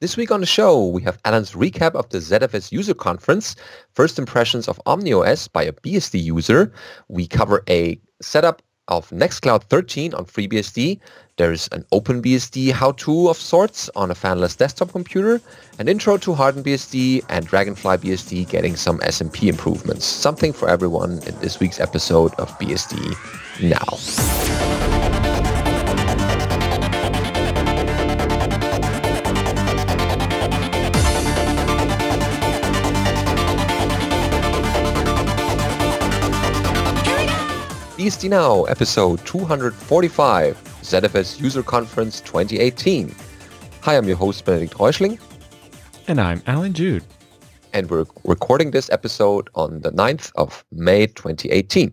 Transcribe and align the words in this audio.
This 0.00 0.16
week 0.16 0.30
on 0.30 0.38
the 0.38 0.46
show, 0.46 0.86
we 0.86 1.02
have 1.02 1.18
Alan's 1.24 1.54
recap 1.54 1.96
of 1.96 2.08
the 2.10 2.18
ZFS 2.18 2.70
user 2.70 2.94
conference, 2.94 3.56
first 3.94 4.16
impressions 4.16 4.68
of 4.68 4.80
OmniOS 4.86 5.52
by 5.52 5.64
a 5.64 5.72
BSD 5.72 6.22
user. 6.22 6.72
We 7.08 7.26
cover 7.26 7.64
a 7.68 8.00
setup 8.22 8.62
of 8.86 9.10
Nextcloud 9.10 9.64
13 9.64 10.14
on 10.14 10.24
FreeBSD. 10.24 11.00
There's 11.36 11.68
an 11.72 11.84
OpenBSD 11.92 12.70
how-to 12.70 13.28
of 13.28 13.38
sorts 13.38 13.90
on 13.96 14.12
a 14.12 14.14
fanless 14.14 14.56
desktop 14.56 14.92
computer, 14.92 15.40
an 15.80 15.88
intro 15.88 16.16
to 16.16 16.30
HardenedBSD, 16.30 17.24
and 17.28 17.44
Dragonfly 17.44 17.96
BSD 17.96 18.48
getting 18.48 18.76
some 18.76 19.00
SMP 19.00 19.48
improvements. 19.48 20.04
Something 20.06 20.52
for 20.52 20.68
everyone 20.68 21.20
in 21.26 21.36
this 21.40 21.58
week's 21.58 21.80
episode 21.80 22.32
of 22.34 22.56
BSD 22.60 23.16
Now. 23.68 24.87
BSD 37.98 38.30
Now, 38.30 38.62
episode 38.66 39.18
245, 39.26 40.56
ZFS 40.82 41.40
User 41.40 41.64
Conference 41.64 42.20
2018. 42.20 43.12
Hi, 43.80 43.96
I'm 43.96 44.06
your 44.06 44.16
host, 44.16 44.44
Benedict 44.44 44.74
Reuschling. 44.74 45.18
And 46.06 46.20
I'm 46.20 46.40
Alan 46.46 46.74
Jude. 46.74 47.02
And 47.72 47.90
we're 47.90 48.06
recording 48.22 48.70
this 48.70 48.88
episode 48.90 49.50
on 49.56 49.80
the 49.80 49.90
9th 49.90 50.30
of 50.36 50.64
May 50.70 51.08
2018. 51.08 51.90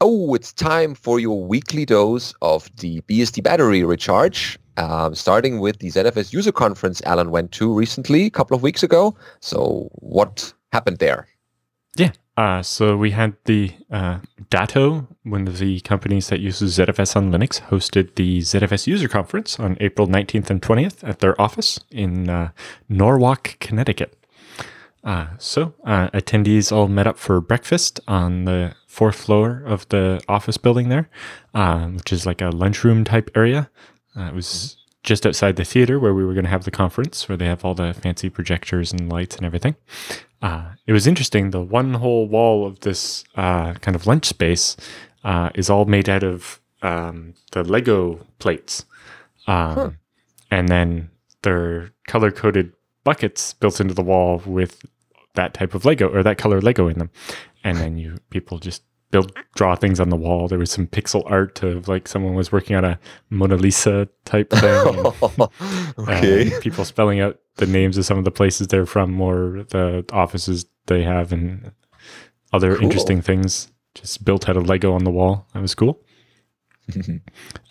Oh, 0.00 0.32
it's 0.36 0.52
time 0.52 0.94
for 0.94 1.18
your 1.18 1.44
weekly 1.44 1.84
dose 1.84 2.32
of 2.40 2.70
the 2.76 3.00
BSD 3.08 3.42
battery 3.42 3.82
recharge, 3.82 4.60
um, 4.76 5.16
starting 5.16 5.58
with 5.58 5.80
the 5.80 5.88
ZFS 5.88 6.32
User 6.32 6.52
Conference 6.52 7.02
Alan 7.04 7.32
went 7.32 7.50
to 7.50 7.74
recently, 7.74 8.26
a 8.26 8.30
couple 8.30 8.56
of 8.56 8.62
weeks 8.62 8.84
ago. 8.84 9.16
So 9.40 9.90
what 9.94 10.54
happened 10.70 10.98
there? 10.98 11.26
Yeah, 11.96 12.12
uh, 12.36 12.62
so 12.62 12.96
we 12.96 13.12
had 13.12 13.34
the 13.44 13.72
uh, 13.90 14.18
Datto, 14.50 15.06
one 15.22 15.48
of 15.48 15.58
the 15.58 15.80
companies 15.80 16.28
that 16.28 16.40
uses 16.40 16.76
ZFS 16.76 17.16
on 17.16 17.32
Linux, 17.32 17.62
hosted 17.62 18.14
the 18.16 18.40
ZFS 18.40 18.86
user 18.86 19.08
conference 19.08 19.58
on 19.58 19.76
April 19.80 20.06
19th 20.06 20.50
and 20.50 20.60
20th 20.60 21.06
at 21.08 21.20
their 21.20 21.40
office 21.40 21.80
in 21.90 22.28
uh, 22.28 22.50
Norwalk, 22.88 23.56
Connecticut. 23.58 24.18
Uh, 25.02 25.28
so 25.38 25.72
uh, 25.84 26.08
attendees 26.08 26.72
all 26.72 26.88
met 26.88 27.06
up 27.06 27.16
for 27.16 27.40
breakfast 27.40 28.00
on 28.08 28.44
the 28.44 28.74
fourth 28.86 29.16
floor 29.16 29.62
of 29.64 29.88
the 29.88 30.20
office 30.28 30.56
building 30.56 30.88
there, 30.88 31.08
uh, 31.54 31.86
which 31.86 32.12
is 32.12 32.26
like 32.26 32.42
a 32.42 32.50
lunchroom 32.50 33.04
type 33.04 33.30
area. 33.34 33.70
it 34.16 34.34
was 34.34 34.76
just 35.04 35.24
outside 35.24 35.54
the 35.54 35.64
theater 35.64 36.00
where 36.00 36.12
we 36.12 36.24
were 36.24 36.34
going 36.34 36.44
to 36.44 36.50
have 36.50 36.64
the 36.64 36.70
conference, 36.70 37.28
where 37.28 37.38
they 37.38 37.46
have 37.46 37.64
all 37.64 37.74
the 37.74 37.94
fancy 37.94 38.28
projectors 38.28 38.92
and 38.92 39.08
lights 39.08 39.36
and 39.36 39.46
everything. 39.46 39.76
Uh, 40.42 40.72
it 40.86 40.92
was 40.92 41.06
interesting. 41.06 41.50
The 41.50 41.60
one 41.60 41.94
whole 41.94 42.28
wall 42.28 42.66
of 42.66 42.80
this 42.80 43.24
uh, 43.36 43.74
kind 43.74 43.94
of 43.94 44.06
lunch 44.06 44.26
space 44.26 44.76
uh, 45.24 45.50
is 45.54 45.70
all 45.70 45.86
made 45.86 46.08
out 46.08 46.22
of 46.22 46.60
um, 46.82 47.34
the 47.52 47.64
Lego 47.64 48.26
plates. 48.38 48.84
Um, 49.46 49.74
huh. 49.74 49.90
And 50.50 50.68
then 50.68 51.10
they're 51.42 51.90
color 52.06 52.30
coded 52.30 52.72
buckets 53.04 53.54
built 53.54 53.80
into 53.80 53.94
the 53.94 54.02
wall 54.02 54.42
with 54.44 54.84
that 55.34 55.54
type 55.54 55.74
of 55.74 55.84
Lego 55.84 56.08
or 56.08 56.22
that 56.22 56.38
color 56.38 56.60
Lego 56.60 56.88
in 56.88 56.98
them. 56.98 57.10
And 57.64 57.78
then 57.78 57.96
you 57.96 58.18
people 58.30 58.58
just 58.58 58.82
build 59.10 59.32
draw 59.54 59.76
things 59.76 60.00
on 60.00 60.08
the 60.08 60.16
wall. 60.16 60.48
There 60.48 60.58
was 60.58 60.70
some 60.70 60.86
pixel 60.86 61.22
art 61.30 61.62
of 61.62 61.88
like 61.88 62.08
someone 62.08 62.34
was 62.34 62.52
working 62.52 62.76
on 62.76 62.84
a 62.84 62.98
Mona 63.30 63.56
Lisa 63.56 64.08
type 64.24 64.50
thing. 64.50 65.12
okay. 65.98 66.54
Uh, 66.54 66.60
people 66.60 66.84
spelling 66.84 67.20
out 67.20 67.38
the 67.56 67.66
names 67.66 67.96
of 67.96 68.04
some 68.04 68.18
of 68.18 68.24
the 68.24 68.30
places 68.30 68.68
they're 68.68 68.86
from 68.86 69.20
or 69.20 69.64
the 69.70 70.04
offices 70.12 70.66
they 70.86 71.02
have 71.02 71.32
and 71.32 71.72
other 72.52 72.74
cool. 72.74 72.84
interesting 72.84 73.20
things 73.22 73.70
just 73.94 74.24
built 74.24 74.48
out 74.48 74.56
of 74.56 74.68
Lego 74.68 74.92
on 74.92 75.04
the 75.04 75.10
wall. 75.10 75.46
That 75.54 75.62
was 75.62 75.74
cool. 75.74 76.00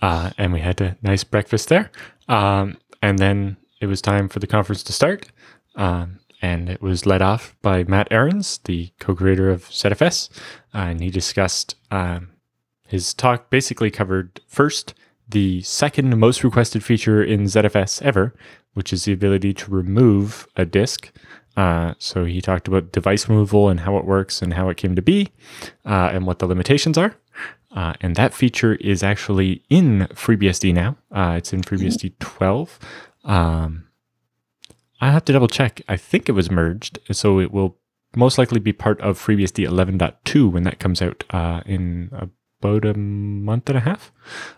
uh, 0.01 0.31
and 0.37 0.51
we 0.51 0.59
had 0.59 0.81
a 0.81 0.97
nice 1.01 1.23
breakfast 1.23 1.69
there. 1.69 1.91
Um, 2.27 2.77
and 3.01 3.19
then 3.19 3.57
it 3.79 3.85
was 3.85 4.01
time 4.01 4.29
for 4.29 4.39
the 4.39 4.47
conference 4.47 4.83
to 4.83 4.93
start. 4.93 5.27
Um, 5.75 6.19
and 6.41 6.69
it 6.69 6.81
was 6.81 7.05
led 7.05 7.21
off 7.21 7.55
by 7.61 7.83
Matt 7.85 8.11
Ahrens, 8.11 8.59
the 8.65 8.91
co-creator 8.99 9.49
of 9.49 9.65
ZFS, 9.69 10.29
uh, 10.75 10.89
and 10.89 11.01
he 11.01 11.09
discussed 11.09 11.75
um, 11.89 12.29
his 12.85 13.13
talk. 13.13 13.49
Basically, 13.49 13.89
covered 13.89 14.41
first 14.47 14.93
the 15.27 15.61
second 15.61 16.17
most 16.19 16.43
requested 16.43 16.83
feature 16.83 17.23
in 17.23 17.43
ZFS 17.43 18.01
ever, 18.01 18.35
which 18.73 18.91
is 18.91 19.05
the 19.05 19.13
ability 19.13 19.53
to 19.53 19.71
remove 19.71 20.47
a 20.55 20.65
disk. 20.65 21.11
Uh, 21.55 21.93
so 21.97 22.25
he 22.25 22.41
talked 22.41 22.67
about 22.67 22.91
device 22.91 23.29
removal 23.29 23.69
and 23.69 23.79
how 23.79 23.97
it 23.97 24.05
works 24.05 24.41
and 24.41 24.53
how 24.53 24.67
it 24.67 24.75
came 24.75 24.93
to 24.95 25.01
be, 25.01 25.29
uh, 25.85 26.09
and 26.11 26.27
what 26.27 26.39
the 26.39 26.45
limitations 26.45 26.97
are. 26.97 27.15
Uh, 27.71 27.93
and 28.01 28.15
that 28.15 28.33
feature 28.33 28.75
is 28.75 29.03
actually 29.03 29.63
in 29.69 30.07
FreeBSD 30.11 30.73
now. 30.73 30.97
Uh, 31.11 31.35
it's 31.37 31.53
in 31.53 31.61
FreeBSD 31.61 32.13
12. 32.19 32.79
Um, 33.23 33.87
I 35.01 35.11
have 35.11 35.25
to 35.25 35.33
double 35.33 35.47
check. 35.47 35.81
I 35.87 35.97
think 35.97 36.29
it 36.29 36.33
was 36.33 36.51
merged, 36.51 36.99
so 37.11 37.39
it 37.39 37.51
will 37.51 37.77
most 38.15 38.37
likely 38.37 38.59
be 38.59 38.73
part 38.73 38.99
of 39.01 39.19
FreeBSD 39.19 39.67
11.2 39.67 40.51
when 40.51 40.63
that 40.63 40.79
comes 40.79 41.01
out 41.01 41.23
uh, 41.31 41.61
in 41.65 42.09
about 42.61 42.85
a 42.85 42.97
month 42.97 43.69
and 43.69 43.77
a 43.77 43.81
half. 43.81 44.11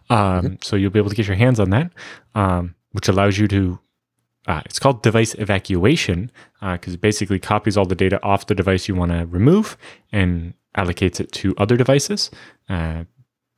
Um, 0.09 0.17
mm-hmm. 0.17 0.53
So 0.61 0.75
you'll 0.75 0.91
be 0.91 0.99
able 0.99 1.09
to 1.09 1.15
get 1.15 1.27
your 1.27 1.35
hands 1.35 1.59
on 1.59 1.69
that, 1.71 1.91
um, 2.35 2.75
which 2.91 3.07
allows 3.07 3.37
you 3.37 3.47
to. 3.49 3.79
Uh, 4.47 4.61
it's 4.63 4.79
called 4.79 5.03
device 5.03 5.35
evacuation 5.35 6.31
because 6.61 6.93
uh, 6.93 6.95
it 6.95 7.01
basically 7.01 7.37
copies 7.37 7.75
all 7.75 7.83
the 7.83 7.95
data 7.95 8.17
off 8.23 8.47
the 8.47 8.55
device 8.55 8.87
you 8.87 8.95
want 8.95 9.11
to 9.11 9.25
remove 9.25 9.75
and 10.13 10.53
allocates 10.77 11.19
it 11.19 11.33
to 11.33 11.53
other 11.57 11.75
devices. 11.75 12.31
Uh, 12.69 13.03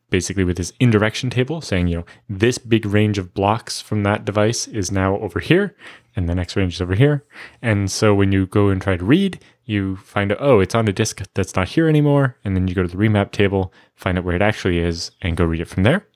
basically 0.10 0.44
with 0.44 0.58
this 0.58 0.74
indirection 0.80 1.30
table 1.30 1.62
saying, 1.62 1.88
you 1.88 1.98
know, 1.98 2.06
this 2.28 2.58
big 2.58 2.86
range 2.86 3.18
of 3.18 3.34
blocks 3.34 3.80
from 3.80 4.04
that 4.04 4.26
device 4.26 4.68
is 4.68 4.92
now 4.92 5.18
over 5.20 5.40
here 5.40 5.76
and 6.16 6.28
the 6.28 6.36
next 6.36 6.56
range 6.56 6.76
is 6.76 6.82
over 6.82 6.96
here. 6.96 7.26
And 7.62 7.92
so 7.92 8.14
when 8.14 8.32
you 8.32 8.46
go 8.46 8.70
and 8.70 8.82
try 8.82 8.98
to 8.98 9.06
read, 9.06 9.40
you 9.66 9.98
find 9.98 10.32
out, 10.32 10.40
oh, 10.42 10.60
it's 10.60 10.76
on 10.76 10.88
a 10.88 10.94
disk 10.94 11.22
that's 11.34 11.56
not 11.56 11.70
here 11.70 11.88
anymore. 11.88 12.38
And 12.44 12.56
then 12.56 12.68
you 12.68 12.76
go 12.76 12.82
to 12.82 12.88
the 12.88 12.98
remap 12.98 13.32
table, 13.32 13.74
find 13.96 14.18
out 14.18 14.24
where 14.24 14.36
it 14.36 14.42
actually 14.42 14.80
is, 14.80 15.12
and 15.22 15.38
go 15.38 15.46
read 15.46 15.62
it 15.62 15.68
from 15.68 15.84
there. 15.84 16.08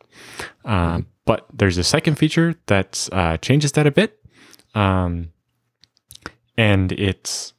Um, 0.65 1.07
but 1.25 1.45
there's 1.53 1.77
a 1.77 1.83
second 1.83 2.15
feature 2.15 2.55
that 2.65 3.07
uh, 3.11 3.37
changes 3.37 3.71
that 3.73 3.87
a 3.87 3.91
bit. 3.91 4.19
Um, 4.75 5.31
and 6.57 6.91
it 6.93 7.53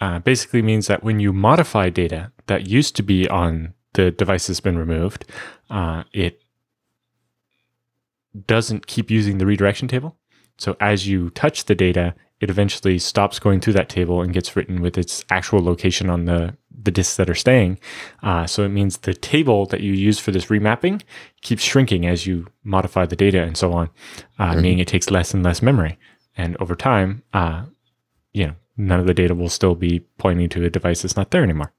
uh, 0.00 0.18
basically 0.18 0.62
means 0.62 0.86
that 0.86 1.04
when 1.04 1.20
you 1.20 1.32
modify 1.32 1.90
data 1.90 2.32
that 2.46 2.68
used 2.68 2.96
to 2.96 3.02
be 3.02 3.28
on 3.28 3.74
the 3.92 4.10
device 4.10 4.46
that's 4.46 4.60
been 4.60 4.78
removed, 4.78 5.24
uh, 5.70 6.04
it 6.12 6.40
doesn't 8.46 8.86
keep 8.86 9.10
using 9.10 9.38
the 9.38 9.46
redirection 9.46 9.88
table. 9.88 10.16
So 10.58 10.76
as 10.80 11.06
you 11.08 11.30
touch 11.30 11.64
the 11.64 11.74
data, 11.74 12.14
it 12.40 12.50
eventually 12.50 12.98
stops 12.98 13.38
going 13.38 13.60
through 13.60 13.72
that 13.74 13.88
table 13.88 14.20
and 14.20 14.32
gets 14.32 14.54
written 14.54 14.82
with 14.82 14.98
its 14.98 15.24
actual 15.30 15.62
location 15.62 16.10
on 16.10 16.26
the, 16.26 16.56
the 16.82 16.90
disks 16.90 17.16
that 17.16 17.30
are 17.30 17.34
staying. 17.34 17.78
Uh, 18.22 18.46
so 18.46 18.64
it 18.64 18.68
means 18.68 18.98
the 18.98 19.14
table 19.14 19.66
that 19.66 19.80
you 19.80 19.92
use 19.92 20.18
for 20.18 20.30
this 20.30 20.46
remapping 20.46 21.02
keeps 21.40 21.62
shrinking 21.62 22.06
as 22.06 22.26
you 22.26 22.46
modify 22.62 23.06
the 23.06 23.16
data 23.16 23.42
and 23.42 23.56
so 23.56 23.72
on, 23.72 23.88
uh, 24.38 24.50
mm-hmm. 24.50 24.62
meaning 24.62 24.78
it 24.80 24.88
takes 24.88 25.10
less 25.10 25.32
and 25.32 25.42
less 25.42 25.62
memory. 25.62 25.98
And 26.36 26.56
over 26.58 26.74
time, 26.74 27.22
uh, 27.32 27.64
you 28.32 28.48
know, 28.48 28.54
none 28.76 29.00
of 29.00 29.06
the 29.06 29.14
data 29.14 29.34
will 29.34 29.48
still 29.48 29.74
be 29.74 30.00
pointing 30.18 30.48
to 30.50 30.64
a 30.64 30.70
device 30.70 31.02
that's 31.02 31.16
not 31.16 31.30
there 31.30 31.44
anymore. 31.44 31.72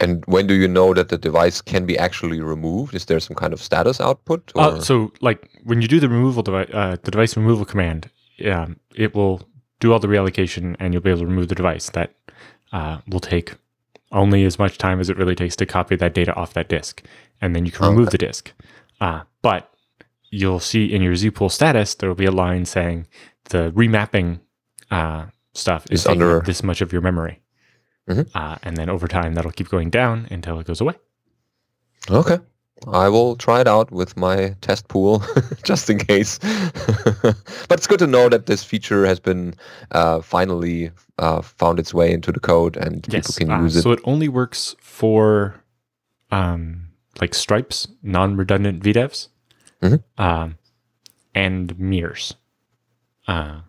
And 0.00 0.24
when 0.26 0.46
do 0.46 0.54
you 0.54 0.68
know 0.68 0.94
that 0.94 1.08
the 1.08 1.18
device 1.18 1.60
can 1.60 1.86
be 1.86 1.98
actually 1.98 2.40
removed? 2.40 2.94
Is 2.94 3.06
there 3.06 3.20
some 3.20 3.36
kind 3.36 3.52
of 3.52 3.60
status 3.60 4.00
output? 4.00 4.52
Uh, 4.54 4.80
so, 4.80 5.12
like 5.20 5.48
when 5.64 5.82
you 5.82 5.88
do 5.88 6.00
the 6.00 6.08
removal 6.08 6.42
device, 6.42 6.68
uh, 6.72 6.96
the 7.02 7.10
device 7.10 7.36
removal 7.36 7.64
command, 7.64 8.10
um, 8.46 8.78
it 8.94 9.14
will 9.14 9.42
do 9.80 9.92
all 9.92 9.98
the 9.98 10.08
reallocation, 10.08 10.76
and 10.78 10.92
you'll 10.92 11.02
be 11.02 11.10
able 11.10 11.20
to 11.20 11.26
remove 11.26 11.48
the 11.48 11.54
device. 11.54 11.90
That 11.90 12.14
uh, 12.72 12.98
will 13.08 13.20
take 13.20 13.54
only 14.12 14.44
as 14.44 14.58
much 14.58 14.78
time 14.78 15.00
as 15.00 15.10
it 15.10 15.16
really 15.16 15.34
takes 15.34 15.56
to 15.56 15.66
copy 15.66 15.96
that 15.96 16.14
data 16.14 16.34
off 16.34 16.54
that 16.54 16.68
disk, 16.68 17.02
and 17.40 17.54
then 17.54 17.66
you 17.66 17.72
can 17.72 17.86
remove 17.86 18.08
okay. 18.08 18.12
the 18.12 18.18
disk. 18.18 18.52
Uh, 19.00 19.22
but 19.42 19.72
you'll 20.30 20.60
see 20.60 20.92
in 20.92 21.02
your 21.02 21.14
zpool 21.14 21.50
status 21.50 21.94
there 21.94 22.08
will 22.08 22.16
be 22.16 22.26
a 22.26 22.30
line 22.30 22.64
saying 22.64 23.06
the 23.44 23.70
remapping 23.72 24.40
uh, 24.90 25.26
stuff 25.54 25.86
is, 25.90 26.00
is 26.00 26.06
under 26.06 26.40
this 26.40 26.62
much 26.62 26.80
of 26.80 26.92
your 26.92 27.02
memory. 27.02 27.40
Mm-hmm. 28.08 28.36
Uh, 28.36 28.56
and 28.62 28.76
then 28.76 28.88
over 28.88 29.06
time, 29.06 29.34
that'll 29.34 29.52
keep 29.52 29.68
going 29.68 29.90
down 29.90 30.26
until 30.30 30.58
it 30.58 30.66
goes 30.66 30.80
away. 30.80 30.94
Okay. 32.10 32.38
I 32.86 33.08
will 33.08 33.34
try 33.34 33.60
it 33.60 33.66
out 33.66 33.90
with 33.90 34.16
my 34.16 34.54
test 34.60 34.86
pool 34.88 35.22
just 35.64 35.90
in 35.90 35.98
case. 35.98 36.38
but 37.22 37.72
it's 37.72 37.86
good 37.86 37.98
to 37.98 38.06
know 38.06 38.28
that 38.28 38.46
this 38.46 38.62
feature 38.62 39.04
has 39.04 39.18
been 39.18 39.54
uh, 39.90 40.20
finally 40.20 40.90
uh, 41.18 41.42
found 41.42 41.80
its 41.80 41.92
way 41.92 42.12
into 42.12 42.30
the 42.30 42.40
code 42.40 42.76
and 42.76 43.04
yes. 43.10 43.36
people 43.36 43.46
can 43.46 43.62
use 43.64 43.76
it. 43.76 43.82
So 43.82 43.90
it 43.90 44.00
only 44.04 44.28
works 44.28 44.76
for 44.80 45.60
um, 46.30 46.88
like 47.20 47.34
stripes, 47.34 47.88
non 48.02 48.36
redundant 48.36 48.82
VDEVs, 48.82 49.28
mm-hmm. 49.82 50.22
um, 50.22 50.56
and 51.34 51.78
mirrors. 51.78 52.34
Uh, 53.26 53.60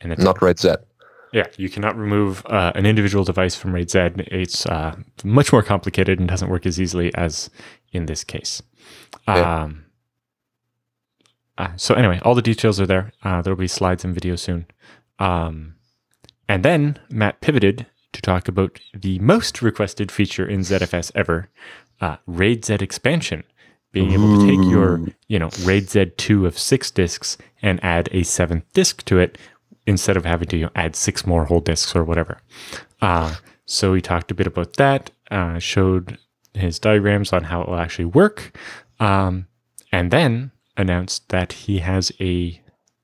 and 0.00 0.12
it's 0.12 0.24
not 0.24 0.42
RAID 0.42 0.58
Z. 0.58 0.74
Yeah, 1.32 1.46
you 1.56 1.70
cannot 1.70 1.96
remove 1.96 2.44
uh, 2.46 2.72
an 2.74 2.84
individual 2.84 3.24
device 3.24 3.54
from 3.56 3.74
RAID 3.74 3.90
Z. 3.90 3.98
It's 4.18 4.66
uh, 4.66 4.96
much 5.24 5.52
more 5.52 5.62
complicated 5.62 6.18
and 6.18 6.28
doesn't 6.28 6.50
work 6.50 6.66
as 6.66 6.80
easily 6.80 7.14
as 7.14 7.48
in 7.92 8.06
this 8.06 8.22
case. 8.22 8.62
Yeah. 9.26 9.62
Um, 9.62 9.86
uh, 11.56 11.68
so 11.76 11.94
anyway, 11.94 12.20
all 12.22 12.34
the 12.34 12.42
details 12.42 12.80
are 12.80 12.86
there. 12.86 13.12
Uh, 13.22 13.40
there'll 13.40 13.58
be 13.58 13.68
slides 13.68 14.04
and 14.04 14.14
video 14.14 14.36
soon. 14.36 14.66
Um, 15.18 15.76
and 16.48 16.64
then 16.64 16.98
Matt 17.10 17.40
pivoted 17.40 17.86
to 18.12 18.20
talk 18.20 18.48
about 18.48 18.78
the 18.94 19.18
most 19.20 19.62
requested 19.62 20.12
feature 20.12 20.46
in 20.46 20.60
ZFS 20.60 21.12
ever, 21.14 21.48
uh, 22.00 22.16
RAID 22.26 22.64
Z 22.64 22.74
expansion. 22.74 23.44
Being 23.92 24.12
able 24.12 24.38
to 24.38 24.46
take 24.46 24.70
your, 24.70 25.02
you 25.28 25.38
know, 25.38 25.50
RAID 25.64 25.84
Z2 25.84 26.46
of 26.46 26.58
six 26.58 26.90
disks 26.90 27.36
and 27.60 27.82
add 27.84 28.08
a 28.10 28.22
seventh 28.22 28.64
disk 28.72 29.04
to 29.04 29.18
it 29.18 29.36
instead 29.86 30.16
of 30.16 30.24
having 30.24 30.48
to 30.48 30.56
you 30.56 30.64
know, 30.66 30.72
add 30.74 30.96
six 30.96 31.26
more 31.26 31.44
whole 31.44 31.60
disks 31.60 31.94
or 31.96 32.04
whatever. 32.04 32.38
Uh, 33.00 33.34
so 33.64 33.92
we 33.92 34.00
talked 34.00 34.30
a 34.30 34.34
bit 34.34 34.46
about 34.46 34.74
that, 34.74 35.10
uh, 35.30 35.58
showed 35.58 36.18
his 36.54 36.78
diagrams 36.78 37.32
on 37.32 37.44
how 37.44 37.62
it 37.62 37.68
will 37.68 37.78
actually 37.78 38.04
work, 38.04 38.56
um, 39.00 39.46
and 39.90 40.10
then 40.10 40.50
announced 40.76 41.28
that 41.30 41.52
he 41.52 41.78
has 41.78 42.12
a 42.20 42.60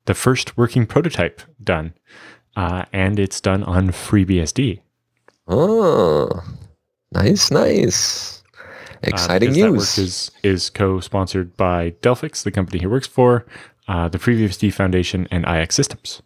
the 0.06 0.14
first 0.14 0.56
working 0.56 0.86
prototype 0.86 1.42
done, 1.62 1.92
uh, 2.56 2.84
and 2.92 3.18
it's 3.18 3.40
done 3.40 3.62
on 3.64 3.88
FreeBSD. 3.88 4.80
Oh, 5.46 6.42
nice, 7.12 7.50
nice, 7.50 8.42
exciting 9.02 9.50
uh, 9.50 9.52
news. 9.52 9.62
That 9.64 9.72
work 9.72 10.06
is 10.06 10.30
is 10.42 10.70
co-sponsored 10.70 11.56
by 11.56 11.92
Delphix, 12.02 12.42
the 12.42 12.50
company 12.50 12.78
he 12.78 12.86
works 12.86 13.06
for, 13.06 13.46
uh, 13.86 14.08
the 14.08 14.18
FreeBSD 14.18 14.72
Foundation, 14.72 15.28
and 15.30 15.44
IX 15.46 15.74
Systems. 15.74 16.22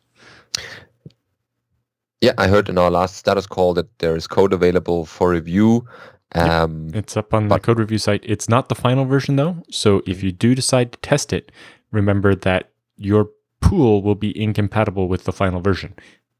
Yeah, 2.20 2.32
I 2.38 2.46
heard 2.46 2.68
in 2.68 2.78
our 2.78 2.90
last 2.90 3.16
status 3.16 3.46
call 3.46 3.74
that 3.74 3.98
there 3.98 4.14
is 4.14 4.26
code 4.26 4.52
available 4.52 5.04
for 5.06 5.30
review. 5.30 5.86
Um, 6.34 6.86
yep. 6.86 6.96
It's 6.96 7.16
up 7.16 7.34
on 7.34 7.48
the 7.48 7.58
code 7.58 7.78
review 7.78 7.98
site. 7.98 8.20
It's 8.24 8.48
not 8.48 8.68
the 8.68 8.74
final 8.74 9.04
version 9.04 9.36
though. 9.36 9.56
So 9.70 10.02
if 10.06 10.22
you 10.22 10.32
do 10.32 10.54
decide 10.54 10.92
to 10.92 10.98
test 11.00 11.32
it, 11.32 11.52
remember 11.90 12.34
that 12.34 12.70
your 12.96 13.28
pool 13.60 14.02
will 14.02 14.14
be 14.14 14.40
incompatible 14.40 15.08
with 15.08 15.24
the 15.24 15.32
final 15.32 15.60
version, 15.60 15.94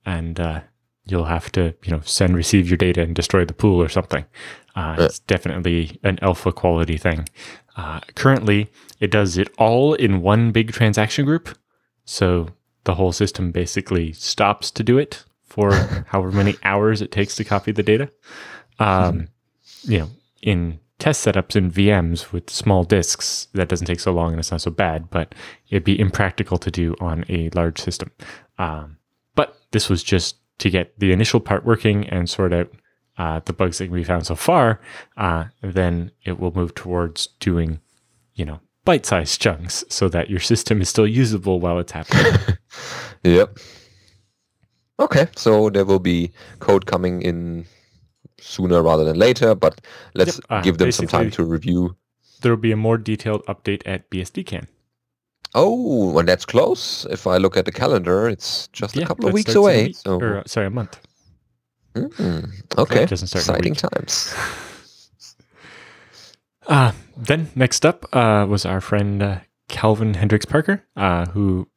and 0.07 0.39
uh, 0.39 0.61
you'll 1.05 1.25
have 1.25 1.51
to 1.53 1.75
you 1.85 1.91
know 1.91 2.01
send 2.05 2.37
receive 2.37 2.69
your 2.69 2.77
data 2.77 3.03
and 3.03 3.15
destroy 3.15 3.45
the 3.45 3.53
pool 3.53 3.83
or 3.83 3.89
something. 3.89 4.25
Uh, 4.77 4.97
It's 4.99 5.19
definitely 5.19 5.99
an 6.03 6.19
alpha 6.23 6.53
quality 6.53 6.97
thing. 6.97 7.29
Uh, 7.77 8.01
currently, 8.15 8.71
it 9.01 9.11
does 9.11 9.37
it 9.37 9.49
all 9.59 9.95
in 9.95 10.23
one 10.23 10.53
big 10.53 10.73
transaction 10.73 11.25
group. 11.25 11.59
So 12.05 12.49
the 12.85 12.95
whole 12.95 13.13
system 13.13 13.53
basically 13.53 14.13
stops 14.13 14.71
to 14.73 14.83
do 14.83 14.99
it 14.99 15.25
for 15.45 15.73
however 16.09 16.33
many 16.33 16.57
hours 16.65 17.03
it 17.03 17.13
takes 17.13 17.37
to 17.37 17.45
copy 17.45 17.73
the 17.73 17.83
data. 17.83 18.11
Um, 18.79 19.29
you 19.83 19.99
know, 19.99 20.11
in 20.43 20.81
test 20.99 21.27
setups 21.27 21.57
in 21.57 21.71
VMs 21.71 22.33
with 22.33 22.49
small 22.49 22.85
disks, 22.85 23.49
that 23.55 23.69
doesn't 23.69 23.87
take 23.87 24.01
so 24.01 24.13
long 24.13 24.33
and 24.33 24.39
it's 24.39 24.51
not 24.51 24.61
so 24.61 24.71
bad, 24.71 25.11
but 25.11 25.35
it'd 25.69 25.85
be 25.85 25.99
impractical 25.99 26.59
to 26.59 26.71
do 26.71 26.95
on 27.01 27.25
a 27.29 27.51
large 27.55 27.81
system. 27.81 28.11
Um, 28.59 28.99
but 29.35 29.57
this 29.73 29.89
was 29.89 30.03
just 30.03 30.37
to 30.59 30.71
get 30.71 30.99
the 30.99 31.13
initial 31.13 31.41
part 31.41 31.65
working 31.65 32.09
and 32.09 32.31
sort 32.31 32.53
out 32.53 32.73
uh, 33.19 33.41
the 33.45 33.53
bugs 33.53 33.79
that 33.79 33.91
we 33.91 34.05
found 34.05 34.27
so 34.27 34.35
far. 34.35 34.81
Uh, 35.17 35.47
then 35.61 36.13
it 36.25 36.39
will 36.39 36.53
move 36.55 36.75
towards 36.75 37.27
doing, 37.41 37.81
you 38.35 38.45
know, 38.45 38.61
bite-sized 38.85 39.41
chunks 39.41 39.85
so 39.89 40.09
that 40.09 40.31
your 40.31 40.41
system 40.41 40.81
is 40.81 40.89
still 40.89 41.07
usable 41.07 41.61
while 41.61 41.79
it's 41.79 41.93
happening. 41.93 42.57
yep. 43.23 43.59
Okay, 44.99 45.29
so 45.37 45.71
there 45.71 45.85
will 45.85 45.99
be 45.99 46.33
code 46.61 46.87
coming 46.87 47.23
in 47.23 47.67
sooner 48.41 48.83
rather 48.83 49.05
than 49.05 49.19
later, 49.19 49.55
but 49.55 49.81
let's 50.15 50.37
yep. 50.37 50.45
uh, 50.51 50.61
give 50.63 50.79
them 50.79 50.93
some 50.93 51.07
time 51.07 51.31
to 51.31 51.45
review. 51.45 51.97
There 52.41 52.53
will 52.53 52.61
be 52.61 52.73
a 52.73 52.77
more 52.77 52.99
detailed 52.99 53.45
update 53.47 53.83
at 53.87 54.11
BSDCan. 54.11 54.67
Oh, 55.55 56.11
when 56.13 56.27
that's 56.27 56.45
close. 56.45 57.05
If 57.11 57.27
I 57.27 57.37
look 57.37 57.57
at 57.57 57.67
the 57.67 57.73
calendar, 57.73 58.29
it's 58.29 58.69
just 58.69 58.97
yeah, 58.97 59.05
a 59.05 59.07
couple 59.07 59.27
of 59.27 59.35
weeks 59.35 59.55
away. 59.55 59.89
Week, 59.89 59.97
so. 59.97 60.19
or, 60.19 60.39
uh, 60.39 60.43
sorry, 60.47 60.67
a 60.67 60.71
month. 60.71 60.99
Mm, 61.95 62.79
okay, 62.79 63.03
exciting 63.03 63.75
times. 63.75 64.35
Uh, 66.67 66.93
then 67.17 67.49
next 67.55 67.85
up 67.85 68.05
uh, 68.15 68.47
was 68.49 68.65
our 68.65 68.81
friend 68.81 69.23
uh, 69.23 69.39
Calvin 69.69 70.15
Hendryx 70.15 70.45
Parker, 70.45 70.85
uh, 70.97 71.27
who 71.27 71.69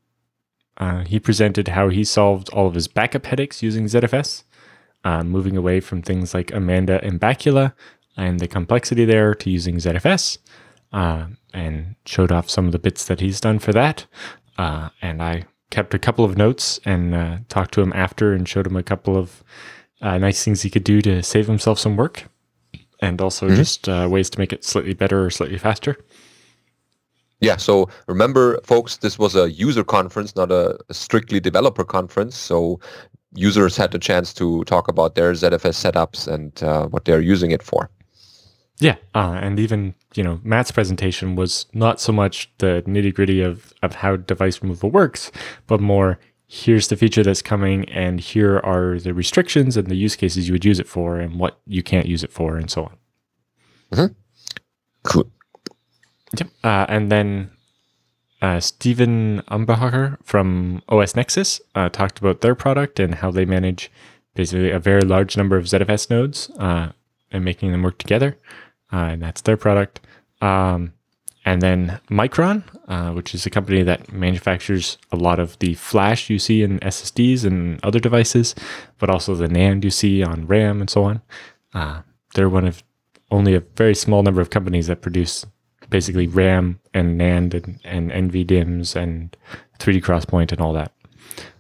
uh, 0.78 1.04
he 1.04 1.20
presented 1.20 1.70
how 1.70 1.90
he 1.90 2.04
solved 2.04 2.50
all 2.50 2.68
of 2.68 2.76
his 2.76 2.88
backup 2.88 3.26
headaches 3.26 3.64
using 3.64 3.86
ZFS, 3.86 4.44
uh, 5.04 5.24
moving 5.24 5.58
away 5.58 5.80
from 5.80 6.02
things 6.02 6.34
like 6.34 6.54
Amanda 6.54 7.04
and 7.04 7.20
Bacula 7.20 7.74
and 8.18 8.40
the 8.40 8.48
complexity 8.48 9.06
there 9.06 9.34
to 9.36 9.50
using 9.50 9.78
ZFS, 9.78 10.38
and 10.92 11.96
showed 12.06 12.32
off 12.32 12.50
some 12.50 12.66
of 12.66 12.72
the 12.72 12.80
bits 12.80 13.06
that 13.06 13.20
he's 13.20 13.42
done 13.42 13.60
for 13.60 13.74
that. 13.74 14.06
and 14.58 15.22
I 15.22 15.44
kept 15.70 15.94
a 15.94 16.00
couple 16.00 16.24
of 16.24 16.38
notes 16.38 16.80
and 16.86 17.48
talked 17.50 17.74
to 17.74 17.82
him 17.82 17.92
after 17.94 18.34
and 18.34 18.48
showed 18.48 18.68
him 18.68 18.78
a 18.78 18.84
couple 18.84 19.18
of 19.18 19.44
nice 20.02 20.44
things 20.44 20.62
he 20.62 20.70
could 20.70 20.84
do 20.84 21.02
to 21.02 21.24
save 21.24 21.48
himself 21.48 21.80
some 21.80 21.98
work 21.98 22.30
and 23.02 23.22
also 23.22 23.48
mm-hmm. 23.48 23.56
just 23.56 23.88
uh, 23.90 24.08
ways 24.10 24.30
to 24.32 24.40
make 24.40 24.54
it 24.54 24.64
slightly 24.64 24.94
better 24.94 25.26
or 25.26 25.30
slightly 25.30 25.58
faster. 25.58 25.98
Yeah, 27.42 27.58
so 27.58 27.90
remember, 28.08 28.60
folks, 28.64 28.98
this 28.98 29.20
was 29.20 29.36
a 29.36 29.52
user 29.52 29.84
conference, 29.84 30.36
not 30.36 30.52
a, 30.52 30.78
a 30.90 30.94
strictly 30.94 31.40
developer 31.40 31.84
conference. 31.84 32.38
So 32.38 32.80
users 33.34 33.76
had 33.76 33.92
the 33.92 34.00
chance 34.00 34.34
to 34.36 34.64
talk 34.64 34.88
about 34.88 35.16
their 35.16 35.34
ZFS 35.34 35.92
setups 35.92 36.28
and 36.28 36.64
uh, 36.64 36.88
what 36.88 37.06
they're 37.06 37.22
using 37.22 37.52
it 37.52 37.62
for. 37.62 37.90
Yeah, 38.80 38.96
uh, 39.14 39.40
and 39.42 39.60
even 39.60 39.96
you 40.16 40.24
know 40.24 40.42
Matt's 40.44 40.72
presentation 40.72 41.36
was 41.36 41.66
not 41.74 42.02
so 42.02 42.12
much 42.12 42.52
the 42.58 42.84
nitty 42.86 43.14
gritty 43.14 43.42
of 43.42 43.74
of 43.82 43.96
how 43.96 44.18
device 44.18 44.62
removal 44.62 44.92
works, 44.92 45.32
but 45.68 45.80
more 45.80 46.20
here's 46.48 46.88
the 46.90 46.96
feature 46.96 47.24
that's 47.24 47.42
coming 47.42 47.90
and 47.90 48.20
here 48.20 48.60
are 48.60 49.00
the 49.00 49.14
restrictions 49.14 49.76
and 49.78 49.88
the 49.88 49.96
use 49.96 50.16
cases 50.16 50.48
you 50.48 50.54
would 50.54 50.66
use 50.66 50.80
it 50.80 50.88
for 50.88 51.20
and 51.20 51.40
what 51.40 51.60
you 51.66 51.82
can't 51.82 52.06
use 52.06 52.24
it 52.24 52.32
for 52.32 52.58
and 52.58 52.70
so 52.70 52.84
on. 52.84 52.98
Mm-hmm. 53.92 54.14
Cool. 55.04 55.32
Yep. 56.38 56.50
Uh, 56.64 56.86
and 56.90 57.12
then 57.12 57.52
uh, 58.42 58.60
Stephen 58.60 59.42
Umbehocker 59.50 60.18
from 60.24 60.82
OS 60.90 61.16
Nexus 61.16 61.62
uh, 61.74 61.90
talked 61.90 62.20
about 62.20 62.42
their 62.42 62.56
product 62.56 63.00
and 63.00 63.16
how 63.16 63.32
they 63.32 63.46
manage 63.46 63.92
basically 64.36 64.70
a 64.70 64.80
very 64.80 65.02
large 65.02 65.38
number 65.38 65.58
of 65.58 65.66
ZFS 65.66 66.10
nodes 66.10 66.50
uh, 66.60 66.90
and 67.32 67.46
making 67.46 67.72
them 67.72 67.84
work 67.84 67.98
together. 67.98 68.38
Uh, 68.92 68.98
and 68.98 69.22
that's 69.22 69.42
their 69.42 69.58
product. 69.58 70.02
Um, 70.42 70.94
and 71.46 71.62
then 71.62 72.00
Micron, 72.10 72.64
uh, 72.88 73.14
which 73.14 73.36
is 73.36 73.46
a 73.46 73.52
company 73.52 73.84
that 73.84 74.12
manufactures 74.12 74.98
a 75.12 75.16
lot 75.16 75.40
of 75.40 75.58
the 75.60 75.76
flash 75.76 76.30
you 76.30 76.40
see 76.40 76.64
in 76.64 76.80
SSDs 76.80 77.46
and 77.46 77.80
other 77.84 78.00
devices, 78.00 78.56
but 78.98 79.12
also 79.12 79.36
the 79.36 79.48
NAND 79.48 79.84
you 79.84 79.92
see 79.92 80.24
on 80.24 80.48
RAM 80.48 80.82
and 80.82 80.90
so 80.90 81.04
on. 81.04 81.22
Uh, 81.74 82.02
they're 82.34 82.50
one 82.50 82.66
of 82.66 82.84
only 83.30 83.54
a 83.54 83.60
very 83.60 83.96
small 83.96 84.24
number 84.24 84.42
of 84.42 84.50
companies 84.50 84.88
that 84.88 85.02
produce 85.02 85.46
basically 85.90 86.28
RAM 86.28 86.80
and 86.94 87.20
NAND 87.20 87.54
and, 87.54 87.80
and 87.84 88.32
NVDIMMs 88.32 88.96
and 88.96 89.38
3D 89.80 90.02
XPoint 90.02 90.52
and 90.52 90.62
all 90.62 90.74
that. 90.74 90.92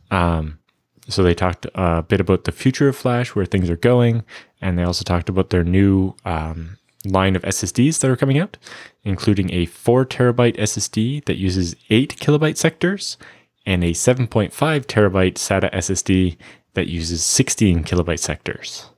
Um, 0.10 0.60
so 1.08 1.22
they 1.22 1.36
talked 1.36 1.68
a 1.76 2.02
bit 2.02 2.20
about 2.20 2.46
the 2.46 2.52
future 2.52 2.88
of 2.88 2.96
Flash, 2.96 3.36
where 3.36 3.46
things 3.46 3.70
are 3.70 3.78
going, 3.78 4.24
and 4.62 4.80
they 4.80 4.84
also 4.84 5.04
talked 5.04 5.30
about 5.30 5.52
their 5.52 5.64
new 5.64 6.16
um, 6.26 6.78
line 7.06 7.36
of 7.36 7.42
SSDs 7.44 8.00
that 8.00 8.12
are 8.12 8.16
coming 8.16 8.38
out, 8.38 8.58
including 9.04 9.54
a 9.54 9.66
4 9.66 10.06
terabyte 10.06 10.58
SSD 10.58 11.26
that 11.26 11.38
uses 11.38 11.76
8 11.90 12.18
kilobyte 12.20 12.58
sectors 12.58 13.18
and 13.66 13.84
a 13.84 13.92
7.5 13.92 14.52
terabyte 14.52 15.36
SATA 15.36 15.72
SSD 15.74 16.38
that 16.74 16.88
uses 16.88 17.24
16 17.24 17.84
kilobyte 17.84 18.20
sectors. 18.20 18.90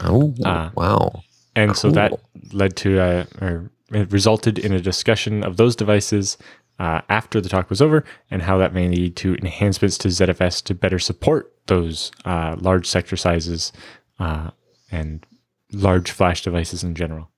Oh, 0.00 0.34
uh, 0.44 0.70
wow. 0.74 1.22
And 1.54 1.70
cool. 1.70 1.74
so 1.74 1.90
that 1.92 2.12
led 2.52 2.76
to, 2.76 2.98
a, 2.98 3.26
or 3.40 3.70
it 3.92 4.12
resulted 4.12 4.58
in 4.58 4.72
a 4.72 4.80
discussion 4.80 5.44
of 5.44 5.56
those 5.56 5.76
devices 5.76 6.36
uh, 6.78 7.00
after 7.08 7.40
the 7.40 7.48
talk 7.48 7.70
was 7.70 7.80
over 7.80 8.04
and 8.30 8.42
how 8.42 8.58
that 8.58 8.74
may 8.74 8.88
lead 8.88 9.16
to 9.16 9.34
enhancements 9.36 9.96
to 9.98 10.08
ZFS 10.08 10.62
to 10.64 10.74
better 10.74 10.98
support 10.98 11.52
those 11.66 12.12
uh, 12.24 12.56
large 12.58 12.86
sector 12.86 13.16
sizes 13.16 13.72
uh, 14.18 14.50
and 14.90 15.26
large 15.76 16.10
flash 16.10 16.42
devices 16.42 16.82
in 16.82 16.94
general. 16.94 17.30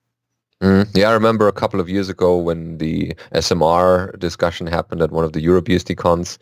Mm, 0.61 0.89
yeah, 0.93 1.09
I 1.09 1.13
remember 1.13 1.47
a 1.47 1.53
couple 1.53 1.79
of 1.79 1.87
years 1.89 2.09
ago 2.09 2.37
when 2.37 2.77
the 2.79 3.13
SMR 3.33 4.17
discussion 4.19 4.67
happened 4.67 5.01
at 5.01 5.11
one 5.11 5.23
of 5.23 5.31
the 5.31 5.45
EuroBSD 5.45 5.95
cons, 5.95 6.37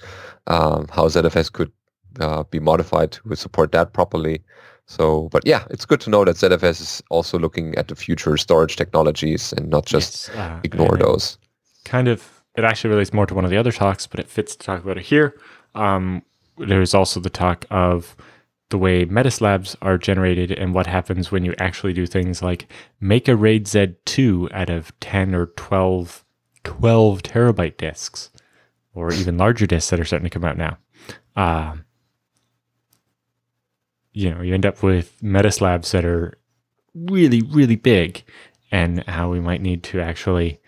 um, 0.47 0.87
how 0.91 1.07
ZFS 1.07 1.51
could 1.51 1.71
uh, 2.19 2.43
be 2.43 2.59
modified 2.59 3.11
to 3.11 3.35
support 3.35 3.71
that 3.73 3.93
properly. 3.93 4.41
So, 4.87 5.29
but 5.29 5.45
yeah, 5.45 5.65
it's 5.69 5.85
good 5.85 6.01
to 6.01 6.09
know 6.09 6.25
that 6.25 6.37
ZFS 6.37 6.81
is 6.81 7.03
also 7.09 7.37
looking 7.37 7.75
at 7.75 7.89
the 7.89 7.95
future 7.95 8.37
storage 8.37 8.75
technologies 8.75 9.53
and 9.53 9.69
not 9.69 9.85
just 9.85 10.29
yes, 10.29 10.37
uh, 10.37 10.59
ignore 10.63 10.97
those. 10.97 11.37
Kind 11.85 12.07
of 12.07 12.41
it 12.55 12.63
actually 12.63 12.89
relates 12.89 13.13
more 13.13 13.27
to 13.27 13.35
one 13.35 13.45
of 13.45 13.51
the 13.51 13.57
other 13.57 13.71
talks, 13.71 14.07
but 14.07 14.19
it 14.19 14.27
fits 14.27 14.55
to 14.55 14.65
talk 14.65 14.83
about 14.83 14.97
it 14.97 15.03
here. 15.03 15.39
Um, 15.75 16.23
there's 16.57 16.95
also 16.95 17.19
the 17.19 17.29
talk 17.29 17.65
of 17.69 18.15
the 18.69 18.77
way 18.77 19.05
metaslabs 19.05 19.75
are 19.81 19.97
generated 19.97 20.51
and 20.51 20.73
what 20.73 20.87
happens 20.87 21.31
when 21.31 21.45
you 21.45 21.53
actually 21.57 21.93
do 21.93 22.05
things 22.05 22.41
like 22.41 22.71
make 22.99 23.27
a 23.27 23.35
RAID 23.35 23.65
Z2 23.65 24.51
out 24.51 24.69
of 24.69 24.97
10 24.99 25.33
or 25.33 25.47
12, 25.47 26.25
12 26.63 27.23
terabyte 27.23 27.77
disks, 27.77 28.29
or 28.93 29.13
even 29.13 29.37
larger 29.37 29.65
disks 29.67 29.89
that 29.89 29.99
are 29.99 30.05
starting 30.05 30.29
to 30.29 30.29
come 30.29 30.43
out 30.43 30.57
now. 30.57 30.77
Uh, 31.35 31.77
you 34.11 34.31
know, 34.31 34.41
you 34.41 34.53
end 34.53 34.65
up 34.65 34.83
with 34.83 35.17
metaslabs 35.21 35.91
that 35.91 36.03
are 36.03 36.37
really, 36.93 37.41
really 37.41 37.75
big, 37.75 38.23
and 38.71 39.03
how 39.07 39.29
we 39.29 39.39
might 39.39 39.61
need 39.61 39.83
to 39.83 40.01
actually. 40.01 40.59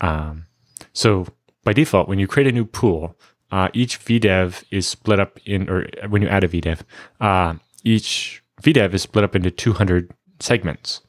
Um, 0.00 0.46
so 0.92 1.26
by 1.64 1.72
default, 1.72 2.08
when 2.08 2.18
you 2.18 2.26
create 2.26 2.46
a 2.46 2.52
new 2.52 2.64
pool, 2.64 3.16
uh, 3.50 3.68
each 3.72 4.00
VDEV 4.00 4.64
is 4.70 4.86
split 4.86 5.18
up 5.18 5.38
in, 5.44 5.68
or 5.68 5.86
when 6.08 6.22
you 6.22 6.28
add 6.28 6.44
a 6.44 6.48
VDEV, 6.48 6.80
uh, 7.20 7.54
each 7.84 8.42
VDEV 8.62 8.94
is 8.94 9.02
split 9.02 9.24
up 9.24 9.34
into 9.34 9.50
200 9.50 10.10
segments. 10.40 11.00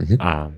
Mm-hmm. 0.00 0.20
Um, 0.20 0.56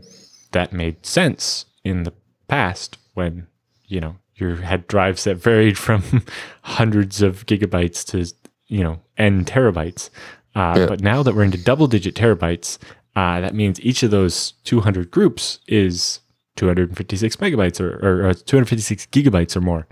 that 0.53 0.73
made 0.73 1.05
sense 1.05 1.67
in 1.85 2.05
the 2.05 2.13
past 2.49 2.99
when, 3.15 3.47
you 3.87 4.01
know, 4.01 4.17
you 4.37 4.57
had 4.57 4.87
drives 4.87 5.25
that 5.25 5.37
varied 5.37 5.79
from 5.87 6.25
hundreds 6.63 7.23
of 7.23 7.47
gigabytes 7.47 8.05
to, 8.07 8.33
you 8.67 8.83
know, 8.83 9.01
n 9.17 9.45
terabytes. 9.45 10.11
Uh, 10.55 10.75
yeah. 10.79 10.87
But 10.87 11.01
now 11.01 11.23
that 11.23 11.35
we're 11.35 11.45
into 11.45 11.59
double 11.59 11.87
digit 11.87 12.15
terabytes, 12.15 12.79
uh, 13.15 13.41
that 13.41 13.55
means 13.55 13.81
each 13.81 14.03
of 14.03 14.11
those 14.11 14.53
200 14.65 15.11
groups 15.11 15.61
is 15.67 16.21
256 16.57 17.37
megabytes 17.37 17.81
or, 17.81 17.99
or, 18.03 18.29
or 18.29 18.35
256 18.35 19.07
gigabytes 19.07 19.57
or 19.57 19.61
more. 19.61 19.87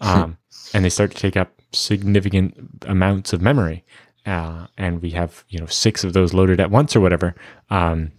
Um, 0.00 0.38
and 0.74 0.84
they 0.84 0.90
start 0.90 1.10
to 1.10 1.16
take 1.16 1.36
up 1.36 1.60
significant 1.72 2.84
amounts 2.86 3.32
of 3.32 3.42
memory. 3.42 3.84
Uh, 4.26 4.66
and 4.76 5.00
we 5.00 5.10
have 5.10 5.44
you 5.48 5.58
know 5.58 5.66
six 5.66 6.04
of 6.04 6.12
those 6.12 6.34
loaded 6.34 6.60
at 6.60 6.70
once 6.70 6.94
or 6.94 7.00
whatever. 7.00 7.34
Um, 7.70 8.12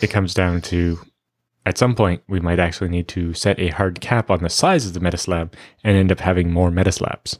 it 0.00 0.08
comes 0.08 0.34
down 0.34 0.60
to 0.62 0.98
at 1.64 1.78
some 1.78 1.94
point 1.94 2.22
we 2.28 2.40
might 2.40 2.58
actually 2.58 2.88
need 2.88 3.08
to 3.08 3.34
set 3.34 3.58
a 3.58 3.68
hard 3.68 4.00
cap 4.00 4.30
on 4.30 4.42
the 4.42 4.48
size 4.48 4.86
of 4.86 4.94
the 4.94 5.00
metaslab 5.00 5.52
and 5.84 5.96
end 5.96 6.12
up 6.12 6.20
having 6.20 6.52
more 6.52 6.70
metaslabs. 6.70 7.38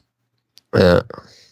Yeah. 0.74 1.02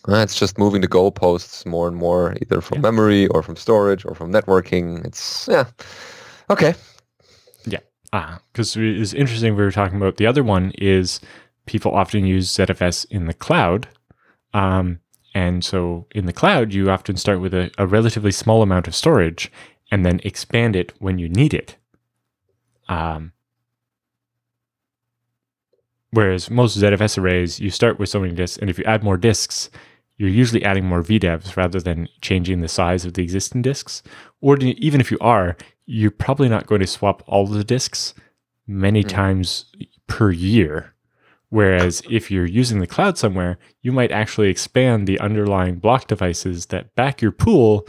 It's 0.06 0.38
just 0.38 0.58
moving 0.58 0.82
the 0.82 0.88
goalposts 0.88 1.64
more 1.64 1.88
and 1.88 1.96
more, 1.96 2.36
either 2.42 2.60
from 2.60 2.76
yeah. 2.76 2.82
memory 2.82 3.26
or 3.28 3.42
from 3.42 3.56
storage 3.56 4.04
or 4.04 4.14
from 4.14 4.30
networking. 4.30 5.02
It's 5.06 5.48
yeah, 5.50 5.64
okay. 6.50 6.74
Yeah, 7.64 7.78
because 8.52 8.76
uh, 8.76 8.80
it's 8.80 9.12
interesting. 9.12 9.56
We 9.56 9.62
were 9.62 9.72
talking 9.72 9.96
about 9.96 10.16
the 10.16 10.26
other 10.26 10.44
one 10.44 10.72
is 10.78 11.20
people 11.66 11.92
often 11.92 12.24
use 12.24 12.50
ZFS 12.50 13.06
in 13.10 13.26
the 13.26 13.34
cloud 13.34 13.88
um, 14.54 15.00
and 15.34 15.64
so 15.64 16.06
in 16.14 16.26
the 16.26 16.32
cloud, 16.32 16.72
you 16.72 16.88
often 16.88 17.16
start 17.16 17.40
with 17.40 17.52
a, 17.52 17.70
a, 17.76 17.86
relatively 17.86 18.30
small 18.30 18.62
amount 18.62 18.86
of 18.86 18.94
storage 18.94 19.50
and 19.90 20.06
then 20.06 20.20
expand 20.22 20.76
it 20.76 20.92
when 21.00 21.18
you 21.18 21.28
need 21.28 21.52
it. 21.52 21.76
Um, 22.88 23.32
whereas 26.12 26.48
most 26.48 26.78
ZFS 26.78 27.18
arrays, 27.18 27.58
you 27.58 27.70
start 27.70 27.98
with 27.98 28.08
so 28.08 28.20
many 28.20 28.32
disks, 28.32 28.58
and 28.58 28.70
if 28.70 28.78
you 28.78 28.84
add 28.84 29.02
more 29.02 29.16
disks, 29.16 29.70
you're 30.16 30.28
usually 30.28 30.64
adding 30.64 30.84
more 30.84 31.02
VDEVs 31.02 31.56
rather 31.56 31.80
than 31.80 32.08
changing 32.20 32.60
the 32.60 32.68
size 32.68 33.04
of 33.04 33.14
the 33.14 33.22
existing 33.22 33.62
disks. 33.62 34.04
Or 34.40 34.56
even 34.58 35.00
if 35.00 35.10
you 35.10 35.18
are, 35.20 35.56
you're 35.86 36.10
probably 36.10 36.48
not 36.48 36.66
going 36.66 36.80
to 36.80 36.86
swap 36.86 37.22
all 37.26 37.46
the 37.46 37.64
disks 37.64 38.14
many 38.66 39.04
mm. 39.04 39.08
times 39.08 39.66
per 40.06 40.30
year. 40.30 40.94
Whereas 41.48 42.02
if 42.10 42.30
you're 42.30 42.46
using 42.46 42.80
the 42.80 42.86
cloud 42.86 43.18
somewhere, 43.18 43.58
you 43.82 43.92
might 43.92 44.12
actually 44.12 44.48
expand 44.48 45.06
the 45.06 45.20
underlying 45.20 45.76
block 45.76 46.06
devices 46.06 46.66
that 46.66 46.94
back 46.94 47.20
your 47.20 47.32
pool 47.32 47.86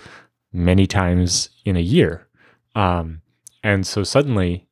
many 0.51 0.87
times 0.87 1.49
in 1.65 1.75
a 1.75 1.81
year. 1.81 2.27
Um, 2.75 3.21
and 3.63 3.85
so 3.87 4.03
suddenly, 4.03 4.67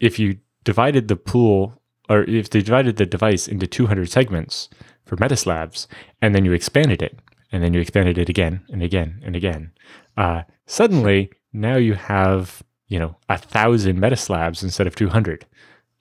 if 0.00 0.18
you 0.18 0.38
divided 0.64 1.08
the 1.08 1.16
pool, 1.16 1.80
or 2.08 2.24
if 2.24 2.50
they 2.50 2.62
divided 2.62 2.96
the 2.96 3.06
device 3.06 3.46
into 3.46 3.66
200 3.66 4.10
segments 4.10 4.68
for 5.04 5.16
metaslabs, 5.16 5.86
and 6.20 6.34
then 6.34 6.44
you 6.44 6.52
expanded 6.52 7.02
it, 7.02 7.18
and 7.52 7.62
then 7.62 7.72
you 7.72 7.80
expanded 7.80 8.18
it 8.18 8.28
again 8.28 8.62
and 8.70 8.82
again 8.82 9.22
and 9.24 9.36
again, 9.36 9.72
uh, 10.16 10.42
suddenly 10.66 11.30
now 11.52 11.76
you 11.76 11.94
have 11.94 12.62
you 12.88 12.98
know 12.98 13.16
a 13.28 13.38
thousand 13.38 13.98
metaslabs 13.98 14.62
instead 14.62 14.86
of 14.86 14.94
200 14.94 15.46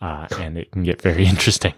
uh, 0.01 0.27
and 0.39 0.57
it 0.57 0.71
can 0.71 0.83
get 0.83 1.01
very 1.01 1.25
interesting. 1.27 1.73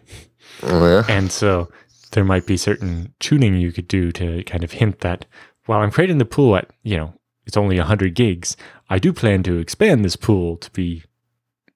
Oh, 0.63 0.85
yeah. 0.85 1.03
And 1.07 1.31
so 1.31 1.69
there 2.11 2.25
might 2.25 2.45
be 2.45 2.57
certain 2.57 3.13
tuning 3.19 3.55
you 3.55 3.71
could 3.71 3.87
do 3.87 4.11
to 4.13 4.43
kind 4.43 4.63
of 4.63 4.71
hint 4.71 4.99
that 4.99 5.25
while 5.65 5.81
I'm 5.81 5.91
creating 5.91 6.17
the 6.17 6.25
pool 6.25 6.55
at, 6.55 6.69
you 6.83 6.97
know, 6.97 7.13
it's 7.45 7.57
only 7.57 7.77
100 7.77 8.15
gigs, 8.15 8.57
I 8.89 8.99
do 8.99 9.13
plan 9.13 9.43
to 9.43 9.57
expand 9.57 10.03
this 10.03 10.15
pool 10.15 10.57
to 10.57 10.71
be, 10.71 11.03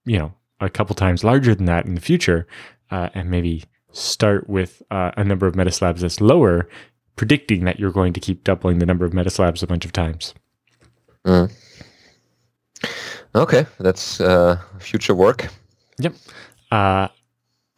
you 0.05 0.17
know, 0.17 0.33
a 0.59 0.69
couple 0.69 0.95
times 0.95 1.23
larger 1.23 1.53
than 1.55 1.65
that 1.65 1.85
in 1.85 1.95
the 1.95 2.01
future, 2.01 2.47
uh, 2.91 3.09
and 3.13 3.29
maybe 3.29 3.63
start 3.91 4.49
with 4.49 4.81
uh, 4.91 5.11
a 5.17 5.23
number 5.23 5.45
of 5.45 5.55
metaslabs 5.55 5.99
that's 5.99 6.21
lower, 6.21 6.67
predicting 7.15 7.65
that 7.65 7.79
you're 7.79 7.91
going 7.91 8.13
to 8.13 8.19
keep 8.19 8.43
doubling 8.43 8.79
the 8.79 8.85
number 8.85 9.05
of 9.05 9.13
metaslabs 9.13 9.61
a 9.61 9.67
bunch 9.67 9.85
of 9.85 9.91
times. 9.91 10.33
Mm. 11.25 11.51
Okay, 13.35 13.65
that's 13.79 14.21
uh, 14.21 14.59
future 14.79 15.15
work. 15.15 15.47
Yep. 15.99 16.15
Uh, 16.71 17.07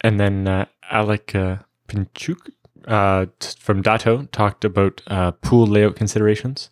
and 0.02 0.20
then 0.20 0.46
uh, 0.46 0.66
Alek 0.92 1.34
uh, 1.34 1.62
Pinchuk 1.88 2.50
uh, 2.86 3.26
from 3.58 3.82
Datto 3.82 4.24
talked 4.32 4.64
about 4.64 5.02
uh, 5.06 5.32
pool 5.32 5.66
layout 5.66 5.96
considerations. 5.96 6.70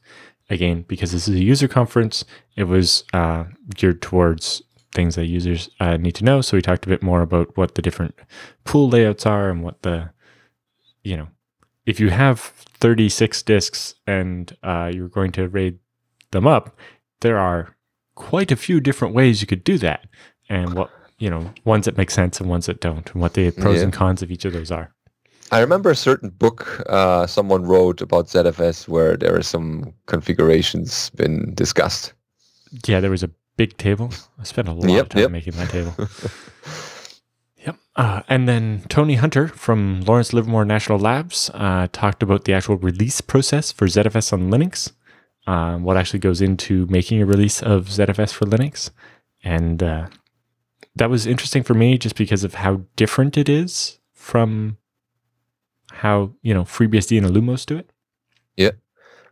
Again, 0.50 0.84
because 0.86 1.12
this 1.12 1.26
is 1.26 1.36
a 1.36 1.42
user 1.42 1.68
conference, 1.68 2.24
it 2.56 2.64
was 2.64 3.04
uh, 3.14 3.44
geared 3.74 4.02
towards 4.02 4.62
things 4.92 5.14
that 5.16 5.26
users 5.26 5.70
uh, 5.80 5.96
need 5.96 6.14
to 6.16 6.24
know. 6.24 6.40
So 6.40 6.56
we 6.56 6.62
talked 6.62 6.84
a 6.84 6.88
bit 6.88 7.02
more 7.02 7.22
about 7.22 7.56
what 7.56 7.74
the 7.74 7.82
different 7.82 8.14
pool 8.64 8.88
layouts 8.88 9.26
are 9.26 9.50
and 9.50 9.62
what 9.62 9.82
the, 9.82 10.10
you 11.02 11.16
know, 11.16 11.28
if 11.86 11.98
you 11.98 12.10
have 12.10 12.40
36 12.40 13.42
disks 13.42 13.94
and 14.06 14.54
uh, 14.62 14.90
you're 14.94 15.08
going 15.08 15.32
to 15.32 15.48
RAID 15.48 15.78
them 16.30 16.46
up, 16.46 16.78
there 17.20 17.38
are 17.38 17.73
quite 18.14 18.50
a 18.50 18.56
few 18.56 18.80
different 18.80 19.14
ways 19.14 19.40
you 19.40 19.46
could 19.46 19.64
do 19.64 19.78
that. 19.78 20.06
And 20.48 20.74
what 20.74 20.90
you 21.18 21.30
know, 21.30 21.52
ones 21.64 21.86
that 21.86 21.96
make 21.96 22.10
sense 22.10 22.40
and 22.40 22.48
ones 22.48 22.66
that 22.66 22.80
don't, 22.80 23.10
and 23.12 23.20
what 23.20 23.34
the 23.34 23.50
pros 23.52 23.78
yeah. 23.78 23.84
and 23.84 23.92
cons 23.92 24.22
of 24.22 24.30
each 24.30 24.44
of 24.44 24.52
those 24.52 24.70
are. 24.70 24.94
I 25.52 25.60
remember 25.60 25.90
a 25.90 25.96
certain 25.96 26.30
book 26.30 26.82
uh, 26.88 27.26
someone 27.26 27.64
wrote 27.64 28.00
about 28.00 28.26
ZFS 28.26 28.88
where 28.88 29.16
there 29.16 29.36
are 29.36 29.42
some 29.42 29.94
configurations 30.06 31.10
been 31.10 31.54
discussed. 31.54 32.12
Yeah, 32.86 33.00
there 33.00 33.10
was 33.10 33.22
a 33.22 33.30
big 33.56 33.76
table. 33.76 34.10
I 34.38 34.44
spent 34.44 34.68
a 34.68 34.72
lot 34.72 34.90
yep, 34.90 35.02
of 35.02 35.08
time 35.10 35.20
yep. 35.22 35.30
making 35.30 35.52
that 35.54 35.70
table. 35.70 35.94
yep. 37.64 37.76
Uh, 37.94 38.22
and 38.28 38.48
then 38.48 38.84
Tony 38.88 39.14
Hutter 39.14 39.48
from 39.48 40.00
Lawrence 40.00 40.32
Livermore 40.32 40.64
National 40.64 40.98
Labs 40.98 41.50
uh, 41.54 41.86
talked 41.92 42.22
about 42.22 42.46
the 42.46 42.52
actual 42.52 42.76
release 42.76 43.20
process 43.20 43.70
for 43.70 43.86
ZFS 43.86 44.32
on 44.32 44.50
Linux, 44.50 44.92
uh, 45.46 45.76
what 45.76 45.96
actually 45.96 46.20
goes 46.20 46.40
into 46.40 46.86
making 46.86 47.20
a 47.20 47.26
release 47.26 47.62
of 47.62 47.86
ZFS 47.86 48.32
for 48.32 48.46
Linux. 48.46 48.90
And 49.42 49.82
uh, 49.82 50.06
that 50.96 51.10
was 51.10 51.26
interesting 51.26 51.62
for 51.62 51.74
me 51.74 51.98
just 51.98 52.16
because 52.16 52.44
of 52.44 52.54
how 52.54 52.82
different 52.96 53.36
it 53.36 53.48
is 53.48 53.98
from 54.12 54.78
how 55.92 56.32
you 56.42 56.54
know 56.54 56.64
FreeBSD 56.64 57.18
and 57.18 57.26
Illumos 57.26 57.66
do 57.66 57.76
it. 57.76 57.90
Yeah, 58.56 58.72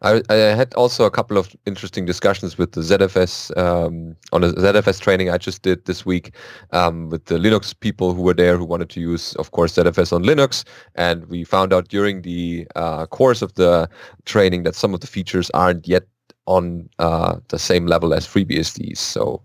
I, 0.02 0.22
I 0.28 0.34
had 0.34 0.74
also 0.74 1.04
a 1.04 1.10
couple 1.10 1.38
of 1.38 1.54
interesting 1.64 2.04
discussions 2.04 2.58
with 2.58 2.72
the 2.72 2.80
ZFS 2.80 3.56
um, 3.56 4.16
on 4.32 4.44
a 4.44 4.52
ZFS 4.52 5.00
training 5.00 5.30
I 5.30 5.38
just 5.38 5.62
did 5.62 5.84
this 5.84 6.04
week 6.04 6.34
um, 6.72 7.08
with 7.08 7.26
the 7.26 7.36
Linux 7.36 7.78
people 7.78 8.12
who 8.12 8.22
were 8.22 8.34
there 8.34 8.56
who 8.56 8.64
wanted 8.64 8.90
to 8.90 9.00
use, 9.00 9.34
of 9.36 9.52
course, 9.52 9.76
ZFS 9.76 10.12
on 10.12 10.24
Linux, 10.24 10.64
and 10.96 11.26
we 11.26 11.44
found 11.44 11.72
out 11.72 11.88
during 11.88 12.22
the 12.22 12.66
uh, 12.74 13.06
course 13.06 13.42
of 13.42 13.54
the 13.54 13.88
training 14.24 14.64
that 14.64 14.74
some 14.74 14.92
of 14.92 15.00
the 15.00 15.06
features 15.06 15.50
aren't 15.50 15.86
yet 15.86 16.04
on 16.46 16.88
uh, 16.98 17.36
the 17.48 17.58
same 17.58 17.86
level 17.86 18.12
as 18.12 18.26
FreeBSDs. 18.26 18.98
So 18.98 19.42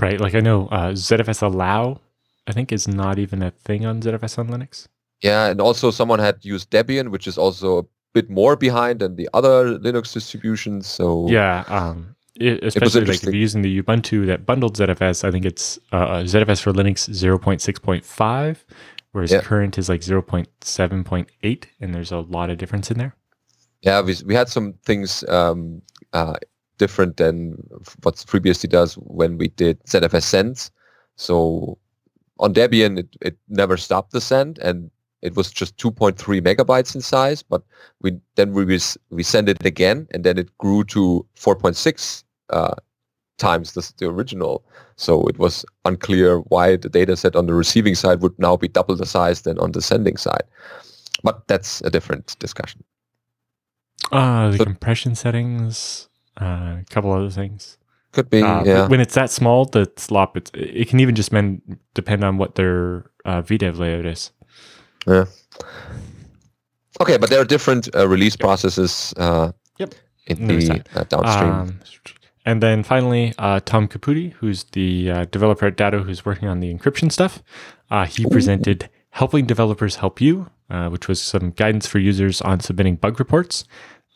Right. 0.00 0.20
Like 0.20 0.34
I 0.34 0.40
know 0.40 0.66
uh, 0.68 0.90
ZFS 0.90 1.42
allow, 1.42 2.00
I 2.46 2.52
think, 2.52 2.72
is 2.72 2.88
not 2.88 3.18
even 3.18 3.42
a 3.42 3.50
thing 3.50 3.86
on 3.86 4.00
ZFS 4.00 4.38
on 4.38 4.48
Linux. 4.48 4.88
Yeah, 5.22 5.46
and 5.46 5.60
also 5.60 5.90
someone 5.90 6.18
had 6.18 6.44
used 6.44 6.70
Debian, 6.70 7.10
which 7.10 7.26
is 7.26 7.38
also 7.38 7.78
a 7.78 7.82
bit 8.14 8.30
more 8.30 8.56
behind 8.56 9.00
than 9.00 9.16
the 9.16 9.28
other 9.34 9.78
Linux 9.78 10.14
distributions. 10.14 10.86
So 10.86 11.28
yeah, 11.28 11.64
um, 11.68 12.14
it, 12.36 12.64
especially 12.64 13.02
it 13.02 13.08
like 13.08 13.16
if 13.18 13.24
you're 13.24 13.34
using 13.34 13.62
the 13.62 13.82
Ubuntu 13.82 14.26
that 14.26 14.46
bundled 14.46 14.76
ZFS, 14.76 15.24
I 15.24 15.30
think 15.30 15.44
it's 15.44 15.78
uh, 15.92 15.96
uh 15.96 16.22
ZFS 16.22 16.62
for 16.62 16.72
Linux 16.72 17.10
0.6.5, 17.10 18.56
whereas 19.12 19.32
yeah. 19.32 19.40
current 19.40 19.76
is 19.76 19.88
like 19.88 20.00
0.7.8, 20.00 21.64
and 21.80 21.94
there's 21.94 22.12
a 22.12 22.20
lot 22.20 22.50
of 22.50 22.56
difference 22.58 22.90
in 22.90 22.98
there. 22.98 23.14
Yeah, 23.82 24.00
we, 24.00 24.16
we 24.24 24.34
had 24.34 24.48
some 24.48 24.72
things 24.84 25.24
um, 25.28 25.82
uh, 26.12 26.36
different 26.78 27.18
than 27.18 27.56
what 28.02 28.14
FreeBSD 28.14 28.70
does 28.70 28.94
when 28.94 29.36
we 29.36 29.48
did 29.48 29.82
ZFS 29.84 30.22
sends. 30.22 30.70
So 31.16 31.78
on 32.38 32.54
Debian, 32.54 32.98
it, 32.98 33.08
it 33.20 33.36
never 33.48 33.76
stopped 33.76 34.12
the 34.12 34.20
send, 34.20 34.58
and 34.58 34.90
it 35.24 35.34
was 35.36 35.50
just 35.50 35.76
2.3 35.78 36.40
megabytes 36.40 36.94
in 36.94 37.00
size. 37.00 37.42
But 37.42 37.62
we 38.00 38.18
then 38.36 38.52
we 38.52 38.64
res- 38.64 38.98
we 39.10 39.22
send 39.22 39.48
it 39.48 39.64
again, 39.64 40.06
and 40.12 40.22
then 40.22 40.38
it 40.38 40.56
grew 40.58 40.84
to 40.84 41.26
4.6 41.36 42.22
uh, 42.50 42.74
times 43.38 43.72
the, 43.72 43.92
the 43.98 44.06
original. 44.06 44.64
So 44.96 45.26
it 45.26 45.38
was 45.38 45.64
unclear 45.84 46.38
why 46.38 46.76
the 46.76 46.88
data 46.88 47.16
set 47.16 47.34
on 47.34 47.46
the 47.46 47.54
receiving 47.54 47.94
side 47.94 48.20
would 48.20 48.38
now 48.38 48.56
be 48.56 48.68
double 48.68 48.96
the 48.96 49.06
size 49.06 49.42
than 49.42 49.58
on 49.58 49.72
the 49.72 49.82
sending 49.82 50.16
side. 50.16 50.44
But 51.22 51.48
that's 51.48 51.80
a 51.80 51.90
different 51.90 52.38
discussion. 52.38 52.84
Uh, 54.12 54.50
the 54.50 54.58
compression 54.64 55.14
settings, 55.14 56.08
uh, 56.40 56.76
a 56.80 56.84
couple 56.90 57.10
other 57.12 57.30
things. 57.30 57.78
Could 58.12 58.30
be, 58.30 58.42
Uh, 58.42 58.62
yeah. 58.64 58.86
When 58.86 59.00
it's 59.00 59.14
that 59.14 59.30
small, 59.30 59.64
the 59.64 59.90
slop, 59.96 60.36
it, 60.36 60.50
it 60.54 60.88
can 60.88 61.00
even 61.00 61.14
just 61.14 61.32
men, 61.32 61.62
depend 61.94 62.22
on 62.22 62.36
what 62.36 62.54
their 62.54 63.10
uh, 63.24 63.42
VDEV 63.42 63.78
layout 63.78 64.06
is. 64.06 64.30
Okay, 67.00 67.16
but 67.16 67.28
there 67.30 67.40
are 67.40 67.44
different 67.44 67.94
uh, 67.94 68.08
release 68.08 68.36
processes 68.36 69.12
uh, 69.16 69.52
Yep. 69.78 69.94
in 70.26 70.46
the 70.46 70.82
uh, 70.94 71.04
downstream. 71.04 71.50
Um, 71.52 71.80
and 72.46 72.62
then 72.62 72.82
finally, 72.82 73.34
uh, 73.38 73.60
Tom 73.64 73.88
Caputi, 73.88 74.32
who's 74.34 74.64
the 74.64 75.10
uh, 75.10 75.24
developer 75.26 75.66
at 75.66 75.76
Datto 75.76 76.02
who's 76.02 76.24
working 76.24 76.46
on 76.48 76.60
the 76.60 76.72
encryption 76.72 77.10
stuff, 77.10 77.42
uh, 77.90 78.04
he 78.04 78.24
presented 78.26 78.88
Helping 79.10 79.46
Developers 79.46 79.96
Help 79.96 80.20
You, 80.20 80.50
uh, 80.70 80.88
which 80.88 81.08
was 81.08 81.20
some 81.20 81.50
guidance 81.50 81.86
for 81.86 81.98
users 81.98 82.40
on 82.42 82.60
submitting 82.60 82.96
bug 82.96 83.18
reports. 83.18 83.64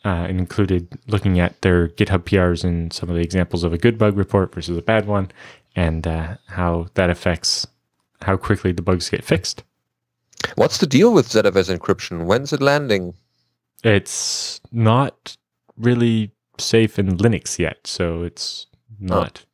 Uh, 0.05 0.27
and 0.29 0.39
included 0.39 0.87
looking 1.07 1.41
at 1.41 1.61
their 1.61 1.89
GitHub 1.89 2.23
PRs 2.23 2.63
and 2.63 2.93
some 2.93 3.09
of 3.09 3.15
the 3.15 3.21
examples 3.21 3.65
of 3.65 3.73
a 3.73 3.77
good 3.77 3.97
bug 3.97 4.15
report 4.15 4.55
versus 4.55 4.77
a 4.77 4.81
bad 4.81 5.05
one, 5.07 5.29
and 5.75 6.07
uh, 6.07 6.37
how 6.47 6.87
that 6.93 7.09
affects 7.09 7.67
how 8.21 8.37
quickly 8.37 8.71
the 8.71 8.81
bugs 8.81 9.09
get 9.09 9.25
fixed. 9.25 9.61
What's 10.55 10.77
the 10.77 10.87
deal 10.87 11.13
with 11.13 11.29
ZFS 11.29 11.75
encryption? 11.75 12.25
When's 12.25 12.53
it 12.53 12.61
landing? 12.61 13.13
It's 13.83 14.59
not 14.71 15.37
really 15.77 16.31
safe 16.57 16.99
in 16.99 17.17
Linux 17.17 17.59
yet, 17.59 17.87
so 17.87 18.23
it's 18.23 18.67
not. 18.99 19.45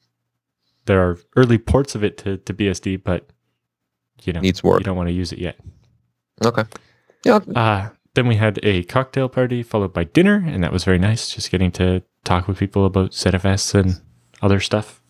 There 0.86 1.02
are 1.02 1.18
early 1.36 1.58
ports 1.58 1.96
of 1.96 2.04
it 2.04 2.18
to, 2.20 2.38
to 2.38 2.54
BSD, 2.54 3.04
but 3.04 3.30
you 4.24 4.34
know 4.34 4.40
Needs 4.42 4.64
work. 4.64 4.80
you 4.80 4.84
don't 4.84 4.98
want 4.98 5.10
to 5.10 5.14
use 5.14 5.32
it 5.32 5.40
yet. 5.40 5.58
Okay. 6.44 6.64
Yeah. 7.24 7.40
Uh, 7.56 7.90
then 8.14 8.28
we 8.28 8.36
had 8.36 8.60
a 8.64 8.84
cocktail 8.84 9.30
party 9.30 9.62
followed 9.64 9.94
by 9.94 10.06
dinner, 10.06 10.44
and 10.48 10.64
that 10.64 10.72
was 10.72 10.84
very 10.84 11.00
nice. 11.00 11.30
Just 11.30 11.52
getting 11.52 11.72
to 11.74 12.02
talk 12.24 12.48
with 12.48 12.58
people 12.58 12.86
about 12.86 13.12
ZFS 13.12 13.76
and 13.76 14.02
other 14.42 14.60
stuff. 14.60 15.02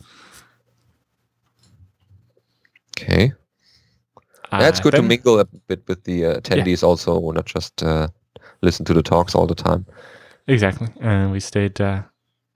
Okay. 2.97 3.33
Yeah, 4.51 4.67
it's 4.67 4.79
good 4.79 4.93
to 4.93 5.01
mingle 5.01 5.39
a 5.39 5.45
bit 5.45 5.87
with 5.87 6.03
the 6.03 6.25
uh, 6.25 6.39
attendees 6.39 6.83
also, 6.83 7.31
not 7.31 7.45
just 7.45 7.83
uh, 7.83 8.07
listen 8.61 8.85
to 8.85 8.93
the 8.93 9.03
talks 9.03 9.35
all 9.35 9.47
the 9.47 9.55
time. 9.55 9.85
Exactly. 10.47 10.87
And 11.01 11.31
we 11.31 11.39
stayed 11.39 11.81
uh, 11.81 12.03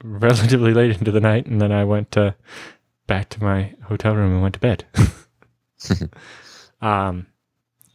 relatively 0.03 0.74
late 0.74 0.98
into 0.98 1.12
the 1.12 1.19
night, 1.19 1.46
and 1.48 1.62
then 1.62 1.72
I 1.72 1.84
went 1.84 2.17
uh, 2.17 2.31
back 3.08 3.29
to 3.29 3.43
my 3.43 3.74
hotel 3.84 4.15
room 4.15 4.34
and 4.34 4.41
went 4.41 4.53
to 4.53 4.60
bed. 4.60 4.86
um, 6.81 7.27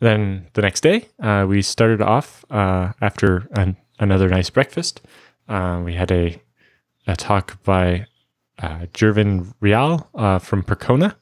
then 0.01 0.49
the 0.55 0.63
next 0.63 0.83
day, 0.83 1.09
uh, 1.23 1.47
we 1.49 1.63
started 1.63 2.03
off 2.03 2.45
uh, 2.51 2.93
after 3.01 3.49
an, 3.53 3.77
another 3.99 4.29
nice 4.29 4.51
breakfast. 4.51 5.01
Uh, 5.49 5.81
we 5.85 5.95
had 5.95 6.11
a, 6.11 6.41
a 7.07 7.17
talk 7.17 7.63
by 7.63 8.07
uh, 8.59 8.87
Jervin 8.93 9.53
Real 9.61 10.09
uh, 10.15 10.39
from 10.39 10.63
Percona, 10.63 11.15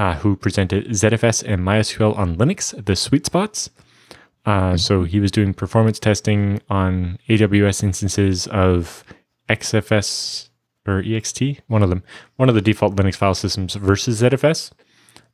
uh, 0.00 0.14
who 0.14 0.34
presented 0.34 0.86
ZFS 0.86 1.44
and 1.46 1.60
MySQL 1.60 2.16
on 2.16 2.36
Linux, 2.36 2.72
the 2.86 2.96
sweet 2.96 3.26
spots. 3.26 3.68
Uh, 4.46 4.74
so 4.74 5.04
he 5.04 5.20
was 5.20 5.30
doing 5.30 5.52
performance 5.52 5.98
testing 5.98 6.58
on 6.70 7.18
AWS 7.28 7.82
instances 7.82 8.46
of 8.46 9.04
XFS 9.50 10.48
or 10.86 11.02
EXT, 11.02 11.60
one 11.66 11.82
of 11.82 11.90
them, 11.90 12.02
one 12.36 12.48
of 12.48 12.54
the 12.54 12.62
default 12.62 12.96
Linux 12.96 13.14
file 13.14 13.34
systems 13.34 13.74
versus 13.74 14.22
ZFS. 14.22 14.70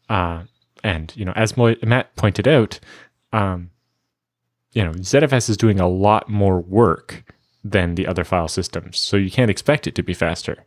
Uh, 0.09 0.42
and 0.83 1.12
you 1.16 1.24
know, 1.24 1.33
as 1.37 1.57
Mo- 1.57 1.76
Matt 1.85 2.16
pointed 2.16 2.48
out, 2.48 2.81
um, 3.33 3.70
you 4.72 4.83
know, 4.83 4.94
ZFS 4.94 5.48
is 5.48 5.57
doing 5.57 5.79
a 5.79 5.88
lot 5.88 6.29
more 6.29 6.61
work 6.61 7.22
than 7.62 7.94
the 7.94 8.09
other 8.09 8.24
file 8.24 8.48
systems, 8.48 8.98
so 8.98 9.16
you 9.16 9.31
can't 9.31 9.50
expect 9.50 9.87
it 9.87 9.94
to 9.94 10.02
be 10.02 10.12
faster. 10.12 10.64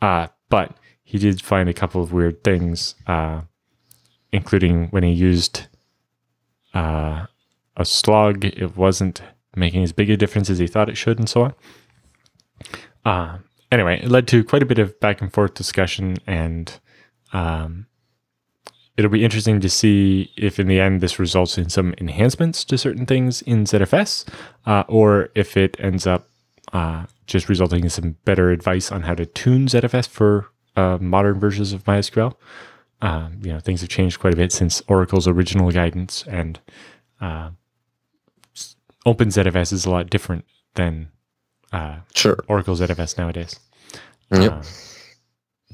Uh, 0.00 0.28
but 0.50 0.76
he 1.10 1.18
did 1.18 1.42
find 1.42 1.68
a 1.68 1.74
couple 1.74 2.00
of 2.00 2.12
weird 2.12 2.44
things, 2.44 2.94
uh, 3.08 3.40
including 4.30 4.86
when 4.90 5.02
he 5.02 5.10
used 5.10 5.66
uh, 6.72 7.26
a 7.76 7.82
SLOG, 7.82 8.44
it 8.44 8.76
wasn't 8.76 9.20
making 9.56 9.82
as 9.82 9.90
big 9.90 10.08
a 10.08 10.16
difference 10.16 10.48
as 10.48 10.60
he 10.60 10.68
thought 10.68 10.88
it 10.88 10.96
should, 10.96 11.18
and 11.18 11.28
so 11.28 11.42
on. 11.42 11.54
Uh, 13.04 13.38
anyway, 13.72 14.00
it 14.00 14.08
led 14.08 14.28
to 14.28 14.44
quite 14.44 14.62
a 14.62 14.66
bit 14.66 14.78
of 14.78 15.00
back 15.00 15.20
and 15.20 15.32
forth 15.32 15.54
discussion, 15.54 16.16
and 16.28 16.78
um, 17.32 17.86
it'll 18.96 19.10
be 19.10 19.24
interesting 19.24 19.60
to 19.60 19.68
see 19.68 20.32
if 20.36 20.60
in 20.60 20.68
the 20.68 20.78
end 20.78 21.00
this 21.00 21.18
results 21.18 21.58
in 21.58 21.68
some 21.68 21.92
enhancements 21.98 22.64
to 22.66 22.78
certain 22.78 23.04
things 23.04 23.42
in 23.42 23.64
ZFS, 23.64 24.28
uh, 24.64 24.84
or 24.86 25.30
if 25.34 25.56
it 25.56 25.76
ends 25.80 26.06
up 26.06 26.28
uh, 26.72 27.06
just 27.26 27.48
resulting 27.48 27.82
in 27.82 27.90
some 27.90 28.16
better 28.24 28.52
advice 28.52 28.92
on 28.92 29.02
how 29.02 29.14
to 29.14 29.26
tune 29.26 29.66
ZFS 29.66 30.06
for 30.06 30.52
uh, 30.76 30.98
modern 31.00 31.38
versions 31.40 31.72
of 31.72 31.84
MySQL. 31.84 32.34
Um, 33.02 33.38
you 33.42 33.52
know, 33.52 33.60
things 33.60 33.80
have 33.80 33.88
changed 33.90 34.20
quite 34.20 34.34
a 34.34 34.36
bit 34.36 34.52
since 34.52 34.82
Oracle's 34.82 35.26
original 35.26 35.70
guidance, 35.70 36.24
and 36.28 36.60
uh, 37.20 37.50
OpenZFS 39.06 39.72
is 39.72 39.86
a 39.86 39.90
lot 39.90 40.10
different 40.10 40.44
than 40.74 41.08
uh, 41.72 41.96
Sure. 42.14 42.38
Oracle 42.48 42.74
ZFS 42.76 43.16
nowadays. 43.16 43.58
Yep. 44.32 44.52
Uh, 44.52 44.62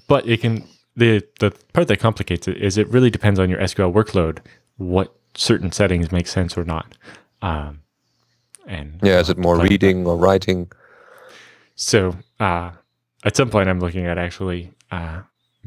but 0.09 0.27
it 0.29 0.41
can 0.41 0.67
the 0.95 1.23
the 1.41 1.51
part 1.73 1.89
that 1.89 1.99
complicates 1.99 2.49
it 2.49 2.57
is 2.59 2.79
it 2.79 2.89
really 2.89 3.11
depends 3.11 3.39
on 3.41 3.51
your 3.51 3.59
SQL 3.61 3.93
workload 3.93 4.39
what 4.79 5.15
certain 5.35 5.73
settings 5.73 6.11
make 6.13 6.27
sense 6.27 6.57
or 6.57 6.65
not. 6.65 6.97
Um, 7.43 7.81
and 8.67 8.99
Yeah, 9.03 9.19
is 9.19 9.29
it 9.29 9.37
more 9.37 9.57
Like- 9.57 9.69
reading 9.71 10.07
or 10.07 10.17
writing? 10.17 10.71
so 11.75 12.17
uh, 12.41 12.71
at 13.25 13.37
some 13.37 13.51
point, 13.51 13.69
I'm 13.69 13.81
looking 13.81 14.07
at 14.07 14.17
actually 14.17 14.73
uh, 14.91 15.23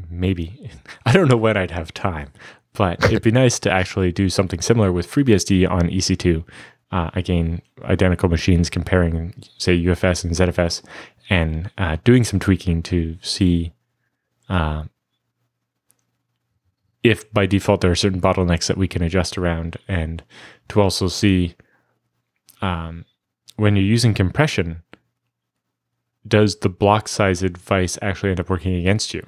maybe 0.10 0.72
I 1.06 1.14
don't 1.14 1.28
know 1.28 1.38
when 1.38 1.58
I'd 1.58 1.72
have 1.72 1.94
time, 1.94 2.32
but 2.74 3.04
it'd 3.06 3.24
be 3.24 3.32
nice 3.32 3.60
to 3.60 3.72
actually 3.72 4.12
do 4.12 4.30
something 4.30 4.62
similar 4.62 4.92
with 4.92 5.10
FreeBSD 5.10 5.70
on 5.70 5.90
EC2. 5.90 6.44
Uh, 6.92 7.12
again, 7.14 7.62
identical 7.84 8.30
machines 8.30 8.68
comparing, 8.68 9.36
say, 9.60 9.78
UFS 9.80 10.24
and 10.24 10.34
ZFS, 10.34 10.82
and 11.30 11.70
uh, 11.78 11.98
doing 12.04 12.24
some 12.24 12.40
tweaking 12.40 12.82
to 12.82 13.16
see 13.22 13.74
uh, 14.50 14.84
if 17.04 17.32
by 17.32 17.46
default 17.46 17.82
there 17.82 17.92
are 17.92 17.96
certain 17.96 18.22
bottlenecks 18.22 18.68
that 18.68 18.78
we 18.78 18.88
can 18.88 19.02
adjust 19.02 19.38
around, 19.38 19.78
and 19.88 20.24
to 20.70 20.82
also 20.82 21.08
see 21.08 21.56
um, 22.62 23.06
when 23.56 23.76
you're 23.76 23.86
using 23.86 24.14
compression, 24.14 24.84
does 26.30 26.58
the 26.60 26.70
block 26.70 27.08
size 27.08 27.44
advice 27.44 27.98
actually 28.02 28.30
end 28.32 28.40
up 28.40 28.50
working 28.50 28.76
against 28.76 29.14
you? 29.14 29.26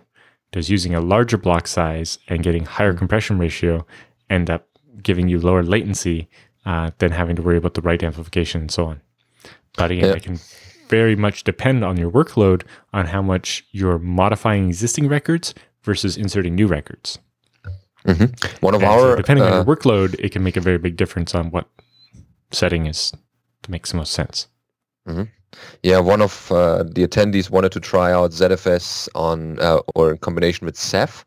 Does 0.51 0.69
using 0.69 0.93
a 0.93 1.01
larger 1.01 1.37
block 1.37 1.67
size 1.67 2.19
and 2.27 2.43
getting 2.43 2.65
higher 2.65 2.93
compression 2.93 3.37
ratio 3.37 3.85
end 4.29 4.49
up 4.49 4.67
giving 5.01 5.27
you 5.27 5.39
lower 5.39 5.63
latency 5.63 6.29
uh, 6.65 6.91
than 6.99 7.11
having 7.11 7.35
to 7.37 7.41
worry 7.41 7.57
about 7.57 7.73
the 7.73 7.81
write 7.81 8.03
amplification 8.03 8.61
and 8.61 8.71
so 8.71 8.85
on? 8.85 9.01
But 9.77 9.91
again, 9.91 10.09
Yeah. 10.09 10.15
it 10.15 10.23
can 10.23 10.39
very 10.89 11.15
much 11.15 11.43
depend 11.45 11.83
on 11.85 11.97
your 11.97 12.11
workload 12.11 12.63
on 12.93 13.07
how 13.07 13.21
much 13.21 13.65
you're 13.71 13.97
modifying 13.99 14.67
existing 14.67 15.07
records 15.07 15.53
versus 15.83 16.17
inserting 16.17 16.53
new 16.55 16.67
records. 16.67 17.17
One 18.59 18.75
of 18.75 18.81
And 18.83 18.91
so 18.91 19.09
our 19.09 19.15
depending 19.15 19.45
on 19.45 19.53
uh, 19.53 19.55
your 19.57 19.65
workload, 19.65 20.15
it 20.19 20.31
can 20.31 20.43
make 20.43 20.57
a 20.57 20.61
very 20.61 20.77
big 20.77 20.97
difference 20.97 21.33
on 21.33 21.51
what 21.51 21.67
setting 22.51 22.87
is 22.87 23.11
to 23.63 23.71
make 23.71 23.87
the 23.87 23.95
most 23.97 24.11
sense. 24.11 24.47
Yeah 25.83 25.99
one 25.99 26.21
of 26.21 26.51
uh, 26.51 26.83
the 26.83 27.05
attendees 27.07 27.49
wanted 27.49 27.71
to 27.71 27.79
try 27.79 28.11
out 28.11 28.31
ZFS 28.31 29.09
on 29.15 29.59
uh, 29.59 29.79
or 29.95 30.11
in 30.11 30.17
combination 30.17 30.65
with 30.65 30.77
Ceph, 30.77 31.25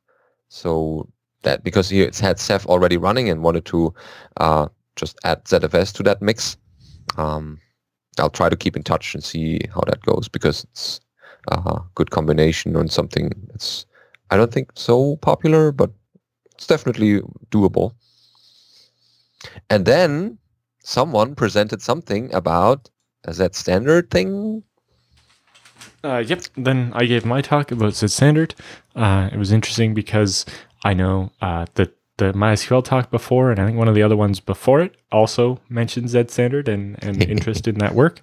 so 0.48 1.08
that 1.42 1.62
because 1.62 1.88
he 1.88 1.98
had 2.00 2.38
Ceph 2.38 2.66
already 2.66 2.96
running 2.96 3.28
and 3.28 3.42
wanted 3.42 3.64
to 3.66 3.94
uh, 4.38 4.68
just 4.96 5.18
add 5.24 5.44
ZFS 5.44 5.92
to 5.94 6.02
that 6.04 6.22
mix. 6.22 6.56
Um, 7.16 7.60
I'll 8.18 8.30
try 8.30 8.48
to 8.48 8.56
keep 8.56 8.76
in 8.76 8.82
touch 8.82 9.14
and 9.14 9.22
see 9.22 9.60
how 9.74 9.82
that 9.86 10.00
goes 10.02 10.28
because 10.28 10.64
it's 10.64 11.00
a 11.48 11.80
good 11.94 12.10
combination 12.10 12.76
on 12.76 12.88
something 12.88 13.30
that's 13.48 13.86
I 14.30 14.36
don't 14.36 14.52
think 14.52 14.70
so 14.74 15.16
popular, 15.16 15.70
but 15.72 15.90
it's 16.54 16.66
definitely 16.66 17.20
doable. 17.50 17.92
And 19.68 19.84
then 19.84 20.38
someone 20.82 21.34
presented 21.34 21.82
something 21.82 22.32
about 22.32 22.90
is 23.26 23.38
that 23.38 23.54
standard 23.54 24.10
thing? 24.10 24.62
Uh, 26.02 26.18
yep. 26.18 26.42
Then 26.56 26.92
I 26.94 27.06
gave 27.06 27.24
my 27.24 27.40
talk 27.40 27.70
about 27.70 27.94
Z 27.94 28.08
standard. 28.08 28.54
Uh, 28.94 29.30
it 29.32 29.38
was 29.38 29.52
interesting 29.52 29.94
because 29.94 30.44
I 30.84 30.92
know 30.92 31.32
uh, 31.40 31.66
that 31.74 31.94
the 32.18 32.32
MySQL 32.32 32.84
talk 32.84 33.10
before, 33.10 33.50
and 33.50 33.58
I 33.58 33.66
think 33.66 33.78
one 33.78 33.88
of 33.88 33.94
the 33.94 34.02
other 34.02 34.16
ones 34.16 34.38
before 34.38 34.80
it 34.80 34.96
also 35.10 35.60
mentioned 35.68 36.10
Z 36.10 36.26
standard 36.28 36.68
and, 36.68 37.02
and 37.02 37.22
interest 37.28 37.66
in 37.66 37.78
that 37.78 37.94
work. 37.94 38.20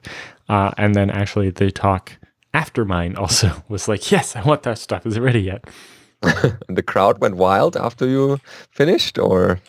Uh, 0.48 0.72
and 0.78 0.96
then 0.96 1.10
actually 1.10 1.50
the 1.50 1.72
talk 1.72 2.14
after 2.54 2.86
mine 2.86 3.16
also 3.16 3.64
was 3.70 3.88
like, 3.88 4.12
yes, 4.12 4.36
I 4.36 4.44
want 4.44 4.64
that 4.64 4.78
stuff. 4.78 5.06
Is 5.06 5.18
it 5.18 5.22
ready 5.22 5.42
yet? 5.42 5.66
the 6.70 6.84
crowd 6.86 7.20
went 7.20 7.36
wild 7.36 7.76
after 7.76 8.08
you 8.08 8.40
finished, 8.70 9.18
or 9.18 9.60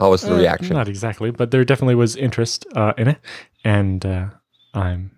how 0.00 0.10
was 0.10 0.22
the 0.22 0.34
Uh, 0.34 0.38
reaction? 0.38 0.74
Not 0.76 0.88
exactly, 0.88 1.30
but 1.30 1.50
there 1.50 1.64
definitely 1.64 1.94
was 1.94 2.16
interest 2.16 2.66
uh, 2.74 2.92
in 2.98 3.08
it, 3.08 3.18
and 3.64 4.04
uh, 4.04 4.26
I'm. 4.74 5.12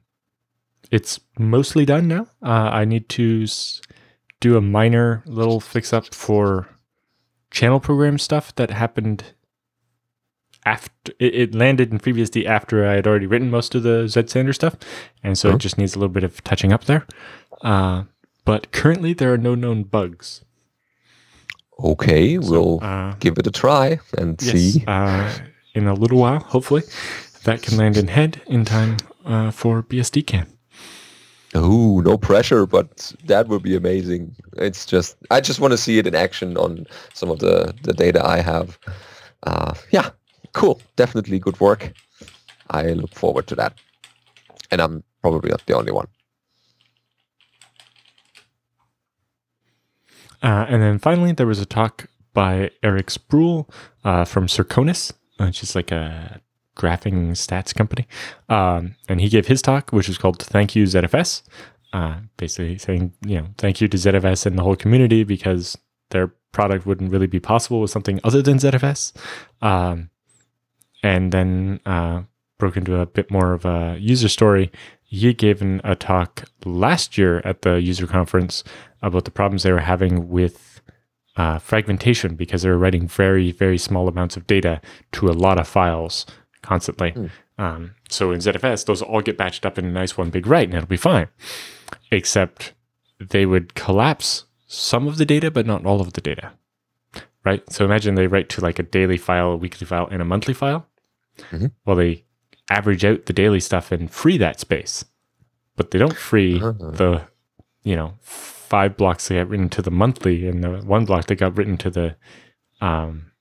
It's 0.90 1.20
mostly 1.38 1.84
done 1.86 2.06
now. 2.08 2.26
Uh, 2.42 2.68
I 2.80 2.84
need 2.84 3.08
to 3.10 3.44
s- 3.44 3.80
do 4.40 4.56
a 4.56 4.60
minor 4.60 5.22
little 5.24 5.60
fix 5.60 5.92
up 5.92 6.12
for 6.14 6.68
channel 7.50 7.80
program 7.80 8.18
stuff 8.18 8.54
that 8.56 8.70
happened 8.70 9.24
after 10.64 11.12
it, 11.18 11.34
it 11.34 11.54
landed 11.54 11.90
in 11.92 11.98
FreeBSD 11.98 12.44
after 12.46 12.86
I 12.86 12.94
had 12.94 13.06
already 13.06 13.26
written 13.26 13.50
most 13.50 13.74
of 13.74 13.82
the 13.82 14.06
Z 14.08 14.26
standard 14.28 14.52
stuff, 14.52 14.76
and 15.22 15.36
so 15.38 15.50
it 15.50 15.58
just 15.58 15.78
needs 15.78 15.94
a 15.94 15.98
little 15.98 16.12
bit 16.12 16.24
of 16.24 16.42
touching 16.44 16.72
up 16.72 16.84
there. 16.84 17.06
Uh, 17.62 18.04
but 18.44 18.70
currently, 18.72 19.12
there 19.12 19.32
are 19.32 19.38
no 19.38 19.54
known 19.54 19.82
bugs. 19.84 20.44
Okay, 21.78 22.40
So, 22.40 22.50
we'll 22.50 22.78
uh, 22.84 23.14
give 23.18 23.38
it 23.38 23.46
a 23.46 23.50
try 23.50 23.98
and 24.18 24.40
see. 24.40 24.84
uh, 24.86 25.32
in 25.74 25.86
a 25.86 25.94
little 25.94 26.18
while, 26.18 26.40
hopefully, 26.40 26.82
that 27.44 27.62
can 27.62 27.76
land 27.76 27.96
in 27.96 28.08
head 28.08 28.40
in 28.46 28.64
time 28.64 28.98
uh, 29.24 29.50
for 29.50 29.82
BSDCan. 29.82 30.46
Oh, 31.54 32.00
no 32.00 32.16
pressure, 32.16 32.66
but 32.66 33.12
that 33.26 33.48
would 33.48 33.62
be 33.62 33.76
amazing. 33.76 34.34
It's 34.56 34.86
just, 34.86 35.16
I 35.30 35.40
just 35.40 35.60
want 35.60 35.72
to 35.72 35.78
see 35.78 35.98
it 35.98 36.06
in 36.06 36.14
action 36.14 36.56
on 36.56 36.86
some 37.14 37.30
of 37.30 37.40
the, 37.40 37.74
the 37.82 37.92
data 37.92 38.24
I 38.26 38.40
have. 38.40 38.78
Uh, 39.42 39.74
yeah, 39.90 40.10
cool. 40.52 40.80
Definitely 40.96 41.38
good 41.38 41.58
work. 41.60 41.92
I 42.70 42.92
look 42.92 43.14
forward 43.14 43.46
to 43.48 43.54
that. 43.56 43.74
And 44.70 44.80
I'm 44.80 45.02
probably 45.20 45.50
not 45.50 45.66
the 45.66 45.74
only 45.76 45.92
one. 45.92 46.06
Uh, 50.42 50.66
and 50.68 50.82
then 50.82 50.98
finally, 50.98 51.32
there 51.32 51.46
was 51.46 51.60
a 51.60 51.66
talk 51.66 52.06
by 52.32 52.70
Eric 52.82 53.10
Sproul 53.10 53.68
uh, 54.04 54.24
from 54.24 54.46
Circonus, 54.46 55.12
which 55.38 55.62
is 55.62 55.74
like 55.74 55.90
a 55.90 56.40
graphing 56.76 57.30
stats 57.32 57.74
company. 57.74 58.06
Um, 58.48 58.96
and 59.08 59.20
he 59.20 59.28
gave 59.28 59.46
his 59.46 59.62
talk, 59.62 59.90
which 59.90 60.08
was 60.08 60.18
called 60.18 60.42
Thank 60.42 60.74
You 60.74 60.84
ZFS, 60.84 61.42
uh, 61.92 62.16
basically 62.36 62.78
saying, 62.78 63.12
you 63.26 63.40
know, 63.40 63.46
thank 63.58 63.80
you 63.80 63.88
to 63.88 63.96
ZFS 63.96 64.46
and 64.46 64.58
the 64.58 64.62
whole 64.62 64.76
community 64.76 65.24
because 65.24 65.76
their 66.10 66.28
product 66.52 66.86
wouldn't 66.86 67.12
really 67.12 67.26
be 67.26 67.40
possible 67.40 67.80
with 67.80 67.90
something 67.90 68.20
other 68.24 68.42
than 68.42 68.58
ZFS. 68.58 69.12
Um, 69.60 70.10
and 71.02 71.32
then 71.32 71.80
uh, 71.84 72.22
broke 72.58 72.76
into 72.76 73.00
a 73.00 73.06
bit 73.06 73.30
more 73.30 73.52
of 73.52 73.64
a 73.64 73.96
user 73.98 74.28
story. 74.28 74.70
He 75.12 75.34
gave 75.34 75.60
an, 75.60 75.82
a 75.84 75.94
talk 75.94 76.44
last 76.64 77.18
year 77.18 77.42
at 77.44 77.60
the 77.60 77.82
user 77.82 78.06
conference 78.06 78.64
about 79.02 79.26
the 79.26 79.30
problems 79.30 79.62
they 79.62 79.70
were 79.70 79.80
having 79.80 80.30
with 80.30 80.80
uh, 81.36 81.58
fragmentation 81.58 82.34
because 82.34 82.62
they 82.62 82.70
were 82.70 82.78
writing 82.78 83.06
very, 83.08 83.52
very 83.52 83.76
small 83.76 84.08
amounts 84.08 84.38
of 84.38 84.46
data 84.46 84.80
to 85.12 85.28
a 85.28 85.32
lot 85.32 85.58
of 85.58 85.68
files 85.68 86.24
constantly. 86.62 87.10
Hmm. 87.10 87.26
Um, 87.58 87.94
so 88.08 88.30
in 88.30 88.38
ZFS, 88.40 88.86
those 88.86 89.02
all 89.02 89.20
get 89.20 89.36
batched 89.36 89.66
up 89.66 89.78
in 89.78 89.84
a 89.84 89.90
nice 89.90 90.16
one 90.16 90.30
big 90.30 90.46
write 90.46 90.68
and 90.68 90.76
it'll 90.76 90.86
be 90.86 90.96
fine. 90.96 91.28
Except 92.10 92.72
they 93.20 93.44
would 93.44 93.74
collapse 93.74 94.46
some 94.66 95.06
of 95.06 95.18
the 95.18 95.26
data, 95.26 95.50
but 95.50 95.66
not 95.66 95.84
all 95.84 96.00
of 96.00 96.14
the 96.14 96.22
data. 96.22 96.52
Right? 97.44 97.62
So 97.70 97.84
imagine 97.84 98.14
they 98.14 98.28
write 98.28 98.48
to 98.48 98.62
like 98.62 98.78
a 98.78 98.82
daily 98.82 99.18
file, 99.18 99.50
a 99.50 99.56
weekly 99.56 99.86
file, 99.86 100.08
and 100.10 100.22
a 100.22 100.24
monthly 100.24 100.54
file. 100.54 100.86
Mhm. 101.50 101.72
Well, 101.84 101.96
they 101.96 102.24
average 102.72 103.04
out 103.04 103.26
the 103.26 103.32
daily 103.32 103.60
stuff 103.60 103.92
and 103.92 104.10
free 104.10 104.38
that 104.38 104.58
space, 104.58 105.04
but 105.76 105.90
they 105.90 105.98
don't 105.98 106.16
free 106.16 106.60
Ah. 106.62 106.72
the, 106.72 107.22
you 107.82 107.94
know, 107.96 108.14
five 108.20 108.96
blocks 108.96 109.28
that 109.28 109.34
got 109.34 109.48
written 109.48 109.68
to 109.68 109.82
the 109.82 109.90
monthly 109.90 110.48
and 110.48 110.64
the 110.64 110.70
one 110.78 111.04
block 111.04 111.26
that 111.26 111.36
got 111.36 111.56
written 111.56 111.76
to 111.76 111.90
the, 111.90 112.16
um, 112.80 113.32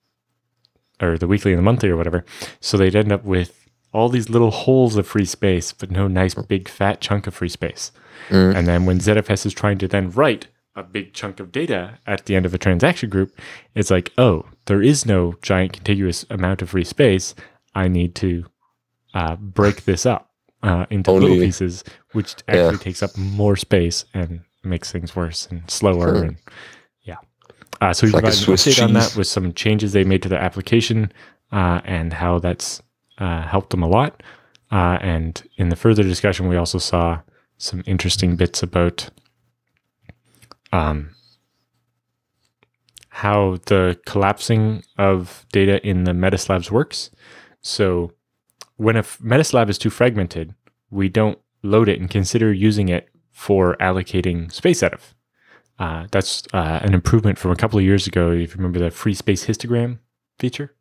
or 1.01 1.17
the 1.17 1.27
weekly 1.27 1.51
and 1.51 1.59
the 1.59 1.63
monthly 1.63 1.89
or 1.89 1.97
whatever. 1.97 2.25
So 2.59 2.77
they'd 2.77 2.95
end 2.95 3.11
up 3.11 3.23
with 3.23 3.69
all 3.93 4.09
these 4.09 4.29
little 4.29 4.51
holes 4.51 4.95
of 4.95 5.07
free 5.07 5.25
space, 5.25 5.73
but 5.73 5.91
no 5.91 6.07
nice 6.07 6.33
big 6.33 6.67
fat 6.67 7.01
chunk 7.01 7.27
of 7.27 7.33
free 7.33 7.49
space. 7.49 7.91
Mm. 8.29 8.55
And 8.55 8.67
then 8.67 8.85
when 8.85 8.99
ZFS 8.99 9.45
is 9.45 9.53
trying 9.53 9.77
to 9.79 9.87
then 9.87 10.11
write 10.11 10.47
a 10.75 10.83
big 10.83 11.13
chunk 11.13 11.39
of 11.39 11.51
data 11.51 11.99
at 12.05 12.25
the 12.25 12.35
end 12.35 12.45
of 12.45 12.53
a 12.53 12.57
transaction 12.57 13.09
group, 13.09 13.37
it's 13.75 13.91
like, 13.91 14.11
oh, 14.17 14.45
there 14.65 14.81
is 14.81 15.05
no 15.05 15.35
giant 15.41 15.73
contiguous 15.73 16.25
amount 16.29 16.61
of 16.61 16.69
free 16.69 16.83
space. 16.83 17.35
I 17.75 17.87
need 17.87 18.15
to 18.15 18.45
uh, 19.13 19.35
break 19.35 19.85
this 19.85 20.05
up 20.05 20.31
uh, 20.63 20.85
into 20.89 21.11
little 21.11 21.37
pieces, 21.37 21.83
which 22.13 22.35
actually 22.47 22.71
Yeah. 22.71 22.77
takes 22.77 23.03
up 23.03 23.17
more 23.17 23.55
space 23.55 24.05
and 24.13 24.41
makes 24.63 24.91
things 24.91 25.15
worse 25.15 25.47
and 25.49 25.69
slower. 25.69 26.17
Hmm. 26.17 26.23
And 26.23 26.37
yeah. 27.03 27.15
Uh, 27.79 27.93
so 27.93 28.07
we 28.07 28.13
like 28.13 28.23
provided 28.23 28.47
an 28.47 28.53
update 28.53 28.83
on 28.83 28.93
that 28.93 29.15
with 29.15 29.27
some 29.27 29.53
changes 29.53 29.93
they 29.93 30.03
made 30.03 30.21
to 30.23 30.29
their 30.29 30.39
application 30.41 31.11
uh, 31.51 31.81
and 31.83 32.13
how 32.13 32.39
that's 32.39 32.81
uh, 33.17 33.41
helped 33.41 33.71
them 33.71 33.83
a 33.83 33.87
lot. 33.87 34.21
Uh, 34.71 34.97
and 35.01 35.43
in 35.57 35.69
the 35.69 35.75
further 35.75 36.03
discussion, 36.03 36.47
we 36.47 36.55
also 36.55 36.77
saw 36.77 37.19
some 37.57 37.83
interesting 37.85 38.35
bits 38.35 38.63
about 38.63 39.09
um, 40.71 41.09
how 43.09 43.57
the 43.65 43.99
collapsing 44.05 44.83
of 44.97 45.45
data 45.51 45.85
in 45.85 46.05
the 46.05 46.13
Metaslabs 46.13 46.71
works. 46.71 47.11
So 47.61 48.11
when 48.81 48.95
a 48.95 49.03
Metaslab 49.03 49.69
is 49.69 49.77
too 49.77 49.91
fragmented, 49.91 50.55
we 50.89 51.07
don't 51.07 51.37
load 51.61 51.87
it 51.87 51.99
and 51.99 52.09
consider 52.09 52.51
using 52.51 52.89
it 52.89 53.09
for 53.31 53.75
allocating 53.77 54.51
space 54.51 54.81
out 54.81 54.93
of. 54.93 55.13
Uh, 55.77 56.07
that's 56.11 56.43
uh, 56.53 56.79
an 56.81 56.93
improvement 56.93 57.37
from 57.37 57.51
a 57.51 57.55
couple 57.55 57.77
of 57.77 57.85
years 57.85 58.07
ago. 58.07 58.31
If 58.31 58.51
you 58.51 58.57
remember 58.57 58.79
the 58.79 58.89
free 58.89 59.13
space 59.13 59.45
histogram 59.45 59.99
feature, 60.39 60.73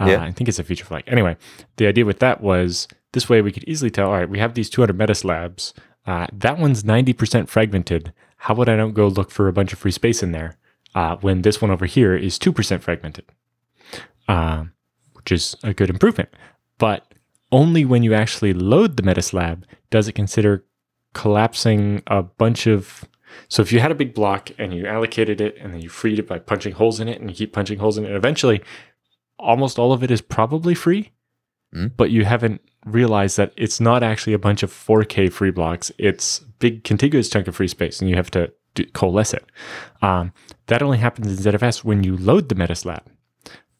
uh, 0.00 0.06
Yeah. 0.06 0.22
I 0.22 0.30
think 0.30 0.48
it's 0.48 0.60
a 0.60 0.64
feature 0.64 0.84
flag. 0.84 1.02
Anyway, 1.08 1.36
the 1.76 1.86
idea 1.88 2.04
with 2.04 2.20
that 2.20 2.40
was 2.40 2.86
this 3.12 3.28
way 3.28 3.42
we 3.42 3.50
could 3.52 3.64
easily 3.64 3.90
tell. 3.90 4.06
All 4.08 4.18
right, 4.18 4.28
we 4.28 4.38
have 4.38 4.54
these 4.54 4.70
200 4.70 4.96
Metaslabs. 4.96 5.72
Uh, 6.06 6.28
that 6.32 6.58
one's 6.58 6.84
90% 6.84 7.48
fragmented. 7.48 8.12
How 8.36 8.54
would 8.54 8.68
I 8.68 8.76
don't 8.76 8.94
go 8.94 9.08
look 9.08 9.32
for 9.32 9.48
a 9.48 9.52
bunch 9.52 9.72
of 9.72 9.80
free 9.80 9.90
space 9.90 10.22
in 10.22 10.30
there 10.30 10.58
uh, 10.94 11.16
when 11.16 11.42
this 11.42 11.60
one 11.60 11.72
over 11.72 11.86
here 11.86 12.14
is 12.14 12.38
2% 12.38 12.80
fragmented? 12.82 13.24
Um, 14.28 14.72
which 15.14 15.32
is 15.32 15.56
a 15.64 15.74
good 15.74 15.90
improvement. 15.90 16.28
But 16.78 17.12
only 17.60 17.84
when 17.84 18.02
you 18.02 18.12
actually 18.14 18.52
load 18.52 18.96
the 18.96 19.02
Metaslab 19.02 19.62
does 19.90 20.06
it 20.08 20.12
consider 20.12 20.64
collapsing 21.14 22.02
a 22.06 22.22
bunch 22.22 22.66
of. 22.66 23.04
So 23.48 23.62
if 23.62 23.72
you 23.72 23.80
had 23.80 23.90
a 23.90 23.94
big 24.02 24.14
block 24.14 24.50
and 24.58 24.72
you 24.74 24.86
allocated 24.86 25.40
it 25.40 25.56
and 25.60 25.72
then 25.72 25.80
you 25.80 25.88
freed 25.88 26.18
it 26.18 26.28
by 26.28 26.38
punching 26.38 26.74
holes 26.74 27.00
in 27.00 27.08
it 27.08 27.20
and 27.20 27.28
you 27.30 27.36
keep 27.36 27.52
punching 27.52 27.78
holes 27.78 27.98
in 27.98 28.04
it, 28.04 28.12
eventually 28.12 28.62
almost 29.38 29.78
all 29.78 29.92
of 29.92 30.02
it 30.02 30.10
is 30.10 30.20
probably 30.20 30.74
free, 30.74 31.12
Mm. 31.74 31.90
but 31.96 32.10
you 32.10 32.24
haven't 32.24 32.60
realized 32.84 33.36
that 33.38 33.52
it's 33.56 33.80
not 33.80 34.02
actually 34.04 34.32
a 34.34 34.38
bunch 34.38 34.62
of 34.62 34.70
4K 34.70 35.32
free 35.32 35.50
blocks. 35.50 35.90
It's 35.98 36.38
big 36.60 36.84
contiguous 36.84 37.28
chunk 37.28 37.48
of 37.48 37.56
free 37.56 37.68
space 37.68 38.00
and 38.00 38.08
you 38.08 38.14
have 38.16 38.30
to 38.30 38.52
do, 38.74 38.84
coalesce 38.92 39.34
it. 39.34 39.44
Um, 40.00 40.32
that 40.68 40.80
only 40.82 40.98
happens 40.98 41.26
in 41.26 41.52
ZFS 41.52 41.82
when 41.84 42.04
you 42.04 42.16
load 42.16 42.48
the 42.48 42.54
Metaslab. 42.54 43.02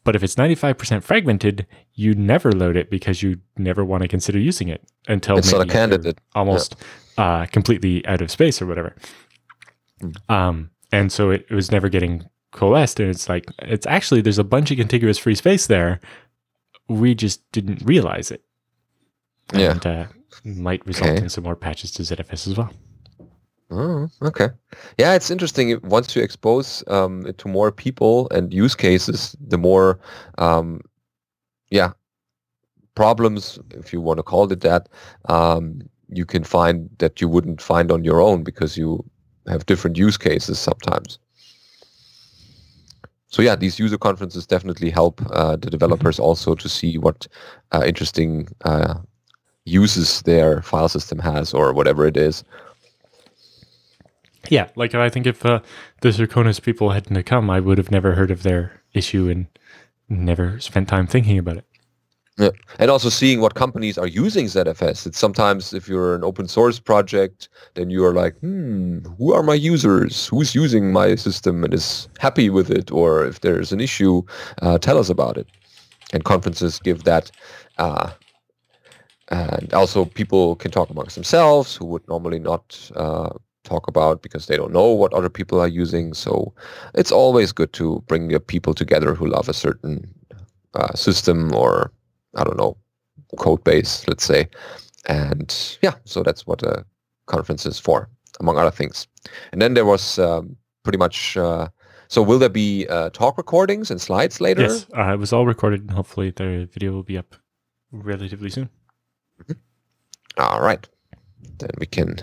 But 0.06 0.14
if 0.16 0.22
it's 0.22 0.36
95% 0.36 1.02
fragmented, 1.02 1.66
you 1.94 2.14
never 2.14 2.52
load 2.52 2.76
it 2.76 2.88
because 2.90 3.22
you 3.24 3.40
never 3.58 3.84
want 3.84 4.02
to 4.02 4.08
consider 4.08 4.38
using 4.38 4.68
it 4.68 4.82
until 5.08 5.36
It's 5.36 5.52
maybe 5.52 5.68
candidate. 5.68 6.18
almost 6.34 6.76
uh, 7.18 7.46
completely 7.46 8.06
out 8.06 8.22
of 8.22 8.30
space 8.30 8.62
or 8.62 8.66
whatever. 8.66 8.94
Um, 10.28 10.70
and 10.92 11.10
so 11.10 11.30
it, 11.30 11.44
it 11.50 11.54
was 11.54 11.72
never 11.72 11.88
getting 11.88 12.24
coalesced. 12.52 13.00
And 13.00 13.10
it's 13.10 13.28
like, 13.28 13.46
it's 13.58 13.86
actually, 13.86 14.20
there's 14.20 14.38
a 14.38 14.44
bunch 14.44 14.70
of 14.70 14.76
contiguous 14.78 15.18
free 15.18 15.34
space 15.34 15.66
there. 15.66 16.00
We 16.88 17.14
just 17.16 17.42
didn't 17.50 17.82
realize 17.84 18.30
it. 18.30 18.44
Yeah. 19.52 19.72
And 19.72 19.86
uh, 19.86 20.04
might 20.44 20.86
result 20.86 21.10
Okay. 21.10 21.22
in 21.24 21.28
some 21.28 21.42
more 21.44 21.56
patches 21.56 21.90
to 21.92 22.02
ZFS 22.02 22.46
as 22.46 22.56
well. 22.56 22.70
Oh, 23.70 24.08
okay. 24.22 24.48
Yeah, 24.98 25.14
it's 25.14 25.30
interesting. 25.30 25.78
Once 25.82 26.14
you 26.14 26.22
expose 26.22 26.84
um, 26.86 27.26
it 27.26 27.38
to 27.38 27.48
more 27.48 27.72
people 27.72 28.28
and 28.30 28.52
use 28.54 28.74
cases, 28.76 29.34
the 29.40 29.58
more, 29.58 29.98
um, 30.38 30.80
yeah, 31.70 31.92
problems, 32.94 33.58
if 33.70 33.92
you 33.92 34.00
want 34.00 34.18
to 34.18 34.22
call 34.22 34.50
it 34.50 34.60
that, 34.60 34.88
um, 35.26 35.82
you 36.08 36.24
can 36.24 36.44
find 36.44 36.88
that 36.98 37.20
you 37.20 37.28
wouldn't 37.28 37.60
find 37.60 37.90
on 37.90 38.04
your 38.04 38.20
own 38.20 38.42
because 38.42 38.76
you 38.76 39.04
have 39.48 39.66
different 39.66 39.98
use 39.98 40.16
cases 40.16 40.58
sometimes. 40.58 41.18
So 43.28 43.42
yeah, 43.42 43.56
these 43.56 43.78
user 43.78 43.98
conferences 43.98 44.46
definitely 44.46 44.90
help 44.90 45.20
uh, 45.30 45.56
the 45.56 45.68
developers 45.68 46.18
also 46.18 46.54
to 46.54 46.68
see 46.68 46.96
what 46.96 47.26
uh, 47.72 47.82
interesting 47.84 48.48
uh, 48.64 48.94
uses 49.64 50.22
their 50.22 50.62
file 50.62 50.88
system 50.88 51.18
has 51.18 51.52
or 51.52 51.72
whatever 51.72 52.06
it 52.06 52.16
is. 52.16 52.44
Yeah, 54.50 54.68
like 54.76 54.94
I 54.94 55.08
think 55.08 55.26
if 55.26 55.44
uh, 55.44 55.60
the 56.00 56.12
Circonus 56.12 56.60
people 56.60 56.90
hadn't 56.90 57.22
come, 57.24 57.50
I 57.50 57.60
would 57.60 57.78
have 57.78 57.90
never 57.90 58.14
heard 58.14 58.30
of 58.30 58.42
their 58.42 58.82
issue 58.92 59.28
and 59.28 59.46
never 60.08 60.60
spent 60.60 60.88
time 60.88 61.06
thinking 61.06 61.38
about 61.38 61.58
it. 61.58 61.64
Yeah. 62.38 62.50
And 62.78 62.90
also 62.90 63.08
seeing 63.08 63.40
what 63.40 63.54
companies 63.54 63.96
are 63.96 64.06
using 64.06 64.44
ZFS. 64.44 65.06
It's 65.06 65.18
sometimes 65.18 65.72
if 65.72 65.88
you're 65.88 66.14
an 66.14 66.22
open 66.22 66.48
source 66.48 66.78
project, 66.78 67.48
then 67.74 67.88
you 67.88 68.04
are 68.04 68.12
like, 68.12 68.36
hmm, 68.40 68.98
who 69.16 69.32
are 69.32 69.42
my 69.42 69.54
users? 69.54 70.26
Who's 70.26 70.54
using 70.54 70.92
my 70.92 71.14
system 71.14 71.64
and 71.64 71.72
is 71.72 72.08
happy 72.18 72.50
with 72.50 72.70
it? 72.70 72.92
Or 72.92 73.24
if 73.24 73.40
there's 73.40 73.72
an 73.72 73.80
issue, 73.80 74.22
uh, 74.60 74.76
tell 74.76 74.98
us 74.98 75.08
about 75.08 75.38
it. 75.38 75.46
And 76.12 76.24
conferences 76.24 76.78
give 76.78 77.04
that. 77.04 77.30
Uh, 77.78 78.10
and 79.28 79.72
also 79.72 80.04
people 80.04 80.56
can 80.56 80.70
talk 80.70 80.90
amongst 80.90 81.14
themselves 81.14 81.74
who 81.74 81.86
would 81.86 82.06
normally 82.06 82.38
not 82.38 82.90
uh, 82.96 83.30
talk 83.66 83.88
about 83.88 84.22
because 84.22 84.46
they 84.46 84.56
don't 84.56 84.72
know 84.72 84.90
what 84.92 85.12
other 85.12 85.28
people 85.28 85.60
are 85.60 85.68
using. 85.68 86.14
So 86.14 86.54
it's 86.94 87.12
always 87.12 87.52
good 87.52 87.72
to 87.74 88.02
bring 88.06 88.30
your 88.30 88.40
people 88.40 88.74
together 88.74 89.14
who 89.14 89.26
love 89.26 89.48
a 89.48 89.54
certain 89.54 90.14
uh, 90.74 90.94
system 90.94 91.54
or 91.54 91.92
I 92.36 92.44
don't 92.44 92.56
know, 92.56 92.76
code 93.38 93.64
base, 93.64 94.06
let's 94.08 94.24
say. 94.24 94.48
And 95.06 95.78
yeah, 95.82 95.94
so 96.04 96.22
that's 96.22 96.46
what 96.46 96.62
a 96.62 96.84
conference 97.26 97.66
is 97.66 97.78
for, 97.78 98.08
among 98.40 98.58
other 98.58 98.70
things. 98.70 99.06
And 99.52 99.60
then 99.60 99.74
there 99.74 99.86
was 99.86 100.18
um, 100.18 100.56
pretty 100.82 100.98
much, 100.98 101.36
uh, 101.36 101.68
so 102.08 102.22
will 102.22 102.38
there 102.38 102.48
be 102.48 102.86
uh, 102.88 103.10
talk 103.10 103.38
recordings 103.38 103.90
and 103.90 104.00
slides 104.00 104.40
later? 104.40 104.62
Yes, 104.62 104.86
uh, 104.96 105.12
it 105.12 105.18
was 105.18 105.32
all 105.32 105.46
recorded 105.46 105.80
and 105.80 105.90
hopefully 105.90 106.30
the 106.30 106.68
video 106.72 106.92
will 106.92 107.02
be 107.02 107.18
up 107.18 107.36
relatively 107.92 108.50
soon. 108.50 108.68
Mm-hmm. 109.42 109.52
All 110.38 110.60
right. 110.60 110.86
Then 111.58 111.70
we 111.78 111.86
can 111.86 112.16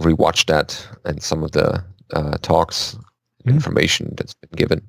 uh, 0.00 0.04
rewatch 0.04 0.46
that 0.46 0.86
and 1.04 1.22
some 1.22 1.42
of 1.42 1.52
the 1.52 1.84
uh, 2.14 2.36
talks, 2.42 2.94
mm-hmm. 2.94 3.50
information 3.50 4.14
that's 4.16 4.34
been 4.34 4.56
given. 4.56 4.88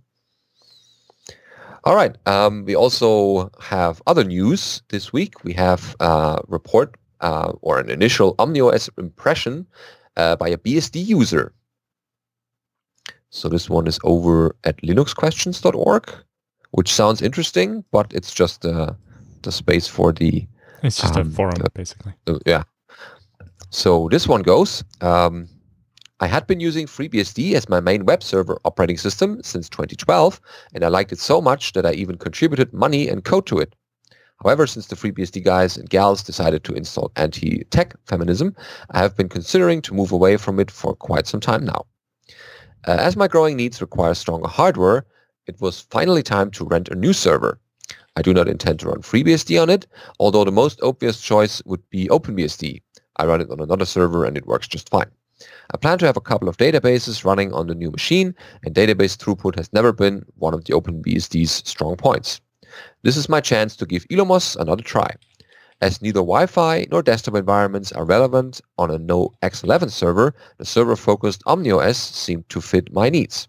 All 1.86 1.96
right. 1.96 2.16
Um, 2.26 2.63
we 2.66 2.76
also 2.76 3.52
have 3.60 4.02
other 4.08 4.24
news 4.24 4.82
this 4.89 5.12
week. 5.12 5.44
We 5.44 5.54
have 5.54 5.96
a 6.00 6.42
report 6.48 6.96
uh, 7.20 7.54
or 7.62 7.80
an 7.80 7.89
initial 7.89 8.36
OmniOS 8.36 8.89
impression 8.98 9.68
uh, 10.16 10.36
by 10.38 10.50
a 10.50 10.58
BSD 10.58 11.06
user. 11.06 11.54
So 13.32 13.50
this 13.50 13.70
one 13.70 13.88
is 13.88 14.00
over 14.04 14.56
at 14.63 14.78
linuxquestions.org, 14.78 16.13
which 16.72 16.94
sounds 16.94 17.22
interesting, 17.22 17.84
but 17.92 18.13
it's 18.13 18.34
just 18.34 18.66
uh, 18.66 18.94
the 19.42 19.52
space 19.52 19.88
for 19.88 20.13
the... 20.13 20.48
It's 20.84 21.02
just 21.02 21.16
um, 21.16 21.28
a 21.28 21.32
forum, 21.32 21.62
basically. 21.74 22.13
yeah. 22.46 22.63
So 23.74 24.08
this 24.12 24.28
one 24.28 24.44
goes. 24.44 24.84
Um, 25.02 25.50
I 26.20 26.28
had 26.28 26.46
been 26.46 26.60
using 26.60 26.86
FreeBSD 26.86 27.54
as 27.56 27.68
my 27.68 27.80
main 27.80 28.06
web 28.06 28.22
server 28.22 28.60
operating 28.66 29.00
system 29.00 29.42
since 29.42 29.68
2012, 29.68 30.40
and 30.76 30.86
I 30.86 30.90
liked 30.90 31.12
it 31.12 31.18
so 31.18 31.42
much 31.42 31.74
that 31.74 31.84
I 31.84 31.94
even 31.94 32.20
contributed 32.20 32.72
money 32.72 33.10
and 33.10 33.24
code 33.24 33.48
to 33.48 33.58
it. 33.58 33.74
However, 34.44 34.68
since 34.68 34.86
the 34.86 34.96
FreeBSD 34.96 35.44
guys 35.44 35.76
and 35.76 35.90
gals 35.90 36.22
decided 36.22 36.64
to 36.64 36.74
install 36.74 37.12
anti-tech 37.16 37.96
feminism, 38.06 38.56
I 38.92 39.00
have 39.00 39.18
been 39.18 39.28
considering 39.28 39.82
to 39.82 39.96
move 39.96 40.12
away 40.12 40.38
from 40.38 40.60
it 40.60 40.70
for 40.70 40.94
quite 40.96 41.26
some 41.26 41.40
time 41.40 41.66
now. 41.66 41.88
Uh, 42.88 42.98
as 43.00 43.18
my 43.18 43.28
growing 43.28 43.58
needs 43.58 43.82
require 43.82 44.14
stronger 44.14 44.50
hardware, 44.50 45.08
it 45.48 45.60
was 45.60 45.82
finally 45.90 46.22
time 46.22 46.52
to 46.52 46.66
rent 46.66 46.90
a 46.90 46.96
new 46.96 47.12
server. 47.12 47.60
I 48.16 48.22
do 48.22 48.36
not 48.36 48.48
intend 48.48 48.80
to 48.82 48.90
run 48.90 49.02
FreeBSD 49.02 49.60
on 49.60 49.72
it, 49.72 49.88
although 50.20 50.44
the 50.44 50.52
most 50.52 50.80
obvious 50.84 51.20
choice 51.20 51.64
would 51.66 51.82
be 51.90 52.08
OpenBSD. 52.10 52.80
I 53.17 53.26
run 53.26 53.41
it 53.41 53.49
on 53.52 53.60
another 53.60 53.86
server 53.86 54.26
and 54.26 54.38
it 54.38 54.47
works 54.47 54.67
just 54.67 54.89
fine. 54.89 55.12
I 55.73 55.78
plan 55.78 55.97
to 55.99 56.06
have 56.06 56.17
a 56.17 56.21
couple 56.21 56.47
of 56.47 56.58
databases 56.58 57.26
running 57.26 57.54
on 57.54 57.67
the 57.67 57.76
new 57.76 57.91
machine, 57.91 58.36
and 58.63 58.76
database 58.76 59.17
throughput 59.17 59.56
has 59.56 59.71
never 59.73 59.91
been 59.91 60.26
one 60.38 60.54
of 60.54 60.65
the 60.65 60.73
OpenBSD's 60.73 61.67
strong 61.67 61.95
points. 61.95 62.39
This 63.02 63.17
is 63.17 63.30
my 63.30 63.41
chance 63.41 63.76
to 63.78 63.86
give 63.86 64.08
Illumos 64.10 64.56
another 64.56 64.84
try. 64.84 65.15
As 65.82 66.02
neither 66.02 66.19
Wi-Fi 66.19 66.88
nor 66.91 67.04
desktop 67.04 67.36
environments 67.36 67.91
are 67.91 68.06
relevant 68.06 68.62
on 68.78 68.89
a 68.89 68.97
no 68.97 69.34
X11 69.41 69.91
server, 69.91 70.34
the 70.58 70.65
server-focused 70.65 71.43
OmniOS 71.45 71.95
seemed 71.95 72.47
to 72.49 72.62
fit 72.62 72.93
my 72.93 73.10
needs. 73.10 73.47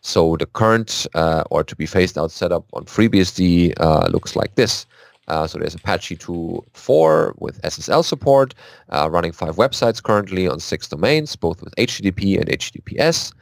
So 0.00 0.36
the 0.36 0.46
current 0.46 1.06
uh, 1.14 1.44
or 1.50 1.62
to 1.62 1.76
be 1.76 1.86
phased 1.86 2.18
out 2.18 2.32
setup 2.32 2.66
on 2.72 2.86
FreeBSD 2.86 3.74
uh, 3.78 4.08
looks 4.08 4.34
like 4.34 4.56
this. 4.56 4.86
Uh, 5.28 5.46
so 5.46 5.58
there's 5.58 5.74
Apache 5.74 6.16
2.4 6.16 7.34
with 7.38 7.60
SSL 7.62 8.04
support, 8.04 8.54
uh, 8.90 9.08
running 9.10 9.32
five 9.32 9.56
websites 9.56 10.02
currently 10.02 10.48
on 10.48 10.58
six 10.58 10.88
domains, 10.88 11.36
both 11.36 11.62
with 11.62 11.74
HTTP 11.76 12.38
and 12.38 12.48
HTTPS. 12.48 13.32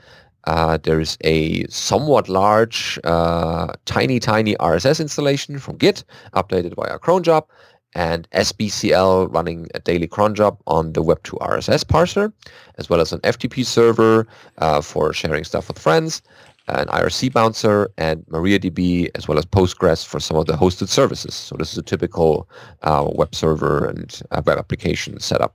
Uh, 0.45 0.79
there 0.83 1.01
is 1.01 1.19
a 1.23 1.67
somewhat 1.67 2.29
large, 2.29 2.99
uh, 3.05 3.73
tiny, 3.85 4.19
tiny 4.19 4.55
RSS 4.57 5.01
installation 5.01 5.59
from 5.59 5.77
Git, 5.77 6.05
updated 6.35 6.75
via 6.77 6.99
cron 6.99 7.23
job, 7.23 7.47
and 7.95 8.29
SBCL 8.31 9.35
running 9.35 9.69
a 9.75 9.81
daily 9.81 10.07
cron 10.07 10.35
job 10.35 10.59
on 10.67 10.93
the 10.93 11.03
Web2 11.03 11.39
RSS 11.41 11.85
parser, 11.85 12.33
as 12.79 12.89
well 12.89 13.01
as 13.01 13.13
an 13.13 13.21
FTP 13.21 13.67
server 13.67 14.27
uh, 14.59 14.81
for 14.81 15.13
sharing 15.13 15.45
stuff 15.45 15.69
with 15.69 15.79
friends, 15.79 16.23
an 16.69 16.87
IRC 16.87 17.33
bouncer, 17.33 17.91
and 17.99 18.25
MariaDB, 18.27 19.11
as 19.15 19.27
well 19.29 19.39
as 19.39 19.45
Postgres 19.45 20.07
for 20.07 20.21
some 20.21 20.37
of 20.37 20.47
the 20.47 20.55
hosted 20.55 20.89
services. 20.89 21.35
So 21.35 21.57
this 21.57 21.73
is 21.73 21.79
a 21.79 21.83
typical 21.83 22.49
uh, 22.83 23.09
web 23.13 23.35
server 23.35 23.87
and 23.87 24.23
uh, 24.31 24.43
web 24.45 24.59
application 24.59 25.19
setup. 25.21 25.55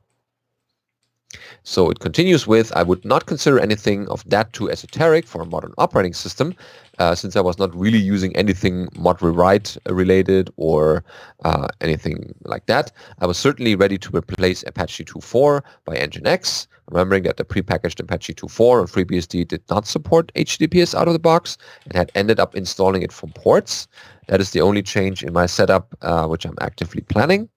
So 1.68 1.90
it 1.90 2.00
continues 2.00 2.46
with, 2.46 2.72
I 2.76 2.84
would 2.84 3.04
not 3.04 3.26
consider 3.26 3.60
anything 3.60 4.08
of 4.10 4.24
that 4.30 4.54
too 4.54 4.70
esoteric 4.70 5.26
for 5.26 5.42
a 5.42 5.48
modern 5.48 5.74
operating 5.80 6.14
system, 6.14 6.54
uh, 7.00 7.16
since 7.16 7.36
I 7.36 7.42
was 7.42 7.58
not 7.58 7.76
really 7.76 7.98
using 7.98 8.36
anything 8.36 8.88
mod 8.96 9.20
rewrite 9.20 9.76
related 9.90 10.52
or 10.58 11.04
uh, 11.44 11.68
anything 11.82 12.36
like 12.44 12.68
that. 12.68 12.92
I 13.18 13.26
was 13.26 13.40
certainly 13.40 13.76
ready 13.76 13.98
to 13.98 14.16
replace 14.16 14.64
Apache 14.68 15.06
2.4 15.06 15.64
by 15.86 15.96
Nginx, 15.96 16.68
remembering 16.92 17.24
that 17.24 17.38
the 17.38 17.44
prepackaged 17.44 18.00
Apache 18.00 18.36
2.4 18.36 18.82
on 18.82 18.88
FreeBSD 18.88 19.48
did 19.48 19.64
not 19.68 19.88
support 19.88 20.32
HTTPS 20.36 20.94
out 20.94 21.08
of 21.08 21.14
the 21.14 21.20
box 21.20 21.58
and 21.86 21.94
had 21.94 22.12
ended 22.14 22.40
up 22.40 22.56
installing 22.56 23.02
it 23.02 23.12
from 23.12 23.32
ports. 23.32 23.88
That 24.28 24.40
is 24.40 24.52
the 24.52 24.62
only 24.62 24.84
change 24.84 25.24
in 25.24 25.34
my 25.34 25.48
setup, 25.48 25.96
uh, 26.04 26.28
which 26.28 26.46
I'm 26.46 26.58
actively 26.62 27.02
planning. 27.02 27.50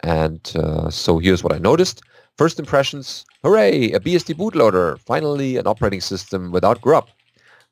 And 0.00 0.52
uh, 0.54 0.90
so 0.90 1.18
here's 1.18 1.42
what 1.42 1.54
I 1.54 1.58
noticed. 1.58 2.02
First 2.36 2.58
impressions, 2.58 3.24
hooray, 3.44 3.92
a 3.92 4.00
BSD 4.00 4.34
bootloader, 4.34 4.98
finally 4.98 5.56
an 5.56 5.68
operating 5.68 6.00
system 6.00 6.50
without 6.50 6.80
grub. 6.80 7.08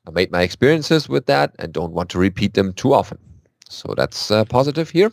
I 0.07 0.11
made 0.11 0.31
my 0.31 0.41
experiences 0.41 1.09
with 1.09 1.25
that 1.25 1.53
and 1.59 1.73
don't 1.73 1.91
want 1.91 2.09
to 2.11 2.17
repeat 2.17 2.53
them 2.53 2.71
too 2.71 2.93
often. 2.93 3.17
So 3.67 3.93
that's 3.97 4.31
uh, 4.31 4.45
positive 4.45 4.89
here. 4.89 5.11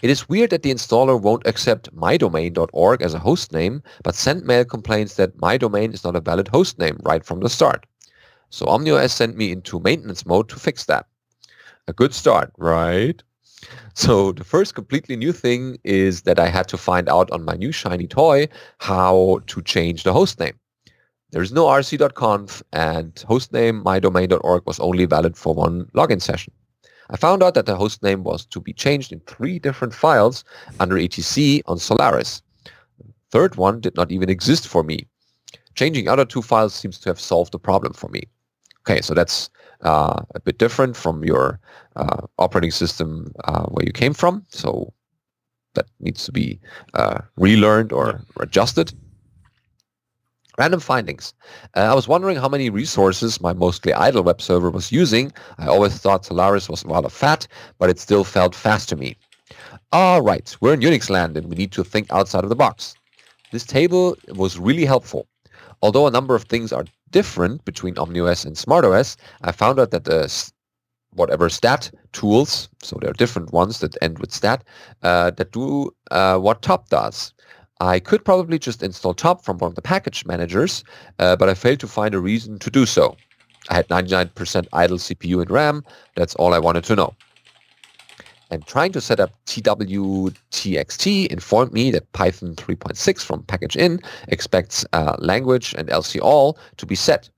It 0.00 0.10
is 0.10 0.28
weird 0.28 0.50
that 0.50 0.62
the 0.62 0.72
installer 0.72 1.20
won't 1.20 1.46
accept 1.46 1.94
mydomain.org 1.94 3.02
as 3.02 3.14
a 3.14 3.18
host 3.18 3.52
name, 3.52 3.82
but 4.04 4.14
SendMail 4.14 4.68
complains 4.68 5.16
that 5.16 5.36
mydomain 5.38 5.92
is 5.92 6.04
not 6.04 6.14
a 6.14 6.20
valid 6.20 6.48
host 6.48 6.78
name 6.78 6.98
right 7.02 7.24
from 7.24 7.40
the 7.40 7.48
start. 7.48 7.84
So 8.50 8.66
OmniOS 8.66 9.10
sent 9.10 9.36
me 9.36 9.50
into 9.50 9.80
maintenance 9.80 10.24
mode 10.24 10.48
to 10.50 10.56
fix 10.56 10.84
that. 10.84 11.06
A 11.88 11.92
good 11.92 12.14
start, 12.14 12.52
right? 12.58 13.20
So 13.94 14.32
the 14.32 14.44
first 14.44 14.74
completely 14.74 15.16
new 15.16 15.32
thing 15.32 15.78
is 15.84 16.22
that 16.22 16.38
I 16.38 16.48
had 16.48 16.68
to 16.68 16.78
find 16.78 17.08
out 17.08 17.30
on 17.30 17.44
my 17.44 17.54
new 17.54 17.72
shiny 17.72 18.06
toy 18.06 18.48
how 18.78 19.40
to 19.46 19.62
change 19.62 20.02
the 20.02 20.12
hostname. 20.12 20.54
There's 21.30 21.52
no 21.52 21.64
rc.conf 21.64 22.62
and 22.72 23.14
hostname 23.14 23.82
mydomain.org 23.82 24.66
was 24.66 24.80
only 24.80 25.06
valid 25.06 25.36
for 25.36 25.54
one 25.54 25.86
login 25.94 26.20
session. 26.20 26.52
I 27.10 27.16
found 27.16 27.42
out 27.42 27.54
that 27.54 27.66
the 27.66 27.76
hostname 27.76 28.22
was 28.22 28.46
to 28.46 28.60
be 28.60 28.72
changed 28.72 29.12
in 29.12 29.20
three 29.20 29.58
different 29.58 29.94
files 29.94 30.44
under 30.80 30.98
etc 30.98 31.60
on 31.66 31.78
Solaris. 31.78 32.42
The 32.98 33.12
third 33.30 33.56
one 33.56 33.80
did 33.80 33.96
not 33.96 34.12
even 34.12 34.30
exist 34.30 34.68
for 34.68 34.82
me. 34.82 35.06
Changing 35.74 36.08
other 36.08 36.24
two 36.24 36.42
files 36.42 36.74
seems 36.74 36.98
to 37.00 37.08
have 37.08 37.20
solved 37.20 37.52
the 37.52 37.58
problem 37.58 37.92
for 37.94 38.08
me. 38.08 38.22
Okay, 38.80 39.00
so 39.00 39.14
that's 39.14 39.48
uh, 39.82 40.20
a 40.34 40.40
bit 40.40 40.58
different 40.58 40.96
from 40.96 41.24
your 41.24 41.60
uh, 41.96 42.26
operating 42.38 42.70
system 42.70 43.32
uh, 43.44 43.64
where 43.66 43.84
you 43.84 43.92
came 43.92 44.14
from. 44.14 44.44
So 44.48 44.92
that 45.74 45.86
needs 46.00 46.24
to 46.24 46.32
be 46.32 46.60
uh, 46.94 47.20
relearned 47.36 47.92
or 47.92 48.22
adjusted. 48.40 48.92
Random 50.58 50.80
findings. 50.80 51.32
Uh, 51.74 51.80
I 51.80 51.94
was 51.94 52.06
wondering 52.06 52.36
how 52.36 52.48
many 52.48 52.68
resources 52.68 53.40
my 53.40 53.54
mostly 53.54 53.92
idle 53.94 54.22
web 54.22 54.42
server 54.42 54.70
was 54.70 54.92
using. 54.92 55.32
I 55.58 55.66
always 55.66 55.96
thought 55.96 56.26
Solaris 56.26 56.68
was 56.68 56.84
rather 56.84 57.08
fat, 57.08 57.46
but 57.78 57.88
it 57.88 57.98
still 57.98 58.22
felt 58.22 58.54
fast 58.54 58.88
to 58.90 58.96
me. 58.96 59.16
All 59.92 60.20
right, 60.20 60.54
we're 60.60 60.74
in 60.74 60.80
Unix 60.80 61.08
land 61.08 61.36
and 61.36 61.48
we 61.48 61.56
need 61.56 61.72
to 61.72 61.84
think 61.84 62.12
outside 62.12 62.44
of 62.44 62.50
the 62.50 62.56
box. 62.56 62.94
This 63.50 63.64
table 63.64 64.16
was 64.28 64.58
really 64.58 64.84
helpful. 64.84 65.26
Although 65.80 66.06
a 66.06 66.10
number 66.10 66.34
of 66.34 66.44
things 66.44 66.72
are 66.72 66.84
different 67.12 67.64
between 67.64 67.94
OmniOS 67.94 68.44
and 68.44 68.56
SmartOS, 68.56 69.16
I 69.42 69.52
found 69.52 69.78
out 69.78 69.92
that 69.92 70.04
the 70.04 70.52
whatever 71.14 71.48
stat 71.48 71.90
tools, 72.12 72.68
so 72.82 72.98
there 73.00 73.10
are 73.10 73.14
different 73.14 73.52
ones 73.52 73.80
that 73.80 73.96
end 74.02 74.18
with 74.18 74.32
stat, 74.32 74.64
uh, 75.02 75.30
that 75.30 75.52
do 75.52 75.94
uh, 76.10 76.38
what 76.38 76.62
top 76.62 76.88
does. 76.88 77.32
I 77.80 77.98
could 77.98 78.24
probably 78.24 78.58
just 78.58 78.82
install 78.82 79.14
top 79.14 79.44
from 79.44 79.58
one 79.58 79.68
of 79.68 79.74
the 79.74 79.82
package 79.82 80.24
managers, 80.24 80.84
uh, 81.18 81.36
but 81.36 81.48
I 81.48 81.54
failed 81.54 81.80
to 81.80 81.88
find 81.88 82.14
a 82.14 82.20
reason 82.20 82.58
to 82.60 82.70
do 82.70 82.86
so. 82.86 83.16
I 83.70 83.74
had 83.74 83.88
99% 83.88 84.66
idle 84.72 84.98
CPU 84.98 85.40
and 85.40 85.50
RAM. 85.50 85.84
That's 86.16 86.34
all 86.36 86.54
I 86.54 86.58
wanted 86.58 86.84
to 86.84 86.96
know. 86.96 87.14
And 88.52 88.66
trying 88.66 88.92
to 88.92 89.00
set 89.00 89.18
up 89.18 89.32
twtxt 89.46 91.26
informed 91.28 91.72
me 91.72 91.90
that 91.90 92.12
Python 92.12 92.54
3.6 92.54 93.24
from 93.24 93.44
package.in 93.44 93.98
expects 94.28 94.84
uh, 94.92 95.16
language 95.18 95.74
and 95.78 95.88
LC 95.88 96.20
all 96.20 96.58
to 96.76 96.84
be 96.84 96.94
set. 96.94 97.30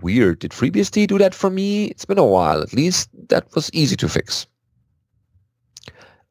Weird. 0.00 0.40
Did 0.40 0.50
FreeBSD 0.50 1.06
do 1.06 1.18
that 1.18 1.36
for 1.36 1.50
me? 1.50 1.84
It's 1.84 2.04
been 2.04 2.18
a 2.18 2.26
while. 2.26 2.62
At 2.62 2.72
least 2.72 3.08
that 3.28 3.46
was 3.54 3.70
easy 3.72 3.94
to 3.94 4.08
fix. 4.08 4.48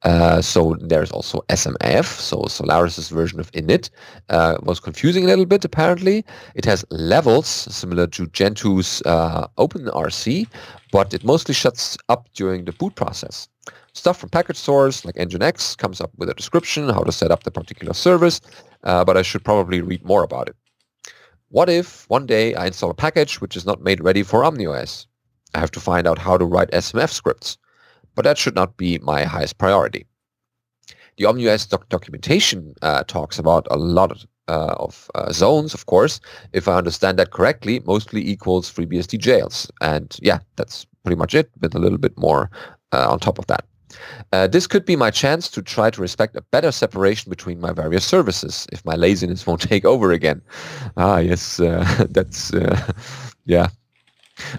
Uh, 0.03 0.41
so 0.41 0.75
there's 0.81 1.11
also 1.11 1.39
SMF, 1.47 2.05
so 2.05 2.43
Solaris's 2.47 3.07
version 3.09 3.39
of 3.39 3.49
init, 3.53 3.89
uh, 4.29 4.57
was 4.63 4.81
confusing 4.81 5.23
a 5.23 5.27
little 5.27 5.45
bit 5.45 5.63
apparently. 5.63 6.25
It 6.55 6.65
has 6.65 6.83
levels 6.91 7.47
similar 7.47 8.05
to 8.07 8.27
Gentoo's 8.27 9.01
uh, 9.05 9.47
OpenRC, 9.57 10.45
but 10.91 11.13
it 11.13 11.23
mostly 11.23 11.53
shuts 11.53 11.97
up 12.09 12.27
during 12.33 12.65
the 12.65 12.73
boot 12.73 12.95
process. 12.95 13.47
Stuff 13.95 14.17
from 14.19 14.29
package 14.29 14.57
source 14.57 15.03
like 15.05 15.15
Nginx 15.15 15.77
comes 15.77 15.99
up 15.99 16.11
with 16.17 16.29
a 16.29 16.33
description, 16.33 16.89
how 16.89 17.03
to 17.03 17.11
set 17.11 17.31
up 17.31 17.43
the 17.43 17.51
particular 17.51 17.93
service, 17.93 18.39
uh, 18.83 19.03
but 19.03 19.17
I 19.17 19.23
should 19.23 19.43
probably 19.43 19.81
read 19.81 20.05
more 20.05 20.23
about 20.23 20.49
it. 20.49 20.55
What 21.49 21.69
if 21.69 22.07
one 22.09 22.25
day 22.25 22.53
I 22.53 22.67
install 22.67 22.91
a 22.91 22.93
package 22.93 23.41
which 23.41 23.57
is 23.57 23.65
not 23.65 23.81
made 23.81 24.03
ready 24.03 24.21
for 24.21 24.43
OmniOS? 24.43 25.07
I 25.55 25.59
have 25.59 25.71
to 25.71 25.79
find 25.79 26.05
out 26.07 26.19
how 26.19 26.37
to 26.37 26.45
write 26.45 26.69
SMF 26.71 27.11
scripts 27.11 27.57
but 28.15 28.23
that 28.23 28.37
should 28.37 28.55
not 28.55 28.77
be 28.77 28.97
my 28.99 29.23
highest 29.23 29.57
priority. 29.57 30.07
The 31.17 31.25
OmniOS 31.25 31.69
doc- 31.69 31.89
documentation 31.89 32.73
uh, 32.81 33.03
talks 33.03 33.37
about 33.37 33.67
a 33.69 33.77
lot 33.77 34.11
of, 34.11 34.25
uh, 34.47 34.75
of 34.79 35.09
uh, 35.15 35.31
zones, 35.31 35.73
of 35.73 35.85
course. 35.85 36.19
If 36.53 36.67
I 36.67 36.77
understand 36.77 37.19
that 37.19 37.31
correctly, 37.31 37.81
mostly 37.85 38.27
equals 38.27 38.71
FreeBSD 38.71 39.19
jails. 39.19 39.71
And 39.81 40.17
yeah, 40.21 40.39
that's 40.55 40.85
pretty 41.03 41.17
much 41.17 41.33
it, 41.33 41.51
with 41.61 41.75
a 41.75 41.79
little 41.79 41.97
bit 41.97 42.17
more 42.17 42.49
uh, 42.91 43.09
on 43.09 43.19
top 43.19 43.39
of 43.39 43.47
that. 43.47 43.65
Uh, 44.31 44.47
this 44.47 44.67
could 44.67 44.85
be 44.85 44.95
my 44.95 45.11
chance 45.11 45.49
to 45.49 45.61
try 45.61 45.89
to 45.89 46.01
respect 46.01 46.35
a 46.35 46.41
better 46.41 46.71
separation 46.71 47.29
between 47.29 47.59
my 47.59 47.71
various 47.71 48.05
services 48.05 48.67
if 48.71 48.83
my 48.85 48.95
laziness 48.95 49.45
won't 49.45 49.61
take 49.69 49.85
over 49.85 50.11
again. 50.11 50.41
Ah, 50.97 51.19
yes, 51.19 51.59
uh, 51.59 52.05
that's, 52.09 52.51
yeah, 53.45 53.69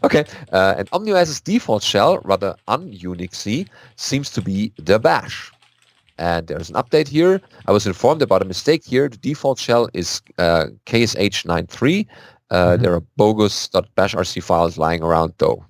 Okay, 0.03 0.25
uh, 0.53 0.75
and 0.79 0.91
OmniOS's 0.91 1.41
default 1.41 1.83
shell, 1.83 2.19
rather 2.25 2.55
un-Unixy, 2.69 3.69
seems 3.97 4.31
to 4.31 4.41
be 4.41 4.73
the 4.79 4.99
bash. 4.99 5.53
And 6.19 6.47
there's 6.47 6.71
an 6.71 6.77
update 6.77 7.09
here. 7.09 7.43
I 7.67 7.73
was 7.73 7.87
informed 7.87 8.23
about 8.23 8.41
a 8.41 8.47
mistake 8.47 8.85
here. 8.85 9.09
The 9.09 9.19
default 9.19 9.59
shell 9.59 9.89
is 9.93 10.23
uh, 10.39 10.67
KSH93. 10.87 12.07
Uh, 12.49 12.55
mm-hmm. 12.55 12.83
There 12.83 12.95
are 12.95 13.03
bogus 13.17 13.69
.bashrc 13.69 14.43
files 14.43 14.79
lying 14.79 15.03
around 15.03 15.35
though. 15.39 15.65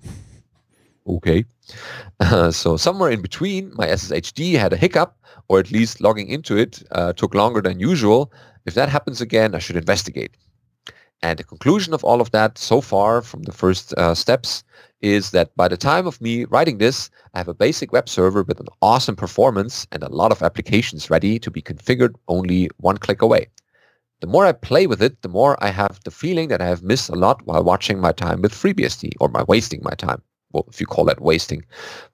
Okay. 1.09 1.45
Uh, 2.21 2.51
so 2.63 2.77
somewhere 2.77 3.11
in 3.11 3.23
between, 3.23 3.73
my 3.75 3.87
SSHD 3.87 4.59
had 4.59 4.73
a 4.73 4.77
hiccup, 4.77 5.17
or 5.49 5.59
at 5.59 5.71
least 5.71 6.01
logging 6.01 6.29
into 6.29 6.57
it 6.57 6.83
uh, 6.93 7.13
took 7.13 7.35
longer 7.35 7.61
than 7.61 7.81
usual. 7.81 8.33
If 8.65 8.75
that 8.75 8.89
happens 8.89 9.21
again, 9.21 9.55
I 9.55 9.59
should 9.59 9.77
investigate. 9.77 10.37
And 11.23 11.39
the 11.39 11.45
conclusion 11.45 11.95
of 11.95 12.05
all 12.05 12.21
of 12.21 12.31
that 12.33 12.59
so 12.59 12.81
far 12.81 13.23
from 13.23 13.45
the 13.45 13.53
first 13.53 13.95
uh, 13.95 14.15
steps 14.15 14.65
is 15.01 15.31
that 15.31 15.55
by 15.57 15.69
the 15.69 15.77
time 15.77 16.07
of 16.07 16.21
me 16.21 16.45
writing 16.45 16.79
this, 16.79 17.11
I 17.35 17.39
have 17.39 17.49
a 17.49 17.55
basic 17.55 17.93
web 17.93 18.09
server 18.09 18.43
with 18.43 18.61
an 18.61 18.69
awesome 18.83 19.17
performance 19.17 19.87
and 19.93 20.03
a 20.03 20.09
lot 20.09 20.33
of 20.33 20.43
applications 20.43 21.11
ready 21.11 21.39
to 21.39 21.51
be 21.51 21.63
configured 21.63 22.15
only 22.29 22.69
one 22.79 22.99
click 22.99 23.23
away. 23.23 23.49
The 24.21 24.27
more 24.27 24.47
I 24.47 24.53
play 24.53 24.87
with 24.87 25.03
it, 25.03 25.23
the 25.23 25.29
more 25.29 25.63
I 25.63 25.71
have 25.71 26.01
the 26.05 26.11
feeling 26.11 26.49
that 26.49 26.63
I 26.63 26.67
have 26.67 26.83
missed 26.83 27.11
a 27.11 27.15
lot 27.15 27.47
while 27.47 27.63
watching 27.63 28.01
my 28.01 28.13
time 28.13 28.41
with 28.41 28.53
FreeBSD 28.53 29.13
or 29.21 29.29
my 29.29 29.43
wasting 29.43 29.81
my 29.83 29.93
time. 29.93 30.23
Well, 30.53 30.65
if 30.69 30.81
you 30.81 30.87
call 30.87 31.05
that 31.07 31.21
wasting. 31.21 31.65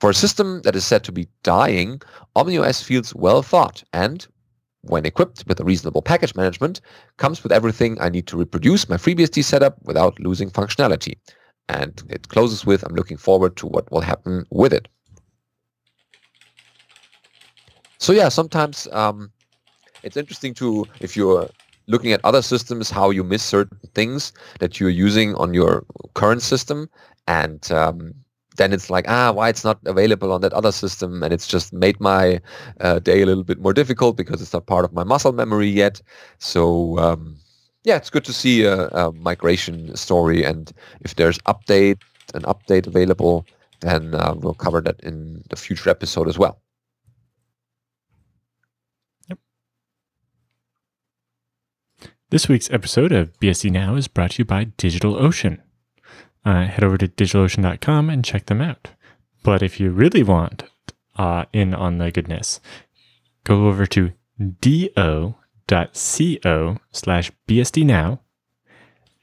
For 0.01 0.11
a 0.11 0.15
system 0.15 0.63
that 0.63 0.75
is 0.75 0.85
said 0.85 1.05
to 1.05 1.13
be 1.13 1.29
dying, 1.43 2.01
OmniOS 2.35 2.83
feels 2.83 3.15
well 3.15 3.43
thought 3.43 3.85
and 3.93 4.27
when 4.83 5.07
equipped 5.07 5.45
with 5.47 5.61
a 5.61 5.65
reasonable 5.65 6.03
package 6.03 6.35
management, 6.35 6.81
comes 7.17 7.43
with 7.43 7.53
everything 7.53 7.97
I 8.01 8.09
need 8.09 8.27
to 8.29 8.37
reproduce 8.37 8.89
my 8.89 8.97
FreeBSD 8.97 9.45
setup 9.45 9.77
without 9.85 10.19
losing 10.19 10.51
functionality. 10.51 11.15
And 11.69 12.03
it 12.11 12.29
closes 12.29 12.67
with, 12.67 12.83
I'm 12.83 12.95
looking 12.95 13.17
forward 13.17 13.57
to 13.59 13.67
what 13.67 13.91
will 13.91 14.01
happen 14.01 14.45
with 14.51 14.73
it. 14.73 14.89
So 17.99 18.13
yeah, 18.13 18.29
sometimes 18.29 18.89
um, 18.91 19.31
it's 20.03 20.17
interesting 20.17 20.55
to, 20.55 20.85
if 21.01 21.17
you're 21.17 21.49
looking 21.87 22.13
at 22.13 22.21
other 22.25 22.43
systems, 22.43 22.91
how 22.91 23.11
you 23.11 23.23
miss 23.23 23.45
certain 23.45 23.79
things 23.95 24.33
that 24.59 24.81
you're 24.81 24.91
using 24.91 25.37
on 25.37 25.55
your 25.55 25.87
current 26.15 26.43
system. 26.43 26.91
And 27.29 27.71
um, 27.71 28.13
then 28.57 28.73
it's 28.73 28.91
like, 28.91 29.07
ah, 29.09 29.33
why 29.33 29.49
it's 29.49 29.65
not 29.65 29.79
available 29.87 30.33
on 30.33 30.41
that 30.43 30.53
other 30.53 30.73
system, 30.73 31.23
and 31.23 31.33
it's 31.33 31.47
just 31.47 31.73
made 31.73 32.01
my 32.01 32.41
uh, 32.81 32.99
day 32.99 33.23
a 33.23 33.27
little 33.27 33.45
bit 33.45 33.61
more 33.61 33.73
difficult 33.73 34.17
because 34.17 34.43
it's 34.43 34.53
not 34.53 34.67
part 34.67 34.85
of 34.85 34.93
my 34.93 35.05
muscle 35.05 35.33
memory 35.33 35.69
yet. 35.69 36.01
So 36.39 36.99
um, 36.99 37.37
yeah, 37.85 37.97
it's 37.97 38.11
good 38.11 38.25
to 38.25 38.33
see 38.33 38.65
a, 38.65 38.89
a, 38.89 39.13
migration 39.13 39.97
story, 39.97 40.45
and 40.45 40.73
if 41.01 41.17
there's 41.17 41.39
update 41.41 42.01
an 42.35 42.43
update 42.43 42.87
available, 42.87 43.47
then 43.81 44.15
uh, 44.15 44.35
we'll 44.37 44.55
cover 44.55 44.81
that 44.81 45.01
in 45.01 45.43
the 45.51 45.57
future 45.57 45.91
episode 45.91 46.29
as 46.29 46.39
well. 46.39 46.61
This 52.31 52.49
week's 52.49 52.71
episode 52.71 53.13
of 53.13 53.39
BSD 53.41 53.71
Now 53.71 53.95
is 53.95 54.09
brought 54.09 54.31
to 54.31 54.39
you 54.39 54.45
by 54.47 54.65
DigitalOcean 54.65 55.59
uh, 56.45 56.67
head 56.67 56.85
over 56.85 56.99
to 56.99 57.09
digitalocean.com 57.09 58.11
and 58.11 58.25
check 58.25 58.47
them 58.47 58.61
out. 58.61 58.91
But 59.43 59.63
if 59.63 59.81
you 59.81 59.91
really 59.91 60.23
want 60.23 60.65
uh, 61.17 61.45
in 61.53 61.75
on 61.75 61.99
the 61.99 62.11
goodness, 62.11 62.61
go 63.45 63.67
over 63.67 63.87
to 63.87 64.13
do.co 64.61 65.37
slash 66.91 67.33
bsdnow 67.49 68.19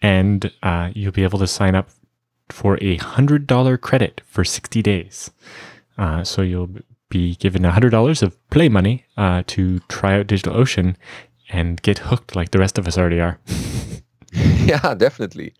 and 0.01 0.51
uh, 0.63 0.91
you'll 0.93 1.11
be 1.11 1.23
able 1.23 1.39
to 1.39 1.47
sign 1.47 1.75
up 1.75 1.89
for 2.49 2.75
a 2.75 2.97
$100 2.97 3.81
credit 3.81 4.21
for 4.25 4.43
60 4.43 4.81
days. 4.81 5.31
Uh, 5.97 6.23
so 6.23 6.41
you'll 6.41 6.69
be 7.09 7.35
given 7.35 7.63
$100 7.63 8.23
of 8.23 8.49
play 8.49 8.69
money 8.69 9.05
uh, 9.17 9.43
to 9.47 9.79
try 9.89 10.17
out 10.17 10.27
DigitalOcean 10.27 10.95
and 11.49 11.81
get 11.81 11.97
hooked 11.99 12.35
like 12.35 12.51
the 12.51 12.59
rest 12.59 12.77
of 12.77 12.87
us 12.87 12.97
already 12.97 13.19
are. 13.19 13.39
yeah, 14.31 14.93
definitely 14.93 15.53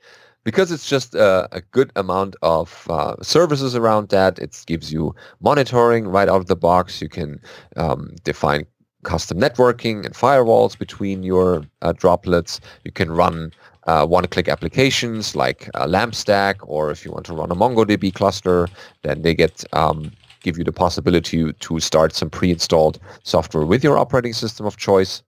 because 0.49 0.71
it's 0.71 0.89
just 0.89 1.13
a, 1.13 1.47
a 1.51 1.62
good 1.62 1.91
amount 1.95 2.35
of 2.41 2.88
uh, 2.89 3.15
services 3.21 3.75
around 3.75 4.09
that. 4.09 4.39
It 4.39 4.63
gives 4.65 4.91
you 4.91 5.13
monitoring 5.41 6.07
right 6.07 6.27
out 6.27 6.41
of 6.41 6.47
the 6.47 6.55
box. 6.55 7.03
You 7.03 7.07
can 7.07 7.39
um, 7.77 8.15
define 8.23 8.65
custom 9.03 9.39
networking 9.39 10.03
and 10.05 10.15
firewalls 10.15 10.75
between 10.75 11.21
your 11.21 11.65
uh, 11.83 11.91
droplets. 11.91 12.59
You 12.83 12.91
can 12.91 13.12
run 13.12 13.53
uh, 13.83 14.07
one-click 14.07 14.47
applications 14.47 15.35
like 15.35 15.69
LampStack, 15.75 16.55
or 16.62 16.89
if 16.89 17.05
you 17.05 17.12
want 17.12 17.27
to 17.27 17.33
run 17.33 17.51
a 17.51 17.55
MongoDB 17.55 18.12
cluster, 18.12 18.67
then 19.03 19.21
they 19.21 19.35
get 19.35 19.63
um, 19.73 20.12
give 20.41 20.57
you 20.57 20.63
the 20.63 20.71
possibility 20.71 21.53
to 21.53 21.79
start 21.79 22.15
some 22.15 22.31
pre-installed 22.31 22.97
software 23.21 23.67
with 23.67 23.83
your 23.83 23.99
operating 23.99 24.33
system 24.33 24.65
of 24.65 24.77
choice. 24.77 25.21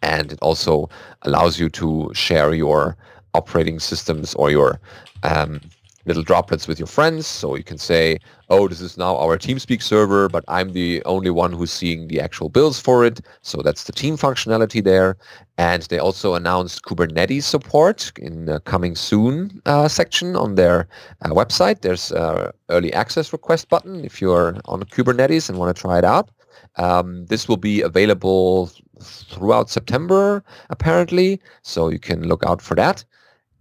And 0.00 0.30
it 0.30 0.38
also 0.42 0.88
allows 1.22 1.58
you 1.58 1.68
to 1.70 2.12
share 2.14 2.54
your 2.54 2.96
operating 3.34 3.78
systems 3.78 4.34
or 4.34 4.50
your 4.50 4.80
um, 5.22 5.60
little 6.06 6.22
droplets 6.22 6.66
with 6.66 6.78
your 6.78 6.86
friends. 6.86 7.26
So 7.26 7.54
you 7.54 7.62
can 7.62 7.78
say, 7.78 8.18
oh, 8.48 8.68
this 8.68 8.80
is 8.80 8.96
now 8.96 9.16
our 9.18 9.36
TeamSpeak 9.38 9.82
server, 9.82 10.28
but 10.28 10.44
I'm 10.48 10.72
the 10.72 11.02
only 11.04 11.30
one 11.30 11.52
who's 11.52 11.70
seeing 11.70 12.08
the 12.08 12.20
actual 12.20 12.48
bills 12.48 12.80
for 12.80 13.04
it. 13.04 13.20
So 13.42 13.62
that's 13.62 13.84
the 13.84 13.92
team 13.92 14.16
functionality 14.16 14.82
there. 14.82 15.16
And 15.58 15.82
they 15.84 15.98
also 15.98 16.34
announced 16.34 16.82
Kubernetes 16.82 17.44
support 17.44 18.12
in 18.16 18.46
the 18.46 18.60
coming 18.60 18.96
soon 18.96 19.60
uh, 19.66 19.88
section 19.88 20.36
on 20.36 20.54
their 20.54 20.88
uh, 21.22 21.28
website. 21.28 21.82
There's 21.82 22.10
an 22.12 22.50
early 22.70 22.92
access 22.92 23.32
request 23.32 23.68
button 23.68 24.04
if 24.04 24.20
you're 24.20 24.56
on 24.64 24.82
Kubernetes 24.84 25.48
and 25.48 25.58
want 25.58 25.74
to 25.74 25.80
try 25.80 25.98
it 25.98 26.04
out. 26.04 26.30
Um, 26.76 27.26
this 27.26 27.46
will 27.48 27.56
be 27.56 27.82
available 27.82 28.70
throughout 29.02 29.70
September, 29.70 30.42
apparently. 30.70 31.40
So 31.62 31.88
you 31.88 31.98
can 31.98 32.26
look 32.26 32.44
out 32.44 32.62
for 32.62 32.74
that. 32.76 33.04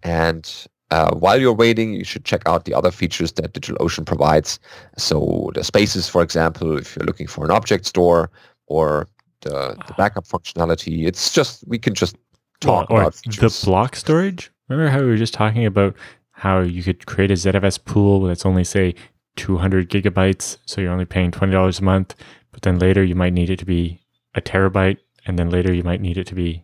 And 0.03 0.67
uh, 0.91 1.13
while 1.15 1.39
you're 1.39 1.53
waiting, 1.53 1.93
you 1.93 2.03
should 2.03 2.25
check 2.25 2.41
out 2.45 2.65
the 2.65 2.73
other 2.73 2.91
features 2.91 3.33
that 3.33 3.53
DigitalOcean 3.53 4.05
provides. 4.05 4.59
So 4.97 5.51
the 5.53 5.63
spaces, 5.63 6.09
for 6.09 6.21
example, 6.21 6.77
if 6.77 6.95
you're 6.95 7.05
looking 7.05 7.27
for 7.27 7.45
an 7.45 7.51
object 7.51 7.85
store 7.85 8.31
or 8.67 9.07
the, 9.41 9.77
the 9.87 9.93
backup 9.97 10.25
functionality, 10.25 11.05
it's 11.05 11.31
just, 11.33 11.63
we 11.67 11.77
can 11.77 11.93
just 11.93 12.15
talk 12.59 12.89
well, 12.89 13.01
about 13.01 13.15
features. 13.15 13.61
The 13.61 13.65
block 13.65 13.95
storage? 13.95 14.51
Remember 14.67 14.89
how 14.89 14.99
we 14.99 15.07
were 15.07 15.17
just 15.17 15.33
talking 15.33 15.65
about 15.65 15.95
how 16.31 16.59
you 16.61 16.83
could 16.83 17.05
create 17.05 17.31
a 17.31 17.35
ZFS 17.35 17.83
pool 17.83 18.21
that's 18.21 18.45
only, 18.45 18.63
say, 18.63 18.95
200 19.35 19.89
gigabytes, 19.89 20.57
so 20.65 20.81
you're 20.81 20.91
only 20.91 21.05
paying 21.05 21.31
$20 21.31 21.79
a 21.79 21.83
month, 21.83 22.15
but 22.51 22.61
then 22.63 22.79
later 22.79 23.03
you 23.03 23.15
might 23.15 23.33
need 23.33 23.49
it 23.49 23.59
to 23.59 23.65
be 23.65 24.01
a 24.35 24.41
terabyte 24.41 24.97
and 25.25 25.37
then 25.37 25.49
later 25.49 25.73
you 25.73 25.83
might 25.83 26.01
need 26.01 26.17
it 26.17 26.27
to 26.27 26.35
be 26.35 26.63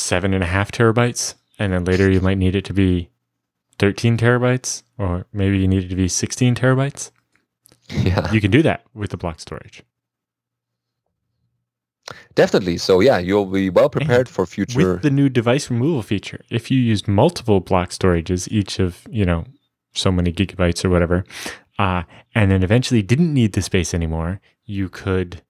seven 0.00 0.34
and 0.34 0.42
a 0.42 0.46
half 0.46 0.72
terabytes, 0.72 1.34
and 1.58 1.72
then 1.72 1.84
later 1.84 2.10
you 2.10 2.20
might 2.20 2.38
need 2.38 2.56
it 2.56 2.64
to 2.66 2.72
be 2.72 3.10
13 3.78 4.16
terabytes, 4.18 4.82
or 4.98 5.26
maybe 5.32 5.58
you 5.58 5.68
need 5.68 5.84
it 5.84 5.88
to 5.88 5.96
be 5.96 6.08
16 6.08 6.54
terabytes. 6.54 7.10
Yeah, 7.92 8.30
You 8.32 8.40
can 8.40 8.52
do 8.52 8.62
that 8.62 8.84
with 8.94 9.10
the 9.10 9.16
block 9.16 9.40
storage. 9.40 9.82
definitely. 12.34 12.76
So 12.78 13.00
yeah, 13.00 13.18
you'll 13.18 13.46
be 13.46 13.68
well 13.70 13.88
prepared 13.90 14.28
for 14.28 14.46
future. 14.46 14.92
With 14.94 15.02
the 15.02 15.10
new 15.10 15.28
device 15.28 15.70
removal 15.70 16.02
feature, 16.02 16.42
if 16.50 16.70
you 16.70 16.78
used 16.78 17.08
multiple 17.08 17.60
block 17.60 17.90
storages, 17.90 18.48
each 18.50 18.78
of, 18.78 19.06
you 19.10 19.24
know, 19.24 19.44
so 19.92 20.12
many 20.12 20.32
gigabytes 20.32 20.84
or 20.84 20.88
whatever, 20.90 21.24
uh, 21.78 22.04
and 22.34 22.50
then 22.50 22.62
eventually 22.62 23.02
didn't 23.02 23.32
need 23.34 23.52
the 23.54 23.62
space 23.62 23.92
anymore, 23.94 24.40
you 24.64 24.88
could 24.88 25.42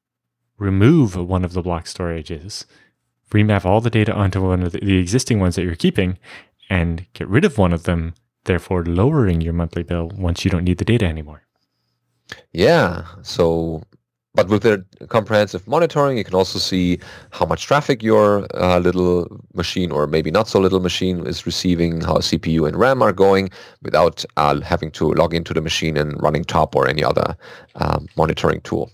remove 0.59 1.16
one 1.16 1.44
of 1.44 1.53
the 1.53 1.62
block 1.62 1.84
storages, 1.84 2.64
remap 3.30 3.64
all 3.64 3.80
the 3.80 3.90
data 3.90 4.12
onto 4.12 4.42
one 4.42 4.62
of 4.62 4.72
the, 4.72 4.78
the 4.80 4.98
existing 4.98 5.40
ones 5.40 5.56
that 5.56 5.64
you're 5.64 5.74
keeping, 5.74 6.18
and 6.68 7.06
get 7.14 7.28
rid 7.28 7.44
of 7.44 7.58
one 7.58 7.72
of 7.72 7.84
them, 7.84 8.14
therefore 8.44 8.84
lowering 8.84 9.40
your 9.40 9.52
monthly 9.52 9.82
bill 9.82 10.10
once 10.14 10.44
you 10.44 10.50
don't 10.50 10.64
need 10.64 10.78
the 10.78 10.84
data 10.84 11.06
anymore. 11.06 11.42
Yeah. 12.52 13.06
So, 13.22 13.82
but 14.34 14.48
with 14.48 14.62
the 14.62 14.84
comprehensive 15.08 15.66
monitoring, 15.66 16.16
you 16.16 16.24
can 16.24 16.34
also 16.34 16.58
see 16.58 17.00
how 17.30 17.44
much 17.44 17.66
traffic 17.66 18.02
your 18.02 18.46
uh, 18.54 18.78
little 18.78 19.26
machine, 19.54 19.90
or 19.90 20.06
maybe 20.06 20.30
not 20.30 20.46
so 20.46 20.60
little 20.60 20.80
machine, 20.80 21.26
is 21.26 21.46
receiving, 21.46 22.00
how 22.00 22.18
CPU 22.18 22.68
and 22.68 22.76
RAM 22.76 23.02
are 23.02 23.12
going, 23.12 23.50
without 23.82 24.24
uh, 24.36 24.60
having 24.60 24.92
to 24.92 25.12
log 25.14 25.34
into 25.34 25.52
the 25.52 25.60
machine 25.60 25.96
and 25.96 26.20
running 26.22 26.44
top 26.44 26.76
or 26.76 26.88
any 26.88 27.02
other 27.02 27.36
um, 27.76 28.06
monitoring 28.16 28.60
tool. 28.60 28.90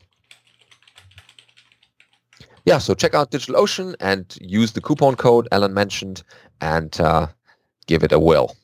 Yeah. 2.67 2.79
So 2.79 2.95
check 2.95 3.15
out 3.15 3.31
DigitalOcean 3.31 3.95
and 4.01 4.37
use 4.41 4.73
the 4.73 4.81
coupon 4.83 5.15
code 5.17 5.49
Alan 5.53 5.73
mentioned, 5.73 6.23
and 6.61 6.99
uh, 7.01 7.29
give 7.87 8.03
it 8.03 8.13
a 8.13 8.19
whirl. 8.19 8.55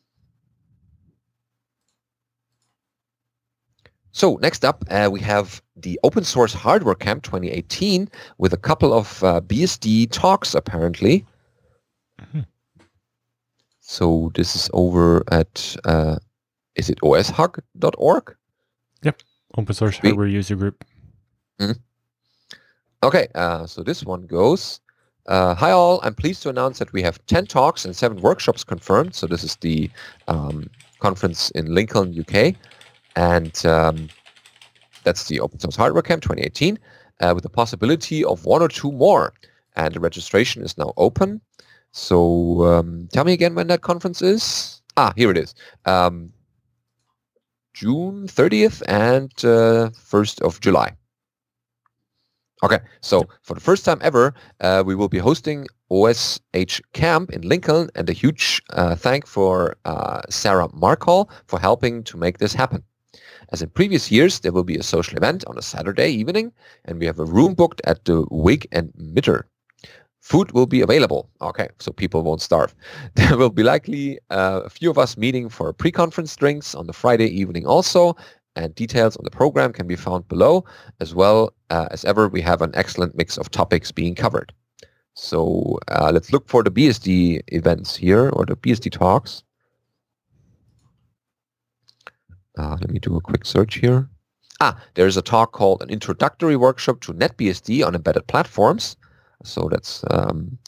So 4.14 4.36
next 4.42 4.62
up, 4.64 4.84
uh, 4.90 5.09
we 5.11 5.20
have 5.20 5.62
the 5.74 5.98
Open 6.03 6.22
Source 6.24 6.53
Hardware 6.53 6.94
Camp 6.94 7.22
2018 7.22 8.11
with 8.36 8.53
a 8.53 8.59
couple 8.59 8.92
of 8.92 9.24
uh, 9.24 9.40
BSD 9.40 10.11
talks, 10.11 10.55
apparently. 10.55 11.24
Mhm. 12.20 12.44
So 13.80 14.30
this 14.34 14.55
is 14.55 14.68
over 14.74 15.22
at, 15.32 15.76
uh, 15.84 16.18
is 16.76 16.90
it 16.90 17.00
oshug.org? 17.00 18.36
Yep, 19.03 19.22
Open 19.57 19.74
source 19.74 19.96
Sweet. 19.96 20.11
hardware 20.11 20.26
user 20.26 20.57
group. 20.57 20.84
Okay, 23.05 23.26
uh, 23.34 23.66
so 23.66 23.82
this 23.82 24.05
one 24.05 24.26
goes. 24.26 24.80
Uh, 25.26 25.57
hi 25.57 25.72
all, 25.72 25.98
I'm 26.05 26.14
pleased 26.14 26.42
to 26.44 26.50
announce 26.50 26.78
that 26.78 26.92
we 26.92 27.03
have 27.03 27.24
10 27.26 27.46
talks 27.46 27.84
and 27.84 27.96
7 27.96 28.20
workshops 28.20 28.62
confirmed. 28.62 29.14
So 29.16 29.26
this 29.26 29.42
is 29.42 29.57
the 29.57 29.90
um, 30.28 30.70
conference 31.00 31.50
in 31.50 31.74
Lincoln, 31.74 32.16
UK. 32.16 32.55
And 33.16 33.66
um, 33.66 34.09
that's 35.03 35.26
the 35.26 35.40
Open 35.40 35.59
Source 35.59 35.74
Hardware 35.74 36.03
Camp 36.03 36.22
2018 36.22 36.78
uh, 37.20 37.32
with 37.34 37.42
the 37.42 37.48
possibility 37.48 38.24
of 38.24 38.44
one 38.44 38.62
or 38.62 38.68
two 38.68 38.92
more. 38.92 39.32
And 39.74 39.94
the 39.94 40.00
registration 40.00 40.62
is 40.62 40.78
now 40.78 40.92
open. 40.96 41.40
So 41.90 42.64
um, 42.66 43.09
tell 43.12 43.24
me 43.24 43.32
again 43.32 43.57
when 43.57 43.66
that 43.66 43.82
conference 43.82 44.22
is. 44.22 44.80
Ah, 44.96 45.12
here 45.16 45.30
it 45.30 45.38
is. 45.38 45.55
Um, 45.86 46.32
June 47.74 48.28
30th 48.28 48.80
and 48.86 49.32
uh, 49.38 49.90
1st 49.90 50.40
of 50.42 50.61
July. 50.61 50.96
Okay, 52.62 52.78
so 53.00 53.26
for 53.42 53.54
the 53.54 53.60
first 53.60 53.84
time 53.84 53.98
ever, 54.02 54.32
uh, 54.60 54.84
we 54.86 54.94
will 54.94 55.08
be 55.08 55.18
hosting 55.18 55.66
OSH 55.90 56.80
Camp 56.92 57.30
in 57.30 57.42
Lincoln, 57.42 57.90
and 57.96 58.08
a 58.08 58.12
huge 58.12 58.62
uh, 58.70 58.94
thank 58.94 59.26
for 59.26 59.76
uh, 59.84 60.20
Sarah 60.30 60.68
Markall 60.72 61.28
for 61.46 61.58
helping 61.58 62.04
to 62.04 62.16
make 62.16 62.38
this 62.38 62.54
happen. 62.54 62.84
As 63.50 63.62
in 63.62 63.70
previous 63.70 64.12
years, 64.12 64.40
there 64.40 64.52
will 64.52 64.64
be 64.64 64.76
a 64.76 64.82
social 64.82 65.16
event 65.16 65.44
on 65.48 65.58
a 65.58 65.62
Saturday 65.62 66.10
evening, 66.10 66.52
and 66.84 67.00
we 67.00 67.06
have 67.06 67.18
a 67.18 67.24
room 67.24 67.54
booked 67.54 67.80
at 67.84 68.04
the 68.04 68.24
Wig 68.30 68.66
and 68.70 68.92
Mitre. 68.96 69.48
Food 70.20 70.52
will 70.52 70.66
be 70.66 70.82
available. 70.82 71.28
Okay, 71.40 71.68
so 71.80 71.90
people 71.90 72.22
won't 72.22 72.40
starve. 72.40 72.76
There 73.16 73.36
will 73.36 73.50
be 73.50 73.64
likely 73.64 74.20
uh, 74.30 74.60
a 74.64 74.70
few 74.70 74.88
of 74.88 74.98
us 74.98 75.16
meeting 75.16 75.48
for 75.48 75.72
pre-conference 75.72 76.36
drinks 76.36 76.76
on 76.76 76.86
the 76.86 76.92
Friday 76.92 77.26
evening 77.26 77.66
also, 77.66 78.14
and 78.57 78.74
details 78.74 79.16
on 79.16 79.24
the 79.24 79.30
program 79.30 79.72
can 79.72 79.86
be 79.86 79.96
found 79.96 80.28
below. 80.28 80.64
As 81.00 81.14
well 81.14 81.55
uh, 81.70 81.88
as 81.90 82.05
ever, 82.05 82.28
we 82.28 82.40
have 82.42 82.62
an 82.62 82.72
excellent 82.74 83.16
mix 83.16 83.38
of 83.38 83.50
topics 83.50 83.92
being 83.92 84.14
covered. 84.14 84.53
So 85.14 85.78
uh, 85.88 86.11
let's 86.12 86.32
look 86.32 86.48
for 86.48 86.62
the 86.62 86.70
BSD 86.70 87.42
events 87.48 87.96
here, 87.96 88.30
or 88.30 88.46
the 88.46 88.57
BSD 88.57 88.92
talks. 88.92 89.42
Uh, 92.59 92.76
let 92.80 92.90
me 92.90 92.98
do 92.98 93.16
a 93.16 93.20
quick 93.20 93.44
search 93.44 93.76
here. 93.76 94.09
Ah, 94.61 94.80
there's 94.94 95.16
a 95.16 95.22
talk 95.22 95.53
called 95.53 95.82
an 95.82 95.90
introductory 95.90 96.57
workshop 96.57 97.00
to 97.03 97.12
NetBSD 97.12 97.84
on 97.84 97.94
embedded 97.94 98.26
platforms. 98.26 98.96
So 99.44 99.68
that's 99.70 100.05
um, 100.11 100.59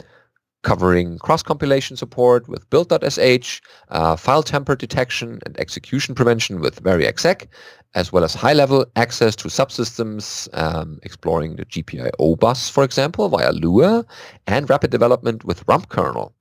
covering 0.65 1.19
cross-compilation 1.19 1.97
support 1.97 2.49
with 2.49 2.69
build.sh, 2.71 3.61
uh, 3.91 4.17
file 4.17 4.43
temper 4.43 4.75
detection 4.75 5.39
and 5.47 5.59
execution 5.61 6.15
prevention 6.15 6.61
with 6.61 6.83
Veriexec, 6.83 7.47
as 7.95 8.13
well 8.13 8.25
as 8.25 8.35
high-level 8.35 8.85
access 8.97 9.37
to 9.37 9.49
subsystems, 9.49 10.49
um, 10.55 10.99
exploring 11.05 11.57
the 11.57 11.65
GPIO 11.67 12.39
bus, 12.41 12.69
for 12.69 12.83
example, 12.83 13.29
via 13.29 13.53
Lua, 13.53 14.05
and 14.49 14.69
rapid 14.69 14.91
development 14.91 15.45
with 15.45 15.63
rump 15.69 15.89
kernel. 15.91 16.35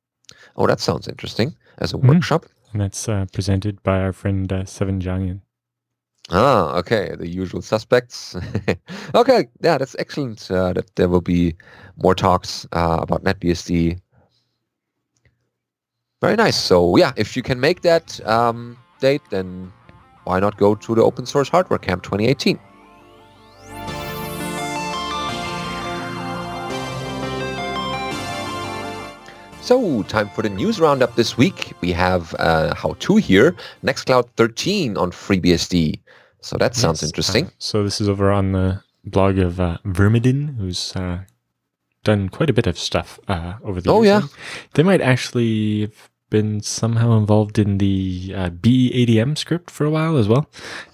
Oh, 0.56 0.66
that 0.68 0.80
sounds 0.80 1.08
interesting 1.08 1.56
as 1.78 1.94
a 1.94 1.98
Mhm. 1.98 2.08
workshop. 2.08 2.46
And 2.72 2.82
that's 2.82 3.08
uh, 3.08 3.26
presented 3.32 3.84
by 3.84 4.00
our 4.00 4.14
friend 4.14 4.52
uh, 4.52 4.64
Sevan 4.64 5.00
Janiyan. 5.00 5.42
Ah, 6.32 6.78
okay, 6.78 7.16
the 7.20 7.28
usual 7.28 7.62
suspects. 7.62 8.36
okay, 9.16 9.48
yeah, 9.62 9.78
that's 9.78 9.96
excellent. 10.00 10.50
Uh, 10.50 10.72
that 10.74 10.96
there 10.96 11.10
will 11.10 11.22
be 11.22 11.54
more 12.02 12.16
talks 12.16 12.66
uh, 12.72 13.00
about 13.02 13.24
NetBSD. 13.24 14.00
Very 16.24 16.38
nice. 16.38 16.56
So 16.60 16.96
yeah, 16.96 17.12
if 17.18 17.36
you 17.36 17.44
can 17.44 17.60
make 17.60 17.82
that 17.82 18.26
um, 18.26 18.78
date, 19.02 19.22
then 19.30 19.72
why 20.24 20.40
not 20.40 20.56
go 20.58 20.74
to 20.74 20.96
the 20.96 21.04
Open 21.04 21.26
Source 21.26 21.50
Hardware 21.50 21.80
Camp 21.80 22.02
2018? 22.04 22.58
So, 29.62 30.04
time 30.04 30.28
for 30.30 30.42
the 30.42 30.50
news 30.50 30.82
roundup 30.82 31.16
this 31.16 31.38
week. 31.38 31.72
We 31.80 31.94
have 31.94 32.36
uh, 32.38 32.76
how-to 32.76 33.16
here, 33.16 33.56
Nextcloud 33.82 34.28
13 34.36 34.98
on 34.98 35.12
FreeBSD. 35.12 36.02
So 36.42 36.58
that 36.58 36.76
sounds 36.76 37.02
Yes, 37.02 37.10
interesting. 37.10 37.46
uh, 37.46 37.50
so 37.60 37.84
this 37.86 38.02
is 38.02 38.10
over 38.10 38.30
on 38.30 38.52
the 38.52 38.84
blog 39.06 39.38
of 39.38 39.62
uh, 39.62 39.78
vermaden, 39.86 40.50
who's 40.60 40.94
uh, 40.98 41.20
done 42.04 42.28
quite 42.28 42.50
a 42.50 42.54
bit 42.54 42.68
of 42.68 42.78
stuff 42.78 43.18
uh, 43.30 43.54
over 43.64 43.80
the 43.80 43.90
Oh, 43.90 44.02
years. 44.04 44.24
yeah. 44.24 44.28
They 44.74 44.84
might 44.84 45.00
actually 45.00 45.82
have 45.84 46.10
been 46.34 46.62
somehow 46.62 47.10
involved 47.22 47.58
in 47.60 47.78
the 47.78 48.34
uh, 48.36 48.50
beadm 48.64 49.38
script 49.38 49.70
for 49.76 49.86
a 49.86 49.90
while 49.98 50.18
as 50.18 50.28
well. 50.28 50.44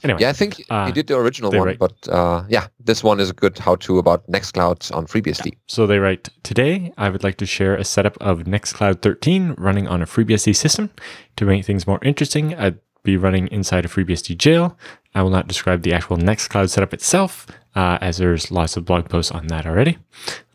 Anyway, 0.03 0.19
Yeah, 0.21 0.29
I 0.29 0.33
think 0.41 0.51
Uh, 0.69 0.85
he 0.87 0.91
did 0.91 1.07
the 1.07 1.15
original 1.23 1.49
one, 1.59 1.67
write- 1.67 1.79
but 1.79 1.95
uh, 2.19 2.43
yeah, 2.55 2.65
this 2.89 3.03
one 3.03 3.19
is 3.23 3.29
a 3.29 3.33
good 3.43 3.55
how-to 3.65 3.97
about 4.03 4.21
Nextcloud 4.35 4.79
on 4.97 5.07
FreeBSD. 5.07 5.47
So 5.67 5.87
they 5.87 5.99
write, 5.99 6.29
Today, 6.43 6.91
I 6.97 7.07
would 7.09 7.23
like 7.23 7.37
to 7.37 7.45
share 7.45 7.75
a 7.75 7.83
setup 7.83 8.15
of 8.29 8.43
Nextcloud 8.53 9.01
13 9.01 9.55
running 9.57 9.87
on 9.87 10.01
a 10.01 10.05
FreeBSD 10.05 10.53
system. 10.55 10.89
To 11.37 11.45
make 11.45 11.63
things 11.65 11.87
more 11.87 11.99
interesting, 12.03 12.45
I'd 12.55 12.79
be 13.03 13.15
running 13.17 13.47
inside 13.47 13.85
a 13.85 13.87
FreeBSD 13.87 14.35
jail. 14.37 14.77
I 15.15 15.21
will 15.23 15.29
not 15.37 15.47
describe 15.47 15.81
the 15.83 15.93
actual 15.93 16.17
Nextcloud 16.17 16.69
setup 16.69 16.93
itself, 16.93 17.47
uh, 17.75 17.97
as 18.01 18.17
there's 18.17 18.51
lots 18.51 18.75
of 18.77 18.83
blog 18.83 19.07
posts 19.09 19.31
on 19.31 19.47
that 19.47 19.65
already. 19.65 19.97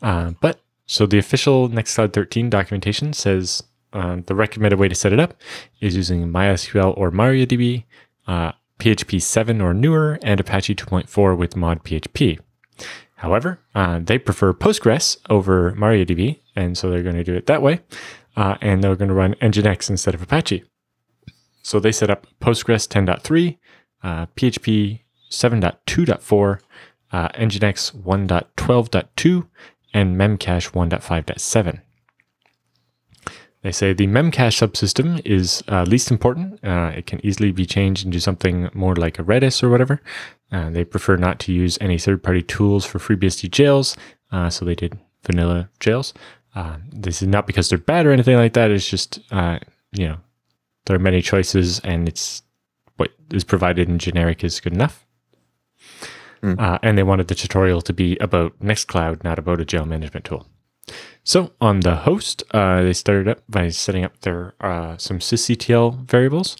Uh, 0.01 0.31
but 0.45 0.55
so 0.85 1.07
the 1.07 1.17
official 1.17 1.67
Nextcloud 1.69 2.13
13 2.13 2.49
documentation 2.51 3.13
says 3.13 3.63
uh, 3.95 4.17
the 4.25 4.35
recommended 4.35 4.77
way 4.77 4.89
to 4.89 4.95
set 4.95 5.13
it 5.13 5.19
up 5.19 5.33
is 5.79 5.95
using 5.95 6.27
MySQL 6.27 6.95
or 6.97 7.11
MariaDB, 7.11 7.85
uh, 8.27 8.51
PHP 8.79 9.21
7 9.21 9.61
or 9.61 9.73
newer, 9.73 10.19
and 10.21 10.39
Apache 10.39 10.75
2.4 10.75 11.37
with 11.37 11.55
mod 11.55 11.83
PHP. 11.83 12.39
However, 13.15 13.59
uh, 13.73 13.99
they 14.03 14.17
prefer 14.17 14.53
Postgres 14.53 15.17
over 15.29 15.71
MariaDB, 15.71 16.41
and 16.55 16.77
so 16.77 16.89
they're 16.89 17.03
going 17.03 17.15
to 17.15 17.23
do 17.23 17.35
it 17.35 17.45
that 17.45 17.61
way. 17.61 17.79
Uh, 18.35 18.57
and 18.61 18.83
they're 18.83 18.97
going 18.97 19.07
to 19.07 19.13
run 19.13 19.35
Nginx 19.35 19.89
instead 19.89 20.13
of 20.13 20.21
Apache. 20.21 20.65
So 21.63 21.79
they 21.79 21.93
set 21.93 22.09
up 22.09 22.27
Postgres 22.41 22.87
10.3, 22.87 23.57
uh, 24.03 24.25
PHP 24.35 24.99
7.2.4, 25.31 26.59
uh, 27.13 27.29
Nginx 27.29 27.95
1.12.2, 28.03 29.47
and 29.93 30.17
Memcache 30.17 30.71
1.5.7. 30.71 31.81
They 33.65 33.71
say 33.71 33.93
the 33.93 34.05
Memcache 34.05 34.53
subsystem 34.61 35.25
is 35.25 35.63
uh, 35.67 35.85
least 35.85 36.11
important. 36.11 36.63
Uh, 36.63 36.91
it 36.95 37.07
can 37.07 37.19
easily 37.25 37.51
be 37.51 37.65
changed 37.65 38.05
into 38.05 38.21
something 38.21 38.69
more 38.75 38.95
like 38.95 39.17
a 39.17 39.23
Redis 39.23 39.63
or 39.63 39.69
whatever. 39.71 40.03
Uh, 40.51 40.69
they 40.69 40.85
prefer 40.85 41.15
not 41.15 41.39
to 41.39 41.51
use 41.51 41.75
any 41.81 41.97
third-party 41.97 42.43
tools 42.43 42.85
for 42.85 42.99
FreeBSD 42.99 43.49
jails, 43.49 43.97
Uh, 44.31 44.51
so 44.51 44.65
they 44.65 44.75
did 44.75 44.99
vanilla 45.23 45.67
jails. 45.79 46.13
Uh, 46.53 46.77
this 46.91 47.23
is 47.23 47.27
not 47.27 47.47
because 47.47 47.67
they're 47.67 47.79
bad 47.79 48.05
or 48.05 48.11
anything 48.11 48.37
like 48.37 48.53
that. 48.53 48.69
It's 48.69 48.87
just, 48.87 49.19
uh, 49.31 49.57
you 49.93 50.09
know, 50.09 50.17
there 50.85 50.95
are 50.95 50.99
many 50.99 51.23
choices 51.23 51.79
and 51.79 52.07
it's 52.07 52.43
what 52.97 53.09
is 53.31 53.43
provided 53.43 53.89
in 53.89 53.97
generic 53.97 54.43
is 54.43 54.59
good 54.59 54.73
enough. 54.73 55.07
Mm. 56.43 56.59
Uh, 56.59 56.77
and 56.83 56.99
they 56.99 57.03
wanted 57.03 57.29
the 57.29 57.35
tutorial 57.35 57.81
to 57.81 57.93
be 57.93 58.15
about 58.17 58.59
Nextcloud, 58.59 59.23
not 59.23 59.39
about 59.39 59.59
a 59.59 59.65
jail 59.65 59.87
management 59.87 60.25
tool. 60.25 60.45
So 61.25 61.53
on 61.59 61.79
the 61.79 61.95
host, 61.95 62.43
uh, 62.51 62.83
they 62.83 62.93
started 62.93 63.27
up 63.27 63.39
by 63.49 63.69
setting 63.69 64.03
up 64.03 64.21
their 64.21 64.53
uh, 64.61 64.95
some 64.97 65.17
sysctl 65.17 66.05
variables, 66.07 66.55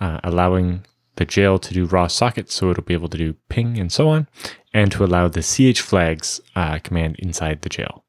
uh, 0.00 0.20
allowing 0.22 0.84
the 1.16 1.24
jail 1.24 1.58
to 1.58 1.72
do 1.72 1.86
raw 1.86 2.08
sockets, 2.08 2.54
so 2.54 2.70
it'll 2.70 2.84
be 2.84 2.92
able 2.92 3.08
to 3.08 3.16
do 3.16 3.34
ping 3.48 3.78
and 3.78 3.90
so 3.90 4.10
on, 4.10 4.28
and 4.74 4.92
to 4.92 5.02
allow 5.02 5.28
the 5.28 5.42
ch 5.42 5.80
flags 5.80 6.42
uh, 6.54 6.78
command 6.84 7.16
inside 7.20 7.62
the 7.62 7.70
jail. 7.70 8.04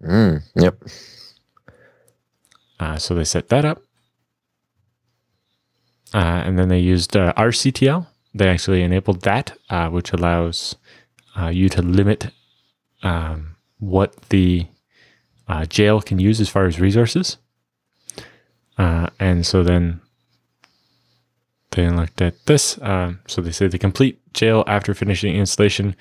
Mm, 0.00 0.42
yep. 0.54 0.80
Uh, 2.78 2.98
so 2.98 3.16
they 3.16 3.24
set 3.24 3.48
that 3.48 3.64
up. 3.64 3.82
Uh, 6.14 6.42
and 6.46 6.56
then 6.56 6.68
they 6.68 6.78
used 6.78 7.16
uh, 7.16 7.32
RCTL. 7.36 8.06
They 8.32 8.48
actually 8.48 8.82
enabled 8.82 9.22
that, 9.22 9.56
uh, 9.70 9.88
which 9.88 10.12
allows 10.12 10.76
uh, 11.36 11.48
you 11.48 11.68
to 11.70 11.82
limit 11.82 12.30
um, 13.02 13.51
what 13.82 14.14
the 14.28 14.66
uh, 15.48 15.64
jail 15.66 16.00
can 16.00 16.18
use 16.18 16.40
as 16.40 16.48
far 16.48 16.66
as 16.66 16.78
resources. 16.78 17.38
Uh, 18.78 19.08
and 19.18 19.44
so 19.44 19.62
then 19.62 20.00
they 21.72 21.88
looked 21.90 22.22
at 22.22 22.46
this. 22.46 22.80
Um, 22.80 23.20
so 23.26 23.42
they 23.42 23.50
say 23.50 23.66
the 23.66 23.78
complete 23.78 24.20
jail 24.32 24.64
after 24.66 24.94
finishing 24.94 25.34
installation 25.34 25.96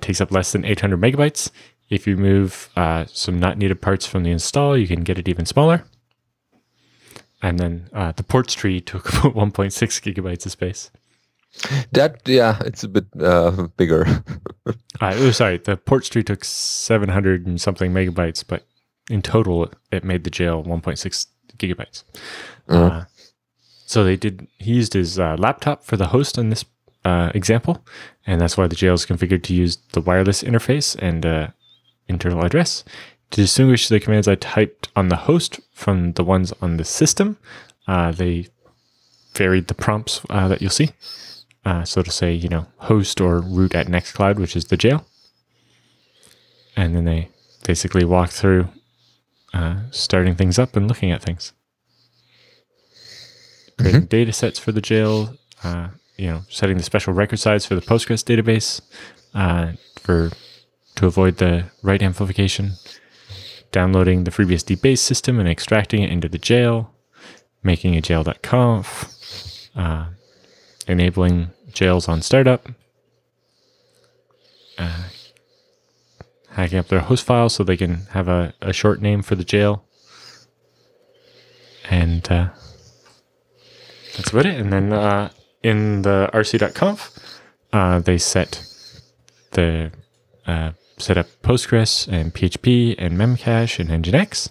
takes 0.00 0.20
up 0.20 0.30
less 0.30 0.52
than 0.52 0.64
800 0.64 1.00
megabytes. 1.00 1.50
If 1.90 2.06
you 2.06 2.16
move 2.16 2.70
some 3.06 3.40
not 3.40 3.58
needed 3.58 3.80
parts 3.80 4.06
from 4.06 4.22
the 4.22 4.30
install, 4.30 4.76
you 4.76 4.86
can 4.86 5.02
get 5.02 5.18
it 5.18 5.28
even 5.28 5.46
smaller 5.46 5.84
and 7.42 7.58
then 7.58 7.88
uh, 7.92 8.12
the 8.12 8.22
ports 8.22 8.54
tree 8.54 8.80
took 8.92 9.08
about 9.08 9.34
1.6 9.34 9.72
gigabytes 9.72 10.46
of 10.46 10.52
space. 10.52 10.90
That 11.92 12.20
yeah, 12.26 12.58
it's 12.64 12.84
a 12.84 12.88
bit 12.88 13.06
uh, 13.20 13.68
bigger. 13.76 14.06
uh, 14.66 14.72
oh, 15.00 15.30
sorry, 15.30 15.58
the 15.58 15.76
port 15.76 16.04
tree 16.04 16.22
took 16.22 16.44
700 16.44 17.46
and 17.46 17.60
something 17.60 17.92
megabytes, 17.92 18.44
but 18.46 18.66
in 19.10 19.22
total, 19.22 19.70
it 19.90 20.04
made 20.04 20.24
the 20.24 20.30
jail 20.30 20.62
1.6 20.62 21.26
gigabytes. 21.56 22.04
Mm. 22.68 23.06
so 23.86 24.04
they 24.04 24.16
did. 24.16 24.46
He 24.58 24.74
used 24.74 24.92
his 24.92 25.18
uh, 25.18 25.36
laptop 25.38 25.84
for 25.84 25.96
the 25.96 26.08
host 26.08 26.38
on 26.38 26.50
this 26.50 26.64
uh, 27.04 27.32
example, 27.34 27.84
and 28.26 28.40
that's 28.40 28.56
why 28.56 28.66
the 28.66 28.76
jail 28.76 28.94
is 28.94 29.06
configured 29.06 29.42
to 29.44 29.54
use 29.54 29.78
the 29.92 30.00
wireless 30.00 30.42
interface 30.42 30.96
and 30.98 31.24
uh, 31.24 31.48
internal 32.08 32.44
address. 32.44 32.84
To 33.30 33.40
distinguish 33.42 33.88
the 33.88 34.00
commands 34.00 34.28
I 34.28 34.36
typed 34.36 34.88
on 34.96 35.08
the 35.08 35.16
host 35.16 35.60
from 35.72 36.12
the 36.12 36.24
ones 36.24 36.52
on 36.62 36.76
the 36.76 36.84
system, 36.84 37.38
uh, 37.86 38.12
they 38.12 38.48
varied 39.34 39.68
the 39.68 39.74
prompts 39.74 40.20
uh, 40.30 40.48
that 40.48 40.60
you'll 40.60 40.70
see. 40.70 40.90
Uh, 41.64 41.84
so 41.84 42.02
to 42.02 42.10
say, 42.10 42.32
you 42.32 42.48
know, 42.48 42.66
host 42.78 43.20
or 43.20 43.40
root 43.40 43.74
at 43.74 43.88
Nextcloud, 43.88 44.38
which 44.38 44.56
is 44.56 44.66
the 44.66 44.76
jail. 44.76 45.06
And 46.76 46.94
then 46.94 47.04
they 47.04 47.28
basically 47.64 48.04
walk 48.04 48.30
through 48.30 48.68
uh, 49.52 49.80
starting 49.90 50.34
things 50.34 50.58
up 50.58 50.76
and 50.76 50.88
looking 50.88 51.10
at 51.10 51.22
things. 51.22 51.52
Creating 53.78 54.06
data 54.06 54.32
sets 54.32 54.58
for 54.58 54.72
the 54.72 54.80
jail, 54.80 55.36
uh, 55.62 55.88
you 56.16 56.26
know, 56.26 56.42
setting 56.48 56.76
the 56.76 56.82
special 56.82 57.12
record 57.12 57.38
size 57.38 57.64
for 57.66 57.74
the 57.74 57.80
Postgres 57.80 58.24
database 58.24 58.80
uh, 59.34 59.72
for 60.00 60.30
to 60.96 61.06
avoid 61.06 61.36
the 61.36 61.64
write 61.82 62.02
amplification 62.02 62.72
downloading 63.70 64.24
the 64.24 64.30
FreeBSD 64.30 64.80
base 64.80 65.00
system 65.00 65.38
and 65.38 65.48
extracting 65.48 66.02
it 66.02 66.10
into 66.10 66.28
the 66.28 66.38
jail, 66.38 66.94
making 67.62 67.96
a 67.96 68.00
jail.conf, 68.00 69.70
uh, 69.76 70.06
enabling 70.88 71.50
jails 71.72 72.08
on 72.08 72.22
startup, 72.22 72.68
uh, 74.78 75.04
hacking 76.50 76.78
up 76.78 76.88
their 76.88 77.00
host 77.00 77.24
file 77.24 77.48
so 77.48 77.62
they 77.62 77.76
can 77.76 78.06
have 78.10 78.28
a, 78.28 78.54
a 78.60 78.72
short 78.72 79.00
name 79.00 79.22
for 79.22 79.34
the 79.34 79.44
jail. 79.44 79.84
And 81.90 82.30
uh, 82.30 82.48
that's 84.16 84.30
about 84.30 84.46
it. 84.46 84.58
And 84.58 84.72
then 84.72 84.92
uh, 84.92 85.30
in 85.62 86.02
the 86.02 86.30
rc.conf, 86.32 87.18
uh, 87.72 87.98
they 88.00 88.18
set 88.18 88.64
the 89.52 89.92
uh, 90.46 90.72
set 90.98 91.16
up 91.18 91.26
Postgres 91.42 92.08
and 92.08 92.34
PHP 92.34 92.94
and 92.98 93.16
Memcache 93.16 93.78
and 93.78 94.04
Nginx. 94.04 94.50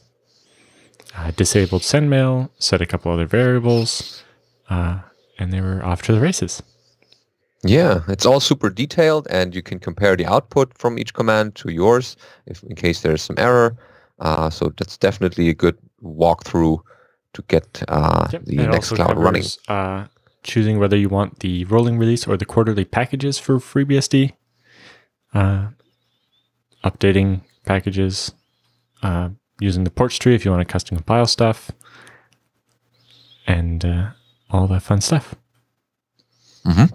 Uh, 1.15 1.31
disabled 1.31 1.83
sendmail, 1.83 2.51
set 2.59 2.81
a 2.81 2.85
couple 2.85 3.11
other 3.11 3.25
variables, 3.25 4.23
uh, 4.69 4.99
and 5.37 5.51
they 5.51 5.61
were 5.61 5.83
off 5.83 6.01
to 6.03 6.13
the 6.13 6.19
races. 6.19 6.61
Yeah, 7.63 8.01
it's 8.07 8.25
all 8.25 8.39
super 8.39 8.69
detailed, 8.69 9.27
and 9.29 9.55
you 9.55 9.61
can 9.61 9.79
compare 9.79 10.15
the 10.15 10.25
output 10.25 10.77
from 10.77 10.99
each 10.99 11.13
command 11.13 11.55
to 11.55 11.71
yours, 11.71 12.15
if 12.45 12.63
in 12.63 12.75
case 12.75 13.01
there's 13.01 13.21
some 13.21 13.35
error. 13.39 13.75
Uh, 14.19 14.49
so 14.49 14.71
that's 14.77 14.97
definitely 14.97 15.49
a 15.49 15.53
good 15.53 15.77
walkthrough 16.03 16.79
to 17.33 17.41
get 17.47 17.83
uh, 17.87 18.27
Yep, 18.31 18.45
the 18.45 18.57
and 18.57 18.67
it 18.67 18.75
also 18.75 18.95
Nextcloud 18.95 19.15
running. 19.17 19.43
Uh, 19.67 20.07
choosing 20.43 20.79
whether 20.79 20.95
you 20.95 21.09
want 21.09 21.39
the 21.39 21.65
rolling 21.65 21.97
release 21.97 22.27
or 22.27 22.37
the 22.37 22.45
quarterly 22.45 22.85
packages 22.85 23.37
for 23.37 23.57
FreeBSD. 23.57 24.33
Uh, 25.33 25.67
updating 26.83 27.41
packages, 27.65 28.31
uh, 29.03 29.29
using 29.59 29.83
the 29.83 29.91
ports 29.91 30.17
tree 30.17 30.35
if 30.35 30.45
you 30.45 30.51
want 30.51 30.65
to 30.65 30.71
custom 30.71 30.97
compile 30.97 31.25
stuff, 31.25 31.71
and 33.45 33.83
uh, 33.83 34.11
all 34.49 34.67
that 34.67 34.81
fun 34.83 35.01
stuff. 35.01 35.35
Mhm. 36.65 36.91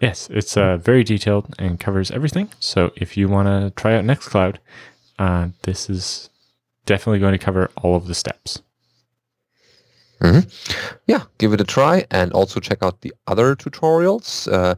Yes, 0.00 0.28
it's 0.30 0.56
uh, 0.56 0.76
very 0.76 1.04
detailed 1.04 1.54
and 1.58 1.78
covers 1.80 2.10
everything. 2.10 2.48
So 2.58 2.92
if 2.96 3.16
you 3.16 3.28
want 3.28 3.48
to 3.48 3.70
try 3.80 3.94
out 3.96 4.04
Nextcloud, 4.04 4.56
uh, 5.18 5.48
this 5.62 5.88
is 5.90 6.28
definitely 6.86 7.18
going 7.18 7.32
to 7.32 7.38
cover 7.38 7.70
all 7.76 7.96
of 7.96 8.06
the 8.06 8.14
steps. 8.14 8.62
yeah, 11.06 11.22
give 11.38 11.54
it 11.54 11.60
a 11.62 11.64
try 11.64 12.04
and 12.10 12.30
also 12.32 12.60
check 12.60 12.82
out 12.82 13.00
the 13.00 13.12
other 13.26 13.56
tutorials. 13.56 14.52
Uh, 14.52 14.74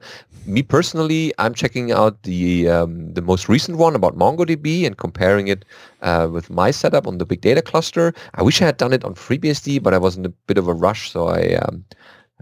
me 0.47 0.63
personally, 0.63 1.33
I'm 1.39 1.55
checking 1.55 1.93
out 1.93 2.23
the 2.23 2.69
um, 2.69 3.13
the 3.15 3.23
most 3.23 3.49
recent 3.49 3.79
one 3.79 3.95
about 3.95 4.17
MongoDB 4.17 4.87
and 4.87 4.97
comparing 4.97 5.49
it 5.49 5.65
uh, 6.03 6.29
with 6.31 6.51
my 6.51 6.71
setup 6.71 7.07
on 7.07 7.19
the 7.19 7.27
big 7.27 7.41
data 7.41 7.63
cluster. 7.63 8.13
I 8.35 8.43
wish 8.43 8.61
I 8.61 8.67
had 8.67 8.77
done 8.77 8.93
it 8.93 9.05
on 9.05 9.15
FreeBSD, 9.15 9.83
but 9.83 9.95
I 9.95 9.99
was 9.99 10.17
in 10.17 10.25
a 10.25 10.29
bit 10.29 10.59
of 10.59 10.69
a 10.69 10.75
rush, 10.75 11.11
so 11.11 11.29
I 11.29 11.55
um, 11.55 11.85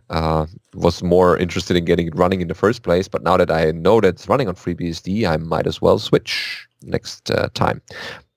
uh, 0.09 0.47
was 0.75 1.03
more 1.03 1.37
interested 1.37 1.77
in 1.77 1.85
getting 1.85 2.07
it 2.07 2.17
running 2.17 2.41
in 2.41 2.49
the 2.49 2.55
first 2.55 2.83
place. 2.83 3.09
But 3.09 3.23
now 3.23 3.37
that 3.37 3.51
I 3.51 3.71
know 3.73 4.01
that 4.01 4.09
it's 4.09 4.29
running 4.29 4.49
on 4.49 4.55
FreeBSD, 4.55 5.29
I 5.29 5.37
might 5.37 5.67
as 5.67 5.81
well 5.81 5.99
switch 5.99 6.67
next 6.83 7.31
uh, 7.31 7.49
time. 7.55 7.83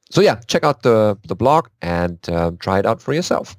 So 0.10 0.22
yeah, 0.22 0.36
check 0.48 0.64
out 0.64 0.84
the 0.84 1.18
the 1.28 1.36
blog 1.36 1.68
and 1.82 2.18
uh, 2.30 2.52
try 2.60 2.80
it 2.80 2.86
out 2.86 3.02
for 3.02 3.14
yourself. 3.14 3.58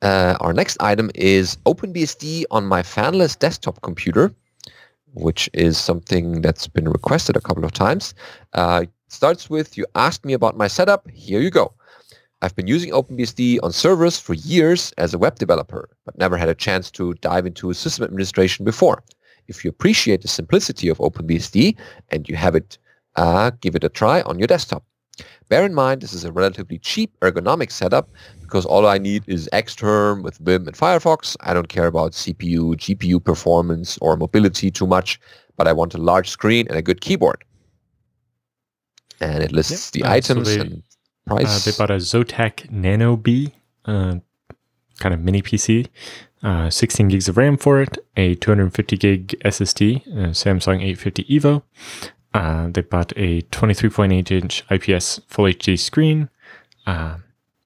Uh, 0.00 0.36
our 0.40 0.52
next 0.52 0.76
item 0.80 1.10
is 1.14 1.56
OpenBSD 1.66 2.44
on 2.50 2.66
my 2.66 2.82
fanless 2.82 3.38
desktop 3.38 3.80
computer, 3.82 4.32
which 5.14 5.50
is 5.54 5.76
something 5.76 6.40
that's 6.42 6.68
been 6.68 6.88
requested 6.88 7.36
a 7.36 7.40
couple 7.40 7.64
of 7.64 7.72
times. 7.72 8.14
Uh, 8.52 8.84
starts 9.08 9.50
with, 9.50 9.76
you 9.76 9.84
asked 9.94 10.24
me 10.24 10.32
about 10.32 10.56
my 10.56 10.68
setup. 10.68 11.08
Here 11.10 11.40
you 11.40 11.50
go. 11.50 11.72
I've 12.40 12.54
been 12.54 12.68
using 12.68 12.92
OpenBSD 12.92 13.58
on 13.64 13.72
servers 13.72 14.20
for 14.20 14.34
years 14.34 14.92
as 14.96 15.12
a 15.12 15.18
web 15.18 15.36
developer, 15.40 15.88
but 16.04 16.16
never 16.16 16.36
had 16.36 16.48
a 16.48 16.54
chance 16.54 16.90
to 16.92 17.14
dive 17.14 17.46
into 17.46 17.72
system 17.72 18.04
administration 18.04 18.64
before. 18.64 19.02
If 19.48 19.64
you 19.64 19.70
appreciate 19.70 20.22
the 20.22 20.28
simplicity 20.28 20.88
of 20.88 20.98
OpenBSD 20.98 21.76
and 22.10 22.28
you 22.28 22.36
have 22.36 22.54
it, 22.54 22.78
uh, 23.16 23.50
give 23.60 23.74
it 23.74 23.82
a 23.82 23.88
try 23.88 24.22
on 24.22 24.38
your 24.38 24.46
desktop. 24.46 24.84
Bear 25.48 25.64
in 25.64 25.72
mind, 25.74 26.02
this 26.02 26.12
is 26.12 26.24
a 26.24 26.32
relatively 26.32 26.78
cheap 26.78 27.10
ergonomic 27.20 27.70
setup 27.72 28.10
because 28.42 28.66
all 28.66 28.86
I 28.86 28.98
need 28.98 29.24
is 29.26 29.48
Xterm 29.52 30.22
with 30.22 30.36
Vim 30.38 30.66
and 30.66 30.76
Firefox. 30.76 31.36
I 31.40 31.54
don't 31.54 31.68
care 31.68 31.86
about 31.86 32.12
CPU, 32.12 32.74
GPU 32.76 33.22
performance 33.22 33.96
or 34.02 34.16
mobility 34.16 34.70
too 34.70 34.86
much, 34.86 35.18
but 35.56 35.66
I 35.66 35.72
want 35.72 35.94
a 35.94 35.98
large 35.98 36.28
screen 36.28 36.66
and 36.68 36.76
a 36.76 36.82
good 36.82 37.00
keyboard. 37.00 37.44
And 39.20 39.42
it 39.42 39.52
lists 39.52 39.90
Yep. 39.92 39.92
the 39.92 40.02
Uh, 40.02 40.08
so 40.08 40.14
items 40.14 40.48
they- 40.48 40.60
and 40.60 40.82
Uh, 41.30 41.36
price. 41.36 41.64
they 41.64 41.72
bought 41.72 41.90
a 41.90 41.94
Zotac 42.00 42.70
Nano 42.70 43.16
B, 43.16 43.54
uh, 43.86 44.16
kind 45.00 45.14
of 45.14 45.20
mini 45.20 45.40
PC, 45.42 45.86
uh, 46.42 46.68
16 46.70 47.08
gigs 47.08 47.28
of 47.28 47.36
RAM 47.36 47.56
for 47.56 47.80
it, 47.80 47.98
a 48.16 48.34
250 48.36 48.96
gig 48.96 49.34
SSD, 49.44 50.02
uh, 50.12 50.32
Samsung 50.32 50.82
850 50.82 51.24
Evo. 51.24 51.62
Uh, 52.38 52.68
they 52.70 52.82
bought 52.82 53.12
a 53.16 53.42
23.8 53.42 54.30
inch 54.30 54.64
IPS 54.70 55.20
Full 55.26 55.46
HD 55.46 55.76
screen. 55.76 56.28
Uh, 56.86 57.16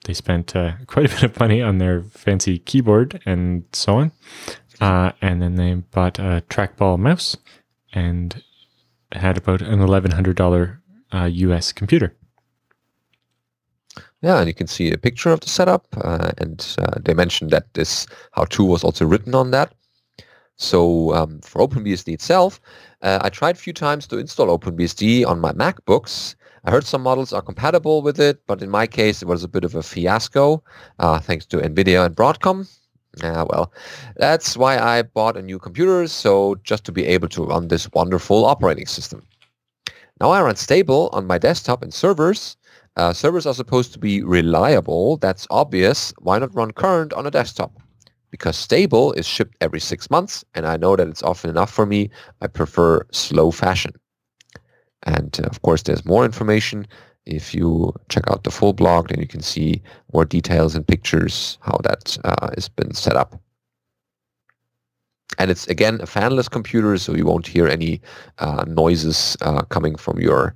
they 0.06 0.14
spent 0.14 0.56
uh, 0.56 0.72
quite 0.86 1.04
a 1.04 1.08
bit 1.10 1.22
of 1.24 1.38
money 1.38 1.60
on 1.60 1.76
their 1.76 2.02
fancy 2.04 2.58
keyboard 2.58 3.20
and 3.26 3.64
so 3.74 3.96
on. 3.96 4.12
Uh, 4.80 5.12
and 5.20 5.42
then 5.42 5.56
they 5.56 5.74
bought 5.74 6.18
a 6.18 6.42
trackball 6.48 6.98
mouse 6.98 7.36
and 7.92 8.42
had 9.12 9.36
about 9.36 9.60
an 9.60 9.80
$1,100 9.80 10.78
uh, 11.12 11.24
US 11.24 11.70
computer. 11.72 12.16
Yeah, 14.22 14.38
and 14.38 14.48
you 14.48 14.54
can 14.54 14.68
see 14.68 14.90
a 14.90 14.96
picture 14.96 15.32
of 15.32 15.40
the 15.40 15.50
setup, 15.50 15.86
uh, 15.98 16.30
and 16.38 16.76
uh, 16.78 16.98
they 16.98 17.12
mentioned 17.12 17.50
that 17.50 17.74
this 17.74 18.06
how-to 18.32 18.64
was 18.64 18.84
also 18.84 19.04
written 19.04 19.34
on 19.34 19.50
that. 19.50 19.74
So 20.56 21.14
um, 21.14 21.40
for 21.40 21.66
OpenBSD 21.66 22.12
itself, 22.12 22.60
uh, 23.02 23.18
I 23.22 23.28
tried 23.28 23.56
a 23.56 23.58
few 23.58 23.72
times 23.72 24.06
to 24.08 24.18
install 24.18 24.56
OpenBSD 24.58 25.26
on 25.26 25.40
my 25.40 25.52
MacBooks. 25.52 26.34
I 26.64 26.70
heard 26.70 26.84
some 26.84 27.02
models 27.02 27.32
are 27.32 27.42
compatible 27.42 28.02
with 28.02 28.20
it, 28.20 28.46
but 28.46 28.62
in 28.62 28.70
my 28.70 28.86
case, 28.86 29.22
it 29.22 29.26
was 29.26 29.42
a 29.42 29.48
bit 29.48 29.64
of 29.64 29.74
a 29.74 29.82
fiasco, 29.82 30.62
uh, 31.00 31.18
thanks 31.18 31.44
to 31.46 31.56
NVIDIA 31.56 32.06
and 32.06 32.14
Broadcom. 32.14 32.68
Yeah, 33.22 33.44
well, 33.50 33.72
that's 34.16 34.56
why 34.56 34.78
I 34.78 35.02
bought 35.02 35.36
a 35.36 35.42
new 35.42 35.58
computer, 35.58 36.06
so 36.06 36.54
just 36.62 36.84
to 36.84 36.92
be 36.92 37.04
able 37.06 37.28
to 37.28 37.44
run 37.44 37.68
this 37.68 37.90
wonderful 37.92 38.44
operating 38.44 38.86
system. 38.86 39.22
Now 40.20 40.30
I 40.30 40.40
run 40.40 40.56
stable 40.56 41.10
on 41.12 41.26
my 41.26 41.36
desktop 41.36 41.82
and 41.82 41.92
servers, 41.92 42.56
uh, 42.96 43.12
servers 43.12 43.46
are 43.46 43.54
supposed 43.54 43.92
to 43.94 43.98
be 43.98 44.22
reliable. 44.22 45.16
That's 45.16 45.46
obvious. 45.50 46.12
Why 46.18 46.38
not 46.38 46.54
run 46.54 46.72
current 46.72 47.12
on 47.14 47.26
a 47.26 47.30
desktop? 47.30 47.72
Because 48.32 48.56
stable 48.56 49.12
is 49.12 49.26
shipped 49.26 49.56
every 49.60 49.78
six 49.78 50.10
months, 50.10 50.42
and 50.54 50.66
I 50.66 50.78
know 50.78 50.96
that 50.96 51.06
it's 51.06 51.22
often 51.22 51.50
enough 51.50 51.70
for 51.70 51.84
me. 51.84 52.10
I 52.40 52.46
prefer 52.48 53.06
slow 53.12 53.50
fashion. 53.50 53.92
And 55.02 55.38
of 55.44 55.60
course, 55.60 55.82
there's 55.82 56.04
more 56.06 56.24
information. 56.24 56.86
If 57.26 57.54
you 57.54 57.92
check 58.08 58.24
out 58.28 58.44
the 58.44 58.50
full 58.50 58.72
blog, 58.72 59.08
then 59.08 59.20
you 59.20 59.28
can 59.28 59.42
see 59.42 59.82
more 60.14 60.24
details 60.24 60.74
and 60.74 60.86
pictures 60.86 61.58
how 61.60 61.78
that 61.84 62.16
uh, 62.24 62.48
has 62.54 62.70
been 62.70 62.94
set 62.94 63.16
up. 63.16 63.38
And 65.38 65.50
it's 65.50 65.66
again 65.66 66.00
a 66.00 66.06
fanless 66.06 66.50
computer, 66.50 66.96
so 66.96 67.14
you 67.14 67.26
won't 67.26 67.46
hear 67.46 67.68
any 67.68 68.00
uh, 68.38 68.64
noises 68.66 69.36
uh, 69.42 69.62
coming 69.62 69.96
from 69.96 70.18
your 70.18 70.54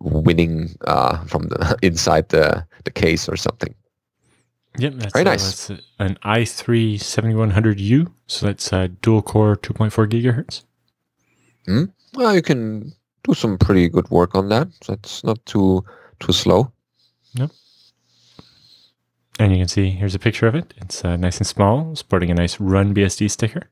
winning 0.00 0.74
uh, 0.86 1.24
from 1.26 1.48
the 1.48 1.78
inside 1.82 2.30
the, 2.30 2.66
the 2.84 2.90
case 2.90 3.28
or 3.28 3.36
something. 3.36 3.74
Yep, 4.78 4.94
that's 4.94 5.12
very 5.12 5.26
uh, 5.26 5.30
nice. 5.30 5.68
That's 5.68 5.82
an 5.98 6.18
i3 6.24 6.94
7100U, 6.94 8.12
so 8.26 8.46
that's 8.46 8.72
uh, 8.72 8.88
dual 9.02 9.22
core 9.22 9.56
2.4 9.56 10.06
gigahertz. 10.10 10.64
Hmm? 11.66 11.84
Well, 12.14 12.34
you 12.34 12.42
can 12.42 12.92
do 13.24 13.34
some 13.34 13.58
pretty 13.58 13.88
good 13.88 14.08
work 14.10 14.34
on 14.34 14.48
that. 14.50 14.68
That's 14.86 15.24
not 15.24 15.44
too 15.46 15.84
too 16.20 16.32
slow. 16.32 16.72
Yep. 17.34 17.50
And 19.38 19.52
you 19.52 19.58
can 19.58 19.68
see 19.68 19.90
here's 19.90 20.14
a 20.14 20.18
picture 20.18 20.46
of 20.46 20.54
it. 20.54 20.72
It's 20.78 21.04
uh, 21.04 21.16
nice 21.16 21.38
and 21.38 21.46
small, 21.46 21.94
sporting 21.96 22.30
a 22.30 22.34
nice 22.34 22.58
Run 22.60 22.94
BSD 22.94 23.30
sticker. 23.30 23.70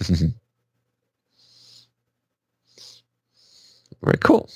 Very 4.02 4.18
cool. 4.20 4.48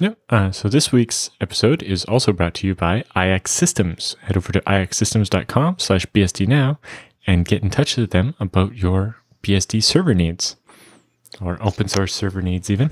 Yep. 0.00 0.18
Uh, 0.28 0.50
so 0.50 0.68
this 0.68 0.92
week's 0.92 1.30
episode 1.40 1.82
is 1.82 2.04
also 2.04 2.32
brought 2.32 2.52
to 2.54 2.66
you 2.66 2.74
by 2.74 3.04
IX 3.16 3.50
Systems. 3.50 4.14
Head 4.22 4.36
over 4.36 4.52
to 4.52 4.60
ixsystems.com 4.60 5.78
slash 5.78 6.04
BSD 6.06 6.46
now 6.46 6.78
and 7.26 7.46
get 7.46 7.62
in 7.62 7.70
touch 7.70 7.96
with 7.96 8.10
them 8.10 8.34
about 8.38 8.76
your 8.76 9.16
BSD 9.42 9.82
server 9.82 10.12
needs 10.12 10.56
or 11.40 11.58
open 11.62 11.88
source 11.88 12.14
server 12.14 12.42
needs 12.42 12.70
even 12.70 12.90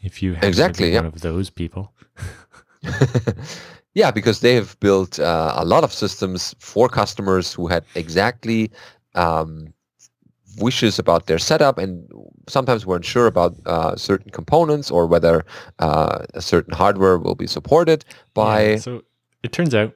if 0.00 0.22
you 0.22 0.34
happen 0.34 0.48
Exactly, 0.48 0.92
yeah. 0.92 1.00
one 1.00 1.06
of 1.06 1.20
those 1.20 1.50
people. 1.50 1.92
yeah, 3.94 4.10
because 4.10 4.40
they 4.40 4.54
have 4.54 4.78
built 4.80 5.18
uh, 5.18 5.52
a 5.56 5.64
lot 5.64 5.84
of 5.84 5.92
systems 5.92 6.54
for 6.58 6.88
customers 6.88 7.52
who 7.52 7.66
had 7.66 7.84
exactly 7.94 8.70
um, 9.14 9.74
wishes 10.58 10.98
about 10.98 11.26
their 11.26 11.38
setup 11.38 11.78
and 11.78 12.08
sometimes 12.48 12.86
weren't 12.86 13.04
sure 13.04 13.26
about 13.26 13.54
uh, 13.66 13.96
certain 13.96 14.30
components 14.30 14.90
or 14.90 15.06
whether 15.06 15.44
uh, 15.78 16.24
a 16.34 16.42
certain 16.42 16.74
hardware 16.74 17.18
will 17.18 17.34
be 17.34 17.46
supported 17.46 18.04
by. 18.34 18.70
Yeah, 18.70 18.76
so 18.76 19.02
it 19.42 19.52
turns 19.52 19.74
out 19.74 19.94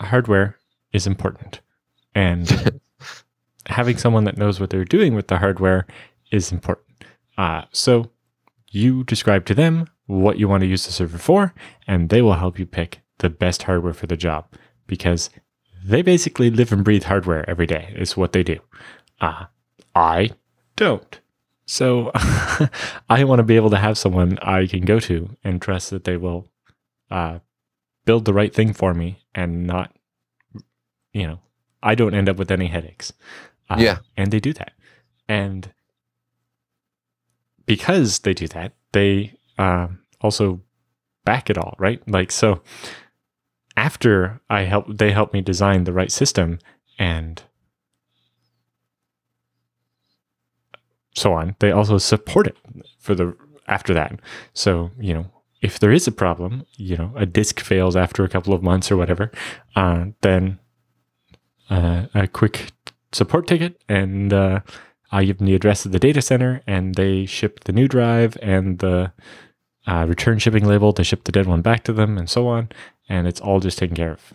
hardware 0.00 0.56
is 0.92 1.06
important. 1.06 1.60
And 2.14 2.80
having 3.66 3.96
someone 3.96 4.24
that 4.24 4.36
knows 4.36 4.60
what 4.60 4.70
they're 4.70 4.84
doing 4.84 5.14
with 5.14 5.28
the 5.28 5.38
hardware 5.38 5.86
is 6.30 6.52
important. 6.52 7.04
Uh, 7.38 7.62
so 7.72 8.10
you 8.70 9.04
describe 9.04 9.44
to 9.46 9.54
them 9.54 9.86
what 10.06 10.38
you 10.38 10.48
want 10.48 10.62
to 10.62 10.66
use 10.66 10.86
the 10.86 10.92
server 10.92 11.18
for, 11.18 11.54
and 11.86 12.08
they 12.08 12.22
will 12.22 12.34
help 12.34 12.58
you 12.58 12.66
pick 12.66 13.00
the 13.18 13.30
best 13.30 13.62
hardware 13.62 13.92
for 13.92 14.06
the 14.06 14.16
job 14.16 14.46
because 14.86 15.30
they 15.84 16.02
basically 16.02 16.50
live 16.50 16.72
and 16.72 16.84
breathe 16.84 17.04
hardware 17.04 17.48
every 17.48 17.66
day. 17.66 17.92
It's 17.96 18.16
what 18.16 18.32
they 18.32 18.42
do. 18.42 18.58
Uh, 19.20 19.46
I 19.94 20.30
don't. 20.76 21.20
So 21.66 22.10
I 23.08 23.24
want 23.24 23.38
to 23.38 23.44
be 23.44 23.56
able 23.56 23.70
to 23.70 23.76
have 23.78 23.96
someone 23.96 24.38
I 24.40 24.66
can 24.66 24.84
go 24.84 24.98
to 25.00 25.36
and 25.44 25.60
trust 25.60 25.90
that 25.90 26.04
they 26.04 26.16
will 26.16 26.48
uh, 27.10 27.38
build 28.04 28.24
the 28.24 28.32
right 28.34 28.52
thing 28.54 28.72
for 28.72 28.94
me 28.94 29.24
and 29.34 29.66
not, 29.66 29.94
you 31.12 31.26
know, 31.26 31.40
I 31.82 31.94
don't 31.94 32.14
end 32.14 32.28
up 32.28 32.36
with 32.36 32.50
any 32.50 32.66
headaches. 32.66 33.12
Uh, 33.70 33.76
Yeah. 33.78 33.98
And 34.16 34.30
they 34.32 34.40
do 34.40 34.52
that. 34.54 34.72
And 35.28 35.72
because 37.66 38.20
they 38.20 38.34
do 38.34 38.48
that, 38.48 38.72
they 38.92 39.34
um, 39.58 40.00
also 40.20 40.60
back 41.24 41.48
it 41.48 41.58
all, 41.58 41.74
right? 41.78 42.02
Like, 42.08 42.32
so 42.32 42.62
after 43.76 44.40
I 44.50 44.62
help, 44.62 44.86
they 44.88 45.12
help 45.12 45.32
me 45.32 45.40
design 45.40 45.84
the 45.84 45.92
right 45.92 46.10
system 46.12 46.58
and 46.98 47.42
so 51.14 51.32
on. 51.32 51.56
They 51.58 51.70
also 51.72 51.98
support 51.98 52.46
it 52.46 52.56
for 52.98 53.14
the 53.14 53.36
after 53.68 53.94
that. 53.94 54.20
So 54.54 54.90
you 54.98 55.14
know, 55.14 55.26
if 55.60 55.78
there 55.78 55.92
is 55.92 56.06
a 56.06 56.12
problem, 56.12 56.66
you 56.76 56.96
know, 56.96 57.12
a 57.16 57.26
disk 57.26 57.60
fails 57.60 57.96
after 57.96 58.24
a 58.24 58.28
couple 58.28 58.52
of 58.54 58.62
months 58.62 58.90
or 58.90 58.96
whatever, 58.96 59.30
uh, 59.76 60.06
then 60.22 60.58
uh, 61.70 62.06
a 62.14 62.26
quick 62.26 62.72
support 63.12 63.46
ticket, 63.46 63.80
and 63.88 64.32
uh, 64.32 64.60
I 65.10 65.24
give 65.24 65.38
them 65.38 65.46
the 65.46 65.54
address 65.54 65.84
of 65.84 65.92
the 65.92 65.98
data 65.98 66.22
center, 66.22 66.62
and 66.66 66.94
they 66.94 67.26
ship 67.26 67.64
the 67.64 67.72
new 67.72 67.86
drive 67.88 68.36
and 68.42 68.78
the 68.78 69.12
uh, 69.86 70.06
return 70.08 70.38
shipping 70.38 70.64
label 70.66 70.92
to 70.92 71.04
ship 71.04 71.24
the 71.24 71.32
dead 71.32 71.46
one 71.46 71.62
back 71.62 71.84
to 71.84 71.92
them, 71.92 72.18
and 72.18 72.28
so 72.28 72.48
on, 72.48 72.68
and 73.08 73.26
it's 73.26 73.40
all 73.40 73.60
just 73.60 73.78
taken 73.78 73.96
care 73.96 74.12
of. 74.12 74.32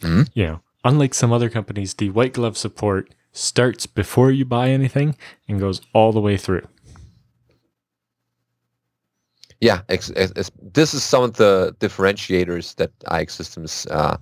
Mhm. 0.00 0.28
You 0.34 0.46
know, 0.46 0.60
unlike 0.84 1.14
some 1.14 1.32
other 1.32 1.48
companies, 1.48 1.94
the 1.94 2.10
white 2.10 2.32
glove 2.34 2.56
support 2.56 3.14
starts 3.34 3.86
before 3.86 4.30
you 4.30 4.46
buy 4.46 4.70
anything 4.70 5.16
and 5.46 5.60
goes 5.60 5.82
all 5.92 6.12
the 6.12 6.20
way 6.20 6.38
through. 6.38 6.66
Yeah, 9.64 9.80
ex- 9.88 10.12
ex- 10.14 10.50
this 10.60 10.92
is 10.92 11.02
some 11.02 11.22
of 11.22 11.38
the 11.38 11.74
differentiators 11.80 12.74
that 12.76 12.92
IX 13.10 13.32
Systems 13.32 13.86
uh, 13.90 14.18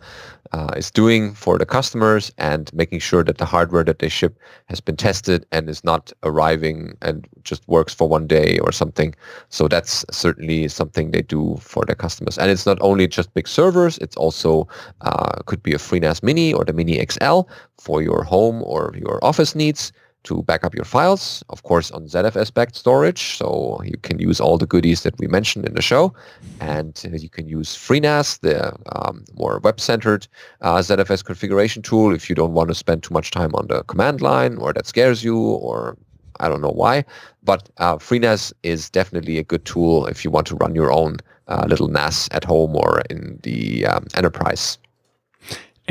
uh, 0.53 0.69
is 0.77 0.89
doing 0.89 1.35
for 1.35 1.59
the 1.59 1.67
customers 1.67 2.31
and 2.39 2.73
making 2.73 3.01
sure 3.01 3.25
that 3.25 3.39
the 3.39 3.45
hardware 3.45 3.83
that 3.83 3.99
they 3.99 4.09
ship 4.09 4.39
has 4.67 4.81
been 4.81 4.95
tested 4.97 5.45
and 5.51 5.69
is 5.69 5.83
not 5.83 6.13
arriving 6.23 6.97
and 7.03 7.27
just 7.43 7.67
works 7.67 7.93
for 7.93 8.09
one 8.09 8.29
day 8.29 8.61
or 8.61 8.71
something. 8.71 9.17
So 9.49 9.67
that's 9.67 10.05
certainly 10.13 10.69
something 10.69 11.11
they 11.11 11.23
do 11.23 11.57
for 11.61 11.85
their 11.85 11.97
customers. 11.97 12.39
And 12.39 12.49
it's 12.49 12.65
not 12.65 12.79
only 12.81 13.09
just 13.09 13.35
big 13.35 13.49
servers, 13.49 13.99
it's 13.99 14.17
also 14.17 14.69
uh, 15.01 15.43
could 15.47 15.65
be 15.65 15.73
a 15.73 15.79
FreeNAS 15.79 16.23
Mini 16.23 16.53
or 16.53 16.65
the 16.65 16.73
Mini 16.73 17.05
XL 17.05 17.41
for 17.79 18.01
your 18.01 18.23
home 18.23 18.63
or 18.63 18.95
your 18.97 19.19
office 19.25 19.57
needs 19.57 19.91
to 20.25 20.43
back 20.43 20.65
up 20.65 20.75
your 20.75 20.85
files, 20.85 21.45
of 21.49 21.63
course, 21.63 21.91
on 21.91 22.07
ZFS 22.07 22.53
backed 22.53 22.77
storage. 22.77 23.37
So 23.37 23.81
you 23.85 23.97
can 23.99 24.19
use 24.19 24.41
all 24.41 24.59
the 24.59 24.67
goodies 24.67 25.03
that 25.03 25.19
we 25.19 25.27
mentioned 25.27 25.67
in 25.67 25.75
the 25.75 25.83
show. 25.83 26.15
And 26.61 27.01
you 27.13 27.29
can 27.29 27.49
use 27.49 27.77
FreeNAS, 27.77 28.41
the 28.41 28.75
um, 28.95 29.25
more 29.35 29.61
web-centered 29.63 30.27
uh, 30.61 30.77
ZFS 30.77 31.25
configuration 31.25 31.83
tool 31.83 32.15
if 32.15 32.29
you 32.29 32.35
don't 32.35 32.55
want 32.55 32.69
to 32.69 32.75
spend 32.75 33.03
too 33.03 33.15
much 33.15 33.31
time 33.31 33.55
on 33.55 33.67
the 33.67 33.83
command 33.85 34.21
line 34.21 34.57
or 34.59 34.73
that 34.73 34.87
scares 34.87 35.25
you 35.25 35.39
or 35.39 35.97
I 36.41 36.49
don't 36.49 36.61
know 36.61 36.71
why. 36.71 37.05
But 37.43 37.69
uh, 37.79 37.97
FreeNAS 37.97 38.53
is 38.63 38.91
definitely 38.91 39.39
a 39.39 39.45
good 39.45 39.65
tool 39.65 40.07
if 40.07 40.25
you 40.25 40.31
want 40.31 40.47
to 40.49 40.57
run 40.57 40.75
your 40.75 40.93
own 40.93 41.19
uh, 41.49 41.67
little 41.69 41.89
NAS 41.89 42.29
at 42.33 42.45
home 42.45 42.77
or 42.77 43.03
in 43.11 43.39
the 43.43 43.87
um, 43.87 44.07
enterprise. 44.15 44.79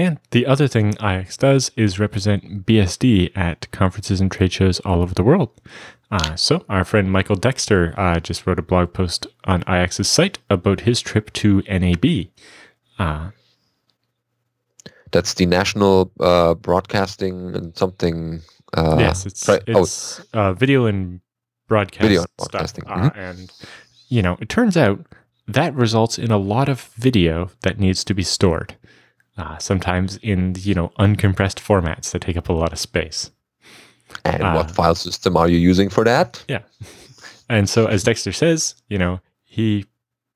And 0.01 0.17
the 0.31 0.47
other 0.47 0.67
thing 0.67 0.95
IX 1.03 1.37
does 1.37 1.69
is 1.75 1.99
represent 1.99 2.65
BSD 2.65 3.31
at 3.37 3.69
conferences 3.71 4.19
and 4.19 4.31
trade 4.31 4.51
shows 4.51 4.79
all 4.79 5.01
over 5.03 5.13
the 5.13 5.21
world. 5.23 5.49
Uh, 6.09 6.35
so, 6.35 6.65
our 6.67 6.83
friend 6.83 7.11
Michael 7.11 7.35
Dexter 7.35 7.93
uh, 7.97 8.19
just 8.19 8.47
wrote 8.47 8.57
a 8.57 8.63
blog 8.63 8.93
post 8.93 9.27
on 9.45 9.61
IX's 9.67 10.09
site 10.09 10.39
about 10.49 10.81
his 10.81 11.01
trip 11.01 11.31
to 11.33 11.61
NAB. 11.69 12.05
Uh, 12.97 13.29
That's 15.11 15.35
the 15.35 15.45
National 15.45 16.11
uh, 16.19 16.55
Broadcasting 16.55 17.55
and 17.55 17.77
something. 17.77 18.41
Uh, 18.73 18.97
yes, 18.99 19.25
it's, 19.27 19.47
right- 19.47 19.61
oh, 19.67 19.83
it's 19.83 20.19
uh, 20.33 20.53
video 20.53 20.85
and 20.87 21.21
broadcast 21.67 22.01
Video 22.01 22.21
and 22.21 22.29
stuff. 22.39 22.51
broadcasting, 22.51 22.83
Uh, 22.87 23.09
And, 23.13 23.51
you 24.09 24.21
know, 24.23 24.35
it 24.41 24.49
turns 24.49 24.75
out 24.75 25.05
that 25.47 25.75
results 25.75 26.17
in 26.17 26.31
a 26.31 26.37
lot 26.37 26.69
of 26.69 26.81
video 26.95 27.51
that 27.61 27.79
needs 27.79 28.03
to 28.05 28.13
be 28.15 28.23
stored. 28.23 28.75
Uh, 29.41 29.57
sometimes 29.57 30.17
in 30.17 30.55
you 30.59 30.73
know 30.73 30.89
uncompressed 30.99 31.59
formats 31.59 32.11
that 32.11 32.21
take 32.21 32.37
up 32.37 32.49
a 32.49 32.53
lot 32.53 32.71
of 32.71 32.79
space. 32.79 33.31
And 34.25 34.43
Uh, 34.43 34.53
what 34.53 34.71
file 34.71 34.95
system 34.95 35.37
are 35.37 35.49
you 35.49 35.57
using 35.57 35.89
for 35.89 36.03
that? 36.03 36.43
Yeah. 36.47 36.63
And 37.49 37.69
so, 37.69 37.85
as 37.85 38.03
Dexter 38.03 38.31
says, 38.31 38.75
you 38.87 38.97
know, 38.97 39.19
he 39.43 39.85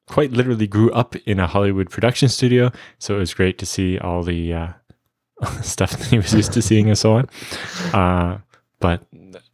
quite 0.07 0.31
literally 0.33 0.67
grew 0.67 0.91
up 0.91 1.15
in 1.25 1.39
a 1.39 1.47
Hollywood 1.47 1.89
production 1.89 2.27
studio. 2.27 2.71
So 2.99 3.15
it 3.15 3.19
was 3.19 3.33
great 3.33 3.57
to 3.59 3.65
see 3.65 3.97
all 3.97 4.21
the 4.21 4.53
uh, 4.53 4.67
stuff 5.61 5.91
that 5.91 6.07
he 6.07 6.17
was 6.17 6.33
used 6.33 6.51
to 6.53 6.61
seeing 6.61 6.89
and 6.89 6.97
so 6.97 7.13
on. 7.13 7.29
Uh, 7.93 8.39
but 8.81 9.05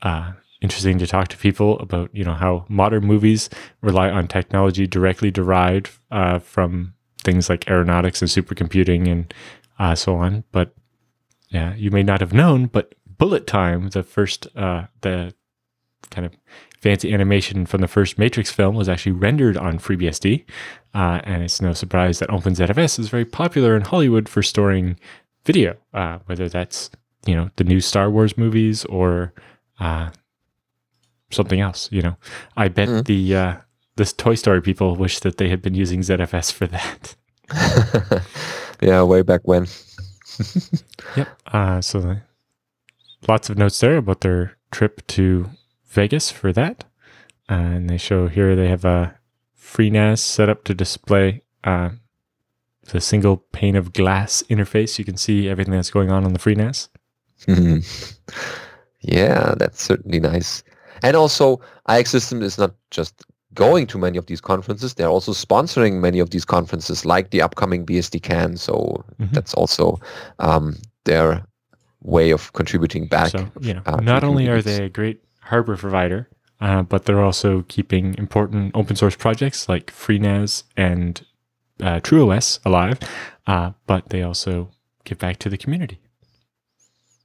uh, 0.02 0.32
interesting 0.62 0.98
to 0.98 1.06
talk 1.06 1.28
to 1.28 1.38
people 1.38 1.78
about, 1.80 2.10
you 2.14 2.24
know, 2.24 2.34
how 2.34 2.66
modern 2.68 3.06
movies 3.06 3.50
rely 3.82 4.10
on 4.10 4.28
technology 4.28 4.88
directly 4.88 5.30
derived 5.30 5.92
uh, 6.10 6.40
from 6.40 6.96
things 7.24 7.50
like 7.50 7.70
aeronautics 7.70 8.22
and 8.22 8.30
supercomputing 8.30 9.08
and 9.12 9.34
uh, 9.80 9.96
so 9.96 10.16
on. 10.16 10.44
But 10.52 10.74
yeah, 11.50 11.76
you 11.76 11.92
may 11.92 12.04
not 12.04 12.20
have 12.22 12.34
known, 12.34 12.68
but 12.68 12.96
Bullet 13.18 13.46
Time, 13.48 13.90
the 13.90 14.04
first, 14.04 14.48
uh, 14.56 14.86
the 15.02 15.34
kind 16.10 16.26
of 16.26 16.34
fancy 16.80 17.14
animation 17.14 17.66
from 17.66 17.82
the 17.82 17.88
first 17.88 18.18
Matrix 18.18 18.52
film 18.52 18.76
was 18.76 18.90
actually 18.90 19.12
rendered 19.14 19.56
on 19.58 19.78
FreeBSD. 19.78 20.44
Uh, 20.96 21.22
and 21.24 21.44
it's 21.44 21.62
no 21.62 21.74
surprise 21.74 22.20
that 22.20 22.30
OpenZFS 22.30 22.98
is 23.00 23.10
very 23.10 23.26
popular 23.26 23.76
in 23.76 23.84
Hollywood 23.84 24.28
for 24.28 24.42
storing 24.42 24.98
video, 25.46 25.76
uh, 25.94 26.18
whether 26.26 26.50
that's, 26.50 26.90
you 27.26 27.36
know, 27.36 27.50
the 27.58 27.64
new 27.64 27.80
Star 27.80 28.10
Wars 28.10 28.38
movies 28.38 28.84
or 28.86 29.34
uh, 29.80 30.10
something 31.32 31.60
else, 31.62 31.90
you 31.92 32.02
know. 32.02 32.16
I 32.58 32.68
bet 32.68 32.90
Mhm. 32.90 33.06
the 33.06 33.36
uh, 33.36 33.56
this 34.02 34.14
Toy 34.14 34.34
Story 34.34 34.64
people 34.64 34.96
wish 34.96 35.20
that 35.20 35.38
they 35.38 35.48
had 35.50 35.62
been 35.62 35.76
using 35.76 36.00
ZFS 36.00 36.52
for 36.52 36.66
that. 36.66 37.16
yeah, 38.82 39.04
way 39.04 39.22
back 39.22 39.42
when. 39.44 39.68
Yep. 41.16 41.28
Uh, 41.46 41.82
so 41.82 42.16
lots 43.28 43.50
of 43.50 43.58
notes 43.58 43.80
there 43.80 43.98
about 43.98 44.22
their 44.22 44.58
trip 44.72 45.06
to 45.08 45.52
Vegas 45.90 46.32
for 46.32 46.52
that. 46.54 46.86
Uh, 47.48 47.54
and 47.76 47.90
they 47.90 47.98
show 47.98 48.28
here 48.28 48.56
they 48.56 48.70
have 48.70 48.86
a 48.86 49.20
FreeNAS 49.60 50.18
set 50.18 50.50
up 50.50 50.64
to 50.64 50.74
display 50.74 51.44
uh, 51.64 51.90
the 52.86 53.02
single 53.02 53.38
pane 53.38 53.76
of 53.76 53.94
glass 53.94 54.42
interface. 54.50 54.98
You 54.98 55.06
can 55.06 55.18
see 55.18 55.48
everything 55.48 55.76
that's 55.76 55.92
going 55.92 56.10
on 56.10 56.26
on 56.26 56.34
the 56.34 56.40
FreeNAS. 56.40 56.88
Mhm. 57.42 57.86
yeah, 59.02 59.54
that's 59.58 59.84
certainly 59.84 60.20
nice. 60.20 60.64
And 61.04 61.16
also, 61.16 61.62
IX 61.88 62.10
System 62.10 62.42
is 62.42 62.58
not 62.58 62.74
just 62.90 63.26
going 63.54 63.88
to 63.88 63.98
many 63.98 64.18
of 64.18 64.26
these 64.28 64.42
conferences; 64.42 64.94
they're 64.94 65.10
also 65.10 65.32
sponsoring 65.34 66.00
many 66.00 66.20
of 66.20 66.30
these 66.30 66.46
conferences, 66.46 67.06
like 67.06 67.30
the 67.32 67.42
upcoming 67.42 67.86
BSDCan. 67.86 68.58
So 68.58 69.04
Mhm. 69.20 69.32
that's 69.32 69.54
also 69.54 70.00
um, 70.40 70.76
their 71.06 71.44
way 72.04 72.32
of 72.32 72.52
contributing 72.54 73.08
back. 73.08 73.30
So, 73.32 73.48
you 73.60 73.74
know, 73.74 73.82
uh, 73.86 73.98
not 73.98 74.24
only 74.24 74.48
are 74.48 74.62
they 74.62 74.86
a 74.86 74.90
great 74.90 75.22
hardware 75.42 75.78
provider, 75.78 76.28
uh, 76.60 76.82
but 76.84 77.06
they're 77.06 77.24
also 77.24 77.64
keeping 77.68 78.16
important 78.18 78.72
open 78.76 78.96
source 78.96 79.16
projects 79.16 79.68
like 79.70 79.92
FreeNAS 79.92 80.64
and 80.78 81.24
uh, 81.82 82.00
TrueOS 82.00 82.60
alive. 82.66 83.00
Uh, 83.48 83.72
but 83.88 84.10
they 84.10 84.22
also 84.24 84.70
give 85.04 85.18
back 85.18 85.38
to 85.40 85.50
the 85.50 85.58
community. 85.58 86.00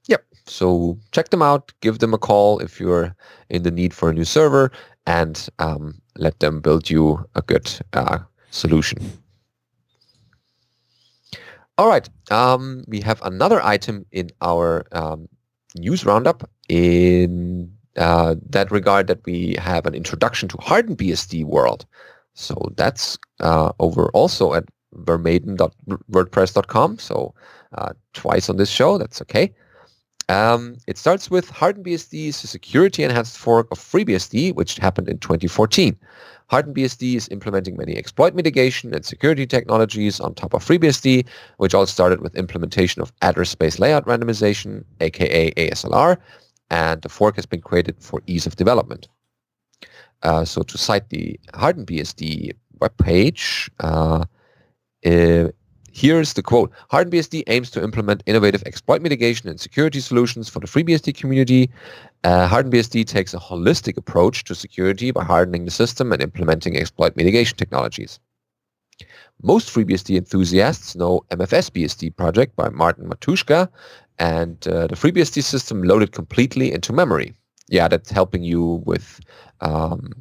Yep. 0.09 0.25
So 0.47 0.99
check 1.13 1.29
them 1.31 1.43
out. 1.43 1.73
Give 1.81 1.99
them 1.99 2.15
a 2.15 2.19
call 2.19 2.59
if 2.61 2.81
you're 2.81 3.15
in 3.51 3.63
the 3.63 3.71
need 3.71 3.93
for 3.95 4.09
a 4.11 4.13
new 4.15 4.25
server, 4.25 4.71
and 5.07 5.49
um, 5.59 6.01
let 6.17 6.41
them 6.41 6.61
build 6.61 6.91
you 6.91 7.25
a 7.35 7.43
good 7.43 7.71
uh, 7.93 8.19
solution. 8.51 8.99
All 11.79 11.89
right. 11.89 12.09
Um, 12.31 12.85
we 12.89 13.01
have 13.01 13.21
another 13.23 13.63
item 13.63 14.07
in 14.11 14.31
our 14.41 14.87
um, 14.93 15.29
news 15.75 16.07
roundup 16.07 16.49
in 16.69 17.71
uh, 17.97 18.37
that 18.51 18.71
regard 18.71 19.07
that 19.09 19.25
we 19.27 19.57
have 19.59 19.85
an 19.87 19.95
introduction 19.95 20.49
to 20.49 20.57
Hardened 20.59 20.99
BSD 20.99 21.45
world. 21.45 21.87
So 22.35 22.73
that's 22.77 23.19
uh, 23.41 23.73
over 23.79 24.11
also 24.11 24.55
at 24.55 24.65
vermaden.wordpress.com. 24.93 26.99
So 26.99 27.35
uh, 27.73 27.93
twice 28.15 28.49
on 28.49 28.57
this 28.57 28.71
show. 28.71 28.97
That's 28.99 29.21
okay. 29.23 29.53
Um, 30.29 30.77
it 30.89 30.99
starts 30.99 31.31
with 31.31 31.49
Hardened 31.51 31.87
BSD 31.87 32.29
is 32.29 32.43
a 32.43 32.49
security 32.49 33.05
enhanced 33.05 33.39
fork 33.39 33.69
of 33.71 33.79
FreeBSD, 33.79 34.55
which 34.55 34.77
happened 34.77 35.09
in 35.09 35.19
2014. 35.19 35.97
Hardened 36.49 36.77
BSD 36.77 37.15
is 37.15 37.29
implementing 37.29 37.77
many 37.77 37.97
exploit 37.97 38.35
mitigation 38.35 38.93
and 38.93 39.05
security 39.05 39.47
technologies 39.47 40.19
on 40.19 40.35
top 40.35 40.55
of 40.55 40.65
FreeBSD, 40.65 41.27
which 41.59 41.75
all 41.75 41.87
started 41.87 42.21
with 42.21 42.37
implementation 42.37 43.03
of 43.03 43.13
address 43.23 43.51
space 43.51 43.79
layout 43.79 44.05
randomization, 44.07 44.85
aka 45.01 45.53
ASLR, 45.53 46.17
and 46.71 47.03
the 47.03 47.09
fork 47.09 47.37
has 47.37 47.47
been 47.47 47.61
created 47.61 47.97
for 48.01 48.21
ease 48.27 48.47
of 48.47 48.57
development. 48.57 49.09
Uh, 50.23 50.45
so 50.45 50.63
to 50.63 50.77
cite 50.77 51.11
the 51.11 51.39
Hardened 51.55 51.87
BSD 51.87 52.53
webpage, 52.81 53.69
uh, 53.81 54.25
uh, 55.05 55.51
Here's 55.97 56.35
the 56.35 56.43
quote. 56.43 56.71
Hardened 56.91 57.15
BSD 57.15 57.45
aims 57.47 57.71
to 57.71 57.83
implement 57.83 58.23
innovative 58.27 58.63
exploit 58.67 59.01
mitigation 59.01 59.49
and 59.49 59.59
security 59.59 60.01
solutions 60.01 60.47
for 60.47 60.61
the 60.61 60.67
FreeBSD 60.67 61.17
community. 61.17 61.71
Uh, 62.23 62.47
Hardened 62.47 62.75
BSD 62.75 63.07
takes 63.07 63.33
a 63.33 63.39
holistic 63.39 63.97
approach 63.97 64.45
to 64.45 64.55
security 64.55 65.11
by 65.11 65.25
hardening 65.25 65.65
the 65.65 65.71
system 65.71 66.13
and 66.13 66.21
implementing 66.21 66.77
exploit 66.77 67.17
mitigation 67.17 67.57
technologies. 67.57 68.21
Most 69.43 69.75
FreeBSD 69.75 70.19
enthusiasts 70.19 70.95
know 70.97 71.25
MFSBSD 71.31 72.15
project 72.15 72.55
by 72.57 72.69
Martin 72.69 73.09
Matuska 73.09 73.67
and 74.19 74.69
uh, 74.69 74.89
the 74.89 74.97
FreeBSD 74.97 75.43
system 75.43 75.83
loaded 75.83 76.13
completely 76.13 76.75
into 76.75 76.93
memory. 76.93 77.33
Yeah, 77.69 77.89
that's 77.89 78.11
helping 78.11 78.43
you 78.43 78.83
with 78.85 79.19
um, 79.63 80.13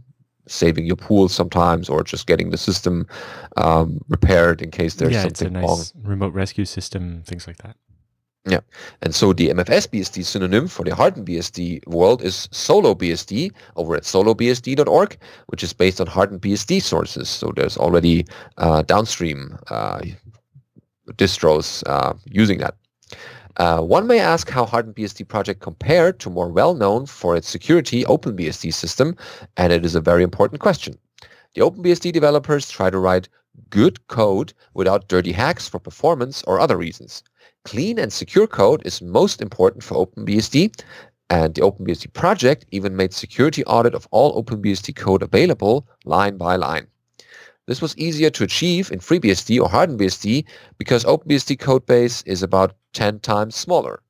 saving 0.47 0.85
your 0.85 0.95
pool 0.95 1.27
sometimes 1.29 1.89
or 1.89 2.03
just 2.03 2.27
getting 2.27 2.49
the 2.49 2.57
system 2.57 3.07
um, 3.57 3.99
repaired 4.07 4.61
in 4.61 4.71
case 4.71 4.95
there's 4.95 5.13
yeah, 5.13 5.25
it's 5.25 5.41
a 5.41 5.45
something 5.45 5.61
nice 5.61 5.93
wrong. 5.95 6.03
remote 6.03 6.33
rescue 6.33 6.65
system, 6.65 7.23
things 7.25 7.47
like 7.47 7.57
that. 7.57 7.75
Yeah. 8.47 8.59
And 9.01 9.15
so 9.15 9.33
the 9.33 9.49
MFS 9.49 9.87
BSD 9.89 10.23
synonym 10.23 10.67
for 10.67 10.85
the 10.85 10.93
hardened 10.93 11.27
BSD 11.27 11.85
world 11.87 12.21
is 12.21 12.47
Solo 12.51 12.93
BSD 12.93 13.51
over 13.75 13.95
at 13.95 14.03
solobsd.org, 14.03 15.17
which 15.47 15.63
is 15.63 15.73
based 15.73 15.99
on 15.99 16.05
hardened 16.05 16.41
BSD 16.41 16.81
sources. 16.81 17.27
So 17.27 17.51
there's 17.55 17.75
already 17.75 18.25
uh, 18.57 18.83
downstream 18.83 19.57
uh, 19.69 20.01
distros 21.13 21.83
uh, 21.87 22.13
using 22.25 22.59
that. 22.59 22.75
Uh, 23.57 23.79
one 23.79 24.05
may 24.05 24.19
ask 24.19 24.49
how 24.49 24.65
Hardened 24.65 24.95
BSD 24.95 25.27
project 25.27 25.61
compared 25.61 26.19
to 26.19 26.29
more 26.29 26.49
well-known 26.49 27.05
for 27.05 27.35
its 27.35 27.47
security 27.47 28.03
OpenBSD 28.03 28.73
system, 28.73 29.15
and 29.55 29.71
it 29.71 29.85
is 29.85 29.95
a 29.95 30.01
very 30.01 30.23
important 30.23 30.59
question. 30.59 30.97
The 31.53 31.61
OpenBSD 31.61 32.11
developers 32.11 32.69
try 32.69 32.89
to 32.89 32.99
write 32.99 33.29
good 33.69 34.05
code 34.07 34.53
without 34.73 35.07
dirty 35.07 35.31
hacks 35.31 35.69
for 35.69 35.79
performance 35.79 36.43
or 36.43 36.59
other 36.59 36.75
reasons. 36.75 37.23
Clean 37.63 37.97
and 37.97 38.11
secure 38.11 38.45
code 38.45 38.81
is 38.85 39.01
most 39.01 39.41
important 39.41 39.83
for 39.83 40.05
OpenBSD, 40.05 40.83
and 41.29 41.55
the 41.55 41.61
OpenBSD 41.61 42.11
project 42.11 42.65
even 42.71 42.95
made 42.97 43.13
security 43.13 43.63
audit 43.65 43.95
of 43.95 44.07
all 44.11 44.43
OpenBSD 44.43 44.95
code 44.97 45.23
available 45.23 45.87
line 46.03 46.35
by 46.35 46.57
line. 46.57 46.87
This 47.67 47.81
was 47.81 47.97
easier 47.97 48.29
to 48.29 48.43
achieve 48.43 48.91
in 48.91 48.99
FreeBSD 48.99 49.59
or 49.59 49.67
Hardened 49.69 49.99
BSD 49.99 50.45
because 50.77 51.03
OpenBSD 51.03 51.57
codebase 51.57 52.21
is 52.27 52.43
about 52.43 52.75
10 52.95 53.19
times 53.19 53.55
smaller. 53.55 54.01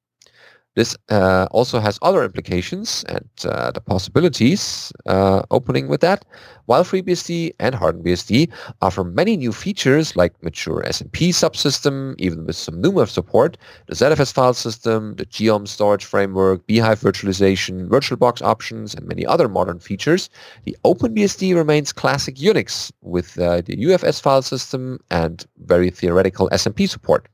This 0.75 0.97
uh, 1.09 1.47
also 1.51 1.79
has 1.79 1.97
other 2.01 2.25
implications 2.25 3.05
and 3.07 3.29
uh, 3.45 3.71
the 3.71 3.79
possibilities 3.79 4.91
uh, 5.05 5.43
opening 5.49 5.87
with 5.87 6.01
that. 6.01 6.25
While 6.65 6.83
FreeBSD 6.83 7.53
and 7.59 7.73
Hardened 7.73 8.03
BSD 8.03 8.51
offer 8.81 9.05
many 9.05 9.37
new 9.37 9.53
features 9.53 10.17
like 10.17 10.43
mature 10.43 10.83
SMP 10.85 11.29
subsystem, 11.29 12.15
even 12.17 12.45
with 12.45 12.57
some 12.57 12.81
NUMA 12.81 13.07
support, 13.07 13.57
the 13.87 13.95
ZFS 13.95 14.33
file 14.33 14.53
system, 14.53 15.15
the 15.15 15.25
Geom 15.25 15.65
storage 15.65 16.03
framework, 16.03 16.67
bhyve 16.67 16.99
virtualization, 16.99 17.87
VirtualBox 17.87 18.41
options, 18.41 18.93
and 18.93 19.07
many 19.07 19.25
other 19.25 19.47
modern 19.47 19.79
features, 19.79 20.29
the 20.65 20.75
OpenBSD 20.83 21.55
remains 21.55 21.93
classic 21.93 22.35
Unix 22.35 22.91
with 23.01 23.39
uh, 23.39 23.61
the 23.61 23.77
UFS 23.77 24.21
file 24.21 24.41
system 24.41 24.99
and 25.09 25.45
very 25.59 25.89
theoretical 25.89 26.49
SMP 26.49 26.89
support. 26.89 27.29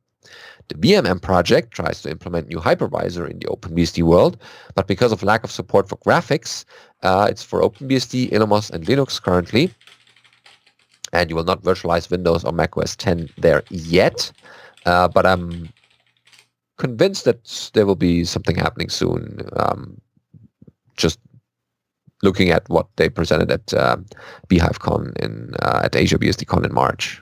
The 0.71 0.93
VMM 0.93 1.21
project 1.21 1.71
tries 1.71 2.01
to 2.03 2.09
implement 2.09 2.47
new 2.47 2.59
hypervisor 2.59 3.29
in 3.29 3.39
the 3.39 3.47
OpenBSD 3.47 4.03
world, 4.03 4.37
but 4.73 4.87
because 4.87 5.11
of 5.11 5.21
lack 5.21 5.43
of 5.43 5.51
support 5.51 5.89
for 5.89 5.97
graphics, 5.97 6.63
uh, 7.03 7.27
it's 7.29 7.43
for 7.43 7.61
OpenBSD, 7.61 8.31
Illumos, 8.31 8.71
and 8.71 8.85
Linux 8.85 9.21
currently. 9.21 9.73
And 11.11 11.29
you 11.29 11.35
will 11.35 11.43
not 11.43 11.61
virtualize 11.61 12.09
Windows 12.09 12.45
or 12.45 12.53
Mac 12.53 12.77
OS 12.77 12.95
10 12.95 13.29
there 13.37 13.63
yet, 13.69 14.31
uh, 14.85 15.09
but 15.09 15.25
I'm 15.25 15.67
convinced 16.77 17.25
that 17.25 17.69
there 17.73 17.85
will 17.85 17.97
be 17.97 18.23
something 18.23 18.55
happening 18.55 18.87
soon. 18.87 19.41
Um, 19.57 19.99
just 20.95 21.19
looking 22.23 22.49
at 22.49 22.69
what 22.69 22.87
they 22.95 23.09
presented 23.09 23.51
at 23.51 23.73
um, 23.73 24.05
bhyvecon 24.47 25.17
in 25.17 25.53
uh, 25.61 25.81
at 25.83 25.91
AsiaBSDCon 25.91 26.65
in 26.65 26.73
March. 26.73 27.21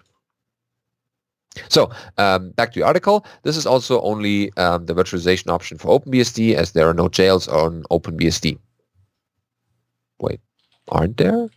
So 1.67 1.91
um, 2.17 2.51
back 2.51 2.73
to 2.73 2.79
the 2.79 2.85
article. 2.85 3.25
This 3.43 3.57
is 3.57 3.65
also 3.65 4.01
only 4.01 4.55
um, 4.57 4.85
the 4.85 4.93
virtualization 4.93 5.49
option 5.49 5.77
for 5.77 5.99
OpenBSD 5.99 6.53
as 6.53 6.71
there 6.71 6.87
are 6.87 6.93
no 6.93 7.09
jails 7.09 7.47
on 7.47 7.83
OpenBSD. 7.91 8.57
Wait, 10.19 10.39
aren't 10.89 11.17
there? 11.17 11.47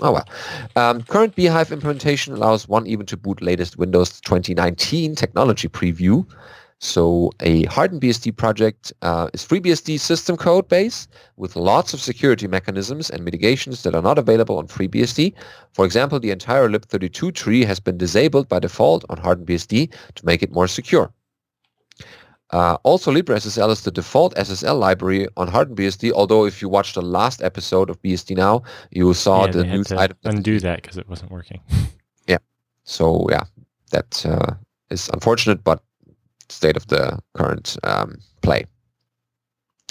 Oh 0.00 0.12
well. 0.12 0.28
Um, 0.76 1.02
current 1.02 1.34
bhyve 1.34 1.72
implementation 1.72 2.32
allows 2.32 2.68
one 2.68 2.86
even 2.86 3.06
to 3.06 3.16
boot 3.16 3.42
latest 3.42 3.78
Windows 3.78 4.20
2019 4.20 5.14
technology 5.14 5.68
preview. 5.68 6.24
So 6.80 7.32
a 7.40 7.64
hardened 7.64 8.00
BSD 8.00 8.36
project 8.36 8.92
uh, 9.02 9.28
is 9.32 9.44
FreeBSD 9.44 9.98
system 9.98 10.36
code 10.36 10.68
base 10.68 11.08
with 11.36 11.56
lots 11.56 11.92
of 11.92 12.00
security 12.00 12.46
mechanisms 12.46 13.10
and 13.10 13.24
mitigations 13.24 13.82
that 13.82 13.96
are 13.96 14.02
not 14.02 14.16
available 14.16 14.58
on 14.58 14.68
FreeBSD. 14.68 15.34
For 15.72 15.84
example, 15.84 16.20
the 16.20 16.30
entire 16.30 16.68
lib32 16.68 17.34
tree 17.34 17.64
has 17.64 17.80
been 17.80 17.98
disabled 17.98 18.48
by 18.48 18.60
default 18.60 19.04
on 19.08 19.18
hardened 19.18 19.48
BSD 19.48 19.92
to 20.14 20.26
make 20.26 20.42
it 20.42 20.52
more 20.52 20.68
secure. 20.68 21.12
Uh, 22.50 22.78
also, 22.82 23.12
LibreSSL 23.12 23.70
is 23.70 23.82
the 23.82 23.90
default 23.90 24.34
SSL 24.36 24.78
library 24.78 25.26
on 25.36 25.48
hardened 25.48 25.76
BSD. 25.76 26.12
Although, 26.12 26.46
if 26.46 26.62
you 26.62 26.68
watched 26.68 26.94
the 26.94 27.02
last 27.02 27.42
episode 27.42 27.90
of 27.90 28.00
BSD 28.02 28.36
Now, 28.36 28.62
you 28.90 29.12
saw 29.14 29.44
Yeah, 29.44 29.50
the 29.52 29.64
news 29.64 29.88
to 29.88 29.98
item. 29.98 30.16
undo 30.24 30.58
that 30.60 30.80
because 30.80 30.96
it 30.96 31.08
wasn't 31.08 31.30
working. 31.32 31.60
Yeah. 32.26 32.38
So 32.84 33.26
yeah, 33.30 33.44
that 33.90 34.24
uh, 34.24 34.54
is 34.90 35.10
unfortunate, 35.12 35.64
but 35.64 35.82
state 36.50 36.76
of 36.76 36.86
the 36.88 37.18
current 37.34 37.76
um, 37.84 38.18
play. 38.42 38.64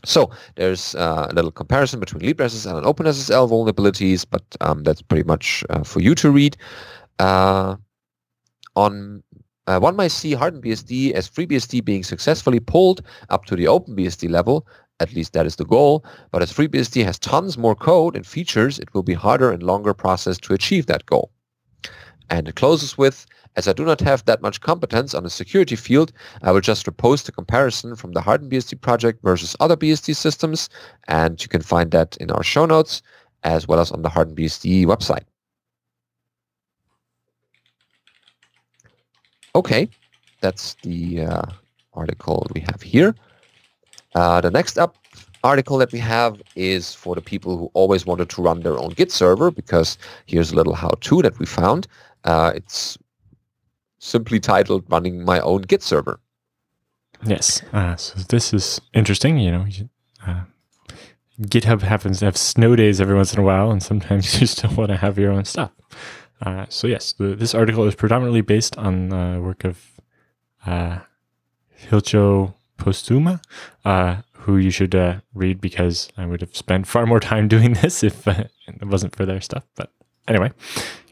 So 0.05 0.29
there's 0.55 0.95
uh, 0.95 1.27
a 1.29 1.33
little 1.33 1.51
comparison 1.51 1.99
between 1.99 2.21
LibreSSL 2.21 2.77
and 2.77 2.85
OpenSSL 2.85 3.49
vulnerabilities, 3.49 4.25
but 4.29 4.43
um, 4.61 4.83
that's 4.83 5.01
pretty 5.01 5.23
much 5.23 5.63
uh, 5.69 5.83
for 5.83 6.01
you 6.01 6.15
to 6.15 6.31
read. 6.31 6.55
Uh, 7.19 7.75
on 8.75 9.23
uh, 9.65 9.79
one 9.79 9.97
might 9.97 10.11
see 10.11 10.33
hardened 10.33 10.63
BSD 10.63 11.11
as 11.11 11.29
FreeBSD 11.29 11.83
being 11.83 12.03
successfully 12.03 12.59
pulled 12.59 13.01
up 13.29 13.43
to 13.45 13.55
the 13.55 13.65
OpenBSD 13.65 14.29
level. 14.29 14.65
At 14.99 15.13
least 15.13 15.33
that 15.33 15.45
is 15.45 15.57
the 15.57 15.65
goal. 15.65 16.05
But 16.31 16.41
as 16.41 16.53
FreeBSD 16.53 17.03
has 17.03 17.19
tons 17.19 17.57
more 17.57 17.75
code 17.75 18.15
and 18.15 18.25
features, 18.25 18.79
it 18.79 18.93
will 18.93 19.03
be 19.03 19.13
harder 19.13 19.51
and 19.51 19.61
longer 19.61 19.93
process 19.93 20.37
to 20.39 20.53
achieve 20.53 20.85
that 20.85 21.05
goal. 21.05 21.31
And 22.29 22.47
it 22.47 22.55
closes 22.55 22.97
with, 22.97 23.25
as 23.55 23.67
I 23.67 23.73
do 23.73 23.85
not 23.85 24.01
have 24.01 24.25
that 24.25 24.41
much 24.41 24.61
competence 24.61 25.13
on 25.13 25.23
the 25.23 25.29
security 25.29 25.75
field, 25.75 26.11
I 26.41 26.51
will 26.51 26.61
just 26.61 26.85
repost 26.85 27.29
a 27.29 27.31
comparison 27.31 27.95
from 27.95 28.11
the 28.11 28.21
hardened 28.21 28.51
BSD 28.51 28.81
project 28.81 29.23
versus 29.23 29.55
other 29.59 29.77
BSD 29.77 30.15
systems. 30.15 30.69
And 31.07 31.41
you 31.41 31.47
can 31.47 31.61
find 31.61 31.91
that 31.91 32.17
in 32.17 32.29
our 32.31 32.43
show 32.43 32.65
notes 32.65 33.01
as 33.43 33.67
well 33.67 33.79
as 33.79 33.91
on 33.91 34.01
the 34.01 34.09
hardened 34.09 34.37
BSD 34.37 34.85
website. 34.85 35.23
Okay, 39.55 39.89
that's 40.41 40.75
the 40.83 41.21
uh, 41.21 41.41
article 41.93 42.45
we 42.53 42.61
have 42.61 42.81
here. 42.81 43.15
Uh, 44.15 44.41
the 44.41 44.51
next 44.51 44.77
up 44.77 44.97
article 45.43 45.77
that 45.77 45.91
we 45.91 45.99
have 45.99 46.41
is 46.55 46.93
for 46.93 47.15
the 47.15 47.21
people 47.21 47.57
who 47.57 47.71
always 47.73 48.05
wanted 48.05 48.29
to 48.29 48.41
run 48.41 48.61
their 48.61 48.77
own 48.77 48.89
Git 48.89 49.11
server 49.11 49.51
because 49.51 49.97
here's 50.25 50.51
a 50.51 50.55
little 50.55 50.73
how-to 50.73 51.21
that 51.21 51.39
we 51.39 51.45
found. 51.45 51.87
Uh, 52.23 52.51
it's 52.55 52.97
simply 53.99 54.39
titled 54.39 54.85
running 54.89 55.23
my 55.23 55.39
own 55.39 55.61
Git 55.61 55.83
server. 55.83 56.19
Yes. 57.25 57.61
Uh, 57.73 57.95
so 57.95 58.19
this 58.29 58.53
is 58.53 58.79
interesting. 58.93 59.37
You 59.37 59.51
know, 59.51 59.65
uh, 60.25 60.41
GitHub 61.41 61.81
happens 61.81 62.19
to 62.19 62.25
have 62.25 62.37
snow 62.37 62.75
days 62.75 63.01
every 63.01 63.15
once 63.15 63.33
in 63.33 63.39
a 63.39 63.43
while, 63.43 63.71
and 63.71 63.81
sometimes 63.81 64.39
you 64.41 64.47
still 64.47 64.73
want 64.75 64.89
to 64.89 64.97
have 64.97 65.17
your 65.17 65.31
own 65.31 65.45
stuff. 65.45 65.71
Uh, 66.41 66.65
so 66.69 66.87
yes, 66.87 67.13
the, 67.13 67.35
this 67.35 67.55
article 67.55 67.85
is 67.85 67.95
predominantly 67.95 68.41
based 68.41 68.77
on 68.77 69.11
uh, 69.11 69.39
work 69.39 69.63
of 69.63 69.99
uh, 70.65 70.99
Hilcho 71.89 72.53
Postuma, 72.77 73.41
uh, 73.85 74.21
who 74.33 74.57
you 74.57 74.69
should 74.69 74.93
uh, 74.93 75.19
read 75.33 75.59
because 75.59 76.09
I 76.17 76.25
would 76.25 76.41
have 76.41 76.55
spent 76.55 76.87
far 76.87 77.05
more 77.05 77.19
time 77.19 77.47
doing 77.55 77.73
this 77.73 78.03
if 78.03 78.27
uh, 78.27 78.45
it 78.67 78.85
wasn't 78.85 79.15
for 79.15 79.25
their 79.25 79.41
stuff. 79.41 79.65
But 79.75 79.91
anyway, 80.27 80.51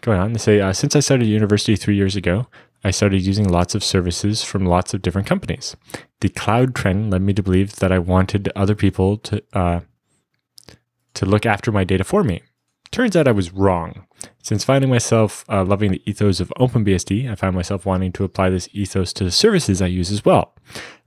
going 0.06 0.20
on, 0.20 0.34
they 0.34 0.39
say 0.39 0.62
uh, 0.62 0.72
since 0.72 0.95
I 0.95 0.99
started 1.01 1.26
university 1.26 1.76
three 1.76 1.95
years 1.95 2.16
ago, 2.16 2.47
I 2.84 2.91
started 2.91 3.22
using 3.24 3.49
lots 3.49 3.74
of 3.76 3.84
services 3.84 4.43
from 4.43 4.66
lots 4.66 4.93
of 4.93 5.01
different 5.01 5.28
companies. 5.28 5.76
The 6.22 6.30
cloud 6.30 6.76
trend 6.76 7.12
led 7.12 7.24
me 7.24 7.34
to 7.34 7.43
believe 7.43 7.78
that 7.78 7.91
I 7.91 7.99
wanted 7.99 8.51
other 8.56 8.76
people 8.76 9.18
to 9.18 9.43
uh, 9.53 9.80
to 11.16 11.26
look 11.26 11.45
after 11.45 11.72
my 11.72 11.84
data 11.84 12.03
for 12.03 12.24
me. 12.24 12.41
Turns 12.91 13.16
out 13.16 13.28
I 13.28 13.32
was 13.32 13.51
wrong. 13.51 14.06
Since 14.43 14.64
finding 14.64 14.89
myself 14.89 15.43
uh, 15.49 15.64
loving 15.64 15.91
the 15.91 16.01
ethos 16.06 16.39
of 16.39 16.53
OpenBSD, 16.60 17.30
I 17.30 17.36
found 17.36 17.56
myself 17.56 17.86
wanting 17.86 18.12
to 18.14 18.24
apply 18.24 18.49
this 18.49 18.70
ethos 18.74 19.12
to 19.14 19.24
the 19.24 19.32
services 19.32 19.82
I 19.82 19.88
use 19.88 20.12
as 20.12 20.24
well. 20.24 20.53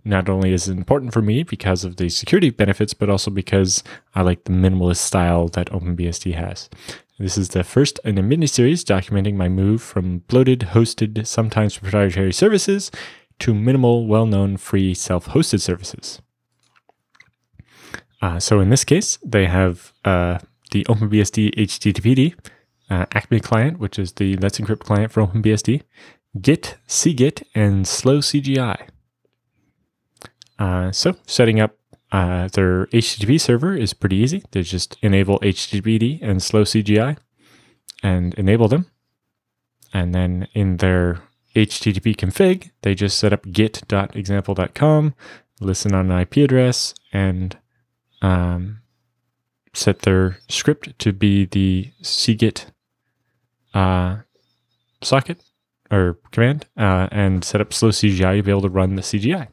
Not 0.04 0.28
only 0.28 0.52
is 0.52 0.68
it 0.68 0.76
important 0.76 1.12
for 1.12 1.22
me 1.22 1.42
because 1.42 1.84
of 1.84 1.96
the 1.96 2.08
security 2.08 2.50
benefits, 2.50 2.94
but 2.94 3.10
also 3.10 3.30
because 3.30 3.84
I 4.14 4.22
like 4.22 4.44
the 4.44 4.52
minimalist 4.52 4.98
style 4.98 5.48
that 5.48 5.70
OpenBSD 5.70 6.34
has. 6.34 6.68
This 7.18 7.36
is 7.36 7.48
the 7.48 7.64
first 7.64 7.98
in 8.04 8.16
a 8.16 8.22
mini-series 8.22 8.84
documenting 8.84 9.34
my 9.34 9.48
move 9.48 9.82
from 9.82 10.18
bloated, 10.28 10.60
hosted, 10.60 11.26
sometimes 11.26 11.76
proprietary 11.76 12.32
services 12.32 12.92
to 13.40 13.54
minimal, 13.54 14.06
well-known, 14.06 14.56
free, 14.56 14.94
self-hosted 14.94 15.60
services. 15.60 16.22
Uh, 18.22 18.38
so 18.38 18.60
in 18.60 18.70
this 18.70 18.84
case, 18.84 19.18
they 19.24 19.46
have 19.46 19.92
uh, 20.04 20.38
the 20.70 20.84
OpenBSD 20.84 21.56
HTTPD, 21.56 22.34
uh, 22.88 23.06
Acme 23.12 23.40
client, 23.40 23.80
which 23.80 23.98
is 23.98 24.12
the 24.12 24.36
Let's 24.36 24.60
Encrypt 24.60 24.80
client 24.80 25.10
for 25.10 25.26
OpenBSD, 25.26 25.82
Git, 26.40 26.76
CGit, 26.86 27.42
and 27.54 27.86
Slow 27.86 28.18
CGI. 28.18 28.88
Uh, 30.58 30.92
so 30.92 31.16
setting 31.26 31.60
up 31.60 31.77
uh, 32.10 32.48
their 32.48 32.86
HTTP 32.86 33.40
server 33.40 33.74
is 33.74 33.92
pretty 33.92 34.16
easy. 34.16 34.42
They 34.50 34.62
just 34.62 34.96
enable 35.02 35.38
HTTPD 35.40 36.20
and 36.22 36.42
Slow 36.42 36.62
CGI 36.62 37.18
and 38.02 38.34
enable 38.34 38.68
them. 38.68 38.86
And 39.92 40.14
then 40.14 40.48
in 40.54 40.78
their 40.78 41.22
HTTP 41.54 42.16
config, 42.16 42.70
they 42.82 42.94
just 42.94 43.18
set 43.18 43.32
up 43.32 43.50
git.example.com, 43.50 45.14
listen 45.60 45.94
on 45.94 46.10
an 46.10 46.20
IP 46.20 46.36
address, 46.38 46.94
and 47.12 47.56
um, 48.22 48.80
set 49.74 50.00
their 50.00 50.38
script 50.48 50.98
to 50.98 51.12
be 51.12 51.46
the 51.46 51.90
cgit 52.02 52.66
uh, 53.74 54.18
socket 55.02 55.42
or 55.90 56.18
command, 56.32 56.66
uh, 56.76 57.08
and 57.10 57.44
set 57.44 57.60
up 57.60 57.72
slow 57.72 57.88
CGI 57.88 58.36
to 58.36 58.42
be 58.42 58.50
able 58.50 58.62
to 58.62 58.68
run 58.68 58.96
the 58.96 59.02
CGI. 59.02 59.48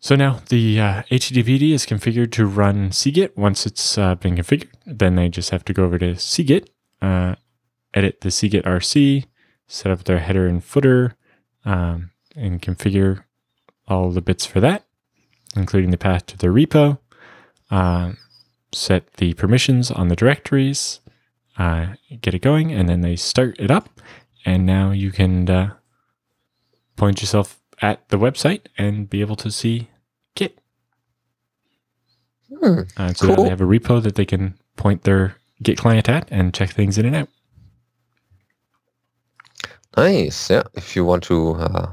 So 0.00 0.14
now 0.14 0.40
the 0.48 0.80
uh, 0.80 1.02
HTTPD 1.10 1.72
is 1.72 1.84
configured 1.84 2.30
to 2.32 2.46
run 2.46 2.90
cgit. 2.90 3.36
Once 3.36 3.66
it's 3.66 3.98
uh, 3.98 4.14
been 4.14 4.36
configured, 4.36 4.68
then 4.86 5.16
they 5.16 5.28
just 5.28 5.50
have 5.50 5.64
to 5.64 5.72
go 5.72 5.84
over 5.84 5.98
to 5.98 6.12
cgit, 6.12 6.68
uh, 7.02 7.34
edit 7.94 8.20
the 8.20 8.28
cgit 8.28 8.62
RC, 8.62 9.24
set 9.66 9.90
up 9.90 10.04
their 10.04 10.20
header 10.20 10.46
and 10.46 10.62
footer, 10.62 11.16
um, 11.64 12.10
and 12.36 12.62
configure 12.62 13.24
all 13.88 14.10
the 14.10 14.20
bits 14.20 14.46
for 14.46 14.60
that, 14.60 14.84
including 15.56 15.90
the 15.90 15.98
path 15.98 16.26
to 16.26 16.38
the 16.38 16.46
repo, 16.46 16.98
uh, 17.70 18.12
set 18.72 19.14
the 19.14 19.34
permissions 19.34 19.90
on 19.90 20.08
the 20.08 20.16
directories, 20.16 21.00
uh, 21.58 21.94
get 22.20 22.34
it 22.34 22.42
going, 22.42 22.72
and 22.72 22.88
then 22.88 23.00
they 23.00 23.16
start 23.16 23.56
it 23.58 23.70
up. 23.70 23.88
And 24.44 24.64
now 24.64 24.92
you 24.92 25.10
can 25.10 25.50
uh, 25.50 25.74
point 26.96 27.20
yourself 27.20 27.57
at 27.80 28.08
the 28.08 28.18
website 28.18 28.62
and 28.76 29.08
be 29.08 29.20
able 29.20 29.36
to 29.36 29.50
see 29.50 29.88
Git. 30.34 30.58
Hmm, 32.48 32.80
Uh, 32.96 33.12
so 33.14 33.26
Cool. 33.34 33.44
they 33.44 33.50
have 33.50 33.60
a 33.60 33.64
repo 33.64 34.02
that 34.02 34.14
they 34.14 34.24
can 34.26 34.54
point 34.76 35.02
their 35.04 35.36
Git 35.62 35.78
client 35.78 36.08
at 36.08 36.28
and 36.30 36.54
check 36.54 36.70
things 36.70 36.98
in 36.98 37.06
and 37.06 37.16
out. 37.16 37.28
Nice. 39.96 40.50
Yeah. 40.50 40.62
If 40.74 40.94
you 40.94 41.04
want 41.04 41.22
to 41.24 41.54
uh, 41.54 41.90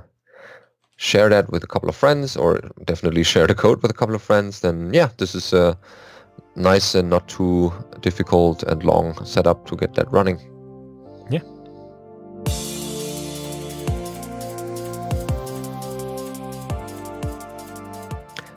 share 0.97 1.29
that 1.29 1.49
with 1.51 1.63
a 1.63 1.67
couple 1.67 1.89
of 1.89 1.95
friends 1.95 2.37
or 2.37 2.59
definitely 2.85 3.23
share 3.23 3.47
the 3.47 3.55
code 3.55 3.81
with 3.81 3.91
a 3.91 3.95
couple 3.95 4.15
of 4.15 4.21
friends, 4.21 4.61
then 4.61 4.93
yeah, 4.93 5.09
this 5.17 5.33
is 5.35 5.53
a 5.53 5.77
nice 6.55 6.93
and 6.95 7.09
not 7.09 7.27
too 7.27 7.73
difficult 8.01 8.63
and 8.63 8.83
long 8.83 9.23
setup 9.25 9.65
to 9.67 9.75
get 9.75 9.95
that 9.95 10.11
running. 10.11 10.39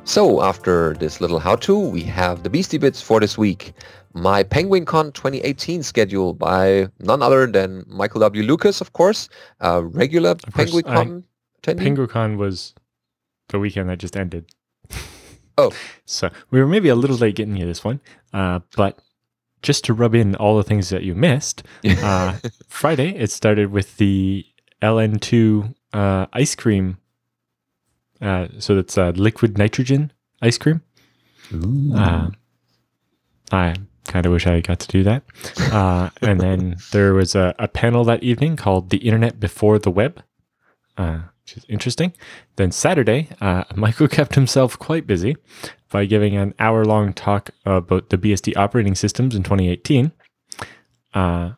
So 0.09 0.41
after 0.43 0.95
this 0.95 1.21
little 1.21 1.39
how-to, 1.39 1.79
we 1.79 2.03
have 2.05 2.43
the 2.43 2.49
Beastie 2.49 2.79
Bits 2.79 3.03
for 3.03 3.21
this 3.21 3.37
week. 3.37 3.75
My 4.15 4.43
Penguicon 4.43 5.13
2018 5.13 5.83
schedule 5.83 6.33
by 6.33 6.89
none 7.01 7.21
other 7.21 7.47
than 7.47 7.85
Michael 7.87 8.21
W. 8.21 8.43
Lucas, 8.43 8.81
of 8.81 8.95
course, 8.95 9.29
a 9.61 9.85
regular 9.85 10.35
course, 10.37 10.71
Penguicon 10.71 11.25
attendee. 11.63 11.95
Penguicon 11.95 12.39
was 12.39 12.75
the 13.51 13.59
weekend 13.59 13.91
that 13.91 13.99
just 13.99 14.17
ended. 14.17 14.47
Oh. 15.59 15.73
So 16.07 16.31
we 16.51 16.59
were 16.59 16.67
maybe 16.67 16.89
a 16.89 16.95
little 16.95 17.19
late 17.19 17.35
getting 17.35 17.59
you 17.59 17.67
this 17.67 17.85
one, 17.85 18.01
uh, 18.33 18.61
but 18.77 18.99
just 19.61 19.85
to 19.85 19.93
rub 19.93 20.15
in 20.15 20.37
all 20.37 20.57
the 20.57 20.63
things 20.63 20.89
that 20.89 21.03
you 21.03 21.15
missed, 21.15 21.65
uh, 21.85 22.39
Friday 22.67 23.11
it 23.11 23.31
started 23.31 23.73
with 23.73 23.99
the 23.99 24.47
LN2 24.81 25.75
uh, 25.93 26.27
ice 26.33 26.55
cream. 26.55 26.97
Uh, 28.21 28.49
so 28.59 28.75
that's 28.75 28.99
uh, 28.99 29.13
liquid 29.15 29.59
nitrogen 29.59 30.13
ice 30.43 30.59
cream. 30.59 30.83
Uh, 31.95 32.31
I 33.51 33.75
kind 34.09 34.27
of 34.27 34.33
wish 34.33 34.47
I 34.47 34.61
got 34.61 34.81
to 34.81 34.89
do 34.89 35.03
that. 35.05 35.23
Uh, 35.73 36.11
and 36.21 36.41
then 36.41 36.77
there 36.93 37.15
was 37.15 37.35
a, 37.35 37.55
a, 37.59 37.69
panel 37.69 38.05
that 38.05 38.23
evening 38.23 38.57
called 38.57 38.91
The 38.91 38.99
Internet 38.99 39.39
Before 39.39 39.79
the 39.79 39.91
Web, 39.91 40.23
uh, 40.97 41.21
which 41.43 41.57
is 41.57 41.65
interesting. 41.69 42.13
Then 42.57 42.73
Saturday, 42.73 43.29
uh, 43.41 43.65
Michael 43.77 44.09
kept 44.09 44.35
himself 44.35 44.79
quite 44.79 45.07
busy 45.07 45.37
by 45.91 46.05
giving 46.05 46.37
an 46.37 46.55
hour 46.59 46.85
long 46.85 47.13
talk 47.13 47.51
about 47.65 48.11
the 48.11 48.19
BSD 48.19 48.57
operating 48.57 48.95
systems 48.95 49.35
in 49.35 49.43
2018. 49.43 50.13
Uh, 51.15 51.53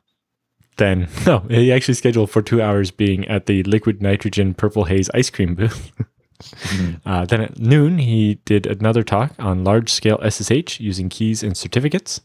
then, 0.76 1.08
no, 1.26 1.40
he 1.48 1.72
actually 1.72 1.94
scheduled 1.94 2.30
for 2.30 2.42
two 2.42 2.62
hours 2.62 2.90
being 2.90 3.26
at 3.28 3.46
the 3.46 3.62
liquid 3.64 4.02
nitrogen 4.02 4.54
purple 4.54 4.84
haze 4.84 5.10
ice 5.14 5.30
cream 5.30 5.54
booth. 5.54 5.92
Mm-hmm. 6.40 7.08
Uh, 7.08 7.24
then 7.24 7.40
at 7.40 7.58
noon, 7.58 7.98
he 7.98 8.34
did 8.44 8.66
another 8.66 9.02
talk 9.02 9.32
on 9.38 9.64
large 9.64 9.90
scale 9.90 10.18
SSH 10.28 10.80
using 10.80 11.08
keys 11.08 11.42
and 11.42 11.56
certificates. 11.56 12.20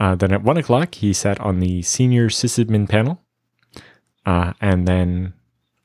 Uh, 0.00 0.14
then 0.14 0.32
at 0.32 0.42
one 0.42 0.56
o'clock, 0.56 0.94
he 0.94 1.12
sat 1.12 1.38
on 1.40 1.60
the 1.60 1.82
senior 1.82 2.28
sysadmin 2.28 2.88
panel. 2.88 3.20
Uh, 4.24 4.54
and 4.60 4.88
then 4.88 5.34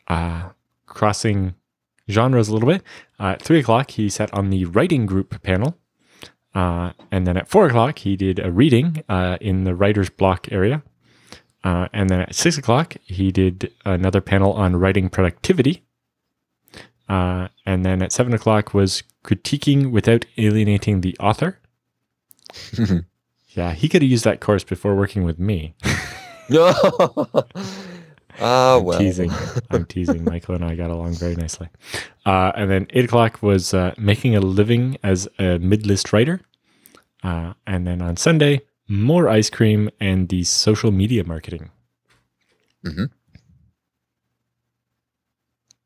uh, 0.08 0.50
crossing 0.86 1.54
genres 2.10 2.48
a 2.48 2.54
little 2.54 2.70
bit, 2.70 2.82
uh, 3.20 3.28
at 3.28 3.42
three 3.42 3.60
o'clock, 3.60 3.92
he 3.92 4.10
sat 4.10 4.34
on 4.34 4.50
the 4.50 4.66
writing 4.66 5.06
group 5.06 5.42
panel. 5.44 5.78
Uh, 6.54 6.92
and 7.12 7.28
then 7.28 7.36
at 7.36 7.50
four 7.50 7.68
o'clock, 7.68 8.00
he 8.00 8.16
did 8.16 8.40
a 8.40 8.50
reading 8.50 9.04
in 9.42 9.66
the 9.66 9.76
writer's 9.76 10.10
block 10.10 10.50
area. 10.52 10.82
and 11.64 12.10
then 12.10 12.22
at 12.22 12.34
six 12.34 12.58
o'clock, 12.58 12.96
he 13.04 13.32
did 13.32 13.74
another 13.84 14.22
panel 14.22 14.54
on 14.54 14.78
writing 14.78 15.10
productivity. 15.10 15.84
Uh, 17.08 17.48
and 17.66 17.86
then 17.86 18.02
at 18.02 18.12
seven 18.12 18.34
o'clock 18.34 18.74
was 18.74 19.04
critiquing 19.24 19.92
without 19.92 20.26
alienating 20.38 21.02
the 21.02 21.16
author. 21.20 21.60
yeah, 23.50 23.74
he 23.74 23.88
could 23.90 24.02
have 24.02 24.10
used 24.10 24.24
that 24.24 24.42
course 24.42 24.64
before 24.64 24.96
working 24.96 25.24
with 25.24 25.40
me. 25.40 25.76
Ah, 28.40 28.80
well. 28.80 29.00
Teasing. 29.00 29.32
I'm 29.70 29.86
teasing. 29.86 30.24
Michael 30.32 30.56
and 30.56 30.66
I 30.66 30.76
got 30.76 30.90
along 30.90 31.14
very 31.14 31.36
nicely. 31.36 31.70
Uh, 32.26 32.52
and 32.56 32.70
then 32.70 32.88
eight 32.92 33.06
o'clock 33.06 33.42
was 33.42 33.74
uh, 33.74 33.94
making 33.98 34.36
a 34.36 34.42
living 34.42 34.98
as 35.04 35.28
a 35.40 35.58
mid-list 35.60 36.12
writer. 36.12 36.42
Uh, 37.24 37.54
and 37.66 37.88
then 37.88 38.02
on 38.02 38.18
Sunday, 38.18 38.62
more 38.88 39.30
ice 39.30 39.50
cream 39.50 39.90
and 40.00 40.30
the 40.30 40.44
social 40.44 40.92
media 40.92 41.24
marketing. 41.24 41.72
Mm-hmm. 42.86 43.06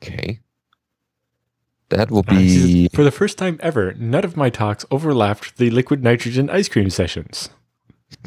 Okay. 0.02 0.40
That 1.90 2.12
will 2.12 2.24
be. 2.24 2.88
For 2.90 3.04
the 3.04 3.12
first 3.12 3.38
time 3.38 3.60
ever, 3.62 3.94
none 3.94 4.24
of 4.24 4.38
my 4.38 4.50
talks 4.50 4.86
overlapped 4.92 5.58
the 5.58 5.70
liquid 5.72 6.04
nitrogen 6.04 6.50
ice 6.50 6.70
cream 6.70 6.90
sessions. 6.90 7.50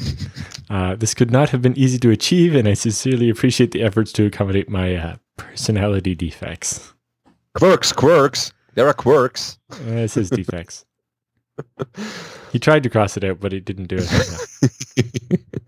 uh, 0.71 0.97
this 0.97 1.15
could 1.15 1.31
not 1.31 1.51
have 1.51 1.63
been 1.63 1.77
easy 1.79 1.99
to 1.99 2.11
achieve, 2.11 2.55
and 2.55 2.69
I 2.69 2.75
sincerely 2.75 3.31
appreciate 3.31 3.71
the 3.71 3.83
efforts 3.83 4.13
to 4.13 4.27
accommodate 4.27 4.69
my 4.69 4.97
uh, 4.97 5.17
personality 5.37 6.15
defects. 6.15 6.93
Quirks, 7.55 7.93
quirks. 7.93 8.53
There 8.75 8.89
are 8.89 8.95
quirks. 8.95 9.59
Uh, 9.71 9.93
it 9.93 10.09
says 10.09 10.31
defects. 10.31 10.85
he 12.53 12.59
tried 12.59 12.83
to 12.83 12.91
cross 12.91 13.17
it 13.17 13.25
out, 13.25 13.41
but 13.41 13.53
he 13.53 13.61
didn't 13.61 13.87
do 13.87 13.99
it. 13.99 15.09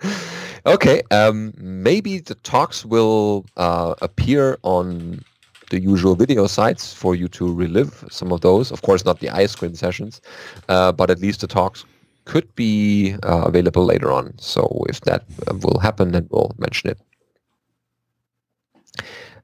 okay. 0.66 1.02
Um, 1.10 1.52
maybe 1.58 2.20
the 2.20 2.34
talks 2.36 2.84
will 2.84 3.44
uh, 3.56 3.94
appear 4.00 4.58
on 4.62 5.22
the 5.70 5.80
usual 5.80 6.14
video 6.14 6.46
sites 6.46 6.92
for 6.92 7.14
you 7.14 7.28
to 7.28 7.52
relive 7.52 8.04
some 8.10 8.32
of 8.32 8.40
those. 8.40 8.70
Of 8.70 8.82
course, 8.82 9.04
not 9.04 9.20
the 9.20 9.30
ice 9.30 9.54
cream 9.54 9.74
sessions, 9.74 10.20
uh, 10.68 10.92
but 10.92 11.10
at 11.10 11.20
least 11.20 11.40
the 11.40 11.46
talks 11.46 11.84
could 12.24 12.54
be 12.54 13.14
uh, 13.22 13.42
available 13.42 13.84
later 13.84 14.10
on. 14.12 14.34
So 14.38 14.84
if 14.88 15.00
that 15.02 15.24
uh, 15.46 15.54
will 15.62 15.78
happen, 15.78 16.12
then 16.12 16.26
we'll 16.30 16.54
mention 16.58 16.90
it. 16.90 16.98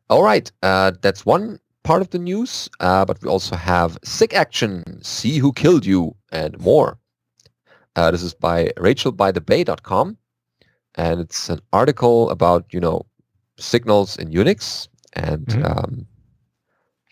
All 0.09 0.23
right, 0.23 0.51
uh, 0.62 0.93
that's 1.03 1.25
one 1.25 1.61
part 1.85 2.03
of 2.03 2.11
the 2.11 2.18
news, 2.18 2.68
uh, 2.81 3.05
but 3.05 3.23
we 3.23 3.29
also 3.29 3.57
have 3.57 4.01
Sigaction, 4.03 5.05
See 5.05 5.39
Who 5.39 5.53
Killed 5.53 5.87
You, 5.87 6.16
and 6.33 6.59
more. 6.61 6.99
Uh, 7.97 8.11
this 8.11 8.23
is 8.23 8.35
by 8.35 8.71
rachelbythebay.com, 8.77 10.16
and 10.97 11.21
it's 11.21 11.49
an 11.49 11.61
article 11.73 12.31
about, 12.31 12.66
you 12.73 12.81
know, 12.81 13.07
signals 13.59 14.16
in 14.16 14.31
Unix 14.31 14.89
and 15.12 15.47
mm-hmm. 15.47 15.64
um, 15.64 16.07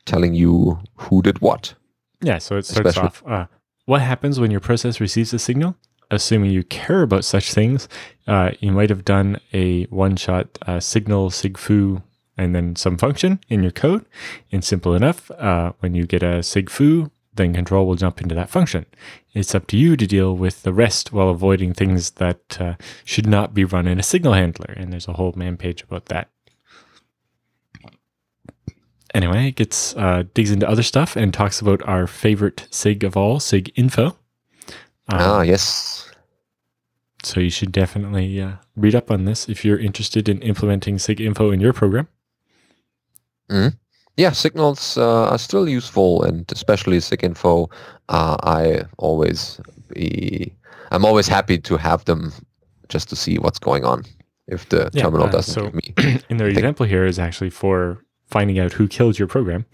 telling 0.08 0.34
you 0.34 0.80
who 0.96 1.22
did 1.22 1.40
what. 1.40 1.74
Yeah, 2.20 2.38
so 2.38 2.56
it 2.56 2.66
starts 2.66 2.90
Especially. 2.90 3.06
off. 3.06 3.22
Uh, 3.26 3.46
what 3.84 4.00
happens 4.00 4.40
when 4.40 4.50
your 4.50 4.60
process 4.60 5.00
receives 5.00 5.32
a 5.32 5.38
signal? 5.38 5.76
Assuming 6.10 6.50
you 6.50 6.64
care 6.64 7.02
about 7.02 7.24
such 7.24 7.52
things, 7.52 7.88
uh, 8.26 8.52
you 8.60 8.72
might 8.72 8.90
have 8.90 9.04
done 9.04 9.38
a 9.52 9.84
one-shot 9.84 10.58
uh, 10.62 10.80
signal 10.80 11.30
sigfoo 11.30 12.02
and 12.36 12.54
then 12.54 12.76
some 12.76 12.96
function 12.96 13.40
in 13.48 13.62
your 13.62 13.72
code. 13.72 14.06
And 14.50 14.64
simple 14.64 14.94
enough, 14.94 15.30
uh, 15.32 15.72
when 15.80 15.94
you 15.94 16.06
get 16.06 16.22
a 16.22 16.40
sigfoo, 16.40 17.10
then 17.34 17.54
control 17.54 17.86
will 17.86 17.94
jump 17.94 18.20
into 18.20 18.34
that 18.34 18.50
function. 18.50 18.86
It's 19.32 19.54
up 19.54 19.66
to 19.68 19.76
you 19.76 19.96
to 19.96 20.06
deal 20.06 20.34
with 20.36 20.62
the 20.62 20.72
rest 20.72 21.12
while 21.12 21.28
avoiding 21.28 21.72
things 21.74 22.12
that 22.12 22.60
uh, 22.60 22.74
should 23.04 23.26
not 23.26 23.54
be 23.54 23.64
run 23.64 23.86
in 23.86 23.98
a 23.98 24.02
signal 24.02 24.32
handler. 24.32 24.74
And 24.76 24.92
there's 24.92 25.08
a 25.08 25.12
whole 25.12 25.34
man 25.36 25.56
page 25.56 25.82
about 25.82 26.06
that 26.06 26.30
anyway, 29.14 29.48
it 29.48 29.56
gets 29.56 29.96
uh, 29.96 30.24
digs 30.34 30.50
into 30.50 30.68
other 30.68 30.82
stuff 30.82 31.16
and 31.16 31.32
talks 31.32 31.60
about 31.60 31.86
our 31.88 32.06
favorite 32.06 32.66
SIG 32.70 33.04
of 33.04 33.16
all, 33.16 33.40
SIG 33.40 33.72
Info. 33.76 34.06
Um, 35.10 35.20
ah, 35.20 35.42
yes. 35.42 36.10
So 37.22 37.40
you 37.40 37.50
should 37.50 37.72
definitely 37.72 38.40
uh, 38.40 38.52
read 38.76 38.94
up 38.94 39.10
on 39.10 39.24
this 39.24 39.48
if 39.48 39.64
you're 39.64 39.78
interested 39.78 40.28
in 40.28 40.40
implementing 40.42 40.98
SIG 40.98 41.20
Info 41.20 41.50
in 41.50 41.60
your 41.60 41.72
program. 41.72 42.08
Mm-hmm. 43.50 43.76
Yeah, 44.16 44.32
signals 44.32 44.98
uh, 44.98 45.28
are 45.28 45.38
still 45.38 45.68
useful, 45.68 46.22
and 46.24 46.50
especially 46.52 47.00
SIG 47.00 47.24
Info. 47.24 47.70
Uh, 48.08 48.36
I 48.42 48.82
always 48.98 49.60
be, 49.94 50.52
I'm 50.90 51.04
always 51.04 51.28
happy 51.28 51.58
to 51.58 51.76
have 51.76 52.04
them 52.04 52.32
just 52.88 53.08
to 53.10 53.16
see 53.16 53.38
what's 53.38 53.58
going 53.58 53.84
on 53.84 54.04
if 54.48 54.68
the 54.70 54.90
yeah, 54.92 55.02
terminal 55.02 55.28
uh, 55.28 55.30
doesn't 55.30 55.54
so 55.54 55.64
give 55.70 55.74
me. 55.74 56.20
in 56.30 56.38
their 56.38 56.48
example 56.48 56.86
here 56.86 57.04
is 57.04 57.18
actually 57.18 57.50
for 57.50 58.02
finding 58.28 58.58
out 58.58 58.74
who 58.74 58.88
killed 58.88 59.18
your 59.18 59.28
program. 59.28 59.66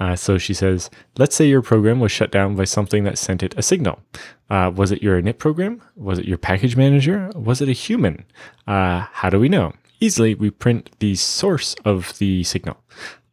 Uh, 0.00 0.14
so 0.14 0.38
she 0.38 0.54
says, 0.54 0.90
let's 1.16 1.34
say 1.34 1.46
your 1.48 1.62
program 1.62 1.98
was 1.98 2.12
shut 2.12 2.30
down 2.30 2.54
by 2.54 2.64
something 2.64 3.04
that 3.04 3.18
sent 3.18 3.42
it 3.42 3.54
a 3.56 3.62
signal. 3.62 4.00
Uh, 4.48 4.70
was 4.74 4.92
it 4.92 5.02
your 5.02 5.20
init 5.20 5.38
program? 5.38 5.82
Was 5.96 6.18
it 6.18 6.24
your 6.24 6.38
package 6.38 6.76
manager? 6.76 7.30
Was 7.34 7.60
it 7.60 7.68
a 7.68 7.72
human? 7.72 8.24
Uh, 8.66 9.06
how 9.12 9.28
do 9.28 9.40
we 9.40 9.48
know? 9.48 9.72
Easily, 10.00 10.34
we 10.34 10.50
print 10.50 10.90
the 11.00 11.16
source 11.16 11.74
of 11.84 12.16
the 12.18 12.44
signal. 12.44 12.76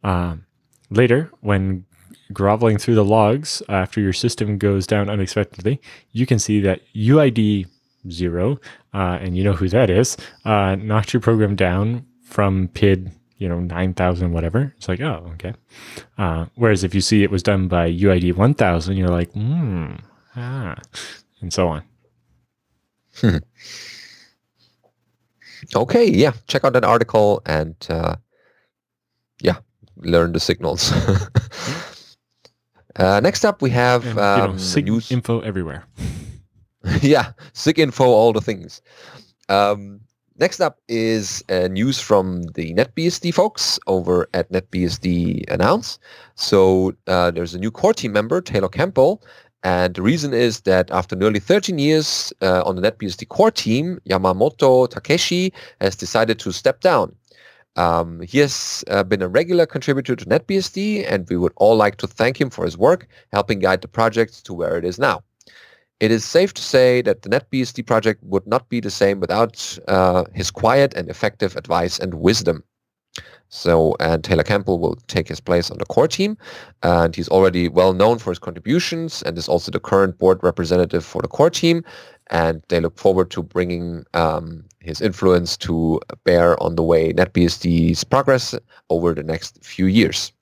Um, 0.02 0.46
later, 0.90 1.30
when 1.40 1.84
groveling 2.32 2.78
through 2.78 2.96
the 2.96 3.04
logs 3.04 3.62
after 3.68 4.00
your 4.00 4.12
system 4.12 4.58
goes 4.58 4.86
down 4.86 5.08
unexpectedly, 5.08 5.80
you 6.10 6.26
can 6.26 6.40
see 6.40 6.60
that 6.60 6.80
UID 6.94 7.66
zero, 8.10 8.58
uh, 8.92 9.18
and 9.20 9.36
you 9.36 9.44
know 9.44 9.52
who 9.52 9.68
that 9.68 9.90
is, 9.90 10.16
uh, 10.44 10.74
knocked 10.76 11.12
your 11.12 11.20
program 11.20 11.54
down 11.54 12.06
from 12.24 12.68
PID 12.68 13.12
you 13.38 13.48
know, 13.48 13.60
9,000, 13.60 14.32
whatever. 14.32 14.74
It's 14.76 14.88
like, 14.88 15.00
oh, 15.00 15.30
okay. 15.34 15.54
Uh, 16.18 16.46
whereas 16.54 16.84
if 16.84 16.94
you 16.94 17.00
see 17.00 17.22
it 17.22 17.30
was 17.30 17.42
done 17.42 17.68
by 17.68 17.90
UID 17.90 18.36
1000, 18.36 18.96
you're 18.96 19.08
like, 19.08 19.30
hmm, 19.32 19.94
ah, 20.36 20.76
and 21.40 21.52
so 21.52 21.68
on. 21.68 21.82
Hmm. 23.20 23.38
Okay, 25.74 26.08
yeah, 26.08 26.32
check 26.46 26.64
out 26.64 26.74
that 26.74 26.84
article 26.84 27.42
and, 27.46 27.74
uh, 27.88 28.16
yeah, 29.40 29.56
learn 29.96 30.32
the 30.32 30.38
signals. 30.38 30.92
uh, 32.96 33.20
next 33.20 33.44
up, 33.44 33.62
we 33.62 33.70
have 33.70 34.06
and, 34.06 34.18
um, 34.18 34.36
you 34.36 34.44
know, 34.44 34.52
um, 34.52 34.58
SIG 34.58 34.84
news 34.84 35.10
info 35.10 35.40
everywhere. 35.40 35.84
yeah, 37.00 37.32
SIG 37.52 37.80
info, 37.80 38.04
all 38.04 38.32
the 38.32 38.40
things. 38.40 38.80
Um, 39.48 40.00
Next 40.38 40.60
up 40.60 40.78
is 40.86 41.42
uh, 41.48 41.68
news 41.68 41.98
from 41.98 42.42
the 42.54 42.74
NetBSD 42.74 43.32
folks 43.32 43.78
over 43.86 44.28
at 44.34 44.52
NetBSD 44.52 45.50
Announce. 45.50 45.98
So 46.34 46.92
uh, 47.06 47.30
there's 47.30 47.54
a 47.54 47.58
new 47.58 47.70
core 47.70 47.94
team 47.94 48.12
member, 48.12 48.42
Taylor 48.42 48.68
Campbell, 48.68 49.22
and 49.62 49.94
the 49.94 50.02
reason 50.02 50.34
is 50.34 50.60
that 50.60 50.90
after 50.90 51.16
nearly 51.16 51.40
13 51.40 51.78
years 51.78 52.34
uh, 52.42 52.62
on 52.66 52.76
the 52.76 52.82
NetBSD 52.82 53.28
core 53.28 53.50
team, 53.50 53.98
Yamamoto 54.08 54.90
Takeshi 54.90 55.54
has 55.80 55.96
decided 55.96 56.38
to 56.40 56.52
step 56.52 56.80
down. 56.80 57.16
Um, 57.76 58.20
he 58.20 58.38
has 58.38 58.84
uh, 58.88 59.04
been 59.04 59.22
a 59.22 59.28
regular 59.28 59.64
contributor 59.64 60.16
to 60.16 60.24
NetBSD, 60.26 61.10
and 61.10 61.26
we 61.30 61.38
would 61.38 61.52
all 61.56 61.76
like 61.76 61.96
to 61.96 62.06
thank 62.06 62.38
him 62.38 62.50
for 62.50 62.66
his 62.66 62.76
work, 62.76 63.08
helping 63.32 63.58
guide 63.58 63.80
the 63.80 63.88
project 63.88 64.44
to 64.44 64.52
where 64.52 64.76
it 64.76 64.84
is 64.84 64.98
now. 64.98 65.22
It 66.00 66.10
is 66.10 66.24
safe 66.24 66.52
to 66.54 66.62
say 66.62 67.02
that 67.02 67.22
the 67.22 67.28
NetBSD 67.30 67.86
project 67.86 68.22
would 68.24 68.46
not 68.46 68.68
be 68.68 68.80
the 68.80 68.90
same 68.90 69.20
without 69.20 69.78
uh, 69.88 70.24
his 70.34 70.50
quiet 70.50 70.94
and 70.94 71.08
effective 71.08 71.56
advice 71.56 71.98
and 71.98 72.14
wisdom. 72.14 72.62
So, 73.48 73.96
and 74.00 74.22
Taylor 74.24 74.42
Campbell 74.42 74.78
will 74.78 74.96
take 75.06 75.28
his 75.28 75.40
place 75.40 75.70
on 75.70 75.78
the 75.78 75.86
core 75.86 76.08
team, 76.08 76.36
and 76.82 77.14
he's 77.14 77.28
already 77.28 77.68
well 77.68 77.92
known 77.92 78.18
for 78.18 78.30
his 78.30 78.40
contributions, 78.40 79.22
and 79.22 79.38
is 79.38 79.48
also 79.48 79.70
the 79.70 79.80
current 79.80 80.18
board 80.18 80.40
representative 80.42 81.04
for 81.04 81.22
the 81.22 81.28
core 81.28 81.50
team. 81.50 81.84
And 82.30 82.60
they 82.68 82.80
look 82.80 82.98
forward 82.98 83.30
to 83.30 83.42
bringing 83.42 84.04
um, 84.14 84.64
his 84.80 85.00
influence 85.00 85.56
to 85.58 86.00
bear 86.24 86.60
on 86.60 86.74
the 86.74 86.82
way 86.82 87.12
NetBSD's 87.12 88.02
progress 88.02 88.54
over 88.90 89.14
the 89.14 89.22
next 89.22 89.64
few 89.64 89.86
years. 89.86 90.32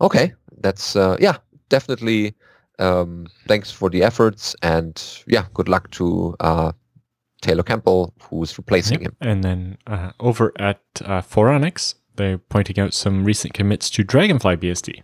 Okay, 0.00 0.32
that's 0.56 0.96
uh, 0.96 1.16
yeah, 1.20 1.36
definitely. 1.68 2.34
Um, 2.78 3.26
thanks 3.46 3.70
for 3.70 3.90
the 3.90 4.02
efforts, 4.02 4.54
and 4.62 5.02
yeah, 5.26 5.46
good 5.54 5.68
luck 5.68 5.90
to 5.92 6.36
uh, 6.40 6.72
Taylor 7.40 7.62
Campbell, 7.62 8.14
who's 8.22 8.56
replacing 8.56 9.02
yep. 9.02 9.10
him. 9.10 9.16
And 9.20 9.44
then 9.44 9.78
uh, 9.86 10.12
over 10.20 10.52
at 10.58 10.80
uh, 11.04 11.22
they're 12.16 12.38
pointing 12.38 12.78
out 12.78 12.94
some 12.94 13.24
recent 13.24 13.54
commits 13.54 13.90
to 13.90 14.04
Dragonfly 14.04 14.56
BSD. 14.56 15.02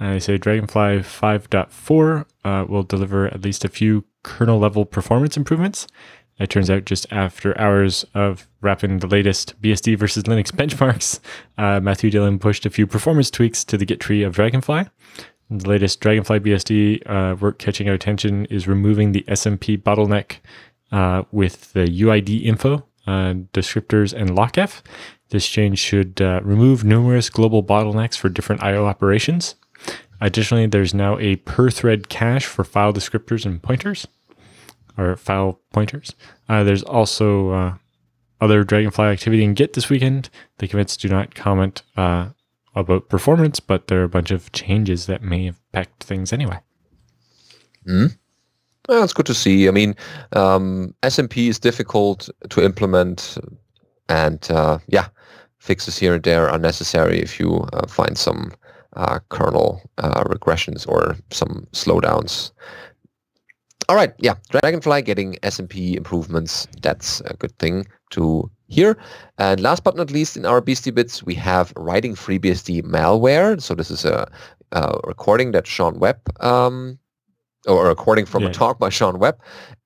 Uh, 0.00 0.12
they 0.12 0.20
say 0.20 0.38
Dragonfly 0.38 1.00
5.4 1.00 2.24
uh, 2.44 2.64
will 2.66 2.82
deliver 2.82 3.26
at 3.26 3.42
least 3.42 3.64
a 3.64 3.68
few 3.68 4.04
kernel 4.22 4.58
level 4.58 4.86
performance 4.86 5.36
improvements. 5.36 5.86
It 6.38 6.48
turns 6.48 6.70
out 6.70 6.86
just 6.86 7.06
after 7.12 7.58
hours 7.60 8.06
of 8.14 8.48
wrapping 8.62 9.00
the 9.00 9.06
latest 9.06 9.60
BSD 9.60 9.98
versus 9.98 10.22
Linux 10.22 10.50
benchmarks, 10.50 11.20
uh, 11.58 11.80
Matthew 11.80 12.10
Dillon 12.10 12.38
pushed 12.38 12.64
a 12.64 12.70
few 12.70 12.86
performance 12.86 13.30
tweaks 13.30 13.62
to 13.64 13.76
the 13.76 13.84
Git 13.84 14.00
tree 14.00 14.22
of 14.22 14.34
Dragonfly. 14.34 14.86
The 15.50 15.68
latest 15.68 15.98
Dragonfly 15.98 16.40
BSD 16.40 17.02
uh, 17.10 17.34
work 17.36 17.58
catching 17.58 17.88
our 17.88 17.94
attention 17.94 18.44
is 18.46 18.68
removing 18.68 19.10
the 19.10 19.24
SMP 19.26 19.76
bottleneck 19.76 20.36
uh, 20.92 21.24
with 21.32 21.72
the 21.72 21.86
UID 21.86 22.44
info, 22.44 22.86
uh, 23.06 23.34
descriptors, 23.52 24.12
and 24.12 24.30
lockf. 24.30 24.82
This 25.30 25.48
change 25.48 25.80
should 25.80 26.20
uh, 26.20 26.40
remove 26.44 26.84
numerous 26.84 27.30
global 27.30 27.64
bottlenecks 27.64 28.16
for 28.16 28.28
different 28.28 28.62
I/O 28.62 28.84
operations. 28.86 29.56
Additionally, 30.20 30.66
there's 30.66 30.94
now 30.94 31.18
a 31.18 31.36
per 31.36 31.68
thread 31.68 32.08
cache 32.08 32.46
for 32.46 32.62
file 32.62 32.92
descriptors 32.92 33.44
and 33.44 33.60
pointers, 33.60 34.06
or 34.96 35.16
file 35.16 35.60
pointers. 35.72 36.14
Uh, 36.48 36.62
there's 36.62 36.84
also 36.84 37.50
uh, 37.50 37.74
other 38.40 38.62
Dragonfly 38.62 39.06
activity 39.06 39.42
in 39.42 39.54
Git 39.54 39.72
this 39.72 39.88
weekend. 39.88 40.30
The 40.58 40.68
commits 40.68 40.96
do 40.96 41.08
not 41.08 41.34
comment 41.34 41.82
uh, 41.96 42.28
about 42.74 43.08
performance, 43.08 43.60
but 43.60 43.86
there 43.86 44.00
are 44.00 44.04
a 44.04 44.08
bunch 44.08 44.30
of 44.30 44.52
changes 44.52 45.06
that 45.06 45.22
may 45.22 45.48
affect 45.48 46.04
things 46.04 46.32
anyway. 46.32 46.60
Mm. 47.86 48.16
Well, 48.88 49.04
it's 49.04 49.12
good 49.12 49.26
to 49.26 49.34
see. 49.34 49.68
I 49.68 49.70
mean, 49.70 49.94
um, 50.32 50.94
SMP 51.02 51.48
is 51.48 51.58
difficult 51.58 52.28
to 52.48 52.64
implement, 52.64 53.38
and 54.08 54.50
uh, 54.50 54.78
yeah, 54.88 55.08
fixes 55.58 55.98
here 55.98 56.14
and 56.14 56.22
there 56.22 56.48
are 56.48 56.58
necessary 56.58 57.20
if 57.20 57.38
you 57.38 57.66
uh, 57.72 57.86
find 57.86 58.16
some 58.16 58.52
uh, 58.96 59.20
kernel 59.28 59.82
uh, 59.98 60.24
regressions 60.24 60.88
or 60.88 61.16
some 61.30 61.66
slowdowns. 61.72 62.50
All 63.88 63.96
right, 63.96 64.12
yeah, 64.18 64.34
Dragonfly 64.50 65.02
getting 65.02 65.34
SMP 65.42 65.96
improvements. 65.96 66.66
That's 66.80 67.20
a 67.22 67.34
good 67.34 67.56
thing 67.58 67.86
to 68.10 68.50
hear. 68.70 68.96
And 69.38 69.60
last 69.60 69.84
but 69.84 69.96
not 69.96 70.10
least, 70.10 70.36
in 70.36 70.46
our 70.46 70.62
BSD 70.62 70.94
bits, 70.94 71.22
we 71.22 71.34
have 71.34 71.72
writing 71.76 72.14
FreeBSD 72.14 72.82
malware. 72.82 73.60
So 73.60 73.74
this 73.74 73.90
is 73.90 74.04
a, 74.04 74.30
a 74.72 74.98
recording 75.04 75.52
that 75.52 75.66
Shawn 75.66 75.98
Webb 75.98 76.20
um, 76.42 76.98
or 77.66 77.86
a 77.86 77.88
recording 77.88 78.24
from 78.24 78.44
yeah. 78.44 78.48
a 78.48 78.52
talk 78.52 78.78
by 78.78 78.88
Shawn 78.88 79.18
Webb, 79.18 79.38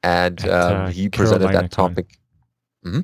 and 0.03 0.45
At, 0.45 0.51
um, 0.51 0.83
uh, 0.83 0.89
he 0.91 1.09
presented 1.09 1.53
that 1.53 1.71
topic. 1.71 2.19
Mm-hmm. 2.85 3.01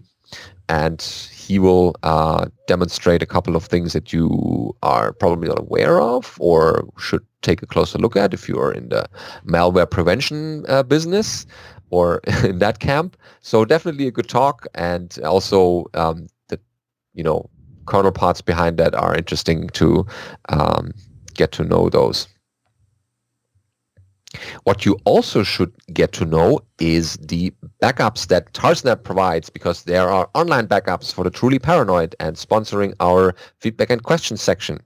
And 0.69 1.03
he 1.03 1.59
will 1.59 1.97
uh, 2.05 2.47
demonstrate 2.69 3.23
a 3.23 3.27
couple 3.27 3.57
of 3.57 3.65
things 3.65 3.93
that 3.93 4.13
you 4.13 4.77
are 4.85 5.13
probably 5.13 5.49
not 5.49 5.59
aware 5.59 6.01
of 6.01 6.37
or 6.39 6.89
should 6.97 7.25
take 7.43 7.63
a 7.63 7.67
closer 7.67 7.99
look 7.99 8.17
at 8.17 8.35
if 8.35 8.49
you 8.49 8.59
are 8.59 8.73
in 8.73 8.89
the 8.89 9.09
malware 9.47 9.91
prevention 9.91 10.65
uh, 10.69 10.83
business 10.83 11.47
or 11.91 12.21
in 12.45 12.59
that 12.59 12.79
camp. 12.79 13.17
So 13.41 13.65
definitely 13.65 14.07
a 14.07 14.11
good 14.11 14.29
talk, 14.29 14.67
and 14.75 15.19
also 15.25 15.87
um, 15.95 16.27
the 16.49 16.59
you 17.15 17.25
know 17.25 17.49
kernel 17.87 18.13
parts 18.13 18.41
behind 18.41 18.79
that 18.79 18.95
are 18.95 19.15
interesting 19.15 19.69
to 19.71 20.07
um, 20.49 20.93
get 21.35 21.53
to 21.53 21.65
know 21.65 21.89
those. 21.89 22.29
What 24.63 24.87
you 24.87 24.97
also 25.05 25.43
should 25.43 25.73
get 25.93 26.13
to 26.13 26.25
know 26.25 26.61
is 26.79 27.17
the 27.17 27.53
backups 27.83 28.29
that 28.29 28.53
Tarsnap 28.53 29.03
provides 29.03 29.51
because 29.51 29.83
there 29.85 30.09
are 30.09 30.31
online 30.35 30.69
backups 30.69 31.13
for 31.13 31.25
the 31.25 31.31
truly 31.31 31.59
paranoid 31.59 32.15
and 32.21 32.37
sponsoring 32.37 32.95
our 33.01 33.35
feedback 33.59 33.91
and 33.91 34.05
questions 34.05 34.41
section. 34.41 34.79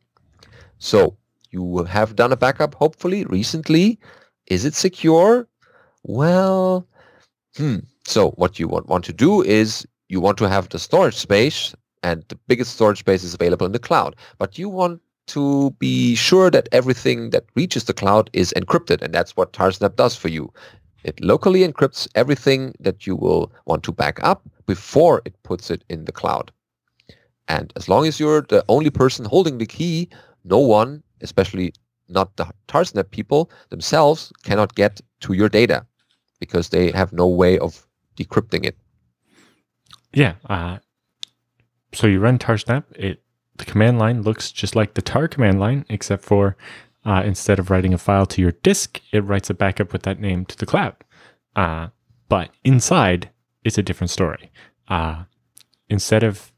So 0.79 1.19
you 1.55 1.85
have 1.85 2.17
done 2.17 2.33
a 2.33 2.37
backup 2.37 2.75
hopefully 2.75 3.25
recently. 3.25 3.99
Is 4.49 4.65
it 4.65 4.75
secure? 4.75 5.49
Well, 6.03 6.87
hmm. 7.57 7.79
So 8.05 8.33
what 8.33 8.59
you 8.59 8.69
want, 8.69 8.89
want 8.89 9.05
to 9.07 9.13
do 9.13 9.43
is 9.43 9.87
you 10.09 10.21
want 10.21 10.37
to 10.39 10.49
have 10.49 10.69
the 10.69 10.79
storage 10.79 11.15
space 11.17 11.75
and 12.03 12.25
the 12.29 12.39
biggest 12.49 12.75
storage 12.75 12.99
space 12.99 13.25
is 13.25 13.33
available 13.33 13.65
in 13.65 13.73
the 13.73 13.79
cloud. 13.79 14.17
But 14.39 14.59
you 14.59 14.69
want 14.69 15.01
to 15.29 15.71
be 15.79 16.15
sure 16.15 16.51
that 16.51 16.69
everything 16.73 17.31
that 17.31 17.47
reaches 17.55 17.85
the 17.85 17.95
cloud 17.95 18.29
is 18.35 18.53
encrypted. 18.55 19.01
And 19.01 19.15
that's 19.15 19.37
what 19.37 19.55
Tarsnap 19.55 19.97
does 19.97 20.15
for 20.15 20.29
you. 20.29 20.53
It 21.05 21.23
locally 21.23 21.67
encrypts 21.67 22.09
everything 22.15 22.75
that 22.81 23.07
you 23.07 23.17
will 23.17 23.53
want 23.65 23.85
to 23.85 23.93
back 23.93 24.23
up 24.23 24.43
before 24.67 25.23
it 25.25 25.43
puts 25.45 25.71
it 25.71 25.85
in 25.89 26.05
the 26.05 26.13
cloud. 26.13 26.51
And 27.49 27.73
as 27.77 27.89
long 27.89 28.07
as 28.07 28.19
you're 28.19 28.43
the 28.43 28.65
only 28.69 28.91
person 28.91 29.25
holding 29.25 29.59
the 29.59 29.67
key, 29.67 30.09
no 30.45 30.59
one, 30.59 31.03
especially 31.21 31.73
not 32.09 32.37
the 32.37 32.47
Tarsnap 32.69 33.11
people 33.11 33.51
themselves, 33.71 34.33
cannot 34.43 34.75
get 34.75 35.01
to 35.21 35.33
your 35.33 35.49
data 35.49 35.87
because 36.39 36.69
they 36.69 36.91
have 36.93 37.13
no 37.13 37.27
way 37.27 37.59
of 37.59 37.87
decrypting 38.17 38.65
it. 38.67 38.77
Yeah. 40.13 40.35
Uh, 40.49 40.79
so 41.93 42.07
you 42.07 42.21
run 42.21 42.39
Tarsnap, 42.39 42.85
it 42.95 43.21
the 43.57 43.65
command 43.65 43.99
line 43.99 44.23
looks 44.23 44.51
just 44.51 44.75
like 44.75 44.95
the 44.95 45.03
tar 45.03 45.29
command 45.29 45.61
line, 45.61 45.85
except 45.89 46.25
for 46.25 46.57
uh, 47.05 47.23
instead 47.25 47.59
of 47.59 47.71
writing 47.71 47.95
a 47.95 47.99
file 47.99 48.27
to 48.27 48.43
your 48.43 48.53
disk, 48.53 49.01
it 49.13 49.21
writes 49.21 49.51
a 49.51 49.55
backup 49.55 49.93
with 49.93 50.03
that 50.03 50.21
name 50.21 50.45
to 50.47 50.57
the 50.57 50.67
cloud. 50.67 50.97
Uh, 51.55 51.89
but 52.29 52.51
inside, 52.65 53.31
it's 53.63 53.79
a 53.79 53.83
different 53.83 54.11
story. 54.11 54.51
Uh, 54.89 55.25
instead 55.89 56.23
of 56.23 56.53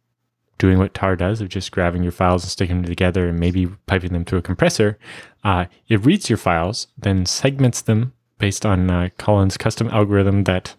doing 0.58 0.78
what 0.78 0.94
tar 0.94 1.16
does 1.16 1.40
of 1.40 1.48
just 1.48 1.72
grabbing 1.72 2.02
your 2.02 2.12
files 2.12 2.44
and 2.44 2.50
sticking 2.50 2.82
them 2.82 2.90
together 2.90 3.28
and 3.28 3.38
maybe 3.38 3.66
piping 3.86 4.12
them 4.12 4.24
to 4.24 4.36
a 4.36 4.42
compressor, 4.42 4.98
uh, 5.44 5.66
it 5.88 6.04
reads 6.04 6.30
your 6.30 6.38
files, 6.38 6.88
then 6.96 7.26
segments 7.26 7.82
them 7.82 8.12
based 8.38 8.66
on 8.66 8.90
uh, 8.90 9.08
Colin's 9.18 9.56
custom 9.56 9.88
algorithm 9.88 10.44
that 10.44 10.74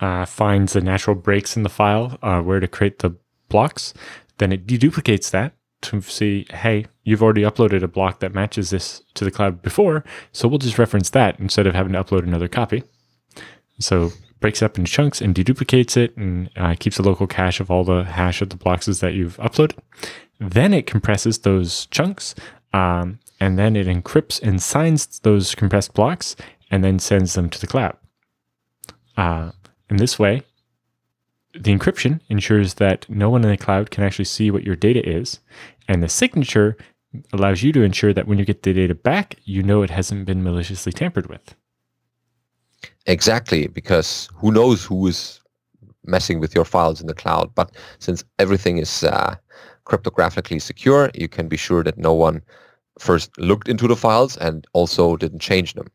uh, 0.00 0.24
finds 0.24 0.72
the 0.72 0.80
natural 0.80 1.16
breaks 1.16 1.56
in 1.56 1.62
the 1.62 1.68
file 1.68 2.10
where 2.42 2.60
to 2.60 2.68
create 2.68 2.98
the 2.98 3.16
blocks 3.48 3.94
then 4.38 4.52
it 4.52 4.66
deduplicates 4.66 5.30
that 5.30 5.54
to 5.82 6.00
see, 6.00 6.46
hey, 6.50 6.86
you've 7.02 7.22
already 7.22 7.42
uploaded 7.42 7.82
a 7.82 7.88
block 7.88 8.20
that 8.20 8.34
matches 8.34 8.70
this 8.70 9.02
to 9.14 9.24
the 9.24 9.30
cloud 9.30 9.62
before, 9.62 10.02
so 10.32 10.48
we'll 10.48 10.58
just 10.58 10.78
reference 10.78 11.10
that 11.10 11.38
instead 11.38 11.66
of 11.66 11.74
having 11.74 11.92
to 11.92 12.02
upload 12.02 12.22
another 12.22 12.48
copy. 12.48 12.82
So 13.78 14.12
breaks 14.40 14.62
up 14.62 14.78
into 14.78 14.90
chunks 14.90 15.20
and 15.20 15.34
deduplicates 15.34 15.96
it 15.96 16.16
and 16.16 16.50
uh, 16.56 16.74
keeps 16.78 16.98
a 16.98 17.02
local 17.02 17.26
cache 17.26 17.60
of 17.60 17.70
all 17.70 17.84
the 17.84 18.04
hash 18.04 18.42
of 18.42 18.50
the 18.50 18.56
blocks 18.56 18.86
that 18.86 19.14
you've 19.14 19.36
uploaded. 19.38 19.78
Then 20.38 20.74
it 20.74 20.86
compresses 20.86 21.38
those 21.38 21.86
chunks 21.86 22.34
um, 22.72 23.18
and 23.40 23.58
then 23.58 23.76
it 23.76 23.86
encrypts 23.86 24.42
and 24.42 24.62
signs 24.62 25.18
those 25.20 25.54
compressed 25.54 25.94
blocks 25.94 26.36
and 26.70 26.84
then 26.84 26.98
sends 26.98 27.34
them 27.34 27.48
to 27.50 27.60
the 27.60 27.66
cloud. 27.66 27.96
Uh, 29.16 29.52
in 29.88 29.96
this 29.96 30.18
way, 30.18 30.42
the 31.52 31.76
encryption 31.76 32.20
ensures 32.28 32.74
that 32.74 33.08
no 33.08 33.30
one 33.30 33.44
in 33.44 33.50
the 33.50 33.56
cloud 33.56 33.90
can 33.90 34.02
actually 34.02 34.24
see 34.24 34.50
what 34.50 34.64
your 34.64 34.76
data 34.76 35.08
is. 35.08 35.38
And 35.86 36.02
the 36.02 36.08
signature 36.08 36.76
allows 37.32 37.62
you 37.62 37.72
to 37.72 37.82
ensure 37.82 38.12
that 38.12 38.26
when 38.26 38.38
you 38.38 38.44
get 38.44 38.62
the 38.62 38.72
data 38.72 38.94
back, 38.94 39.36
you 39.44 39.62
know 39.62 39.82
it 39.82 39.90
hasn't 39.90 40.26
been 40.26 40.42
maliciously 40.42 40.92
tampered 40.92 41.28
with. 41.28 41.54
Exactly, 43.06 43.66
because 43.66 44.28
who 44.34 44.50
knows 44.50 44.84
who 44.84 45.06
is 45.06 45.40
messing 46.04 46.40
with 46.40 46.54
your 46.54 46.64
files 46.64 47.00
in 47.00 47.06
the 47.06 47.14
cloud. 47.14 47.54
But 47.54 47.74
since 47.98 48.24
everything 48.38 48.78
is 48.78 49.04
uh, 49.04 49.36
cryptographically 49.86 50.60
secure, 50.60 51.10
you 51.14 51.28
can 51.28 51.48
be 51.48 51.56
sure 51.56 51.82
that 51.82 51.98
no 51.98 52.12
one 52.12 52.42
first 52.98 53.36
looked 53.38 53.68
into 53.68 53.88
the 53.88 53.96
files 53.96 54.36
and 54.36 54.66
also 54.72 55.16
didn't 55.16 55.40
change 55.40 55.74
them. 55.74 55.88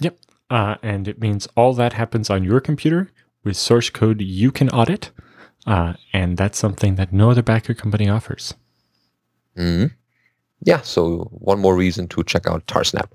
Yep. 0.00 0.18
Uh, 0.50 0.76
and 0.82 1.08
it 1.08 1.20
means 1.20 1.48
all 1.56 1.72
that 1.74 1.94
happens 1.94 2.30
on 2.30 2.44
your 2.44 2.60
computer 2.60 3.10
with 3.42 3.56
source 3.56 3.90
code 3.90 4.20
you 4.20 4.52
can 4.52 4.68
audit. 4.70 5.10
Uh, 5.66 5.94
and 6.12 6.36
that's 6.36 6.58
something 6.58 6.94
that 6.94 7.12
no 7.12 7.30
other 7.30 7.42
backup 7.42 7.76
company 7.76 8.08
offers. 8.08 8.54
Mm-hmm. 9.56 9.94
Yeah, 10.62 10.80
so 10.82 11.28
one 11.32 11.58
more 11.58 11.76
reason 11.76 12.06
to 12.08 12.22
check 12.22 12.46
out 12.46 12.66
Tarsnap. 12.66 13.10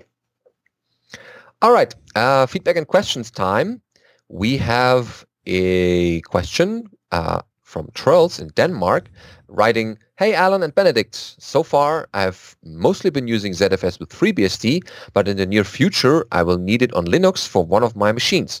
All 1.62 1.70
right, 1.70 1.94
uh, 2.16 2.46
feedback 2.46 2.74
and 2.74 2.88
questions 2.88 3.30
time. 3.30 3.80
We 4.28 4.56
have 4.56 5.24
a 5.46 6.20
question 6.22 6.88
uh, 7.12 7.42
from 7.62 7.86
Troels 7.94 8.40
in 8.40 8.48
Denmark 8.48 9.08
writing, 9.46 9.96
Hey 10.18 10.34
Alan 10.34 10.64
and 10.64 10.74
Benedict, 10.74 11.14
so 11.14 11.62
far 11.62 12.08
I've 12.14 12.56
mostly 12.64 13.10
been 13.10 13.28
using 13.28 13.52
ZFS 13.52 14.00
with 14.00 14.08
FreeBSD, 14.08 14.80
but 15.12 15.28
in 15.28 15.36
the 15.36 15.46
near 15.46 15.62
future 15.62 16.26
I 16.32 16.42
will 16.42 16.58
need 16.58 16.82
it 16.82 16.92
on 16.94 17.06
Linux 17.06 17.46
for 17.46 17.64
one 17.64 17.84
of 17.84 17.94
my 17.94 18.10
machines. 18.10 18.60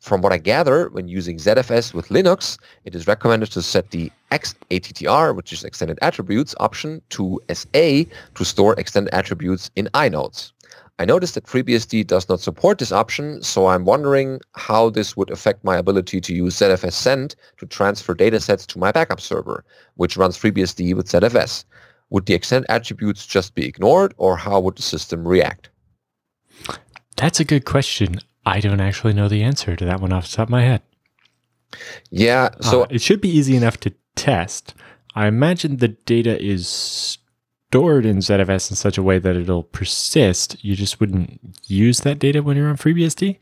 From 0.00 0.20
what 0.20 0.34
I 0.34 0.36
gather, 0.36 0.90
when 0.90 1.08
using 1.08 1.38
ZFS 1.38 1.94
with 1.94 2.08
Linux, 2.08 2.58
it 2.84 2.94
is 2.94 3.06
recommended 3.06 3.50
to 3.52 3.62
set 3.62 3.92
the 3.92 4.12
XATTR, 4.30 5.34
which 5.34 5.54
is 5.54 5.64
extended 5.64 5.98
attributes 6.02 6.54
option, 6.60 7.00
to 7.10 7.40
SA 7.50 8.02
to 8.34 8.44
store 8.44 8.78
extended 8.78 9.14
attributes 9.14 9.70
in 9.74 9.88
inodes. 9.94 10.52
I 10.98 11.04
noticed 11.04 11.34
that 11.34 11.46
FreeBSD 11.46 12.06
does 12.06 12.28
not 12.28 12.40
support 12.40 12.78
this 12.78 12.92
option, 12.92 13.42
so 13.42 13.66
I'm 13.66 13.84
wondering 13.84 14.40
how 14.54 14.90
this 14.90 15.16
would 15.16 15.30
affect 15.30 15.64
my 15.64 15.76
ability 15.76 16.20
to 16.20 16.34
use 16.34 16.56
ZFS 16.56 16.92
send 16.92 17.34
to 17.58 17.66
transfer 17.66 18.14
datasets 18.14 18.66
to 18.68 18.78
my 18.78 18.92
backup 18.92 19.20
server, 19.20 19.64
which 19.94 20.16
runs 20.16 20.38
FreeBSD 20.38 20.94
with 20.94 21.08
ZFS. 21.08 21.64
Would 22.10 22.26
the 22.26 22.34
extended 22.34 22.70
attributes 22.70 23.26
just 23.26 23.54
be 23.54 23.66
ignored, 23.66 24.14
or 24.18 24.36
how 24.36 24.60
would 24.60 24.76
the 24.76 24.82
system 24.82 25.26
react? 25.26 25.70
That's 27.16 27.40
a 27.40 27.44
good 27.44 27.64
question. 27.64 28.20
I 28.44 28.60
don't 28.60 28.80
actually 28.80 29.14
know 29.14 29.28
the 29.28 29.42
answer 29.42 29.76
to 29.76 29.84
that 29.84 30.00
one 30.00 30.12
off 30.12 30.30
the 30.30 30.36
top 30.36 30.48
of 30.48 30.50
my 30.50 30.62
head. 30.62 30.82
Yeah, 32.10 32.50
so 32.60 32.82
uh, 32.82 32.86
it 32.90 33.00
should 33.00 33.20
be 33.20 33.30
easy 33.30 33.56
enough 33.56 33.78
to 33.80 33.94
test. 34.14 34.74
I 35.14 35.26
imagine 35.26 35.76
the 35.78 35.88
data 35.88 36.40
is 36.42 37.18
stored 37.72 38.04
in 38.04 38.18
ZFS 38.18 38.70
in 38.70 38.76
such 38.76 38.98
a 38.98 39.02
way 39.02 39.18
that 39.18 39.34
it'll 39.34 39.62
persist. 39.62 40.62
You 40.62 40.76
just 40.76 41.00
wouldn't 41.00 41.40
use 41.66 42.00
that 42.00 42.18
data 42.18 42.42
when 42.42 42.54
you're 42.54 42.68
on 42.68 42.76
FreeBSD, 42.76 43.38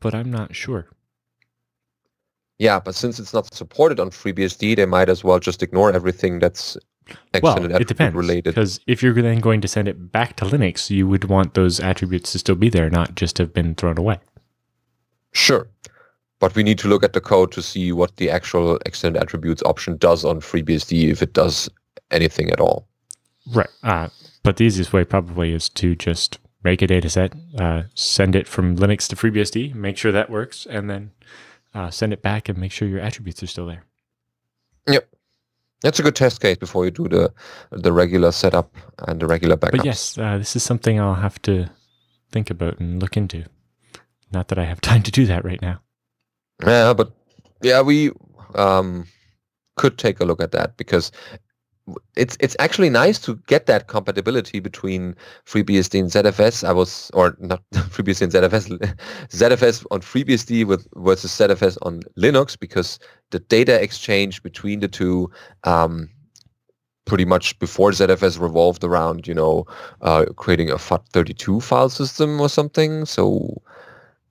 but 0.00 0.16
I'm 0.16 0.32
not 0.32 0.52
sure. 0.52 0.88
Yeah, 2.58 2.80
but 2.80 2.96
since 2.96 3.20
it's 3.20 3.32
not 3.32 3.54
supported 3.54 4.00
on 4.00 4.10
FreeBSD, 4.10 4.74
they 4.74 4.84
might 4.84 5.08
as 5.08 5.22
well 5.22 5.38
just 5.38 5.62
ignore 5.62 5.92
everything 5.92 6.40
that's 6.40 6.76
well, 7.40 7.64
it 7.64 7.86
depends, 7.86 8.16
related. 8.16 8.56
Because 8.56 8.80
if 8.88 9.00
you're 9.00 9.14
then 9.14 9.38
going 9.38 9.60
to 9.60 9.68
send 9.68 9.86
it 9.86 10.10
back 10.10 10.34
to 10.36 10.44
Linux, 10.44 10.90
you 10.90 11.06
would 11.06 11.26
want 11.26 11.54
those 11.54 11.78
attributes 11.78 12.32
to 12.32 12.40
still 12.40 12.56
be 12.56 12.68
there, 12.68 12.90
not 12.90 13.14
just 13.14 13.38
have 13.38 13.54
been 13.54 13.76
thrown 13.76 13.96
away. 13.96 14.18
Sure. 15.30 15.68
But 16.40 16.56
we 16.56 16.64
need 16.64 16.80
to 16.80 16.88
look 16.88 17.04
at 17.04 17.12
the 17.12 17.20
code 17.20 17.52
to 17.52 17.62
see 17.62 17.92
what 17.92 18.16
the 18.16 18.28
actual 18.28 18.80
extended 18.86 19.22
attributes 19.22 19.62
option 19.62 19.98
does 19.98 20.24
on 20.24 20.40
FreeBSD, 20.40 21.12
if 21.12 21.22
it 21.22 21.32
does 21.32 21.68
anything 22.10 22.50
at 22.50 22.58
all. 22.58 22.88
Right. 23.50 23.68
Uh, 23.82 24.08
but 24.42 24.56
the 24.56 24.64
easiest 24.64 24.92
way 24.92 25.04
probably 25.04 25.52
is 25.52 25.68
to 25.70 25.94
just 25.94 26.38
make 26.62 26.82
a 26.82 26.86
data 26.86 27.10
set, 27.10 27.34
uh, 27.58 27.84
send 27.94 28.36
it 28.36 28.46
from 28.46 28.76
Linux 28.76 29.08
to 29.08 29.16
FreeBSD, 29.16 29.74
make 29.74 29.96
sure 29.96 30.12
that 30.12 30.30
works, 30.30 30.66
and 30.66 30.88
then 30.88 31.10
uh, 31.74 31.90
send 31.90 32.12
it 32.12 32.22
back 32.22 32.48
and 32.48 32.58
make 32.58 32.72
sure 32.72 32.88
your 32.88 33.00
attributes 33.00 33.42
are 33.42 33.46
still 33.46 33.66
there. 33.66 33.84
Yep. 34.86 35.08
That's 35.82 35.98
a 35.98 36.02
good 36.02 36.14
test 36.14 36.40
case 36.40 36.56
before 36.56 36.84
you 36.84 36.92
do 36.92 37.08
the 37.08 37.32
the 37.72 37.92
regular 37.92 38.30
setup 38.30 38.76
and 39.08 39.18
the 39.18 39.26
regular 39.26 39.56
backups. 39.56 39.78
But 39.78 39.84
yes, 39.84 40.16
uh, 40.16 40.38
this 40.38 40.54
is 40.54 40.62
something 40.62 41.00
I'll 41.00 41.14
have 41.14 41.42
to 41.42 41.70
think 42.30 42.50
about 42.50 42.78
and 42.78 43.00
look 43.00 43.16
into. 43.16 43.44
Not 44.32 44.48
that 44.48 44.58
I 44.58 44.64
have 44.64 44.80
time 44.90 45.02
to 45.02 45.10
do 45.10 45.26
that 45.26 45.44
right 45.44 45.60
now. 45.60 45.80
Yeah, 46.64 46.94
but 46.94 47.12
yeah, 47.62 47.82
we 47.82 48.12
um, 48.54 49.08
could 49.76 49.98
take 49.98 50.20
a 50.20 50.24
look 50.24 50.40
at 50.40 50.52
that 50.52 50.76
because 50.76 51.10
it's 52.16 52.36
it's 52.40 52.56
actually 52.58 52.90
nice 52.90 53.18
to 53.18 53.36
get 53.46 53.66
that 53.66 53.88
compatibility 53.88 54.60
between 54.60 55.16
FreeBSD 55.46 56.00
and 56.00 56.10
ZFS. 56.10 56.62
I 56.66 56.72
was 56.72 57.10
or 57.12 57.36
not 57.40 57.62
FreeBSD 57.74 58.22
and 58.22 58.32
ZFS, 58.32 58.96
ZFS 59.28 59.86
on 59.90 60.00
FreeBSD 60.00 60.64
with 60.64 60.86
versus 60.94 61.32
ZFS 61.32 61.78
on 61.82 62.00
Linux 62.16 62.58
because 62.58 62.98
the 63.30 63.40
data 63.40 63.82
exchange 63.82 64.42
between 64.42 64.80
the 64.80 64.88
two 64.88 65.30
um, 65.64 66.08
pretty 67.04 67.24
much 67.24 67.58
before 67.58 67.90
ZFS 67.90 68.38
revolved 68.38 68.84
around 68.84 69.26
you 69.26 69.34
know 69.34 69.66
uh, 70.02 70.26
creating 70.36 70.70
a 70.70 70.76
FAT32 70.76 71.62
file 71.62 71.88
system 71.88 72.40
or 72.40 72.48
something. 72.48 73.04
So 73.06 73.60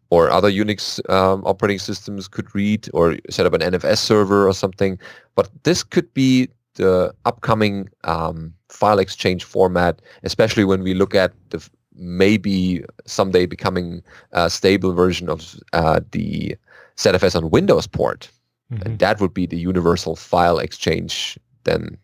or 0.09 0.29
other 0.29 0.51
Unix 0.51 0.99
um, 1.09 1.41
operating 1.45 1.79
systems 1.79 2.27
could 2.27 2.53
read 2.53 2.89
or 2.93 3.15
set 3.29 3.45
up 3.45 3.53
an 3.53 3.61
NFS 3.61 3.97
server 3.97 4.47
or 4.47 4.53
something. 4.53 4.99
But 5.35 5.49
this 5.63 5.83
could 5.83 6.13
be 6.13 6.49
the 6.81 7.13
upcoming 7.25 7.87
um, 8.05 8.53
file 8.69 8.97
exchange 8.97 9.43
format, 9.43 10.01
especially 10.23 10.65
when 10.65 10.81
we 10.81 10.95
look 10.95 11.13
at 11.13 11.31
the 11.51 11.69
maybe 11.93 12.83
someday 13.05 13.45
becoming 13.45 14.01
a 14.31 14.49
stable 14.49 14.91
version 14.91 15.29
of 15.29 15.55
uh, 15.73 15.99
the 16.11 16.57
ZFS 16.97 17.35
on 17.35 17.51
Windows 17.51 17.85
port. 17.85 18.29
Mm-hmm. 18.73 18.81
And 18.83 18.99
that 18.99 19.21
would 19.21 19.33
be 19.33 19.45
the 19.45 19.59
universal 19.59 20.15
file 20.15 20.57
exchange 20.57 21.37
then, 21.65 21.97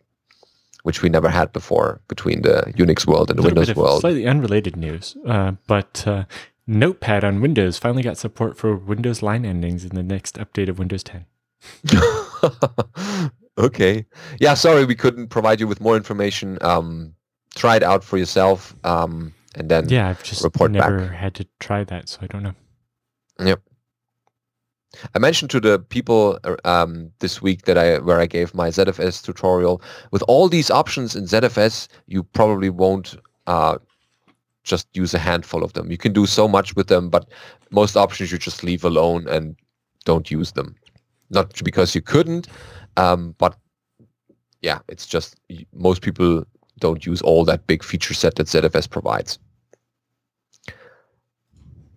which 0.84 1.02
we 1.02 1.08
never 1.08 1.28
had 1.28 1.52
before 1.52 2.00
between 2.06 2.42
the 2.42 2.72
Unix 2.76 3.04
world 3.04 3.30
and 3.30 3.38
the 3.38 3.42
Windows 3.42 3.74
world. 3.74 4.02
Slightly 4.02 4.28
unrelated 4.28 4.76
news, 4.76 5.16
uh, 5.26 5.52
but 5.66 6.06
uh, 6.06 6.24
Notepad 6.68 7.24
on 7.24 7.40
Windows 7.40 7.78
finally 7.78 8.04
got 8.04 8.16
support 8.16 8.56
for 8.56 8.76
Windows 8.76 9.22
line 9.22 9.44
endings 9.44 9.84
in 9.84 9.96
the 9.96 10.04
next 10.04 10.36
update 10.36 10.68
of 10.68 10.78
Windows 10.78 11.02
10. 11.02 11.24
Okay. 13.58 14.06
Yeah, 14.40 14.54
sorry 14.54 14.84
we 14.84 14.94
couldn't 14.94 15.28
provide 15.28 15.60
you 15.60 15.66
with 15.66 15.80
more 15.80 15.96
information. 15.96 16.58
Um, 16.60 17.14
try 17.54 17.76
it 17.76 17.82
out 17.82 18.04
for 18.04 18.16
yourself, 18.16 18.74
um, 18.84 19.34
and 19.56 19.68
then 19.68 19.88
yeah, 19.88 20.08
I've 20.08 20.22
just 20.22 20.44
report 20.44 20.70
never 20.70 21.00
back. 21.00 21.16
had 21.16 21.34
to 21.36 21.46
try 21.58 21.84
that, 21.84 22.08
so 22.08 22.18
I 22.22 22.26
don't 22.26 22.42
know. 22.42 22.54
Yep. 23.40 23.60
I 25.14 25.18
mentioned 25.18 25.50
to 25.50 25.60
the 25.60 25.78
people 25.78 26.38
uh, 26.44 26.56
um, 26.64 27.10
this 27.18 27.42
week 27.42 27.62
that 27.62 27.76
I 27.76 27.98
where 27.98 28.20
I 28.20 28.26
gave 28.26 28.54
my 28.54 28.68
ZFS 28.68 29.22
tutorial. 29.22 29.82
With 30.12 30.22
all 30.28 30.48
these 30.48 30.70
options 30.70 31.16
in 31.16 31.24
ZFS, 31.24 31.88
you 32.06 32.22
probably 32.22 32.70
won't 32.70 33.16
uh, 33.46 33.78
just 34.64 34.86
use 34.94 35.14
a 35.14 35.18
handful 35.18 35.64
of 35.64 35.72
them. 35.72 35.90
You 35.90 35.98
can 35.98 36.12
do 36.12 36.26
so 36.26 36.46
much 36.48 36.76
with 36.76 36.86
them, 36.86 37.10
but 37.10 37.28
most 37.70 37.96
options 37.96 38.30
you 38.30 38.38
just 38.38 38.62
leave 38.62 38.84
alone 38.84 39.26
and 39.28 39.56
don't 40.04 40.30
use 40.30 40.52
them. 40.52 40.76
Not 41.30 41.62
because 41.62 41.94
you 41.94 42.00
couldn't, 42.00 42.48
um, 42.98 43.34
but 43.38 43.56
yeah, 44.60 44.80
it's 44.88 45.06
just 45.06 45.36
most 45.72 46.02
people 46.02 46.44
don't 46.80 47.06
use 47.06 47.22
all 47.22 47.44
that 47.44 47.66
big 47.66 47.82
feature 47.82 48.14
set 48.14 48.34
that 48.36 48.48
ZFS 48.48 48.90
provides. 48.90 49.38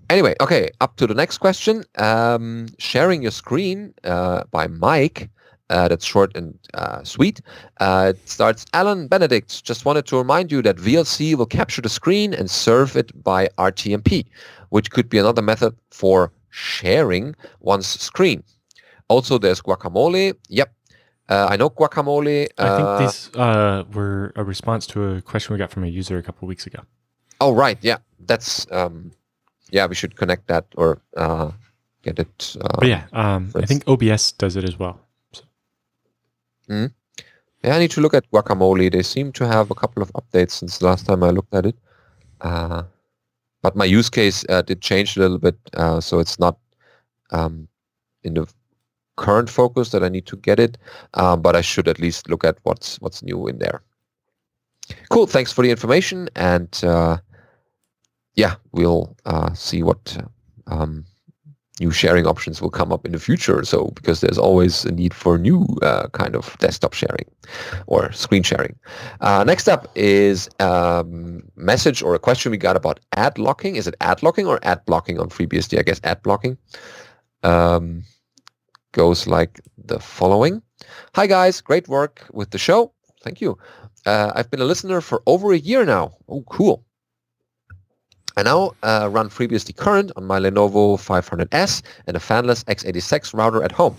Anyway, 0.09 0.35
okay, 0.41 0.69
up 0.81 0.97
to 0.97 1.07
the 1.07 1.13
next 1.13 1.39
question. 1.39 1.83
Um, 1.97 2.67
sharing 2.79 3.21
your 3.21 3.31
screen 3.31 3.93
uh, 4.03 4.43
by 4.51 4.67
Mike. 4.67 5.29
Uh, 5.69 5.87
that's 5.87 6.03
short 6.03 6.35
and 6.35 6.59
uh, 6.73 7.01
sweet. 7.01 7.39
Uh, 7.79 8.11
it 8.13 8.29
starts, 8.29 8.65
Alan 8.73 9.07
Benedict, 9.07 9.63
just 9.63 9.85
wanted 9.85 10.05
to 10.05 10.17
remind 10.17 10.51
you 10.51 10.61
that 10.61 10.75
VLC 10.75 11.33
will 11.33 11.45
capture 11.45 11.81
the 11.81 11.87
screen 11.87 12.33
and 12.33 12.51
serve 12.51 12.97
it 12.97 13.23
by 13.23 13.47
RTMP, 13.57 14.25
which 14.69 14.91
could 14.91 15.07
be 15.07 15.17
another 15.17 15.41
method 15.41 15.73
for 15.89 16.33
sharing 16.49 17.33
one's 17.61 17.87
screen. 17.87 18.43
Also, 19.07 19.37
there's 19.37 19.61
Guacamole. 19.61 20.33
Yep, 20.49 20.73
uh, 21.31 21.47
I 21.49 21.55
know 21.55 21.69
guacamole. 21.69 22.47
Uh, 22.57 22.63
I 22.63 22.75
think 22.75 22.87
uh, 22.87 22.99
these 22.99 23.29
uh, 23.35 23.83
were 23.93 24.33
a 24.35 24.43
response 24.43 24.85
to 24.87 25.15
a 25.15 25.21
question 25.21 25.53
we 25.53 25.57
got 25.57 25.71
from 25.71 25.85
a 25.85 25.87
user 25.87 26.17
a 26.17 26.23
couple 26.23 26.47
weeks 26.47 26.67
ago. 26.67 26.81
Oh 27.39 27.53
right, 27.53 27.77
yeah, 27.81 27.97
that's 28.19 28.67
um, 28.71 29.11
yeah. 29.71 29.85
We 29.87 29.95
should 29.95 30.17
connect 30.17 30.47
that 30.47 30.65
or 30.75 31.01
uh, 31.15 31.51
get 32.03 32.19
it. 32.19 32.57
Uh, 32.59 32.75
but 32.79 32.87
yeah, 32.87 33.03
um, 33.13 33.49
I 33.55 33.65
think 33.65 33.87
OBS 33.87 34.33
does 34.33 34.57
it 34.57 34.65
as 34.65 34.77
well. 34.77 34.99
So. 35.31 35.43
Mm-hmm. 36.69 36.87
Yeah, 37.63 37.75
I 37.75 37.79
need 37.79 37.91
to 37.91 38.01
look 38.01 38.13
at 38.13 38.29
guacamole. 38.31 38.91
They 38.91 39.03
seem 39.03 39.31
to 39.33 39.47
have 39.47 39.71
a 39.71 39.75
couple 39.75 40.03
of 40.03 40.11
updates 40.13 40.51
since 40.51 40.79
the 40.79 40.85
last 40.85 41.05
time 41.05 41.23
I 41.23 41.29
looked 41.29 41.53
at 41.53 41.65
it. 41.65 41.75
Uh, 42.41 42.83
but 43.61 43.75
my 43.75 43.85
use 43.85 44.09
case 44.09 44.43
uh, 44.49 44.63
did 44.63 44.81
change 44.81 45.15
a 45.15 45.19
little 45.21 45.37
bit, 45.37 45.55
uh, 45.75 46.01
so 46.01 46.19
it's 46.19 46.39
not 46.39 46.57
um, 47.29 47.67
in 48.23 48.33
the 48.33 48.47
current 49.17 49.49
focus 49.49 49.89
that 49.91 50.03
I 50.03 50.09
need 50.09 50.25
to 50.27 50.37
get 50.37 50.59
it, 50.59 50.77
um, 51.13 51.41
but 51.41 51.55
I 51.55 51.61
should 51.61 51.87
at 51.87 51.99
least 51.99 52.29
look 52.29 52.43
at 52.43 52.57
what's 52.63 52.99
what's 53.01 53.23
new 53.23 53.47
in 53.47 53.59
there. 53.59 53.81
Cool. 55.09 55.27
Thanks 55.27 55.51
for 55.51 55.63
the 55.63 55.71
information, 55.71 56.29
and 56.35 56.83
uh, 56.83 57.17
yeah, 58.35 58.55
we'll 58.71 59.15
uh, 59.25 59.53
see 59.53 59.83
what 59.83 60.17
um, 60.67 61.05
new 61.79 61.91
sharing 61.91 62.27
options 62.27 62.61
will 62.61 62.69
come 62.69 62.91
up 62.91 63.05
in 63.05 63.11
the 63.11 63.19
future. 63.19 63.63
So 63.65 63.87
because 63.95 64.21
there's 64.21 64.37
always 64.37 64.85
a 64.85 64.91
need 64.91 65.13
for 65.13 65.37
new 65.37 65.65
uh, 65.81 66.07
kind 66.09 66.35
of 66.35 66.57
desktop 66.59 66.93
sharing 66.93 67.25
or 67.87 68.11
screen 68.11 68.43
sharing. 68.43 68.75
Uh, 69.19 69.43
next 69.43 69.67
up 69.67 69.87
is 69.95 70.49
a 70.59 71.03
message 71.55 72.01
or 72.01 72.13
a 72.15 72.19
question 72.19 72.51
we 72.51 72.57
got 72.57 72.75
about 72.75 72.99
ad 73.15 73.33
blocking. 73.35 73.75
Is 73.75 73.87
it 73.87 73.95
ad 73.99 74.23
locking 74.23 74.47
or 74.47 74.59
ad 74.63 74.85
blocking 74.85 75.19
on 75.19 75.29
FreeBSD? 75.29 75.79
I 75.79 75.83
guess 75.83 75.99
ad 76.03 76.21
blocking. 76.21 76.57
Um, 77.43 78.03
goes 78.91 79.27
like 79.27 79.61
the 79.77 79.99
following. 79.99 80.61
Hi 81.15 81.27
guys, 81.27 81.61
great 81.61 81.87
work 81.87 82.25
with 82.31 82.51
the 82.51 82.57
show. 82.57 82.93
Thank 83.23 83.41
you. 83.41 83.57
Uh, 84.05 84.31
I've 84.35 84.49
been 84.49 84.61
a 84.61 84.65
listener 84.65 85.01
for 85.01 85.21
over 85.27 85.53
a 85.53 85.57
year 85.57 85.85
now. 85.85 86.11
Oh, 86.27 86.43
cool. 86.49 86.83
I 88.37 88.43
now 88.43 88.71
uh, 88.81 89.09
run 89.11 89.29
FreeBSD 89.29 89.75
current 89.75 90.11
on 90.15 90.25
my 90.25 90.39
Lenovo 90.39 90.97
500S 90.97 91.81
and 92.07 92.17
a 92.17 92.19
fanless 92.19 92.63
x86 92.65 93.33
router 93.33 93.61
at 93.63 93.71
home. 93.71 93.95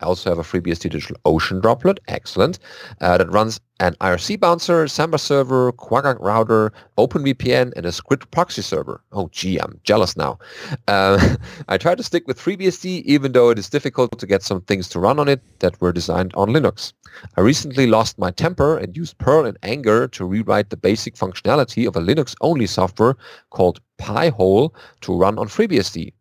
I 0.00 0.04
also 0.04 0.28
have 0.28 0.38
a 0.38 0.42
FreeBSD 0.42 0.90
Digital 0.90 1.16
Ocean 1.24 1.58
droplet, 1.58 2.00
excellent, 2.06 2.58
uh, 3.00 3.16
that 3.16 3.30
runs 3.30 3.60
an 3.80 3.94
IRC 3.94 4.38
bouncer, 4.38 4.86
Samba 4.88 5.16
server, 5.16 5.72
Quagga 5.72 6.18
router, 6.20 6.70
OpenVPN, 6.98 7.72
and 7.74 7.86
a 7.86 7.92
Squid 7.92 8.30
proxy 8.30 8.60
server. 8.60 9.02
Oh, 9.12 9.28
gee, 9.32 9.58
I'm 9.58 9.80
jealous 9.84 10.14
now. 10.14 10.38
Uh, 10.86 11.36
I 11.68 11.78
try 11.78 11.94
to 11.94 12.02
stick 12.02 12.26
with 12.26 12.38
FreeBSD, 12.38 13.02
even 13.04 13.32
though 13.32 13.48
it 13.48 13.58
is 13.58 13.70
difficult 13.70 14.18
to 14.18 14.26
get 14.26 14.42
some 14.42 14.60
things 14.60 14.86
to 14.90 15.00
run 15.00 15.18
on 15.18 15.28
it 15.28 15.40
that 15.60 15.80
were 15.80 15.92
designed 15.92 16.34
on 16.34 16.50
Linux. 16.50 16.92
I 17.38 17.40
recently 17.40 17.86
lost 17.86 18.18
my 18.18 18.30
temper 18.30 18.76
and 18.76 18.94
used 18.94 19.16
Perl 19.16 19.46
and 19.46 19.56
Anger 19.62 20.08
to 20.08 20.26
rewrite 20.26 20.68
the 20.68 20.76
basic 20.76 21.14
functionality 21.14 21.88
of 21.88 21.96
a 21.96 22.00
Linux-only 22.00 22.66
software 22.66 23.16
called 23.48 23.80
Pi-hole 23.96 24.74
to 25.00 25.16
run 25.16 25.38
on 25.38 25.48
FreeBSD. 25.48 26.12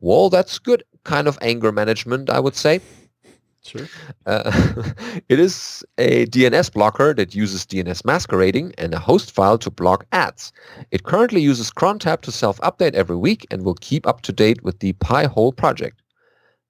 Well, 0.00 0.30
that's 0.30 0.60
good 0.60 0.84
kind 1.02 1.26
of 1.26 1.38
anger 1.42 1.72
management, 1.72 2.30
I 2.30 2.38
would 2.38 2.54
say. 2.54 2.80
Sure. 3.64 3.86
Uh, 4.24 4.50
it 5.28 5.38
is 5.38 5.84
a 5.98 6.26
DNS 6.26 6.72
blocker 6.72 7.12
that 7.14 7.34
uses 7.34 7.66
DNS 7.66 8.04
masquerading 8.04 8.72
and 8.78 8.94
a 8.94 8.98
host 8.98 9.30
file 9.32 9.58
to 9.58 9.70
block 9.70 10.06
ads. 10.12 10.52
It 10.90 11.02
currently 11.02 11.40
uses 11.40 11.70
crontab 11.70 12.20
to 12.22 12.32
self-update 12.32 12.94
every 12.94 13.16
week 13.16 13.46
and 13.50 13.62
will 13.64 13.74
keep 13.80 14.06
up 14.06 14.22
to 14.22 14.32
date 14.32 14.62
with 14.62 14.78
the 14.80 14.92
Pi-hole 14.94 15.52
project. 15.52 16.00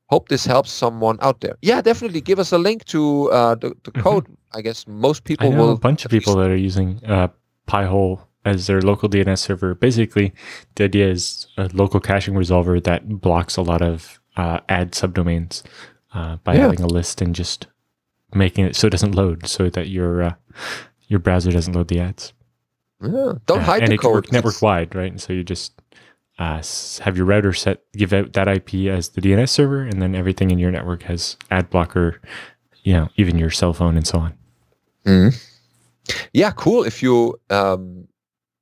Hope 0.06 0.28
this 0.28 0.46
helps 0.46 0.70
someone 0.72 1.18
out 1.20 1.40
there. 1.42 1.56
Yeah, 1.60 1.82
definitely 1.82 2.22
give 2.22 2.38
us 2.38 2.50
a 2.52 2.58
link 2.58 2.84
to 2.86 3.30
uh, 3.30 3.54
the, 3.56 3.74
the 3.84 3.92
Mhm. 3.92 4.02
code. 4.02 4.26
I 4.54 4.62
guess 4.62 4.86
most 4.88 5.24
people 5.24 5.46
I 5.46 5.50
know 5.50 5.66
will. 5.66 5.72
a 5.72 5.78
bunch 5.78 6.04
of 6.04 6.10
at 6.10 6.12
least- 6.14 6.24
people 6.26 6.40
that 6.40 6.50
are 6.50 6.56
using 6.56 7.00
uh, 7.04 7.28
Pi-hole 7.66 8.22
as 8.46 8.66
their 8.66 8.80
local 8.80 9.10
DNS 9.10 9.38
server. 9.38 9.74
Basically, 9.74 10.32
the 10.76 10.84
idea 10.84 11.10
is 11.10 11.46
a 11.58 11.68
local 11.74 12.00
caching 12.00 12.32
resolver 12.34 12.82
that 12.84 13.20
blocks 13.20 13.58
a 13.58 13.62
lot 13.62 13.82
of 13.82 14.18
uh, 14.38 14.60
ad 14.70 14.92
subdomains 14.92 15.62
uh, 16.14 16.36
by 16.44 16.54
Yeah. 16.54 16.62
having 16.62 16.80
a 16.80 16.86
list 16.86 17.20
and 17.20 17.34
just 17.34 17.66
making 18.34 18.64
it 18.64 18.76
so 18.76 18.86
it 18.86 18.90
doesn't 18.90 19.14
load, 19.14 19.46
so 19.46 19.68
that 19.70 19.88
your 19.88 20.22
uh, 20.22 20.34
your 21.08 21.18
browser 21.20 21.50
doesn't 21.52 21.72
load 21.74 21.88
the 21.88 22.00
ads. 22.00 22.32
Yeah, 23.02 23.34
don't 23.46 23.60
Uh, 23.60 23.64
hide 23.64 23.82
and 23.82 23.90
the 23.90 23.94
it 23.94 24.00
can 24.00 24.08
code. 24.10 24.14
work 24.14 24.32
network 24.32 24.60
wide, 24.62 24.94
right? 24.94 25.10
And 25.10 25.20
so 25.20 25.32
you 25.32 25.44
just 25.44 25.72
uh, 26.38 26.62
have 27.00 27.16
your 27.16 27.26
router 27.26 27.52
set, 27.52 27.82
give 27.94 28.12
out 28.12 28.32
that 28.34 28.48
IP 28.48 28.86
as 28.88 29.08
the 29.10 29.20
DNS 29.20 29.48
server, 29.50 29.82
and 29.82 30.00
then 30.02 30.14
everything 30.14 30.50
in 30.50 30.58
your 30.58 30.70
network 30.70 31.02
has 31.04 31.36
ad 31.50 31.68
blocker. 31.70 32.20
You 32.84 32.92
know, 32.94 33.08
even 33.16 33.38
your 33.38 33.50
cell 33.50 33.72
phone 33.72 33.96
and 33.96 34.06
so 34.06 34.18
on. 34.18 34.34
Mhm. 35.04 35.34
Yeah, 36.32 36.52
cool. 36.52 36.84
If 36.84 37.02
you 37.02 37.38
um, 37.50 38.06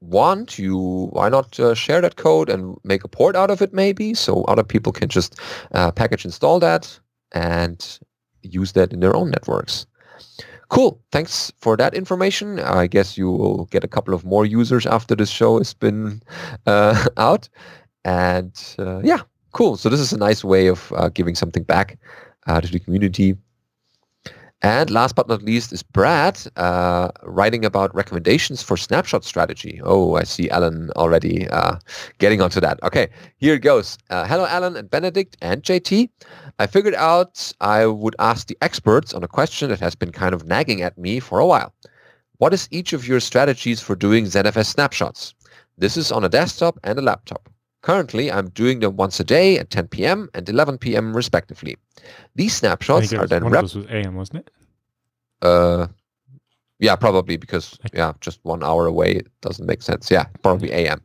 want, 0.00 0.58
you 0.58 1.08
why 1.12 1.28
not 1.28 1.58
uh, 1.60 1.74
share 1.74 2.00
that 2.00 2.16
code 2.16 2.48
and 2.50 2.76
make 2.84 3.04
a 3.04 3.08
port 3.08 3.36
out 3.36 3.50
of 3.50 3.62
it, 3.62 3.72
maybe, 3.72 4.14
so 4.14 4.42
other 4.44 4.64
people 4.64 4.92
can 4.92 5.08
just 5.08 5.38
uh, 5.72 5.90
package 5.92 6.24
install 6.24 6.58
that 6.60 6.98
and 7.36 7.98
use 8.42 8.72
that 8.72 8.92
in 8.92 9.00
their 9.00 9.14
own 9.14 9.30
networks. 9.30 9.86
Cool. 10.68 11.00
Thanks 11.12 11.52
for 11.58 11.76
that 11.76 11.94
information. 11.94 12.58
I 12.60 12.86
guess 12.88 13.16
you 13.18 13.30
will 13.30 13.66
get 13.66 13.84
a 13.84 13.88
couple 13.88 14.14
of 14.14 14.24
more 14.24 14.46
users 14.46 14.86
after 14.86 15.14
this 15.14 15.30
show 15.30 15.58
has 15.58 15.74
been 15.74 16.22
uh, 16.66 17.06
out. 17.16 17.48
And 18.04 18.52
uh, 18.78 19.00
yeah, 19.04 19.20
cool. 19.52 19.76
So 19.76 19.88
this 19.88 20.00
is 20.00 20.12
a 20.12 20.18
nice 20.18 20.42
way 20.42 20.66
of 20.68 20.92
uh, 20.96 21.08
giving 21.10 21.34
something 21.34 21.62
back 21.62 21.98
uh, 22.46 22.60
to 22.60 22.68
the 22.68 22.80
community. 22.80 23.36
And 24.62 24.90
last 24.90 25.14
but 25.14 25.28
not 25.28 25.42
least 25.42 25.72
is 25.72 25.82
Brad 25.82 26.40
uh, 26.56 27.10
writing 27.22 27.64
about 27.64 27.94
recommendations 27.94 28.62
for 28.62 28.76
snapshot 28.76 29.22
strategy. 29.22 29.80
Oh, 29.84 30.14
I 30.16 30.22
see 30.22 30.48
Alan 30.48 30.90
already 30.96 31.46
uh, 31.48 31.76
getting 32.18 32.40
onto 32.40 32.60
that. 32.60 32.82
Okay, 32.82 33.08
here 33.36 33.54
it 33.54 33.60
goes. 33.60 33.98
Uh, 34.08 34.26
hello, 34.26 34.46
Alan 34.46 34.76
and 34.76 34.90
Benedict 34.90 35.36
and 35.42 35.62
JT. 35.62 36.08
I 36.58 36.66
figured 36.66 36.94
out 36.94 37.52
I 37.60 37.86
would 37.86 38.16
ask 38.18 38.46
the 38.46 38.56
experts 38.62 39.12
on 39.12 39.22
a 39.22 39.28
question 39.28 39.68
that 39.68 39.80
has 39.80 39.94
been 39.94 40.10
kind 40.10 40.34
of 40.34 40.46
nagging 40.46 40.80
at 40.80 40.96
me 40.96 41.20
for 41.20 41.38
a 41.38 41.46
while. 41.46 41.74
What 42.38 42.54
is 42.54 42.68
each 42.70 42.92
of 42.92 43.06
your 43.06 43.20
strategies 43.20 43.80
for 43.80 43.94
doing 43.94 44.24
ZFS 44.24 44.66
snapshots? 44.66 45.34
This 45.76 45.98
is 45.98 46.10
on 46.10 46.24
a 46.24 46.30
desktop 46.30 46.78
and 46.82 46.98
a 46.98 47.02
laptop. 47.02 47.50
Currently, 47.86 48.32
I'm 48.32 48.50
doing 48.50 48.80
them 48.80 48.96
once 48.96 49.20
a 49.20 49.24
day 49.24 49.60
at 49.60 49.70
10 49.70 49.86
p.m. 49.86 50.28
and 50.34 50.48
11 50.48 50.78
p.m. 50.78 51.14
respectively. 51.14 51.76
These 52.34 52.56
snapshots 52.56 53.12
are 53.12 53.28
then 53.28 53.44
one 53.44 53.52
rep- 53.52 53.62
of 53.62 53.70
those 53.70 53.76
was 53.76 53.86
AM, 53.86 54.16
wasn't 54.16 54.40
it? 54.40 54.50
uh, 55.42 55.86
yeah, 56.80 56.96
probably 56.96 57.36
because 57.36 57.78
yeah, 57.92 58.12
just 58.20 58.40
one 58.42 58.64
hour 58.64 58.86
away 58.86 59.12
it 59.12 59.28
doesn't 59.40 59.66
make 59.66 59.82
sense. 59.82 60.10
Yeah, 60.10 60.24
probably 60.42 60.72
AM. 60.72 61.00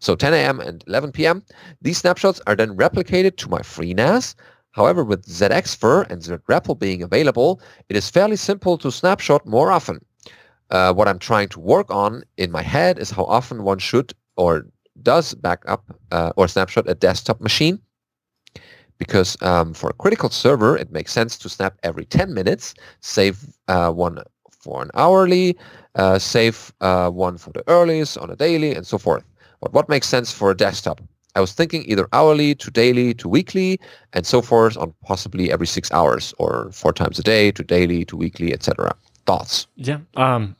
So 0.00 0.16
10 0.16 0.34
a.m. 0.34 0.58
and 0.58 0.82
11 0.88 1.12
p.m. 1.12 1.44
These 1.82 1.98
snapshots 1.98 2.40
are 2.48 2.56
then 2.56 2.76
replicated 2.76 3.36
to 3.36 3.48
my 3.48 3.60
FreeNAS. 3.60 4.34
However, 4.72 5.04
with 5.04 5.24
ZXfer 5.26 6.10
and 6.10 6.20
ZREPL 6.20 6.80
being 6.80 7.00
available, 7.00 7.60
it 7.88 7.94
is 7.94 8.10
fairly 8.10 8.34
simple 8.34 8.76
to 8.78 8.90
snapshot 8.90 9.46
more 9.46 9.70
often. 9.70 10.04
Uh, 10.70 10.92
what 10.92 11.06
I'm 11.06 11.20
trying 11.20 11.48
to 11.50 11.60
work 11.60 11.92
on 11.92 12.24
in 12.38 12.50
my 12.50 12.62
head 12.62 12.98
is 12.98 13.12
how 13.12 13.24
often 13.26 13.62
one 13.62 13.78
should 13.78 14.12
or 14.36 14.66
does 15.02 15.34
back 15.34 15.62
up 15.66 15.84
uh, 16.12 16.32
or 16.36 16.48
snapshot 16.48 16.88
a 16.88 16.94
desktop 16.94 17.40
machine. 17.40 17.78
Because 18.98 19.36
um, 19.42 19.74
for 19.74 19.90
a 19.90 19.92
critical 19.94 20.30
server, 20.30 20.76
it 20.76 20.92
makes 20.92 21.12
sense 21.12 21.36
to 21.38 21.48
snap 21.48 21.76
every 21.82 22.04
10 22.04 22.32
minutes, 22.32 22.74
save 23.00 23.44
uh, 23.66 23.90
one 23.90 24.18
for 24.60 24.82
an 24.82 24.90
hourly, 24.94 25.58
uh, 25.96 26.18
save 26.18 26.72
uh, 26.80 27.10
one 27.10 27.36
for 27.36 27.50
the 27.52 27.64
earliest 27.68 28.16
on 28.18 28.30
a 28.30 28.36
daily, 28.36 28.74
and 28.74 28.86
so 28.86 28.96
forth. 28.96 29.24
But 29.60 29.72
what 29.72 29.88
makes 29.88 30.06
sense 30.06 30.32
for 30.32 30.50
a 30.50 30.56
desktop? 30.56 31.00
I 31.34 31.40
was 31.40 31.52
thinking 31.52 31.84
either 31.86 32.06
hourly 32.12 32.54
to 32.54 32.70
daily 32.70 33.14
to 33.14 33.28
weekly, 33.28 33.80
and 34.12 34.24
so 34.24 34.40
forth 34.40 34.76
on 34.76 34.94
possibly 35.02 35.50
every 35.50 35.66
six 35.66 35.90
hours, 35.90 36.32
or 36.38 36.70
four 36.72 36.92
times 36.92 37.18
a 37.18 37.22
day 37.22 37.50
to 37.50 37.64
daily 37.64 38.04
to 38.06 38.16
weekly, 38.16 38.52
etc. 38.52 38.94
Thoughts? 39.26 39.66
Yeah. 39.74 39.98
Um, 40.14 40.54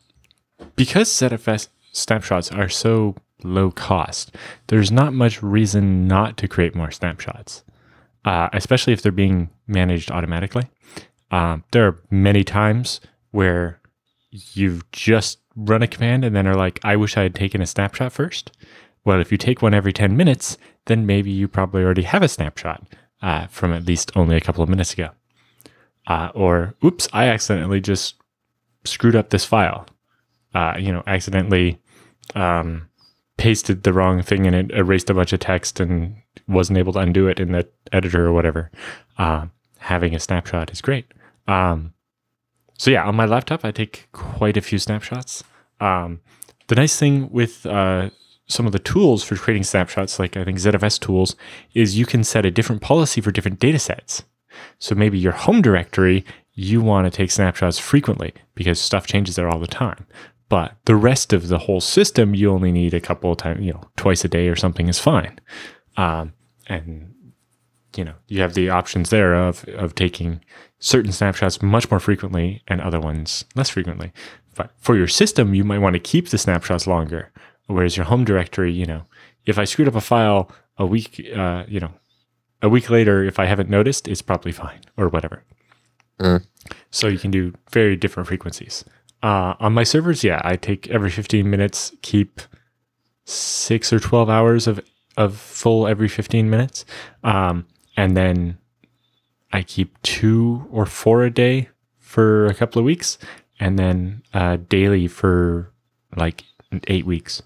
because 0.75 1.09
ZFS 1.09 1.69
snapshots 1.93 2.51
are 2.51 2.69
so 2.69 3.15
low 3.45 3.71
cost, 3.71 4.35
there's 4.69 4.91
not 4.91 5.13
much 5.13 5.43
reason 5.43 6.09
not 6.09 6.37
to 6.39 6.49
create 6.49 6.75
more 6.75 6.91
snapshots, 6.91 7.63
uh, 8.25 8.49
especially 8.53 8.93
if 8.93 9.03
they're 9.03 9.13
being 9.13 9.51
managed 9.67 10.11
automatically. 10.11 10.65
Um, 11.31 11.65
there 11.73 11.87
are 11.87 12.01
many 12.11 12.45
times 12.45 13.01
where 13.31 13.81
you've 14.31 14.91
just 14.93 15.39
run 15.57 15.83
a 15.83 15.87
command 15.87 16.25
and 16.25 16.35
then 16.35 16.47
are 16.47 16.57
like, 16.57 16.81
I 16.83 16.97
wish 16.97 17.17
I 17.17 17.23
had 17.23 17.35
taken 17.35 17.61
a 17.61 17.67
snapshot 17.67 18.13
first. 18.13 18.53
Well, 19.05 19.21
if 19.21 19.31
you 19.31 19.39
take 19.39 19.63
one 19.63 19.75
every 19.75 19.93
10 19.93 20.17
minutes, 20.17 20.57
then 20.87 21.07
maybe 21.07 21.31
you 21.31 21.47
probably 21.49 21.83
already 21.83 22.03
have 22.03 22.23
a 22.23 22.29
snapshot 22.29 22.87
uh, 23.23 23.47
from 23.49 23.73
at 23.73 23.87
least 23.87 24.13
only 24.17 24.37
a 24.37 24.41
couple 24.41 24.63
of 24.63 24.69
minutes 24.69 24.93
ago. 24.93 25.11
Uh, 26.07 26.31
or, 26.35 26.75
oops, 26.85 27.09
I 27.13 27.29
accidentally 27.29 27.81
just 27.81 28.17
screwed 28.85 29.17
up 29.17 29.31
this 29.31 29.45
file. 29.45 29.87
Uh, 30.55 30.75
you 30.79 30.93
know, 30.93 31.03
accidentally 31.07 31.81
um, 32.35 32.89
pasted 33.37 33.83
the 33.83 33.93
wrong 33.93 34.23
thing 34.23 34.47
and 34.47 34.55
it 34.55 34.71
erased 34.77 35.11
a 35.11 35.15
bunch 35.15 35.33
of 35.33 35.41
text 35.41 35.81
and 35.81 36.17
wasn't 36.47 36.79
able 36.79 36.93
to 36.93 36.99
undo 36.99 37.27
it 37.27 37.41
in 37.41 37.53
the 37.53 37.69
editor 37.93 38.27
or 38.27 38.33
whatever. 38.33 38.71
Uh, 39.19 39.47
having 39.79 40.15
a 40.15 40.21
snapshot 40.21 40.71
is 40.71 40.81
great. 40.81 41.07
Um, 41.47 41.93
so 42.79 42.91
yeah, 42.91 43.05
on 43.05 43.15
my 43.15 43.27
laptop, 43.27 43.65
I 43.65 43.71
take 43.71 44.09
quite 44.13 44.57
a 44.57 44.61
few 44.61 44.79
snapshots. 44.79 45.45
Um, 45.81 46.21
the 46.69 46.75
nice 46.75 46.99
thing 46.99 47.31
with 47.31 47.67
uh, 47.67 48.11
some 48.47 48.67
of 48.67 48.73
the 48.73 48.79
tools 48.79 49.23
for 49.23 49.37
creating 49.37 49.65
snapshots, 49.65 50.19
like 50.19 50.37
I 50.37 50.45
think 50.45 50.59
ZFS 50.59 51.01
tools, 51.01 51.37
is 51.75 51.99
you 51.99 52.07
can 52.07 52.25
set 52.25 52.47
a 52.47 52.51
different 52.51 52.83
policy 52.83 53.21
for 53.21 53.31
different 53.31 53.61
data 53.61 53.79
sets. 53.79 54.25
So 54.79 54.95
maybe 54.95 55.19
your 55.19 55.33
home 55.33 55.63
directory, 55.63 56.25
you 56.55 56.81
want 56.81 57.07
to 57.07 57.11
take 57.11 57.31
snapshots 57.31 57.79
frequently 57.79 58.33
because 58.55 58.81
stuff 58.81 59.07
changes 59.07 59.37
there 59.37 59.49
all 59.49 59.59
the 59.59 59.67
time. 59.67 60.07
But 60.49 60.77
the 60.85 60.97
rest 60.97 61.33
of 61.33 61.49
the 61.49 61.59
whole 61.59 61.81
system, 61.81 62.35
you 62.35 62.51
only 62.51 62.71
need 62.71 62.95
a 62.95 63.01
couple 63.01 63.33
of 63.33 63.39
times, 63.39 63.65
you 63.65 63.73
know, 63.73 63.83
twice 63.97 64.25
a 64.25 64.29
day 64.29 64.49
or 64.49 64.57
something 64.57 64.89
is 64.89 64.99
fine. 64.99 65.41
Um, 65.97 66.35
and 66.67 67.15
you 67.97 68.05
know, 68.05 68.15
you 68.27 68.41
have 68.41 68.55
the 68.55 68.71
options 68.71 69.11
there 69.11 69.35
of 69.35 69.65
of 69.69 69.95
taking 69.95 70.41
certain 70.79 71.13
snapshots 71.13 71.63
much 71.63 71.91
more 71.91 72.01
frequently 72.01 72.63
and 72.69 72.81
other 72.81 73.01
ones 73.01 73.45
less 73.55 73.71
frequently. 73.71 74.13
But 74.55 74.73
for 74.79 74.97
your 74.97 75.09
system, 75.09 75.55
you 75.55 75.65
might 75.65 75.79
want 75.79 75.95
to 75.95 76.01
keep 76.01 76.29
the 76.29 76.39
snapshots 76.39 76.87
longer. 76.87 77.33
Whereas 77.67 77.97
your 77.97 78.07
home 78.07 78.25
directory, 78.25 78.73
you 78.73 78.87
know, 78.87 79.05
if 79.47 79.59
I 79.59 79.65
screwed 79.65 79.89
up 79.89 79.95
a 79.95 80.01
file 80.01 80.51
a 80.77 80.87
week, 80.87 81.27
uh, 81.35 81.65
you 81.67 81.81
know, 81.81 81.93
a 82.63 82.69
week 82.69 82.91
later, 82.91 83.25
if 83.25 83.39
I 83.39 83.47
haven't 83.47 83.71
noticed, 83.71 84.09
it's 84.09 84.23
probably 84.23 84.53
fine 84.53 84.81
or 84.97 85.09
whatever. 85.09 85.43
Mm. 86.21 86.47
So 86.91 87.09
you 87.09 87.19
can 87.19 87.31
do 87.31 87.55
very 87.71 87.97
different 87.97 88.29
frequencies. 88.29 88.85
Uh, 89.25 89.55
on 89.59 89.73
my 89.73 89.85
servers, 89.85 90.23
yeah, 90.23 90.39
I 90.45 90.57
take 90.57 90.91
every 90.91 91.09
15 91.11 91.49
minutes, 91.49 91.95
keep 92.03 92.43
six 93.25 93.91
or 93.91 93.99
12 93.99 94.29
hours 94.29 94.67
of, 94.67 94.81
of 95.17 95.35
full 95.35 95.87
every 95.87 96.09
15 96.09 96.51
minutes. 96.51 96.85
Um, 97.23 97.67
and 97.97 98.15
then 98.15 98.59
I 99.51 99.63
keep 99.63 99.97
two 100.03 100.67
or 100.71 100.85
four 100.85 101.25
a 101.25 101.31
day 101.31 101.71
for 101.99 102.45
a 102.45 102.55
couple 102.55 102.79
of 102.79 102.85
weeks, 102.85 103.17
and 103.59 103.79
then 103.79 104.23
uh, 104.35 104.59
daily 104.69 105.09
for 105.09 105.73
like 106.17 106.45
eight 106.89 107.07
weeks. 107.07 107.41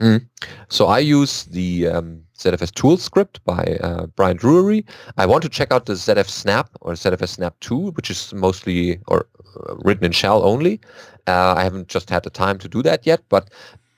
Mm. 0.00 0.28
So 0.68 0.86
I 0.86 1.00
use 1.00 1.42
the 1.42 1.88
um, 1.88 2.21
ZFS 2.42 2.72
tool 2.72 2.96
script 2.96 3.44
by 3.44 3.78
uh, 3.82 4.06
Bryan 4.06 4.36
Drewery. 4.36 4.84
I 5.16 5.26
want 5.26 5.42
to 5.42 5.48
check 5.48 5.70
out 5.72 5.86
the 5.86 5.92
ZF 5.92 6.28
Snap 6.28 6.70
or 6.80 6.92
ZFS 6.94 7.28
Snap 7.28 7.54
2, 7.60 7.92
which 7.92 8.10
is 8.10 8.34
mostly 8.34 8.98
or 9.06 9.26
uh, 9.68 9.76
written 9.76 10.04
in 10.04 10.12
shell 10.12 10.44
only. 10.44 10.80
Uh, 11.28 11.54
I 11.56 11.62
haven't 11.62 11.88
just 11.88 12.10
had 12.10 12.24
the 12.24 12.30
time 12.30 12.58
to 12.58 12.68
do 12.68 12.82
that 12.82 13.06
yet, 13.06 13.22
but 13.28 13.50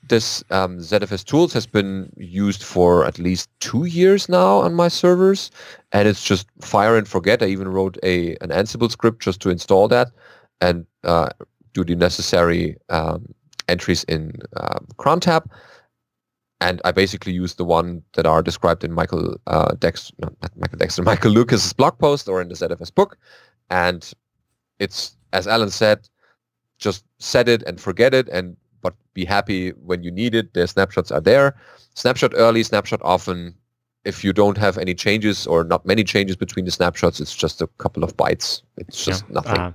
this 0.07 0.43
um, 0.51 0.77
ZFS 0.77 1.23
tools 1.25 1.53
has 1.53 1.65
been 1.65 2.11
used 2.17 2.61
for 2.61 3.05
at 3.05 3.17
least 3.17 3.49
two 3.59 3.85
years 3.85 4.29
now 4.29 4.59
on 4.59 4.75
my 4.75 4.87
servers, 4.87 5.49
and 5.91 6.07
it's 6.07 6.23
just 6.23 6.47
fire 6.61 6.95
and 6.95 7.07
forget. 7.07 7.41
I 7.41 7.47
even 7.47 7.67
wrote 7.67 7.97
a 8.03 8.35
an 8.41 8.49
Ansible 8.49 8.91
script 8.91 9.23
just 9.23 9.41
to 9.41 9.49
install 9.49 9.87
that 9.87 10.11
and 10.61 10.85
uh, 11.03 11.29
do 11.73 11.83
the 11.83 11.95
necessary 11.95 12.77
um, 12.89 13.33
entries 13.67 14.03
in 14.03 14.33
um, 14.57 15.19
tab. 15.19 15.49
And 16.61 16.81
I 16.85 16.91
basically 16.91 17.33
use 17.33 17.55
the 17.55 17.65
one 17.65 18.01
that 18.13 18.25
are 18.25 18.41
described 18.41 18.83
in 18.83 18.93
Michael 18.93 19.35
uh, 19.47 19.73
Dex, 19.77 20.11
not 20.19 20.33
Michael 20.55 20.77
Dexter, 20.77 21.03
Michael 21.11 21.31
Lucas's 21.31 21.73
blog 21.73 21.97
post 21.99 22.29
or 22.29 22.41
in 22.41 22.47
the 22.47 22.55
ZFS 22.55 22.93
book. 22.93 23.17
And 23.69 24.09
it's, 24.79 25.17
as 25.33 25.47
Alan 25.47 25.69
said, 25.69 26.07
just 26.77 27.03
set 27.19 27.49
it 27.49 27.63
and 27.63 27.79
forget 27.79 28.13
it 28.13 28.29
and 28.29 28.55
but 28.81 28.93
be 29.15 29.25
happy 29.25 29.71
when 29.71 30.03
you 30.03 30.11
need 30.11 30.35
it. 30.35 30.53
The 30.53 30.67
snapshots 30.67 31.11
are 31.11 31.21
there. 31.21 31.55
Snapshot 31.95 32.33
early, 32.35 32.61
snapshot 32.61 33.01
often. 33.03 33.55
If 34.03 34.23
you 34.23 34.31
don't 34.31 34.57
have 34.59 34.77
any 34.77 34.93
changes 34.93 35.47
or 35.47 35.63
not 35.63 35.83
many 35.87 36.03
changes 36.03 36.35
between 36.35 36.65
the 36.65 36.71
snapshots, 36.71 37.19
it's 37.19 37.35
just 37.35 37.63
a 37.63 37.67
couple 37.79 38.03
of 38.03 38.15
bytes. 38.15 38.61
It's 38.77 39.03
just 39.03 39.23
yeah. 39.23 39.33
nothing. 39.33 39.57
Uh, 39.57 39.71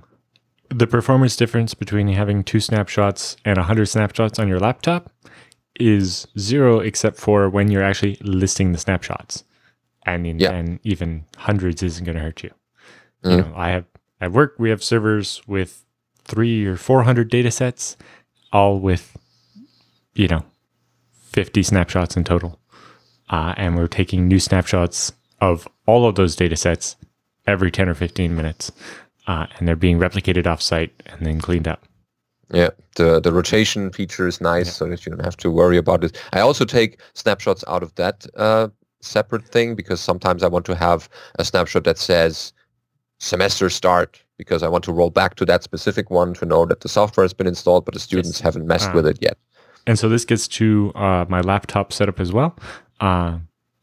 the 0.69 0.87
performance 0.87 1.35
difference 1.35 1.73
between 1.73 2.07
having 2.07 2.45
two 2.45 2.61
snapshots 2.61 3.35
and 3.43 3.57
100 3.57 3.87
snapshots 3.87 4.39
on 4.39 4.47
your 4.47 4.59
laptop 4.59 5.11
is 5.81 6.27
zero 6.37 6.79
except 6.79 7.17
for 7.17 7.49
when 7.49 7.69
you're 7.69 7.83
actually 7.83 8.17
listing 8.21 8.71
the 8.71 8.77
snapshots. 8.77 9.43
I 10.05 10.17
mean, 10.17 10.39
yeah. 10.39 10.51
and 10.51 10.79
even 10.83 11.25
hundreds 11.37 11.83
isn't 11.83 12.05
going 12.05 12.15
to 12.15 12.23
hurt 12.23 12.43
you. 12.43 12.51
Mm. 13.23 13.31
You 13.31 13.37
know, 13.37 13.53
I 13.55 13.69
have 13.69 13.85
at 14.19 14.31
work 14.31 14.55
we 14.57 14.69
have 14.69 14.83
servers 14.83 15.41
with 15.47 15.85
three 16.25 16.65
or 16.65 16.77
four 16.77 17.03
hundred 17.03 17.29
data 17.29 17.51
sets, 17.51 17.97
all 18.51 18.79
with, 18.79 19.15
you 20.13 20.27
know, 20.27 20.43
50 21.31 21.63
snapshots 21.63 22.17
in 22.17 22.23
total. 22.23 22.59
Uh, 23.29 23.53
and 23.57 23.75
we're 23.75 23.87
taking 23.87 24.27
new 24.27 24.39
snapshots 24.39 25.13
of 25.39 25.67
all 25.85 26.05
of 26.05 26.15
those 26.15 26.35
data 26.35 26.55
sets 26.55 26.97
every 27.47 27.71
10 27.71 27.87
or 27.89 27.93
15 27.93 28.35
minutes. 28.35 28.71
Uh, 29.27 29.47
and 29.57 29.67
they're 29.67 29.75
being 29.75 29.99
replicated 29.99 30.43
offsite 30.43 30.91
and 31.05 31.25
then 31.25 31.39
cleaned 31.39 31.67
up. 31.67 31.87
Yeah, 32.53 32.69
the 32.95 33.19
the 33.19 33.31
rotation 33.31 33.91
feature 33.91 34.27
is 34.27 34.41
nice, 34.41 34.67
yeah. 34.67 34.71
so 34.73 34.89
that 34.89 35.05
you 35.05 35.11
don't 35.11 35.23
have 35.23 35.37
to 35.37 35.49
worry 35.49 35.77
about 35.77 36.03
it. 36.03 36.21
I 36.33 36.41
also 36.41 36.65
take 36.65 36.99
snapshots 37.13 37.63
out 37.67 37.81
of 37.81 37.95
that 37.95 38.25
uh, 38.35 38.67
separate 39.01 39.47
thing 39.47 39.75
because 39.75 40.01
sometimes 40.01 40.43
I 40.43 40.47
want 40.47 40.65
to 40.65 40.75
have 40.75 41.09
a 41.39 41.45
snapshot 41.45 41.83
that 41.85 41.97
says 41.97 42.53
semester 43.19 43.69
start 43.69 44.21
because 44.37 44.63
I 44.63 44.67
want 44.67 44.83
to 44.85 44.91
roll 44.91 45.11
back 45.11 45.35
to 45.35 45.45
that 45.45 45.63
specific 45.63 46.09
one 46.09 46.33
to 46.35 46.45
know 46.45 46.65
that 46.65 46.81
the 46.81 46.89
software 46.89 47.23
has 47.23 47.33
been 47.33 47.47
installed, 47.47 47.85
but 47.85 47.93
the 47.93 47.99
students 47.99 48.39
yes. 48.39 48.41
haven't 48.41 48.67
messed 48.67 48.89
uh, 48.89 48.93
with 48.95 49.07
it 49.07 49.19
yet. 49.21 49.37
And 49.87 49.97
so 49.97 50.09
this 50.09 50.25
gets 50.25 50.47
to 50.49 50.91
uh, 50.95 51.25
my 51.29 51.41
laptop 51.41 51.93
setup 51.93 52.19
as 52.19 52.33
well. 52.33 52.57
Uh, 52.99 53.37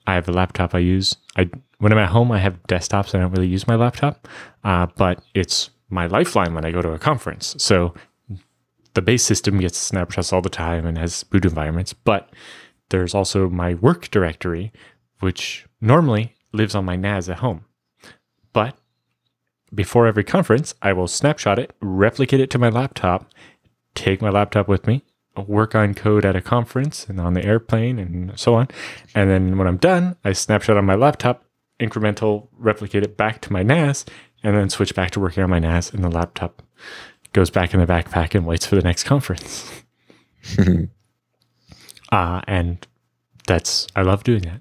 I 0.07 0.15
have 0.15 0.29
a 0.29 0.33
laptop 0.33 0.75
I 0.75 0.79
use. 0.79 1.17
I 1.37 1.51
when 1.79 1.93
I'm 1.93 1.99
at 1.99 2.09
home, 2.09 2.33
I 2.33 2.39
have 2.39 2.61
desktops. 2.65 3.15
I 3.15 3.19
don't 3.21 3.31
really 3.31 3.47
use 3.47 3.67
my 3.67 3.77
laptop, 3.77 4.27
uh, 4.65 4.87
but 4.97 5.23
it's 5.35 5.71
my 5.91 6.07
lifeline 6.07 6.55
when 6.55 6.65
I 6.65 6.71
go 6.71 6.83
to 6.83 6.91
a 6.91 6.99
conference. 6.99 7.55
So 7.59 7.95
the 8.99 9.03
base 9.03 9.23
system 9.23 9.61
gets 9.61 9.79
snapshots 9.79 10.33
all 10.33 10.43
the 10.43 10.51
time 10.51 10.85
and 10.85 10.99
has 10.99 11.23
boot 11.23 11.45
environments. 11.45 11.93
But 11.93 12.31
there's 12.89 13.15
also 13.15 13.49
my 13.49 13.75
work 13.75 14.11
directory, 14.11 14.73
which 15.21 15.67
normally 15.81 16.35
lives 16.53 16.75
on 16.75 16.85
my 16.85 16.97
NAS 16.97 17.29
at 17.29 17.39
home. 17.39 17.65
But 18.53 18.77
before 19.73 20.09
every 20.09 20.25
conference, 20.25 20.75
I 20.83 20.95
will 20.95 21.07
snapshot 21.07 21.61
it, 21.61 21.77
replicate 21.81 22.41
it 22.41 22.51
to 22.51 22.59
my 22.59 22.71
laptop, 22.71 23.31
take 23.95 24.21
my 24.21 24.31
laptop 24.31 24.67
with 24.67 24.89
me, 24.89 25.05
work 25.47 25.77
on 25.77 25.95
code 25.95 26.25
at 26.25 26.35
a 26.35 26.41
conference 26.41 27.07
and 27.09 27.21
on 27.21 27.35
the 27.35 27.45
airplane 27.45 28.01
and 28.01 28.37
so 28.37 28.57
on. 28.57 28.67
And 29.15 29.31
then 29.31 29.59
when 29.59 29.69
I'm 29.69 29.77
done, 29.77 30.17
I 30.25 30.33
snapshot 30.33 30.77
on 30.77 30.87
my 30.87 30.97
laptop, 30.97 31.45
incremental, 31.79 32.49
replicate 32.59 33.05
it 33.05 33.17
back 33.17 33.43
to 33.43 33.53
my 33.53 33.63
NAS, 33.63 34.05
and 34.43 34.57
then 34.57 34.69
switch 34.69 34.97
back 34.97 35.13
to 35.13 35.21
working 35.21 35.45
on 35.45 35.51
my 35.51 35.61
NAS, 35.61 35.93
and 35.93 36.03
the 36.03 36.11
laptop 36.11 36.65
goes 37.33 37.51
back 37.51 37.75
in 37.75 37.81
the 37.81 37.87
backpack 37.87 38.35
and 38.35 38.47
waits 38.47 38.67
for 38.67 38.77
the 38.77 38.83
next 38.83 39.05
conference. 39.05 39.83
uh, 42.13 42.41
and 42.47 42.87
that's, 43.47 43.87
I 43.95 44.03
love 44.03 44.25
doing 44.25 44.43
that. 44.43 44.61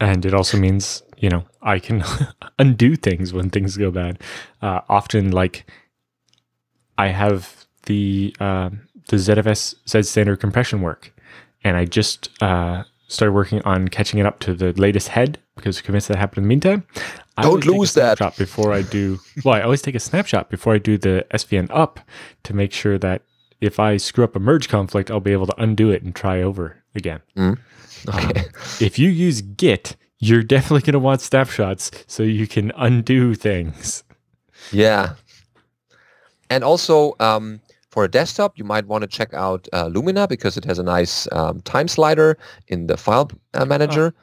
And 0.00 0.26
it 0.26 0.34
also 0.34 0.58
means 0.58 1.02
you 1.24 1.30
know, 1.30 1.44
I 1.62 1.78
can 1.78 2.04
undo 2.58 2.96
things 2.96 3.32
when 3.32 3.48
things 3.48 3.78
go 3.78 3.90
bad. 3.90 4.20
Uh, 4.60 4.80
often, 4.90 5.30
like 5.30 5.64
I 6.98 7.08
have 7.08 7.64
the 7.84 8.36
uh, 8.38 8.68
the 9.08 9.16
ZFS 9.16 9.74
Z 9.88 10.02
standard 10.02 10.40
compression 10.40 10.82
work, 10.82 11.14
and 11.62 11.78
I 11.78 11.86
just 11.86 12.28
uh, 12.42 12.84
started 13.08 13.32
working 13.32 13.62
on 13.62 13.88
catching 13.88 14.20
it 14.20 14.26
up 14.26 14.38
to 14.40 14.52
the 14.52 14.72
latest 14.72 15.08
head 15.08 15.38
because 15.56 15.80
commits 15.80 16.08
that 16.08 16.18
happened 16.18 16.38
in 16.38 16.42
the 16.44 16.48
meantime. 16.48 16.84
I 17.36 17.42
Don't 17.42 17.64
lose 17.66 17.94
that. 17.94 18.18
Before 18.36 18.72
I 18.72 18.82
do, 18.82 19.18
well, 19.44 19.54
I 19.54 19.62
always 19.62 19.82
take 19.82 19.94
a 19.94 20.00
snapshot 20.00 20.50
before 20.50 20.74
I 20.74 20.78
do 20.78 20.96
the 20.96 21.26
SVN 21.32 21.68
up 21.70 21.98
to 22.44 22.54
make 22.54 22.72
sure 22.72 22.96
that 22.98 23.22
if 23.60 23.80
I 23.80 23.96
screw 23.96 24.24
up 24.24 24.36
a 24.36 24.40
merge 24.40 24.68
conflict, 24.68 25.10
I'll 25.10 25.20
be 25.20 25.32
able 25.32 25.46
to 25.46 25.60
undo 25.60 25.90
it 25.90 26.02
and 26.02 26.14
try 26.14 26.42
over 26.42 26.76
again. 26.94 27.22
Mm. 27.36 27.58
Okay. 28.08 28.40
Um, 28.40 28.46
if 28.80 28.98
you 28.98 29.08
use 29.08 29.40
Git, 29.42 29.96
you're 30.18 30.42
definitely 30.42 30.82
going 30.82 30.92
to 30.92 30.98
want 30.98 31.20
snapshots 31.20 31.90
so 32.06 32.22
you 32.22 32.46
can 32.46 32.72
undo 32.76 33.34
things. 33.34 34.04
Yeah. 34.70 35.14
And 36.50 36.62
also, 36.62 37.14
um, 37.20 37.60
for 37.90 38.04
a 38.04 38.08
desktop, 38.08 38.58
you 38.58 38.64
might 38.64 38.86
want 38.86 39.02
to 39.02 39.08
check 39.08 39.32
out 39.34 39.68
uh, 39.72 39.86
Lumina 39.86 40.26
because 40.26 40.56
it 40.56 40.64
has 40.64 40.78
a 40.78 40.82
nice 40.82 41.28
um, 41.32 41.60
time 41.62 41.88
slider 41.88 42.36
in 42.68 42.86
the 42.86 42.96
file 42.96 43.30
uh, 43.54 43.64
manager. 43.64 44.14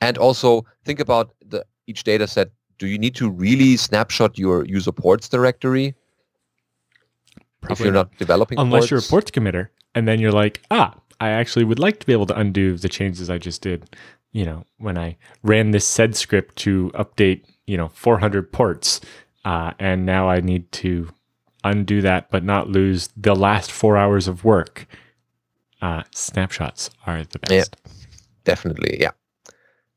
And 0.00 0.18
also 0.18 0.64
think 0.84 1.00
about 1.00 1.34
the 1.44 1.64
each 1.86 2.04
data 2.04 2.26
set. 2.26 2.50
Do 2.78 2.86
you 2.86 2.98
need 2.98 3.14
to 3.16 3.28
really 3.28 3.76
snapshot 3.76 4.38
your 4.38 4.64
user 4.64 4.92
ports 4.92 5.28
directory? 5.28 5.94
Probably 7.60 7.72
if 7.72 7.80
you're 7.80 7.92
not, 7.92 8.12
not 8.12 8.18
developing 8.18 8.58
Unless 8.58 8.82
ports? 8.82 8.90
you're 8.90 9.00
a 9.00 9.02
ports 9.02 9.30
committer. 9.30 9.68
And 9.94 10.06
then 10.06 10.20
you're 10.20 10.32
like, 10.32 10.60
ah, 10.70 10.94
I 11.20 11.30
actually 11.30 11.64
would 11.64 11.80
like 11.80 11.98
to 12.00 12.06
be 12.06 12.12
able 12.12 12.26
to 12.26 12.38
undo 12.38 12.76
the 12.76 12.88
changes 12.88 13.28
I 13.28 13.38
just 13.38 13.62
did. 13.62 13.96
You 14.32 14.44
know, 14.44 14.64
when 14.76 14.96
I 14.96 15.16
ran 15.42 15.72
this 15.72 15.86
sed 15.86 16.14
script 16.14 16.56
to 16.56 16.90
update, 16.94 17.42
you 17.66 17.76
know, 17.76 17.88
400 17.88 18.52
ports, 18.52 19.00
uh, 19.44 19.72
and 19.78 20.06
now 20.06 20.28
I 20.28 20.40
need 20.40 20.70
to 20.72 21.08
undo 21.64 22.00
that 22.02 22.30
but 22.30 22.44
not 22.44 22.68
lose 22.68 23.08
the 23.16 23.34
last 23.34 23.72
four 23.72 23.96
hours 23.96 24.28
of 24.28 24.44
work. 24.44 24.86
Uh, 25.80 26.02
snapshots 26.12 26.90
are 27.06 27.24
the 27.24 27.38
best. 27.38 27.52
Yeah, 27.52 27.92
definitely. 28.44 28.98
Yeah. 29.00 29.10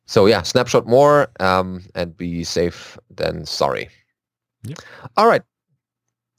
So 0.05 0.25
yeah, 0.25 0.41
snapshot 0.41 0.87
more 0.87 1.29
um, 1.39 1.83
and 1.95 2.15
be 2.15 2.43
safe 2.43 2.97
than 3.09 3.45
sorry. 3.45 3.89
Yep. 4.63 4.79
All 5.17 5.27
right. 5.27 5.41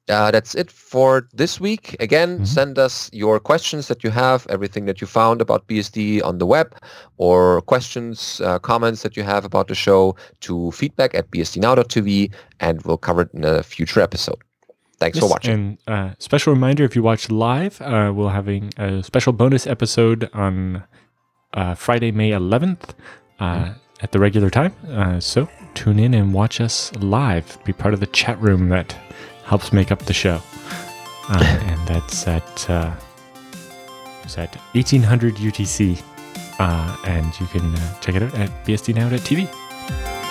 Uh, 0.09 0.31
that's 0.31 0.55
it 0.55 0.71
for 0.71 1.29
this 1.33 1.61
week. 1.61 1.97
Again, 2.01 2.37
mm-hmm. 2.37 2.45
send 2.45 2.79
us 2.79 3.09
your 3.13 3.39
questions 3.39 3.87
that 3.87 4.03
you 4.03 4.11
have, 4.11 4.47
everything 4.51 4.85
that 4.87 5.01
you 5.01 5.07
found 5.07 5.41
about 5.41 5.67
BSD 5.69 6.23
on 6.25 6.39
the 6.39 6.47
web, 6.47 6.75
or 7.19 7.63
questions, 7.63 8.41
uh, 8.45 8.59
comments 8.59 9.03
that 9.03 9.17
you 9.17 9.23
have 9.23 9.45
about 9.45 9.69
the 9.69 9.77
show 9.77 10.17
to 10.41 10.73
feedback 10.73 11.15
at 11.15 11.31
bsdnow.tv, 11.31 12.33
and 12.59 12.83
we'll 12.83 12.99
cover 12.99 13.23
it 13.23 13.31
in 13.33 13.45
a 13.45 13.63
future 13.63 14.01
episode. 14.01 14.43
Thanks 14.99 15.17
yes, 15.17 15.25
for 15.25 15.31
watching. 15.31 15.79
And 15.87 16.11
uh, 16.13 16.15
special 16.19 16.53
reminder, 16.53 16.85
if 16.85 16.97
you 16.97 17.03
watch 17.03 17.31
live, 17.31 17.81
uh, 17.81 18.13
we're 18.15 18.31
having 18.31 18.73
a 18.77 19.05
special 19.05 19.33
bonus 19.33 19.69
episode 19.69 20.29
on 20.33 20.83
uh, 21.55 21.75
Friday, 21.75 22.11
May 22.11 22.31
11th 22.31 22.95
mm-hmm. 23.43 23.73
at 24.03 24.13
the 24.13 24.19
regular 24.19 24.51
time. 24.51 24.73
so 25.21 25.49
tune 25.75 25.99
in 25.99 26.15
and 26.15 26.33
watch 26.33 26.61
us 26.61 26.95
live. 26.97 27.59
Be 27.65 27.73
part 27.73 27.95
of 27.95 28.01
the 28.01 28.07
chat 28.07 28.41
room 28.41 28.69
that 28.69 28.93
helps 29.45 29.73
make 29.73 29.91
up 29.91 30.01
the 30.01 30.15
show. 30.15 30.41
Uh, 31.29 31.45
and 31.67 31.89
that's 31.89 32.27
at 32.27 32.71
uh, 32.71 32.95
at 34.37 34.55
1800 34.75 35.37
UTC. 35.37 36.03
Uh, 36.59 36.97
and 37.07 37.41
you 37.41 37.47
can 37.47 37.75
uh, 37.75 38.01
check 38.01 38.15
it 38.15 38.23
out 38.23 38.35
at 38.35 38.51
bsdnow.tv. 38.65 40.22